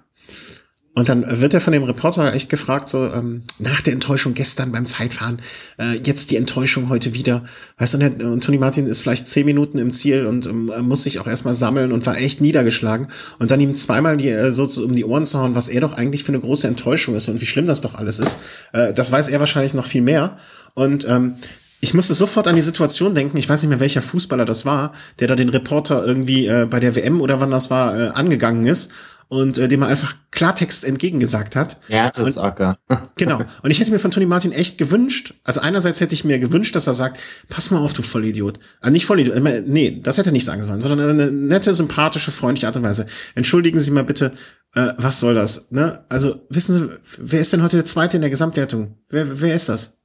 Und 0.96 1.08
dann 1.08 1.40
wird 1.40 1.52
er 1.54 1.60
von 1.60 1.72
dem 1.72 1.82
Reporter 1.82 2.32
echt 2.34 2.48
gefragt, 2.48 2.86
so, 2.86 3.12
ähm, 3.12 3.42
nach 3.58 3.80
der 3.80 3.94
Enttäuschung 3.94 4.34
gestern 4.34 4.70
beim 4.70 4.86
Zeitfahren, 4.86 5.40
äh, 5.76 5.98
jetzt 6.04 6.30
die 6.30 6.36
Enttäuschung 6.36 6.88
heute 6.88 7.14
wieder. 7.14 7.42
Weißt 7.78 7.94
du, 7.94 8.26
und, 8.26 8.44
Tony 8.44 8.58
Martin 8.58 8.86
ist 8.86 9.00
vielleicht 9.00 9.26
zehn 9.26 9.44
Minuten 9.44 9.78
im 9.78 9.90
Ziel 9.90 10.24
und 10.24 10.46
ähm, 10.46 10.70
muss 10.82 11.02
sich 11.02 11.18
auch 11.18 11.26
erstmal 11.26 11.54
sammeln 11.54 11.90
und 11.90 12.06
war 12.06 12.16
echt 12.16 12.40
niedergeschlagen. 12.40 13.08
Und 13.40 13.50
dann 13.50 13.60
ihm 13.60 13.74
zweimal 13.74 14.16
die, 14.16 14.28
äh, 14.28 14.52
so 14.52 14.64
um 14.84 14.94
die 14.94 15.04
Ohren 15.04 15.26
zu 15.26 15.40
hauen, 15.40 15.56
was 15.56 15.68
er 15.68 15.80
doch 15.80 15.94
eigentlich 15.94 16.22
für 16.22 16.32
eine 16.32 16.40
große 16.40 16.68
Enttäuschung 16.68 17.16
ist 17.16 17.28
und 17.28 17.40
wie 17.40 17.46
schlimm 17.46 17.66
das 17.66 17.80
doch 17.80 17.96
alles 17.96 18.20
ist. 18.20 18.38
Äh, 18.72 18.94
das 18.94 19.10
weiß 19.10 19.28
er 19.28 19.40
wahrscheinlich 19.40 19.74
noch 19.74 19.86
viel 19.86 20.02
mehr. 20.02 20.36
Und 20.74 21.08
ähm, 21.08 21.34
ich 21.80 21.92
musste 21.92 22.14
sofort 22.14 22.46
an 22.46 22.54
die 22.54 22.62
Situation 22.62 23.16
denken, 23.16 23.36
ich 23.36 23.48
weiß 23.48 23.62
nicht 23.62 23.68
mehr, 23.68 23.80
welcher 23.80 24.00
Fußballer 24.00 24.44
das 24.44 24.64
war, 24.64 24.92
der 25.18 25.26
da 25.26 25.34
den 25.34 25.48
Reporter 25.48 26.06
irgendwie 26.06 26.46
äh, 26.46 26.66
bei 26.70 26.78
der 26.78 26.94
WM 26.94 27.20
oder 27.20 27.40
wann 27.40 27.50
das 27.50 27.68
war, 27.68 27.98
äh, 27.98 28.08
angegangen 28.10 28.64
ist 28.64 28.92
und 29.28 29.58
äh, 29.58 29.68
dem 29.68 29.82
er 29.82 29.88
einfach 29.88 30.14
Klartext 30.30 30.84
entgegengesagt 30.84 31.56
hat. 31.56 31.78
Ja, 31.88 32.10
das 32.10 32.28
ist 32.28 32.38
Acker. 32.38 32.78
genau. 33.16 33.40
Und 33.62 33.70
ich 33.70 33.80
hätte 33.80 33.90
mir 33.90 33.98
von 33.98 34.10
Tony 34.10 34.26
Martin 34.26 34.52
echt 34.52 34.78
gewünscht, 34.78 35.34
also 35.44 35.60
einerseits 35.60 36.00
hätte 36.00 36.14
ich 36.14 36.24
mir 36.24 36.38
gewünscht, 36.38 36.74
dass 36.74 36.86
er 36.86 36.94
sagt, 36.94 37.18
pass 37.48 37.70
mal 37.70 37.78
auf, 37.78 37.92
du 37.92 38.02
Vollidiot. 38.02 38.58
Also 38.80 38.92
nicht 38.92 39.06
Vollidiot, 39.06 39.36
äh, 39.36 39.62
nee, 39.66 40.00
das 40.02 40.18
hätte 40.18 40.30
er 40.30 40.32
nicht 40.32 40.44
sagen 40.44 40.62
sollen, 40.62 40.80
sondern 40.80 41.08
eine 41.08 41.30
nette, 41.30 41.74
sympathische, 41.74 42.30
freundliche 42.30 42.66
Art 42.66 42.76
und 42.76 42.82
Weise. 42.82 43.06
Entschuldigen 43.34 43.78
Sie 43.78 43.90
mal 43.90 44.04
bitte, 44.04 44.32
äh, 44.74 44.92
was 44.98 45.20
soll 45.20 45.34
das? 45.34 45.70
Ne? 45.70 46.04
Also 46.08 46.46
wissen 46.50 46.78
Sie, 46.78 46.88
wer 47.18 47.40
ist 47.40 47.52
denn 47.52 47.62
heute 47.62 47.76
der 47.76 47.86
Zweite 47.86 48.16
in 48.16 48.22
der 48.22 48.30
Gesamtwertung? 48.30 48.98
Wer, 49.08 49.40
wer 49.40 49.54
ist 49.54 49.68
das? 49.68 50.03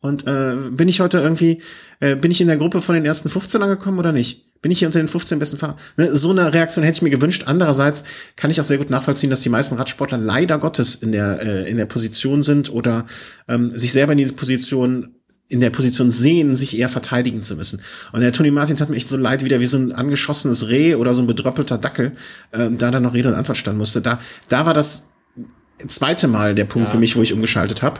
Und 0.00 0.26
äh, 0.26 0.54
bin 0.70 0.88
ich 0.88 1.00
heute 1.00 1.18
irgendwie, 1.18 1.60
äh, 1.98 2.14
bin 2.14 2.30
ich 2.30 2.40
in 2.40 2.46
der 2.46 2.56
Gruppe 2.56 2.80
von 2.80 2.94
den 2.94 3.04
ersten 3.04 3.28
15 3.28 3.62
angekommen 3.62 3.98
oder 3.98 4.12
nicht? 4.12 4.60
Bin 4.62 4.70
ich 4.70 4.78
hier 4.78 4.88
unter 4.88 5.00
den 5.00 5.08
15 5.08 5.38
besten 5.38 5.56
Fahrern? 5.56 5.76
Ne, 5.96 6.14
so 6.14 6.30
eine 6.30 6.52
Reaktion 6.52 6.84
hätte 6.84 6.98
ich 6.98 7.02
mir 7.02 7.10
gewünscht. 7.10 7.44
Andererseits 7.46 8.04
kann 8.36 8.50
ich 8.50 8.60
auch 8.60 8.64
sehr 8.64 8.78
gut 8.78 8.90
nachvollziehen, 8.90 9.30
dass 9.30 9.40
die 9.40 9.48
meisten 9.48 9.76
Radsportler 9.76 10.18
leider 10.18 10.58
Gottes 10.58 10.96
in 10.96 11.12
der, 11.12 11.42
äh, 11.42 11.70
in 11.70 11.76
der 11.76 11.86
Position 11.86 12.42
sind 12.42 12.72
oder 12.72 13.06
ähm, 13.48 13.70
sich 13.72 13.92
selber 13.92 14.12
in 14.12 14.18
diese 14.18 14.34
Position 14.34 15.14
in 15.50 15.60
der 15.60 15.70
Position 15.70 16.10
sehen, 16.10 16.54
sich 16.54 16.78
eher 16.78 16.90
verteidigen 16.90 17.40
zu 17.40 17.56
müssen. 17.56 17.80
Und 18.12 18.20
der 18.20 18.32
Tony 18.32 18.50
Martin 18.50 18.78
hat 18.78 18.90
mir 18.90 18.96
echt 18.96 19.08
so 19.08 19.16
leid, 19.16 19.44
wieder 19.44 19.60
wie 19.60 19.66
so 19.66 19.78
ein 19.78 19.92
angeschossenes 19.92 20.68
Reh 20.68 20.94
oder 20.94 21.14
so 21.14 21.22
ein 21.22 21.26
bedröppelter 21.26 21.78
Dackel, 21.78 22.12
äh, 22.52 22.70
da 22.70 22.90
dann 22.90 23.02
noch 23.02 23.14
Rede 23.14 23.30
und 23.30 23.34
Antwort 23.34 23.56
standen 23.56 23.78
musste. 23.78 24.02
Da, 24.02 24.20
da 24.48 24.66
war 24.66 24.74
das 24.74 25.08
zweite 25.86 26.28
Mal 26.28 26.54
der 26.54 26.66
Punkt 26.66 26.88
ja. 26.88 26.92
für 26.92 26.98
mich, 26.98 27.16
wo 27.16 27.22
ich 27.22 27.32
umgeschaltet 27.32 27.82
habe. 27.82 27.98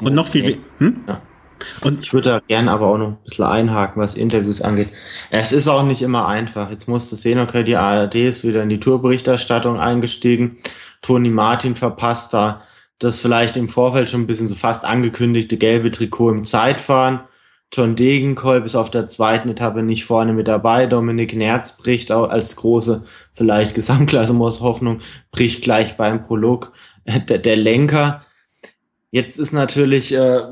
Und 0.00 0.14
noch 0.14 0.26
viel. 0.26 0.58
Hm? 0.78 0.96
Ja. 1.06 1.20
Und 1.82 2.00
ich 2.00 2.12
würde 2.12 2.30
da 2.30 2.40
gerne 2.48 2.70
aber 2.70 2.86
auch 2.86 2.98
noch 2.98 3.08
ein 3.08 3.18
bisschen 3.24 3.44
einhaken, 3.44 4.00
was 4.00 4.14
Interviews 4.14 4.62
angeht. 4.62 4.88
Es 5.30 5.52
ist 5.52 5.68
auch 5.68 5.82
nicht 5.82 6.02
immer 6.02 6.26
einfach. 6.26 6.70
Jetzt 6.70 6.88
musste 6.88 7.16
sehen, 7.16 7.38
okay, 7.38 7.64
die 7.64 7.76
ARD 7.76 8.14
ist 8.14 8.44
wieder 8.44 8.62
in 8.62 8.68
die 8.68 8.80
Tourberichterstattung 8.80 9.78
eingestiegen. 9.78 10.56
Toni 11.02 11.28
Martin 11.28 11.76
verpasst 11.76 12.34
da 12.34 12.62
das 12.98 13.18
vielleicht 13.18 13.56
im 13.56 13.68
Vorfeld 13.68 14.10
schon 14.10 14.22
ein 14.22 14.26
bisschen 14.26 14.48
so 14.48 14.54
fast 14.54 14.84
angekündigte 14.84 15.56
gelbe 15.56 15.90
Trikot 15.90 16.30
im 16.30 16.44
Zeitfahren. 16.44 17.20
John 17.72 17.96
Degenkolb 17.96 18.66
ist 18.66 18.74
auf 18.74 18.90
der 18.90 19.08
zweiten 19.08 19.48
Etappe 19.48 19.82
nicht 19.82 20.04
vorne 20.04 20.32
mit 20.32 20.48
dabei. 20.48 20.86
Dominik 20.86 21.34
Nerz 21.34 21.78
bricht 21.78 22.12
auch 22.12 22.28
als 22.28 22.56
große, 22.56 23.04
vielleicht 23.32 23.74
Gesamtklasse 23.74 24.32
muss 24.32 24.60
Hoffnung, 24.60 24.98
bricht 25.30 25.62
gleich 25.62 25.96
beim 25.96 26.22
Prolog. 26.22 26.72
Der, 27.06 27.38
der 27.38 27.56
Lenker 27.56 28.20
Jetzt 29.12 29.38
ist 29.38 29.52
natürlich 29.52 30.14
äh, 30.14 30.42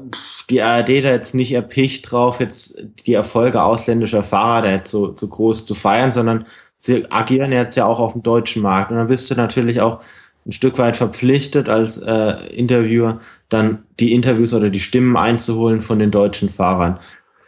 die 0.50 0.62
ARD 0.62 0.88
da 0.88 1.10
jetzt 1.10 1.34
nicht 1.34 1.52
erpicht 1.52 2.10
drauf, 2.10 2.40
jetzt 2.40 2.82
die 3.06 3.14
Erfolge 3.14 3.62
ausländischer 3.62 4.22
Fahrer 4.22 4.62
da 4.62 4.70
jetzt 4.72 4.90
so, 4.90 5.14
so 5.14 5.28
groß 5.28 5.64
zu 5.64 5.74
feiern, 5.74 6.10
sondern 6.10 6.46
sie 6.78 7.10
agieren 7.10 7.52
jetzt 7.52 7.76
ja 7.76 7.86
auch 7.86 8.00
auf 8.00 8.14
dem 8.14 8.22
deutschen 8.22 8.62
Markt. 8.62 8.90
Und 8.90 8.96
dann 8.96 9.06
bist 9.06 9.30
du 9.30 9.36
natürlich 9.36 9.80
auch 9.80 10.00
ein 10.44 10.52
Stück 10.52 10.78
weit 10.78 10.96
verpflichtet 10.96 11.68
als 11.68 11.98
äh, 11.98 12.46
Interviewer, 12.48 13.20
dann 13.48 13.84
die 14.00 14.12
Interviews 14.12 14.52
oder 14.54 14.70
die 14.70 14.80
Stimmen 14.80 15.16
einzuholen 15.16 15.82
von 15.82 15.98
den 15.98 16.10
deutschen 16.10 16.48
Fahrern. 16.48 16.98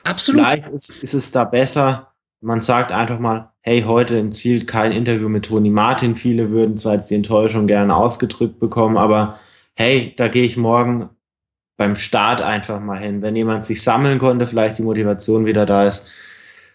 Absolut. 0.04 0.42
Vielleicht 0.42 0.68
ist, 0.68 0.90
ist 1.02 1.14
es 1.14 1.30
da 1.32 1.44
besser, 1.44 2.12
man 2.40 2.60
sagt 2.60 2.92
einfach 2.92 3.18
mal, 3.18 3.50
hey, 3.60 3.82
heute 3.82 4.18
empfiehlt 4.18 4.66
kein 4.66 4.92
Interview 4.92 5.28
mit 5.28 5.46
Toni 5.46 5.70
Martin. 5.70 6.16
Viele 6.16 6.50
würden 6.50 6.78
zwar 6.78 6.94
jetzt 6.94 7.10
die 7.10 7.16
Enttäuschung 7.16 7.66
gerne 7.66 7.94
ausgedrückt 7.94 8.58
bekommen, 8.58 8.96
aber 8.96 9.38
hey, 9.80 10.12
da 10.14 10.28
gehe 10.28 10.44
ich 10.44 10.58
morgen 10.58 11.08
beim 11.78 11.96
Start 11.96 12.42
einfach 12.42 12.80
mal 12.80 12.98
hin. 12.98 13.22
Wenn 13.22 13.34
jemand 13.34 13.64
sich 13.64 13.82
sammeln 13.82 14.18
konnte, 14.18 14.46
vielleicht 14.46 14.76
die 14.76 14.82
Motivation 14.82 15.46
wieder 15.46 15.64
da 15.64 15.86
ist, 15.86 16.10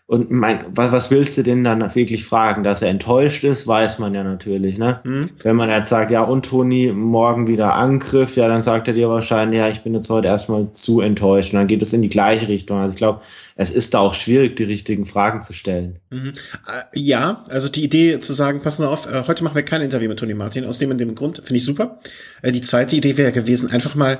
und 0.07 0.29
mein, 0.29 0.59
was, 0.69 1.09
willst 1.09 1.35
du 1.35 1.41
denn 1.41 1.63
dann 1.63 1.95
wirklich 1.95 2.25
fragen? 2.25 2.63
Dass 2.63 2.83
er 2.83 2.89
enttäuscht 2.89 3.43
ist, 3.43 3.65
weiß 3.65 3.97
man 3.97 4.13
ja 4.13 4.23
natürlich. 4.23 4.77
Ne? 4.77 4.99
Mhm. 5.03 5.31
Wenn 5.41 5.55
man 5.55 5.71
jetzt 5.71 5.89
sagt, 5.89 6.11
ja, 6.11 6.21
und 6.21 6.45
Toni, 6.45 6.91
morgen 6.93 7.47
wieder 7.47 7.73
Angriff, 7.73 8.35
ja, 8.35 8.47
dann 8.47 8.61
sagt 8.61 8.87
er 8.87 8.93
dir 8.93 9.09
wahrscheinlich, 9.09 9.57
ja, 9.57 9.67
ich 9.67 9.81
bin 9.81 9.95
jetzt 9.95 10.11
heute 10.11 10.27
erstmal 10.27 10.71
zu 10.73 11.01
enttäuscht. 11.01 11.53
Und 11.53 11.59
dann 11.59 11.67
geht 11.67 11.81
es 11.81 11.91
in 11.91 12.03
die 12.03 12.09
gleiche 12.09 12.47
Richtung. 12.47 12.77
Also 12.77 12.93
ich 12.93 12.97
glaube, 12.97 13.21
es 13.55 13.71
ist 13.71 13.95
da 13.95 13.99
auch 13.99 14.13
schwierig, 14.13 14.55
die 14.57 14.65
richtigen 14.65 15.07
Fragen 15.07 15.41
zu 15.41 15.53
stellen. 15.53 15.97
Mhm. 16.11 16.33
Äh, 16.67 16.99
ja, 16.99 17.43
also 17.49 17.67
die 17.67 17.83
Idee 17.83 18.19
zu 18.19 18.33
sagen, 18.33 18.61
passen 18.61 18.83
Sie 18.83 18.89
auf, 18.89 19.11
äh, 19.11 19.23
heute 19.27 19.43
machen 19.43 19.55
wir 19.55 19.63
kein 19.63 19.81
Interview 19.81 20.09
mit 20.09 20.19
Toni 20.19 20.35
Martin, 20.35 20.65
aus 20.65 20.77
dem 20.77 20.91
und 20.91 20.99
dem 20.99 21.15
Grund, 21.15 21.37
finde 21.37 21.55
ich 21.55 21.65
super. 21.65 21.99
Äh, 22.43 22.51
die 22.51 22.61
zweite 22.61 22.95
Idee 22.95 23.17
wäre 23.17 23.31
gewesen, 23.31 23.71
einfach 23.71 23.95
mal 23.95 24.19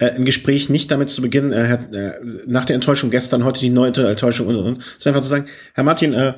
äh, 0.00 0.10
ein 0.10 0.24
Gespräch 0.24 0.68
nicht 0.68 0.90
damit 0.90 1.10
zu 1.10 1.22
beginnen, 1.22 1.52
äh, 1.52 1.74
äh, 1.74 2.12
nach 2.46 2.64
der 2.64 2.74
Enttäuschung 2.74 3.10
gestern, 3.10 3.44
heute 3.44 3.60
die 3.60 3.70
neunte 3.70 4.08
Enttäuschung 4.08 4.48
und, 4.48 4.56
und, 4.56 4.66
und, 4.66 4.82
sondern 4.98 5.14
einfach 5.14 5.22
zu 5.22 5.28
sagen, 5.28 5.46
Herr 5.74 5.84
Martin, 5.84 6.14
äh, 6.14 6.34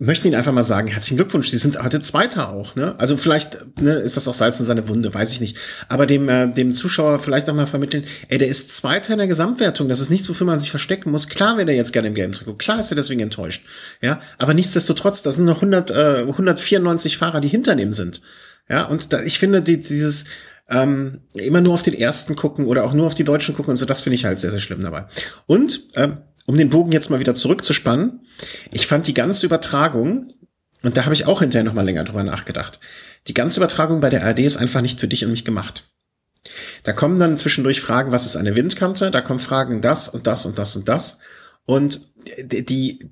möchten 0.00 0.28
Ihnen 0.28 0.36
einfach 0.36 0.52
mal 0.52 0.62
sagen, 0.62 0.86
herzlichen 0.88 1.16
Glückwunsch, 1.16 1.48
Sie 1.48 1.58
sind 1.58 1.82
heute 1.82 2.00
Zweiter 2.00 2.50
auch, 2.50 2.76
ne? 2.76 2.94
Also 2.98 3.16
vielleicht 3.16 3.80
ne, 3.80 3.94
ist 3.94 4.16
das 4.16 4.28
auch 4.28 4.34
Salz 4.34 4.60
in 4.60 4.66
seine 4.66 4.86
Wunde, 4.88 5.12
weiß 5.12 5.32
ich 5.32 5.40
nicht. 5.40 5.56
Aber 5.88 6.06
dem, 6.06 6.28
äh, 6.28 6.46
dem 6.46 6.72
Zuschauer 6.72 7.18
vielleicht 7.18 7.50
auch 7.50 7.54
mal 7.54 7.66
vermitteln, 7.66 8.04
ey, 8.28 8.38
der 8.38 8.46
ist 8.46 8.76
Zweiter 8.76 9.12
in 9.12 9.18
der 9.18 9.26
Gesamtwertung, 9.26 9.88
das 9.88 10.00
ist 10.00 10.10
nichts, 10.10 10.28
wofür 10.28 10.46
man 10.46 10.60
sich 10.60 10.70
verstecken 10.70 11.10
muss. 11.10 11.28
Klar 11.28 11.56
wäre 11.56 11.66
der 11.66 11.74
jetzt 11.74 11.92
gerne 11.92 12.08
im 12.08 12.14
Game 12.14 12.32
Trikot, 12.32 12.54
klar 12.54 12.78
ist 12.78 12.92
er 12.92 12.96
deswegen 12.96 13.20
enttäuscht, 13.20 13.64
ja? 14.00 14.20
Aber 14.38 14.54
nichtsdestotrotz, 14.54 15.22
da 15.22 15.32
sind 15.32 15.46
noch 15.46 15.56
100, 15.62 15.90
äh, 15.90 16.18
194 16.28 17.16
Fahrer, 17.16 17.40
die 17.40 17.48
hinter 17.48 17.76
ihm 17.76 17.92
sind. 17.92 18.20
Ja, 18.68 18.84
und 18.84 19.12
da, 19.12 19.22
ich 19.22 19.38
finde, 19.38 19.62
die, 19.62 19.80
dieses, 19.80 20.26
ähm, 20.68 21.20
immer 21.34 21.60
nur 21.60 21.74
auf 21.74 21.82
den 21.82 21.94
ersten 21.94 22.36
gucken 22.36 22.66
oder 22.66 22.84
auch 22.84 22.92
nur 22.92 23.06
auf 23.06 23.14
die 23.14 23.24
Deutschen 23.24 23.54
gucken 23.54 23.70
und 23.70 23.76
so, 23.76 23.86
das 23.86 24.02
finde 24.02 24.16
ich 24.16 24.24
halt 24.24 24.38
sehr, 24.38 24.50
sehr 24.50 24.60
schlimm 24.60 24.82
dabei. 24.82 25.06
Und 25.46 25.82
ähm, 25.94 26.18
um 26.46 26.56
den 26.56 26.70
Bogen 26.70 26.92
jetzt 26.92 27.10
mal 27.10 27.20
wieder 27.20 27.34
zurückzuspannen, 27.34 28.20
ich 28.70 28.86
fand 28.86 29.06
die 29.06 29.14
ganze 29.14 29.46
Übertragung, 29.46 30.32
und 30.82 30.96
da 30.96 31.04
habe 31.04 31.14
ich 31.14 31.26
auch 31.26 31.40
hinterher 31.40 31.64
noch 31.64 31.74
mal 31.74 31.84
länger 31.84 32.04
drüber 32.04 32.22
nachgedacht, 32.22 32.80
die 33.26 33.34
ganze 33.34 33.60
Übertragung 33.60 34.00
bei 34.00 34.10
der 34.10 34.24
ARD 34.24 34.40
ist 34.40 34.56
einfach 34.56 34.80
nicht 34.80 35.00
für 35.00 35.08
dich 35.08 35.24
und 35.24 35.30
mich 35.30 35.44
gemacht. 35.44 35.84
Da 36.82 36.92
kommen 36.92 37.18
dann 37.18 37.36
zwischendurch 37.36 37.80
Fragen, 37.80 38.12
was 38.12 38.26
ist 38.26 38.36
eine 38.36 38.54
Windkante? 38.54 39.10
Da 39.10 39.20
kommen 39.20 39.40
Fragen 39.40 39.80
das 39.80 40.08
und 40.08 40.26
das 40.26 40.46
und 40.46 40.58
das 40.58 40.76
und 40.76 40.88
das. 40.88 41.18
Und 41.66 42.00
die, 42.42 43.10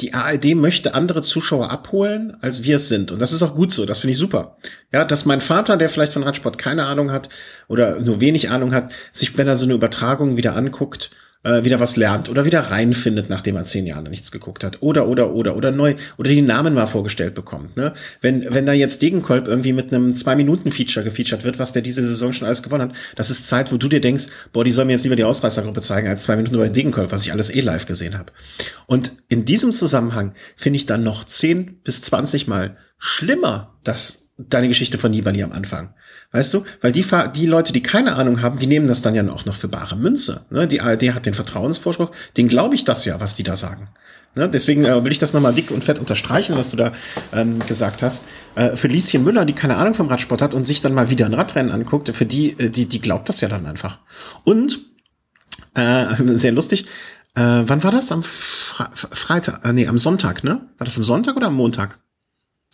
die 0.00 0.12
ARD 0.12 0.56
möchte 0.56 0.94
andere 0.94 1.22
Zuschauer 1.22 1.70
abholen, 1.70 2.36
als 2.40 2.64
wir 2.64 2.76
es 2.76 2.88
sind. 2.88 3.12
Und 3.12 3.22
das 3.22 3.32
ist 3.32 3.42
auch 3.42 3.54
gut 3.54 3.72
so. 3.72 3.86
Das 3.86 4.00
finde 4.00 4.12
ich 4.12 4.18
super. 4.18 4.56
Ja, 4.92 5.04
dass 5.04 5.24
mein 5.24 5.40
Vater, 5.40 5.76
der 5.76 5.88
vielleicht 5.88 6.12
von 6.12 6.24
Radsport 6.24 6.58
keine 6.58 6.86
Ahnung 6.86 7.12
hat 7.12 7.28
oder 7.68 8.00
nur 8.00 8.20
wenig 8.20 8.50
Ahnung 8.50 8.74
hat, 8.74 8.92
sich, 9.12 9.38
wenn 9.38 9.46
er 9.46 9.56
so 9.56 9.66
eine 9.66 9.74
Übertragung 9.74 10.36
wieder 10.36 10.56
anguckt 10.56 11.10
äh, 11.44 11.64
wieder 11.64 11.78
was 11.78 11.96
lernt 11.96 12.28
oder 12.28 12.44
wieder 12.44 12.60
reinfindet, 12.60 13.30
nachdem 13.30 13.56
er 13.56 13.64
zehn 13.64 13.86
Jahre 13.86 14.08
nichts 14.08 14.32
geguckt 14.32 14.64
hat. 14.64 14.82
Oder, 14.82 15.06
oder, 15.06 15.32
oder, 15.32 15.56
oder 15.56 15.70
neu, 15.70 15.94
oder 16.16 16.30
die 16.30 16.42
Namen 16.42 16.74
mal 16.74 16.86
vorgestellt 16.86 17.34
bekommt. 17.34 17.76
Ne? 17.76 17.92
Wenn, 18.20 18.52
wenn 18.52 18.66
da 18.66 18.72
jetzt 18.72 19.02
Degenkolb 19.02 19.46
irgendwie 19.46 19.72
mit 19.72 19.94
einem 19.94 20.14
Zwei-Minuten-Feature 20.14 21.04
gefeatured 21.04 21.44
wird, 21.44 21.58
was 21.58 21.72
der 21.72 21.82
diese 21.82 22.04
Saison 22.04 22.32
schon 22.32 22.46
alles 22.46 22.62
gewonnen 22.62 22.90
hat, 22.90 22.96
das 23.14 23.30
ist 23.30 23.46
Zeit, 23.46 23.72
wo 23.72 23.76
du 23.76 23.88
dir 23.88 24.00
denkst, 24.00 24.26
boah, 24.52 24.64
die 24.64 24.72
soll 24.72 24.86
mir 24.86 24.92
jetzt 24.92 25.04
lieber 25.04 25.16
die 25.16 25.24
Ausreißergruppe 25.24 25.80
zeigen, 25.80 26.08
als 26.08 26.24
zwei 26.24 26.36
Minuten 26.36 26.54
über 26.56 26.68
Degenkolb, 26.68 27.12
was 27.12 27.22
ich 27.22 27.32
alles 27.32 27.50
eh 27.50 27.60
live 27.60 27.86
gesehen 27.86 28.18
habe. 28.18 28.32
Und 28.86 29.12
in 29.28 29.44
diesem 29.44 29.70
Zusammenhang 29.70 30.34
finde 30.56 30.78
ich 30.78 30.86
dann 30.86 31.04
noch 31.04 31.24
zehn 31.24 31.80
bis 31.84 32.02
zwanzig 32.02 32.46
Mal 32.46 32.76
schlimmer, 32.98 33.78
dass 33.84 34.23
deine 34.36 34.68
Geschichte 34.68 34.98
von 34.98 35.10
Nibali 35.10 35.42
am 35.42 35.52
Anfang. 35.52 35.94
Weißt 36.32 36.52
du? 36.54 36.64
Weil 36.80 36.92
die, 36.92 37.04
die 37.36 37.46
Leute, 37.46 37.72
die 37.72 37.82
keine 37.82 38.16
Ahnung 38.16 38.42
haben, 38.42 38.58
die 38.58 38.66
nehmen 38.66 38.88
das 38.88 39.02
dann 39.02 39.14
ja 39.14 39.26
auch 39.28 39.44
noch 39.44 39.54
für 39.54 39.68
bare 39.68 39.96
Münze. 39.96 40.44
Ne? 40.50 40.66
Die 40.66 40.80
ARD 40.80 41.14
hat 41.14 41.26
den 41.26 41.34
Vertrauensvorspruch, 41.34 42.10
den 42.36 42.48
glaube 42.48 42.74
ich 42.74 42.84
das 42.84 43.04
ja, 43.04 43.20
was 43.20 43.36
die 43.36 43.44
da 43.44 43.54
sagen. 43.54 43.88
Ne? 44.34 44.48
Deswegen 44.48 44.84
äh, 44.84 45.04
will 45.04 45.12
ich 45.12 45.20
das 45.20 45.32
nochmal 45.32 45.54
dick 45.54 45.70
und 45.70 45.84
fett 45.84 46.00
unterstreichen, 46.00 46.56
was 46.56 46.70
du 46.70 46.76
da 46.76 46.92
ähm, 47.32 47.60
gesagt 47.60 48.02
hast. 48.02 48.24
Äh, 48.56 48.76
für 48.76 48.88
Lieschen 48.88 49.22
Müller, 49.22 49.44
die 49.44 49.52
keine 49.52 49.76
Ahnung 49.76 49.94
vom 49.94 50.08
Radsport 50.08 50.42
hat 50.42 50.54
und 50.54 50.66
sich 50.66 50.80
dann 50.80 50.94
mal 50.94 51.10
wieder 51.10 51.26
ein 51.26 51.34
Radrennen 51.34 51.70
anguckt, 51.70 52.08
für 52.08 52.26
die, 52.26 52.58
äh, 52.58 52.70
die, 52.70 52.88
die 52.88 53.00
glaubt 53.00 53.28
das 53.28 53.40
ja 53.40 53.48
dann 53.48 53.66
einfach. 53.66 54.00
Und, 54.42 54.80
äh, 55.74 56.06
sehr 56.34 56.52
lustig, 56.52 56.86
äh, 57.36 57.62
wann 57.64 57.84
war 57.84 57.92
das? 57.92 58.10
Am 58.10 58.22
Fre 58.22 58.88
Freitag, 58.94 59.64
äh, 59.64 59.72
nee, 59.72 59.86
am 59.86 59.98
Sonntag, 59.98 60.42
ne? 60.42 60.68
War 60.78 60.84
das 60.84 60.96
am 60.96 61.04
Sonntag 61.04 61.36
oder 61.36 61.48
am 61.48 61.54
Montag? 61.54 61.98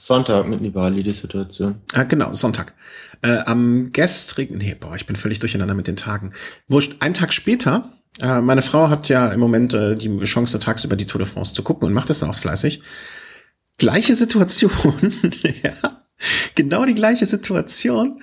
Sonntag 0.02 0.48
mit 0.48 0.62
Nibali 0.62 1.02
die 1.02 1.12
Situation. 1.12 1.82
Ah, 1.92 2.04
genau, 2.04 2.32
Sonntag. 2.32 2.74
Äh, 3.20 3.36
am 3.44 3.92
gestrigen, 3.92 4.56
nee, 4.56 4.74
boah, 4.74 4.96
ich 4.96 5.04
bin 5.04 5.14
völlig 5.14 5.40
durcheinander 5.40 5.74
mit 5.74 5.88
den 5.88 5.96
Tagen. 5.96 6.32
Wurscht, 6.68 6.96
einen 7.00 7.12
Tag 7.12 7.34
später, 7.34 7.92
äh, 8.22 8.40
meine 8.40 8.62
Frau 8.62 8.88
hat 8.88 9.10
ja 9.10 9.28
im 9.28 9.40
Moment 9.40 9.74
äh, 9.74 9.96
die 9.96 10.18
Chance, 10.24 10.58
tagsüber 10.58 10.96
die 10.96 11.04
Tour 11.04 11.18
de 11.18 11.28
France 11.28 11.52
zu 11.52 11.62
gucken 11.62 11.86
und 11.86 11.92
macht 11.92 12.08
das 12.08 12.22
auch 12.22 12.34
fleißig. 12.34 12.82
Gleiche 13.76 14.16
Situation, 14.16 14.72
ja. 15.62 15.74
genau 16.54 16.86
die 16.86 16.94
gleiche 16.94 17.26
Situation. 17.26 18.22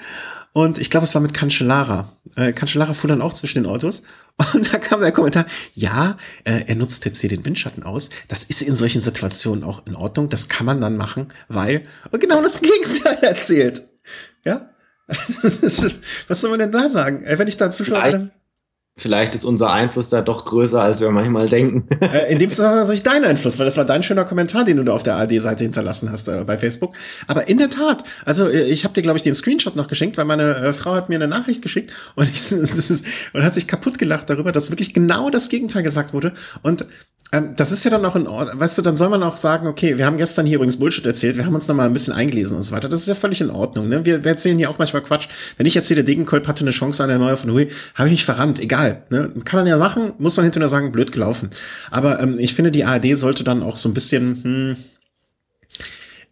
Und 0.53 0.77
ich 0.77 0.89
glaube, 0.89 1.05
es 1.05 1.13
war 1.13 1.21
mit 1.21 1.33
Cancellara. 1.33 2.11
Äh, 2.35 2.51
Cancellara 2.51 2.93
fuhr 2.93 3.07
dann 3.07 3.21
auch 3.21 3.33
zwischen 3.33 3.63
den 3.63 3.71
Autos. 3.71 4.03
Und 4.53 4.73
da 4.73 4.77
kam 4.77 5.01
der 5.01 5.11
Kommentar, 5.11 5.45
ja, 5.73 6.17
äh, 6.43 6.63
er 6.65 6.75
nutzt 6.75 7.05
jetzt 7.05 7.19
hier 7.21 7.29
den 7.29 7.45
Windschatten 7.45 7.83
aus. 7.83 8.09
Das 8.27 8.43
ist 8.43 8.61
in 8.61 8.75
solchen 8.75 9.01
Situationen 9.01 9.63
auch 9.63 9.85
in 9.85 9.95
Ordnung. 9.95 10.29
Das 10.29 10.49
kann 10.49 10.65
man 10.65 10.81
dann 10.81 10.97
machen, 10.97 11.27
weil 11.47 11.85
und 12.11 12.19
genau 12.19 12.41
das 12.41 12.61
Gegenteil 12.61 13.17
erzählt. 13.21 13.87
Ja? 14.43 14.69
was 15.07 16.41
soll 16.41 16.49
man 16.49 16.59
denn 16.59 16.71
da 16.71 16.89
sagen? 16.89 17.23
Äh, 17.23 17.39
wenn 17.39 17.47
ich 17.47 17.57
da 17.57 17.71
zuschaue, 17.71 18.31
Vielleicht 18.99 19.35
ist 19.35 19.45
unser 19.45 19.69
Einfluss 19.69 20.09
da 20.09 20.23
doch 20.23 20.43
größer, 20.43 20.81
als 20.81 21.01
wir 21.01 21.11
manchmal 21.11 21.47
denken. 21.47 21.87
Äh, 22.07 22.31
in 22.31 22.39
dem 22.39 22.49
Fall 22.49 22.67
war 22.67 22.75
das 22.77 22.89
nicht 22.89 23.05
dein 23.05 23.25
Einfluss, 23.25 23.59
weil 23.59 23.65
das 23.65 23.75
war 23.75 23.83
dein 23.83 24.01
schöner 24.01 24.23
Kommentar, 24.23 24.63
den 24.63 24.77
du 24.77 24.83
da 24.83 24.93
auf 24.93 25.03
der 25.03 25.15
ARD-Seite 25.15 25.65
hinterlassen 25.65 26.09
hast 26.09 26.29
äh, 26.29 26.43
bei 26.45 26.57
Facebook. 26.57 26.95
Aber 27.27 27.49
in 27.49 27.57
der 27.57 27.69
Tat, 27.69 28.03
also 28.23 28.47
äh, 28.47 28.63
ich 28.63 28.85
habe 28.85 28.93
dir, 28.93 29.01
glaube 29.01 29.17
ich, 29.17 29.23
den 29.23 29.35
Screenshot 29.35 29.75
noch 29.75 29.87
geschenkt, 29.87 30.15
weil 30.17 30.23
meine 30.23 30.55
äh, 30.55 30.73
Frau 30.73 30.95
hat 30.95 31.09
mir 31.09 31.15
eine 31.15 31.27
Nachricht 31.27 31.61
geschickt 31.61 31.93
und, 32.15 32.29
ich, 32.29 32.51
ist, 32.51 33.03
und 33.33 33.43
hat 33.43 33.53
sich 33.53 33.67
kaputt 33.67 33.97
gelacht 33.97 34.29
darüber, 34.29 34.53
dass 34.53 34.71
wirklich 34.71 34.93
genau 34.93 35.29
das 35.29 35.49
Gegenteil 35.49 35.83
gesagt 35.83 36.13
wurde. 36.13 36.33
Und 36.61 36.85
ähm, 37.33 37.53
das 37.57 37.71
ist 37.71 37.83
ja 37.83 37.91
dann 37.91 38.05
auch 38.05 38.15
in 38.15 38.25
Ordnung. 38.25 38.59
Weißt 38.59 38.77
du, 38.77 38.81
dann 38.81 38.95
soll 38.95 39.09
man 39.09 39.21
auch 39.21 39.35
sagen, 39.35 39.67
okay, 39.67 39.97
wir 39.97 40.05
haben 40.05 40.17
gestern 40.17 40.45
hier 40.45 40.55
übrigens 40.55 40.77
Bullshit 40.77 41.05
erzählt, 41.05 41.35
wir 41.35 41.45
haben 41.45 41.55
uns 41.55 41.67
noch 41.67 41.75
mal 41.75 41.85
ein 41.85 41.93
bisschen 41.93 42.13
eingelesen 42.13 42.55
und 42.55 42.63
so 42.63 42.73
weiter. 42.73 42.87
Das 42.87 43.01
ist 43.01 43.07
ja 43.07 43.15
völlig 43.15 43.41
in 43.41 43.49
Ordnung. 43.49 43.89
Ne? 43.89 44.05
Wir, 44.05 44.23
wir 44.23 44.31
erzählen 44.31 44.57
hier 44.57 44.69
auch 44.69 44.77
manchmal 44.77 45.01
Quatsch. 45.03 45.27
Wenn 45.57 45.65
ich 45.65 45.75
erzähle, 45.75 46.05
Degenkolb 46.05 46.47
hatte 46.47 46.61
eine 46.61 46.71
Chance 46.71 47.03
an 47.03 47.09
der 47.09 47.17
Neue 47.17 47.35
von 47.35 47.51
Hui, 47.51 47.69
habe 47.95 48.07
ich 48.07 48.13
mich 48.13 48.25
verrannt. 48.25 48.59
Egal. 48.59 48.86
Ne? 49.09 49.31
Kann 49.45 49.59
man 49.59 49.67
ja 49.67 49.77
machen, 49.77 50.13
muss 50.17 50.37
man 50.37 50.45
hinterher 50.45 50.69
sagen, 50.69 50.91
blöd 50.91 51.11
gelaufen. 51.11 51.49
Aber 51.91 52.19
ähm, 52.19 52.35
ich 52.39 52.53
finde, 52.53 52.71
die 52.71 52.85
ARD 52.85 53.17
sollte 53.17 53.43
dann 53.43 53.63
auch 53.63 53.75
so 53.75 53.89
ein 53.89 53.93
bisschen, 53.93 54.43
hm, 54.43 54.75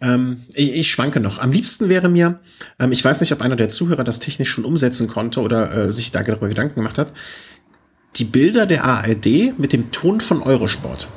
ähm, 0.01 0.41
ich, 0.53 0.75
ich 0.79 0.91
schwanke 0.91 1.19
noch. 1.19 1.39
Am 1.39 1.51
liebsten 1.51 1.89
wäre 1.89 2.09
mir, 2.09 2.39
ähm, 2.79 2.91
ich 2.91 3.03
weiß 3.03 3.21
nicht, 3.21 3.31
ob 3.31 3.41
einer 3.41 3.55
der 3.55 3.69
Zuhörer 3.69 4.03
das 4.03 4.19
technisch 4.19 4.49
schon 4.49 4.65
umsetzen 4.65 5.07
konnte 5.07 5.41
oder 5.41 5.73
äh, 5.73 5.91
sich 5.91 6.11
da 6.11 6.23
darüber 6.23 6.49
Gedanken 6.49 6.75
gemacht 6.75 6.97
hat, 6.97 7.13
die 8.15 8.25
Bilder 8.25 8.65
der 8.65 8.85
ARD 8.85 9.57
mit 9.57 9.73
dem 9.73 9.91
Ton 9.91 10.21
von 10.21 10.41
Eurosport. 10.41 11.07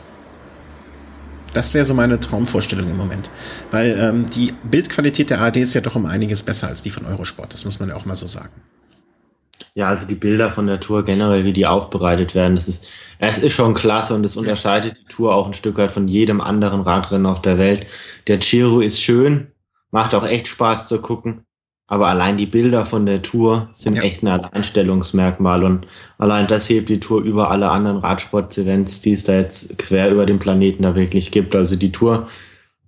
Das 1.52 1.74
wäre 1.74 1.84
so 1.84 1.94
meine 1.94 2.20
Traumvorstellung 2.20 2.90
im 2.90 2.96
Moment. 2.96 3.30
Weil 3.70 3.96
ähm, 3.98 4.28
die 4.30 4.52
Bildqualität 4.70 5.30
der 5.30 5.40
ARD 5.40 5.58
ist 5.58 5.74
ja 5.74 5.80
doch 5.80 5.96
um 5.96 6.06
einiges 6.06 6.42
besser 6.42 6.68
als 6.68 6.82
die 6.82 6.90
von 6.90 7.06
Eurosport. 7.06 7.54
Das 7.54 7.64
muss 7.64 7.80
man 7.80 7.88
ja 7.88 7.96
auch 7.96 8.04
mal 8.04 8.14
so 8.14 8.26
sagen. 8.26 8.52
Ja, 9.74 9.88
also 9.88 10.06
die 10.06 10.14
Bilder 10.14 10.50
von 10.50 10.66
der 10.66 10.80
Tour 10.80 11.04
generell, 11.04 11.44
wie 11.44 11.52
die 11.52 11.66
aufbereitet 11.66 12.34
werden, 12.34 12.54
das 12.54 12.68
ist, 12.68 12.88
es 13.18 13.38
ist 13.38 13.52
schon 13.52 13.74
klasse 13.74 14.14
und 14.14 14.24
es 14.24 14.36
unterscheidet 14.36 14.98
die 15.00 15.04
Tour 15.04 15.34
auch 15.34 15.46
ein 15.46 15.54
Stück 15.54 15.78
weit 15.78 15.92
von 15.92 16.08
jedem 16.08 16.40
anderen 16.40 16.80
Radrennen 16.80 17.26
auf 17.26 17.42
der 17.42 17.58
Welt. 17.58 17.86
Der 18.26 18.38
Giro 18.38 18.80
ist 18.80 19.00
schön, 19.00 19.48
macht 19.90 20.14
auch 20.14 20.26
echt 20.26 20.48
Spaß 20.48 20.86
zu 20.86 21.00
gucken. 21.00 21.42
Aber 21.90 22.08
allein 22.08 22.36
die 22.36 22.46
Bilder 22.46 22.84
von 22.84 23.06
der 23.06 23.22
Tour 23.22 23.70
sind 23.72 23.96
ja. 23.96 24.02
echt 24.02 24.22
ein 24.22 24.28
Alleinstellungsmerkmal 24.28 25.64
und 25.64 25.86
allein 26.18 26.46
das 26.46 26.68
hebt 26.68 26.90
die 26.90 27.00
Tour 27.00 27.22
über 27.22 27.50
alle 27.50 27.70
anderen 27.70 27.96
Radsport-Events, 27.96 29.00
die 29.00 29.12
es 29.12 29.24
da 29.24 29.32
jetzt 29.32 29.78
quer 29.78 30.10
über 30.10 30.26
den 30.26 30.38
Planeten 30.38 30.82
da 30.82 30.94
wirklich 30.94 31.30
gibt. 31.30 31.56
Also 31.56 31.76
die 31.76 31.90
Tour 31.90 32.28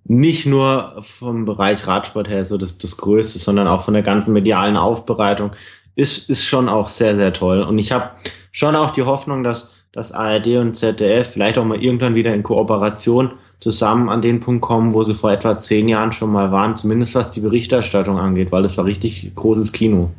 nicht 0.03 0.45
nur 0.45 0.95
vom 0.99 1.45
Bereich 1.45 1.87
Radsport 1.87 2.29
her 2.29 2.45
so 2.45 2.57
das, 2.57 2.77
das 2.77 2.97
Größte, 2.97 3.39
sondern 3.39 3.67
auch 3.67 3.81
von 3.81 3.95
der 3.95 4.03
ganzen 4.03 4.33
medialen 4.33 4.77
Aufbereitung 4.77 5.51
ist, 5.95 6.29
ist 6.29 6.45
schon 6.45 6.69
auch 6.69 6.89
sehr, 6.89 7.15
sehr 7.15 7.33
toll. 7.33 7.61
Und 7.61 7.77
ich 7.77 7.91
habe 7.91 8.11
schon 8.51 8.75
auch 8.75 8.91
die 8.91 9.03
Hoffnung, 9.03 9.43
dass, 9.43 9.71
dass 9.91 10.11
ARD 10.11 10.47
und 10.57 10.75
ZDF 10.75 11.31
vielleicht 11.31 11.57
auch 11.57 11.65
mal 11.65 11.81
irgendwann 11.81 12.15
wieder 12.15 12.33
in 12.33 12.43
Kooperation 12.43 13.31
zusammen 13.59 14.09
an 14.09 14.21
den 14.21 14.39
Punkt 14.39 14.61
kommen, 14.61 14.93
wo 14.93 15.03
sie 15.03 15.13
vor 15.13 15.31
etwa 15.31 15.57
zehn 15.57 15.87
Jahren 15.87 16.11
schon 16.11 16.31
mal 16.31 16.51
waren, 16.51 16.75
zumindest 16.75 17.15
was 17.15 17.31
die 17.31 17.41
Berichterstattung 17.41 18.17
angeht, 18.17 18.51
weil 18.51 18.63
das 18.63 18.77
war 18.77 18.85
richtig 18.85 19.31
großes 19.35 19.71
Kino. 19.71 20.11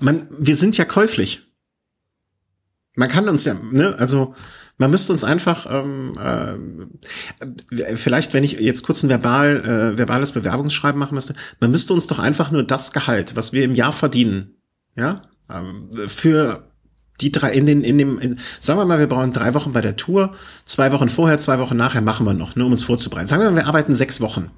Man, 0.00 0.26
wir 0.30 0.56
sind 0.56 0.76
ja 0.76 0.84
käuflich. 0.84 1.42
Man 2.96 3.08
kann 3.08 3.28
uns 3.28 3.44
ja, 3.44 3.54
ne, 3.70 3.94
also 3.98 4.34
man 4.78 4.90
müsste 4.90 5.12
uns 5.12 5.24
einfach 5.24 5.66
ähm, 5.70 6.12
äh, 6.18 7.96
vielleicht, 7.96 8.32
wenn 8.34 8.44
ich 8.44 8.58
jetzt 8.60 8.82
kurz 8.84 9.02
ein 9.02 9.08
verbal, 9.08 9.62
äh, 9.64 9.98
verbales 9.98 10.32
Bewerbungsschreiben 10.32 10.98
machen 10.98 11.14
müsste, 11.14 11.34
man 11.60 11.70
müsste 11.70 11.92
uns 11.92 12.06
doch 12.06 12.18
einfach 12.18 12.50
nur 12.50 12.62
das 12.62 12.92
Gehalt, 12.92 13.36
was 13.36 13.52
wir 13.52 13.64
im 13.64 13.74
Jahr 13.74 13.92
verdienen, 13.92 14.57
ja, 14.98 15.22
ähm, 15.50 15.90
für 16.06 16.64
die 17.20 17.32
drei 17.32 17.52
in 17.52 17.66
den 17.66 17.82
in 17.82 17.98
dem 17.98 18.18
in, 18.18 18.38
sagen 18.60 18.78
wir 18.78 18.84
mal, 18.84 18.98
wir 18.98 19.08
brauchen 19.08 19.32
drei 19.32 19.54
Wochen 19.54 19.72
bei 19.72 19.80
der 19.80 19.96
Tour, 19.96 20.32
zwei 20.64 20.92
Wochen 20.92 21.08
vorher, 21.08 21.38
zwei 21.38 21.58
Wochen 21.58 21.76
nachher 21.76 22.00
machen 22.00 22.26
wir 22.26 22.34
noch, 22.34 22.56
nur 22.56 22.66
um 22.66 22.72
uns 22.72 22.84
vorzubereiten. 22.84 23.28
Sagen 23.28 23.42
wir 23.42 23.50
mal, 23.50 23.56
wir 23.56 23.66
arbeiten 23.66 23.94
sechs 23.94 24.20
Wochen. 24.20 24.50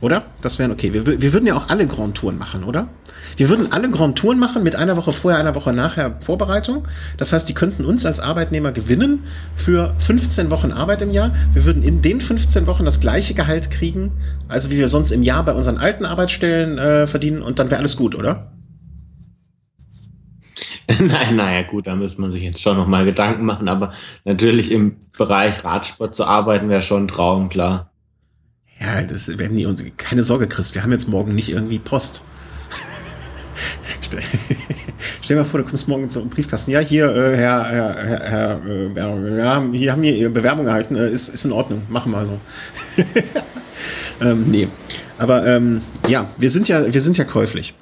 Oder? 0.00 0.24
Das 0.40 0.58
wären 0.58 0.70
okay. 0.70 0.94
Wir, 0.94 1.04
wir 1.06 1.32
würden 1.34 1.46
ja 1.46 1.54
auch 1.54 1.68
alle 1.68 1.86
Grand 1.86 2.16
Touren 2.16 2.38
machen, 2.38 2.64
oder? 2.64 2.88
Wir 3.36 3.50
würden 3.50 3.70
alle 3.70 3.90
Grand 3.90 4.16
Touren 4.16 4.38
machen 4.38 4.62
mit 4.62 4.74
einer 4.74 4.96
Woche 4.96 5.12
vorher, 5.12 5.38
einer 5.38 5.54
Woche 5.54 5.74
nachher 5.74 6.16
Vorbereitung. 6.20 6.88
Das 7.18 7.34
heißt, 7.34 7.46
die 7.48 7.52
könnten 7.52 7.84
uns 7.84 8.06
als 8.06 8.18
Arbeitnehmer 8.18 8.72
gewinnen 8.72 9.24
für 9.54 9.94
15 9.98 10.50
Wochen 10.50 10.72
Arbeit 10.72 11.02
im 11.02 11.10
Jahr. 11.10 11.32
Wir 11.52 11.66
würden 11.66 11.82
in 11.82 12.00
den 12.00 12.22
15 12.22 12.66
Wochen 12.66 12.86
das 12.86 13.00
gleiche 13.00 13.34
Gehalt 13.34 13.70
kriegen, 13.70 14.12
also 14.48 14.70
wie 14.70 14.78
wir 14.78 14.88
sonst 14.88 15.10
im 15.10 15.22
Jahr 15.22 15.44
bei 15.44 15.52
unseren 15.52 15.76
alten 15.76 16.06
Arbeitsstellen 16.06 16.78
äh, 16.78 17.06
verdienen 17.06 17.42
und 17.42 17.58
dann 17.58 17.70
wäre 17.70 17.80
alles 17.80 17.98
gut, 17.98 18.14
oder? 18.14 18.52
Nein, 21.00 21.36
naja, 21.36 21.62
gut, 21.62 21.86
da 21.86 21.94
müsste 21.94 22.20
man 22.20 22.32
sich 22.32 22.42
jetzt 22.42 22.60
schon 22.60 22.76
nochmal 22.76 23.04
Gedanken 23.04 23.44
machen, 23.44 23.68
aber 23.68 23.92
natürlich 24.24 24.72
im 24.72 24.96
Bereich 25.16 25.64
Radsport 25.64 26.14
zu 26.14 26.24
arbeiten 26.24 26.68
wäre 26.68 26.82
schon 26.82 27.04
ein 27.04 27.08
Traum, 27.08 27.48
klar. 27.48 27.90
Ja, 28.80 29.02
das 29.02 29.38
werden 29.38 29.56
die 29.56 29.66
uns, 29.66 29.84
keine 29.96 30.22
Sorge, 30.22 30.48
Chris, 30.48 30.74
wir 30.74 30.82
haben 30.82 30.92
jetzt 30.92 31.08
morgen 31.08 31.34
nicht 31.34 31.50
irgendwie 31.50 31.78
Post. 31.78 32.22
stell, 34.10 34.20
dir 35.28 35.36
mal 35.36 35.44
vor, 35.44 35.60
du 35.60 35.66
kommst 35.66 35.88
morgen 35.88 36.08
zum 36.08 36.28
Briefkasten. 36.28 36.72
Ja, 36.72 36.80
hier, 36.80 37.14
äh, 37.14 37.36
Herr, 37.36 37.64
Herr, 37.66 37.96
Herr, 37.96 38.60
Herr 38.64 38.96
äh, 38.96 39.42
haben, 39.42 39.72
hier 39.72 39.92
haben 39.92 40.02
wir 40.02 40.14
Ihre 40.14 40.30
Bewerbung 40.30 40.66
erhalten, 40.66 40.96
äh, 40.96 41.08
ist, 41.08 41.28
ist 41.28 41.44
in 41.44 41.52
Ordnung, 41.52 41.82
machen 41.88 42.12
wir 42.12 42.26
so. 42.26 42.40
ähm, 44.20 44.44
nee, 44.48 44.68
aber 45.18 45.46
ähm, 45.46 45.82
ja, 46.08 46.28
wir 46.36 46.50
sind 46.50 46.68
ja, 46.68 46.92
wir 46.92 47.00
sind 47.00 47.16
ja 47.16 47.24
käuflich. 47.24 47.74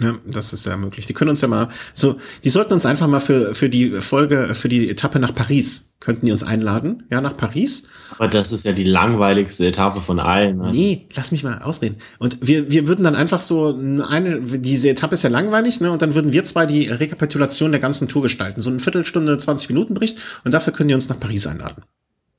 Ja, 0.00 0.18
das 0.26 0.52
ist 0.52 0.66
ja 0.66 0.76
möglich. 0.76 1.06
Die 1.06 1.14
können 1.14 1.30
uns 1.30 1.40
ja 1.40 1.48
mal 1.48 1.68
so, 1.94 2.16
die 2.44 2.50
sollten 2.50 2.74
uns 2.74 2.86
einfach 2.86 3.06
mal 3.06 3.20
für, 3.20 3.54
für 3.54 3.68
die 3.68 3.90
Folge, 3.90 4.54
für 4.54 4.68
die 4.68 4.90
Etappe 4.90 5.18
nach 5.18 5.34
Paris, 5.34 5.94
könnten 6.00 6.26
die 6.26 6.32
uns 6.32 6.42
einladen, 6.42 7.04
ja, 7.10 7.20
nach 7.20 7.36
Paris. 7.36 7.84
Aber 8.12 8.28
das 8.28 8.52
ist 8.52 8.64
ja 8.64 8.72
die 8.72 8.84
langweiligste 8.84 9.66
Etappe 9.66 10.02
von 10.02 10.18
allen. 10.18 10.58
Ne? 10.58 10.70
Nee, 10.70 11.08
lass 11.14 11.32
mich 11.32 11.44
mal 11.44 11.58
ausreden. 11.62 11.96
Und 12.18 12.38
wir, 12.40 12.70
wir 12.70 12.86
würden 12.86 13.04
dann 13.04 13.16
einfach 13.16 13.40
so 13.40 13.78
eine, 14.08 14.40
diese 14.40 14.90
Etappe 14.90 15.14
ist 15.14 15.22
ja 15.22 15.30
langweilig, 15.30 15.80
ne, 15.80 15.90
und 15.90 16.02
dann 16.02 16.14
würden 16.14 16.32
wir 16.32 16.44
zwei 16.44 16.66
die 16.66 16.88
Rekapitulation 16.88 17.70
der 17.70 17.80
ganzen 17.80 18.08
Tour 18.08 18.22
gestalten. 18.22 18.60
So 18.60 18.70
eine 18.70 18.80
Viertelstunde, 18.80 19.36
20 19.36 19.70
Minuten 19.70 19.94
Bericht 19.94 20.18
und 20.44 20.52
dafür 20.52 20.72
können 20.72 20.88
die 20.88 20.94
uns 20.94 21.08
nach 21.08 21.18
Paris 21.18 21.46
einladen. 21.46 21.82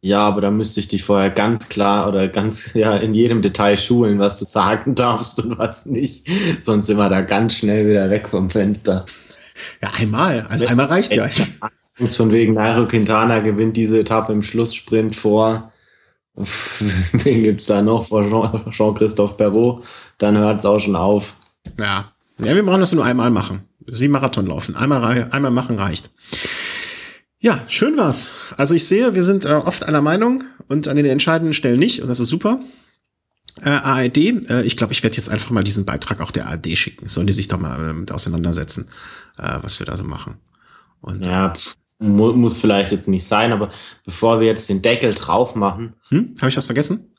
Ja, 0.07 0.19
aber 0.19 0.39
da 0.39 0.51
müsste 0.51 0.79
ich 0.79 0.87
dich 0.87 1.03
vorher 1.03 1.29
ganz 1.29 1.67
klar 1.67 2.07
oder 2.07 2.29
ganz 2.29 2.71
ja 2.73 2.95
in 2.95 3.13
jedem 3.13 3.41
Detail 3.41 3.75
schulen, 3.75 4.19
was 4.19 4.37
du 4.37 4.45
sagen 4.45 4.95
darfst 4.95 5.43
und 5.43 5.57
was 5.57 5.85
nicht. 5.85 6.25
Sonst 6.61 6.87
sind 6.87 6.97
wir 6.97 7.09
da 7.09 7.21
ganz 7.21 7.55
schnell 7.55 7.87
wieder 7.89 8.09
weg 8.09 8.29
vom 8.29 8.49
Fenster. 8.49 9.05
Ja, 9.81 9.89
einmal. 9.97 10.45
Also 10.47 10.65
einmal 10.65 10.85
reicht 10.85 11.13
ja. 11.13 11.27
Von 11.95 12.31
wegen 12.31 12.53
Nairo 12.53 12.87
Quintana 12.87 13.39
gewinnt 13.39 13.75
diese 13.75 13.99
Etappe 13.99 14.31
im 14.31 14.43
Schlusssprint 14.43 15.15
vor. 15.15 15.73
Wen 17.11 17.43
gibt's 17.43 17.65
da 17.65 17.81
noch? 17.81 18.07
Vor 18.07 18.23
Jean-Christophe 18.69 19.33
Perrault. 19.33 19.83
Dann 20.19 20.37
hört 20.37 20.59
es 20.59 20.65
auch 20.65 20.79
schon 20.79 20.95
auf. 20.95 21.35
Ja. 21.79 22.05
Ja, 22.37 22.55
wir 22.55 22.63
brauchen 22.63 22.81
das 22.81 22.93
nur 22.93 23.03
einmal 23.03 23.31
machen. 23.31 23.67
wie 23.87 24.07
Marathon 24.07 24.45
laufen. 24.45 24.75
Einmal, 24.75 25.27
einmal 25.31 25.51
machen 25.51 25.79
reicht. 25.79 26.11
Ja, 27.39 27.59
schön 27.67 27.97
war's. 27.97 28.29
Also 28.57 28.73
ich 28.73 28.85
sehe, 28.85 29.13
wir 29.13 29.23
sind 29.23 29.45
äh, 29.45 29.49
oft 29.49 29.83
einer 29.83 30.01
Meinung 30.01 30.43
und 30.67 30.87
an 30.87 30.97
den 30.97 31.05
entscheidenden 31.05 31.53
Stellen 31.53 31.79
nicht 31.79 32.01
und 32.01 32.07
das 32.07 32.19
ist 32.19 32.29
super. 32.29 32.59
Äh, 33.61 33.69
ARD, 33.69 34.17
äh, 34.17 34.63
ich 34.63 34.77
glaube, 34.77 34.93
ich 34.93 35.03
werde 35.03 35.15
jetzt 35.15 35.29
einfach 35.29 35.51
mal 35.51 35.63
diesen 35.63 35.85
Beitrag 35.85 36.21
auch 36.21 36.31
der 36.31 36.47
ARD 36.47 36.77
schicken. 36.77 37.07
Sollen 37.07 37.27
die 37.27 37.33
sich 37.33 37.47
doch 37.47 37.59
mal 37.59 38.05
äh, 38.07 38.11
auseinandersetzen, 38.11 38.87
äh, 39.37 39.57
was 39.61 39.79
wir 39.79 39.85
da 39.85 39.95
so 39.97 40.03
machen. 40.03 40.37
Und, 41.01 41.25
ja, 41.25 41.53
mu 41.99 42.33
muss 42.33 42.57
vielleicht 42.57 42.91
jetzt 42.91 43.07
nicht 43.07 43.25
sein, 43.25 43.51
aber 43.51 43.69
bevor 44.03 44.39
wir 44.39 44.47
jetzt 44.47 44.69
den 44.69 44.81
Deckel 44.81 45.13
drauf 45.13 45.55
machen. 45.55 45.93
Hm? 46.09 46.35
Habe 46.39 46.49
ich 46.49 46.57
was 46.57 46.65
vergessen? 46.65 47.11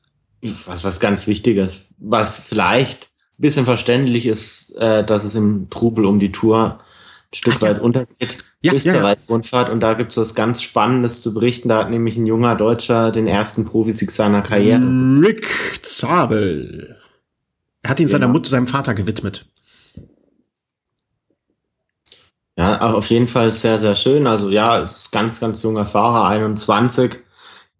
Was, 0.66 0.85
was 0.85 1.01
ganz 1.01 1.27
Wichtiges, 1.27 1.89
was 1.99 2.40
vielleicht 2.40 3.09
ein 3.39 3.43
bisschen 3.43 3.65
verständlich 3.65 4.27
ist, 4.27 4.77
äh, 4.77 5.05
dass 5.05 5.24
es 5.24 5.35
im 5.35 5.70
Trubel 5.70 6.05
um 6.05 6.20
die 6.20 6.32
Tour 6.32 6.81
ein 7.31 7.37
Stück 7.37 7.55
Ach, 7.57 7.63
weit 7.63 7.77
ja. 7.77 7.83
untergeht. 7.83 8.39
Ja, 8.63 8.73
Österreich-Rundfahrt 8.73 9.69
ja, 9.69 9.73
und 9.73 9.81
da 9.81 9.95
gibt 9.95 10.13
es 10.13 10.17
was 10.17 10.35
ganz 10.35 10.63
Spannendes 10.63 11.21
zu 11.21 11.35
berichten. 11.35 11.69
Da 11.69 11.79
hat 11.79 11.91
nämlich 11.91 12.17
ein 12.17 12.27
junger 12.27 12.57
Deutscher 12.57 13.11
den 13.11 13.27
ersten 13.27 13.65
Profisieg 13.65 14.11
seiner 14.11 14.43
Karriere. 14.43 14.81
Rick 14.81 15.47
Zabel. 15.83 16.97
Er 17.83 17.91
hat 17.91 18.01
ihn 18.01 18.09
seiner 18.09 18.29
Mutter, 18.29 18.49
seinem 18.49 18.67
Vater 18.67 18.95
gewidmet. 18.95 19.47
Ja, 22.57 22.91
auf 22.91 23.07
jeden 23.07 23.29
Fall 23.29 23.53
sehr, 23.53 23.79
sehr 23.79 23.95
schön. 23.95 24.27
Also 24.27 24.51
ja, 24.51 24.81
es 24.81 24.93
ist 24.93 25.13
ganz, 25.13 25.39
ganz 25.39 25.63
junger 25.63 25.87
Fahrer, 25.87 26.29
21. 26.29 27.19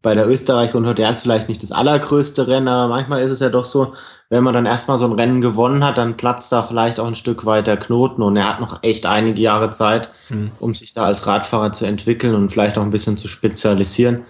bei 0.01 0.15
der 0.15 0.29
Österreich-Rundfahrt, 0.29 0.99
der 0.99 1.11
ist 1.11 1.23
vielleicht 1.23 1.49
nicht 1.49 1.63
das 1.63 1.73
allergrößte 1.73 2.47
Rennen, 2.47 2.69
aber 2.69 2.89
manchmal 2.89 3.23
ist 3.23 3.33
es 3.33 3.41
ja 3.41 3.49
doch 3.49 3.65
so, 3.65 3.95
wenn 4.31 4.45
man 4.45 4.55
dann 4.55 4.67
erstmal 4.67 4.99
so 4.99 5.07
ein 5.07 5.13
Rennen 5.13 5.41
gewonnen 5.41 5.83
hat, 5.83 5.99
dann 5.99 6.17
platzt 6.17 6.53
da 6.53 6.63
vielleicht 6.63 7.01
auch 7.01 7.07
ein 7.07 7.17
Stück 7.17 7.47
weiter 7.47 7.77
Knoten 7.77 8.23
und 8.23 8.37
er 8.37 8.49
hat 8.49 8.61
noch 8.61 8.83
echt 8.83 9.07
einige 9.07 9.41
Jahre 9.41 9.71
Zeit, 9.71 10.11
mhm. 10.29 10.53
um 10.61 10.75
sich 10.75 10.93
da 10.93 11.05
als 11.05 11.27
Radfahrer 11.27 11.73
zu 11.73 11.85
entwickeln 11.85 12.35
und 12.35 12.51
vielleicht 12.51 12.79
auch 12.79 12.83
ein 12.83 12.91
bisschen 12.91 13.17
zu 13.17 13.27
spezialisieren. 13.27 14.25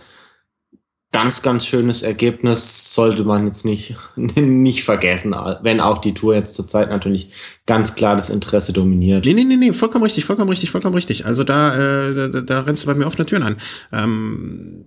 Ganz, 1.10 1.42
ganz 1.42 1.66
schönes 1.66 2.02
Ergebnis 2.02 2.94
sollte 2.94 3.24
man 3.24 3.46
jetzt 3.46 3.64
nicht, 3.64 3.96
nicht 4.16 4.84
vergessen, 4.84 5.34
wenn 5.62 5.80
auch 5.80 5.98
die 5.98 6.14
Tour 6.14 6.34
jetzt 6.34 6.54
zurzeit 6.54 6.88
natürlich 6.88 7.32
ganz 7.66 7.94
klar 7.94 8.16
das 8.16 8.30
Interesse 8.30 8.72
dominiert. 8.72 9.26
Nee, 9.26 9.34
nee, 9.34 9.44
nee, 9.44 9.56
nee, 9.56 9.72
vollkommen 9.72 10.04
richtig, 10.04 10.24
vollkommen 10.24 10.50
richtig, 10.50 10.70
vollkommen 10.70 10.94
richtig. 10.94 11.26
Also 11.26 11.44
da, 11.44 12.08
äh, 12.08 12.30
da, 12.30 12.40
da 12.40 12.60
rennst 12.60 12.84
du 12.84 12.86
bei 12.86 12.94
mir 12.94 13.06
offene 13.06 13.26
Türen 13.26 13.42
an. 13.42 13.56
Ähm, 13.92 14.86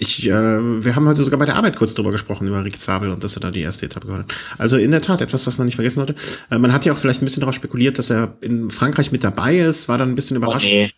ich, 0.00 0.26
äh, 0.26 0.32
wir 0.32 0.96
haben 0.96 1.06
heute 1.06 1.22
sogar 1.22 1.38
bei 1.38 1.44
der 1.44 1.56
Arbeit 1.56 1.76
kurz 1.76 1.94
drüber 1.94 2.10
gesprochen, 2.10 2.48
über 2.48 2.64
Rick 2.64 2.80
Zabel 2.80 3.10
und 3.10 3.22
dass 3.22 3.36
er 3.36 3.40
da 3.40 3.50
die 3.50 3.60
erste 3.60 3.84
Etappe 3.84 4.06
gewonnen 4.06 4.24
hat. 4.24 4.34
Also 4.56 4.78
in 4.78 4.90
der 4.90 5.02
Tat, 5.02 5.20
etwas, 5.20 5.46
was 5.46 5.58
man 5.58 5.66
nicht 5.66 5.74
vergessen 5.74 5.96
sollte. 5.96 6.14
Äh, 6.50 6.58
man 6.58 6.72
hat 6.72 6.86
ja 6.86 6.92
auch 6.92 6.96
vielleicht 6.96 7.20
ein 7.20 7.26
bisschen 7.26 7.42
darauf 7.42 7.54
spekuliert, 7.54 7.98
dass 7.98 8.08
er 8.08 8.38
in 8.40 8.70
Frankreich 8.70 9.12
mit 9.12 9.22
dabei 9.24 9.58
ist, 9.58 9.90
war 9.90 9.98
dann 9.98 10.08
ein 10.08 10.14
bisschen 10.14 10.38
überrascht. 10.38 10.72
Oh, 10.72 10.74
nee. 10.74 10.92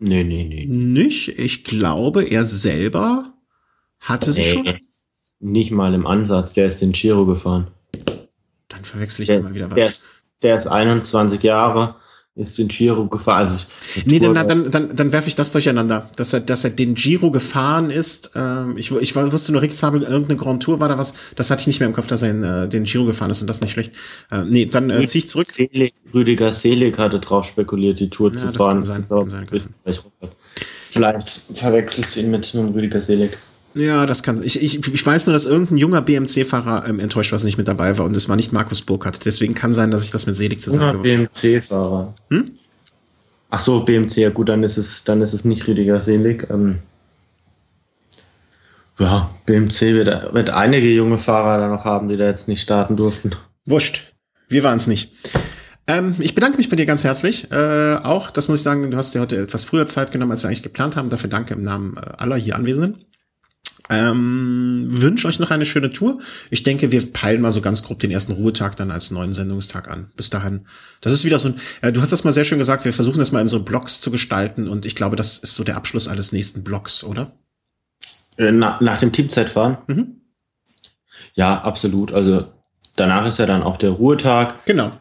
nee, 0.00 0.24
nee, 0.24 0.44
nee. 0.44 0.66
Nicht? 0.66 1.38
Ich 1.38 1.62
glaube, 1.62 2.24
er 2.24 2.44
selber 2.44 3.32
hatte 4.00 4.32
sich 4.32 4.54
nee, 4.54 4.72
schon. 4.72 4.80
Nicht 5.38 5.70
mal 5.70 5.94
im 5.94 6.04
Ansatz, 6.04 6.52
der 6.54 6.66
ist 6.66 6.82
den 6.82 6.90
Giro 6.90 7.26
gefahren. 7.26 7.68
Dann 8.66 8.84
verwechsel 8.84 9.22
ich 9.22 9.28
da 9.28 9.38
mal 9.38 9.54
wieder 9.54 9.70
was. 9.70 9.76
Der 9.76 9.88
ist, 9.88 10.06
der 10.42 10.56
ist 10.56 10.66
21 10.66 11.40
Jahre 11.44 11.94
ist 12.38 12.56
den 12.56 12.68
Giro 12.68 13.06
gefahren. 13.06 13.48
Also 13.48 13.66
nee, 14.06 14.20
dann, 14.20 14.34
dann, 14.34 14.70
dann, 14.70 14.94
dann 14.94 15.12
werfe 15.12 15.28
ich 15.28 15.34
das 15.34 15.52
durcheinander, 15.52 16.08
dass 16.16 16.32
er, 16.32 16.40
dass 16.40 16.64
er 16.64 16.70
den 16.70 16.94
Giro 16.94 17.30
gefahren 17.30 17.90
ist. 17.90 18.30
Ähm, 18.36 18.76
ich, 18.78 18.90
ich 18.92 19.16
wusste 19.16 19.52
nur, 19.52 19.60
Rick 19.60 19.72
Zabel, 19.72 20.02
irgendeine 20.02 20.36
Grand 20.36 20.62
Tour 20.62 20.78
war 20.78 20.88
da 20.88 20.96
was, 20.96 21.14
das 21.34 21.50
hatte 21.50 21.62
ich 21.62 21.66
nicht 21.66 21.80
mehr 21.80 21.88
im 21.88 21.94
Kopf, 21.94 22.06
dass 22.06 22.22
er 22.22 22.30
in, 22.30 22.42
äh, 22.44 22.68
den 22.68 22.84
Giro 22.84 23.04
gefahren 23.04 23.30
ist 23.30 23.40
und 23.40 23.48
das 23.48 23.60
nicht 23.60 23.72
schlecht. 23.72 23.92
Äh, 24.30 24.44
nee, 24.48 24.66
dann 24.66 24.88
äh, 24.88 25.04
ziehe 25.06 25.20
ich 25.20 25.28
zurück. 25.28 25.46
Selig, 25.46 25.94
Rüdiger 26.14 26.52
Selig 26.52 26.96
hatte 26.96 27.18
drauf 27.18 27.46
spekuliert, 27.46 27.98
die 27.98 28.08
Tour 28.08 28.30
ja, 28.30 28.36
zu 28.36 28.52
fahren. 28.52 28.76
Kann 28.76 28.84
sein, 28.84 29.08
kann 29.08 29.28
sein, 29.28 29.46
kann 29.46 29.60
sein. 29.60 30.04
Vielleicht 30.90 31.42
verwechselst 31.54 32.16
du 32.16 32.20
ihn 32.20 32.30
mit, 32.30 32.54
mit 32.54 32.74
Rüdiger 32.74 33.00
Selig. 33.00 33.36
Ja, 33.74 34.06
das 34.06 34.22
kann. 34.22 34.42
Ich, 34.42 34.62
ich, 34.62 34.92
ich 34.92 35.06
weiß 35.06 35.26
nur, 35.26 35.34
dass 35.34 35.46
irgendein 35.46 35.78
junger 35.78 36.02
BMC-Fahrer 36.02 36.88
ähm, 36.88 37.00
enttäuscht 37.00 37.32
was 37.32 37.44
nicht 37.44 37.58
mit 37.58 37.68
dabei 37.68 37.96
war 37.98 38.06
und 38.06 38.16
es 38.16 38.28
war 38.28 38.36
nicht 38.36 38.52
Markus 38.52 38.82
Burkhardt. 38.82 39.24
Deswegen 39.24 39.54
kann 39.54 39.72
sein, 39.72 39.90
dass 39.90 40.04
ich 40.04 40.10
das 40.10 40.26
mit 40.26 40.34
Selig 40.34 40.60
zusammen. 40.60 41.02
BMC-Fahrer. 41.02 42.14
Hm? 42.30 42.44
Ach 43.50 43.60
so, 43.60 43.84
BMC, 43.84 44.16
ja 44.18 44.30
gut, 44.30 44.48
dann 44.48 44.62
ist 44.62 44.76
es, 44.76 45.04
dann 45.04 45.22
ist 45.22 45.32
es 45.32 45.44
nicht 45.44 45.66
Rüdiger 45.66 46.00
Selig. 46.00 46.46
Ähm, 46.50 46.80
ja, 48.98 49.30
BMC 49.46 49.80
wird, 49.94 50.34
wird 50.34 50.50
einige 50.50 50.92
junge 50.92 51.18
Fahrer 51.18 51.58
da 51.58 51.68
noch 51.68 51.84
haben, 51.84 52.08
die 52.08 52.16
da 52.16 52.26
jetzt 52.26 52.48
nicht 52.48 52.60
starten 52.60 52.96
durften. 52.96 53.30
Wurscht. 53.64 54.12
Wir 54.48 54.64
waren 54.64 54.78
es 54.78 54.86
nicht. 54.86 55.12
Ähm, 55.86 56.14
ich 56.18 56.34
bedanke 56.34 56.58
mich 56.58 56.68
bei 56.68 56.76
dir 56.76 56.84
ganz 56.84 57.04
herzlich. 57.04 57.50
Äh, 57.50 57.96
auch, 58.02 58.30
das 58.30 58.48
muss 58.48 58.58
ich 58.58 58.64
sagen, 58.64 58.90
du 58.90 58.96
hast 58.96 59.14
dir 59.14 59.20
heute 59.20 59.38
etwas 59.38 59.64
früher 59.64 59.86
Zeit 59.86 60.10
genommen, 60.10 60.32
als 60.32 60.42
wir 60.42 60.48
eigentlich 60.48 60.62
geplant 60.62 60.96
haben. 60.96 61.08
Dafür 61.08 61.30
danke 61.30 61.54
im 61.54 61.62
Namen 61.62 61.96
äh, 61.96 62.00
aller 62.18 62.36
hier 62.36 62.56
Anwesenden. 62.56 63.04
Ähm, 63.90 64.86
wünsche 64.90 65.26
euch 65.28 65.40
noch 65.40 65.50
eine 65.50 65.64
schöne 65.64 65.90
Tour. 65.92 66.18
Ich 66.50 66.62
denke, 66.62 66.92
wir 66.92 67.10
peilen 67.12 67.40
mal 67.40 67.50
so 67.50 67.60
ganz 67.60 67.82
grob 67.82 68.00
den 68.00 68.10
ersten 68.10 68.32
Ruhetag 68.32 68.76
dann 68.76 68.90
als 68.90 69.10
neuen 69.10 69.32
Sendungstag 69.32 69.90
an. 69.90 70.10
Bis 70.16 70.30
dahin. 70.30 70.66
Das 71.00 71.12
ist 71.12 71.24
wieder 71.24 71.38
so 71.38 71.50
ein, 71.50 71.60
äh, 71.80 71.92
du 71.92 72.00
hast 72.00 72.12
das 72.12 72.24
mal 72.24 72.32
sehr 72.32 72.44
schön 72.44 72.58
gesagt, 72.58 72.84
wir 72.84 72.92
versuchen 72.92 73.18
das 73.18 73.32
mal 73.32 73.40
in 73.40 73.48
so 73.48 73.62
Blocks 73.62 74.00
zu 74.00 74.10
gestalten 74.10 74.68
und 74.68 74.84
ich 74.84 74.94
glaube, 74.94 75.16
das 75.16 75.38
ist 75.38 75.54
so 75.54 75.64
der 75.64 75.76
Abschluss 75.76 76.08
eines 76.08 76.32
nächsten 76.32 76.64
Blocks, 76.64 77.02
oder? 77.02 77.32
Äh, 78.36 78.52
na, 78.52 78.78
nach 78.80 78.98
dem 78.98 79.12
Teamzeitfahren? 79.12 79.78
Mhm. 79.86 80.20
Ja, 81.34 81.62
absolut. 81.62 82.12
Also 82.12 82.52
danach 82.96 83.26
ist 83.26 83.38
ja 83.38 83.46
dann 83.46 83.62
auch 83.62 83.76
der 83.76 83.90
Ruhetag. 83.90 84.66
Genau. 84.66 84.92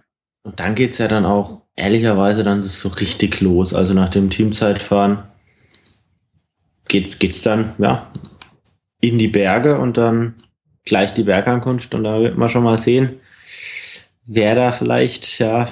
Und 0.43 0.59
dann 0.59 0.75
geht's 0.75 0.97
ja 0.97 1.07
dann 1.09 1.25
auch, 1.25 1.63
ehrlicherweise, 1.75 2.43
dann 2.43 2.59
ist 2.59 2.65
es 2.65 2.79
so 2.79 2.89
richtig 2.89 3.41
los. 3.41 3.73
Also 3.73 3.93
nach 3.93 4.09
dem 4.09 4.29
Teamzeitfahren 4.29 5.23
geht's, 6.87 7.19
geht's 7.19 7.41
dann, 7.41 7.73
ja, 7.79 8.09
in 9.01 9.17
die 9.17 9.27
Berge 9.27 9.79
und 9.79 9.97
dann 9.97 10.35
gleich 10.85 11.13
die 11.13 11.23
Bergankunft 11.23 11.93
und 11.93 12.03
da 12.03 12.19
wird 12.19 12.37
man 12.37 12.49
schon 12.49 12.63
mal 12.63 12.77
sehen, 12.77 13.19
wer 14.25 14.55
da 14.55 14.71
vielleicht 14.71 15.39
ja 15.39 15.67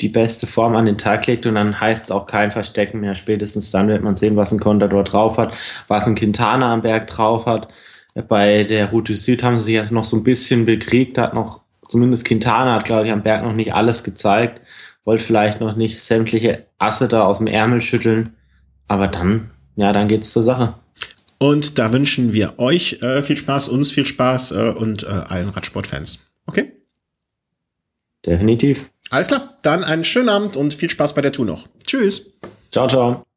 die 0.00 0.08
beste 0.08 0.46
Form 0.46 0.76
an 0.76 0.86
den 0.86 0.98
Tag 0.98 1.26
legt 1.26 1.46
und 1.46 1.56
dann 1.56 1.80
heißt 1.80 2.04
es 2.04 2.10
auch 2.10 2.26
kein 2.26 2.50
Verstecken 2.50 3.00
mehr. 3.00 3.14
Spätestens 3.14 3.70
dann 3.70 3.88
wird 3.88 4.02
man 4.02 4.16
sehen, 4.16 4.36
was 4.36 4.52
ein 4.52 4.60
Contador 4.60 5.02
drauf 5.04 5.38
hat, 5.38 5.56
was 5.88 6.06
ein 6.06 6.14
Quintana 6.14 6.72
am 6.72 6.82
Berg 6.82 7.08
drauf 7.08 7.46
hat. 7.46 7.68
Bei 8.28 8.64
der 8.64 8.90
Route 8.90 9.16
Süd 9.16 9.42
haben 9.42 9.58
sie 9.58 9.66
sich 9.66 9.74
jetzt 9.74 9.92
noch 9.92 10.04
so 10.04 10.16
ein 10.16 10.24
bisschen 10.24 10.66
bekriegt, 10.66 11.18
hat 11.18 11.34
noch, 11.34 11.62
zumindest 11.88 12.24
Quintana 12.24 12.74
hat, 12.74 12.84
glaube 12.84 13.06
ich, 13.06 13.12
am 13.12 13.22
Berg 13.22 13.42
noch 13.42 13.52
nicht 13.52 13.74
alles 13.74 14.04
gezeigt, 14.04 14.60
wollte 15.04 15.24
vielleicht 15.24 15.60
noch 15.60 15.76
nicht 15.76 16.00
sämtliche 16.00 16.66
Asse 16.78 17.08
da 17.08 17.22
aus 17.22 17.38
dem 17.38 17.46
Ärmel 17.46 17.80
schütteln, 17.80 18.36
aber 18.86 19.08
dann, 19.08 19.50
ja, 19.76 19.92
dann 19.92 20.08
geht's 20.08 20.32
zur 20.32 20.42
Sache. 20.42 20.74
Und 21.38 21.78
da 21.78 21.92
wünschen 21.92 22.32
wir 22.32 22.58
euch 22.58 23.00
äh, 23.02 23.22
viel 23.22 23.36
Spaß, 23.36 23.68
uns 23.68 23.92
viel 23.92 24.04
Spaß 24.04 24.52
äh, 24.52 24.74
und 24.76 25.04
äh, 25.04 25.06
allen 25.06 25.48
Radsportfans. 25.48 26.26
Okay? 26.46 26.72
Definitiv. 28.26 28.90
Alles 29.10 29.28
klar, 29.28 29.56
dann 29.62 29.84
einen 29.84 30.04
schönen 30.04 30.28
Abend 30.28 30.56
und 30.56 30.74
viel 30.74 30.90
Spaß 30.90 31.14
bei 31.14 31.22
der 31.22 31.32
Tour 31.32 31.46
noch. 31.46 31.68
Tschüss. 31.86 32.34
Ciao, 32.70 32.88
ciao. 32.88 33.27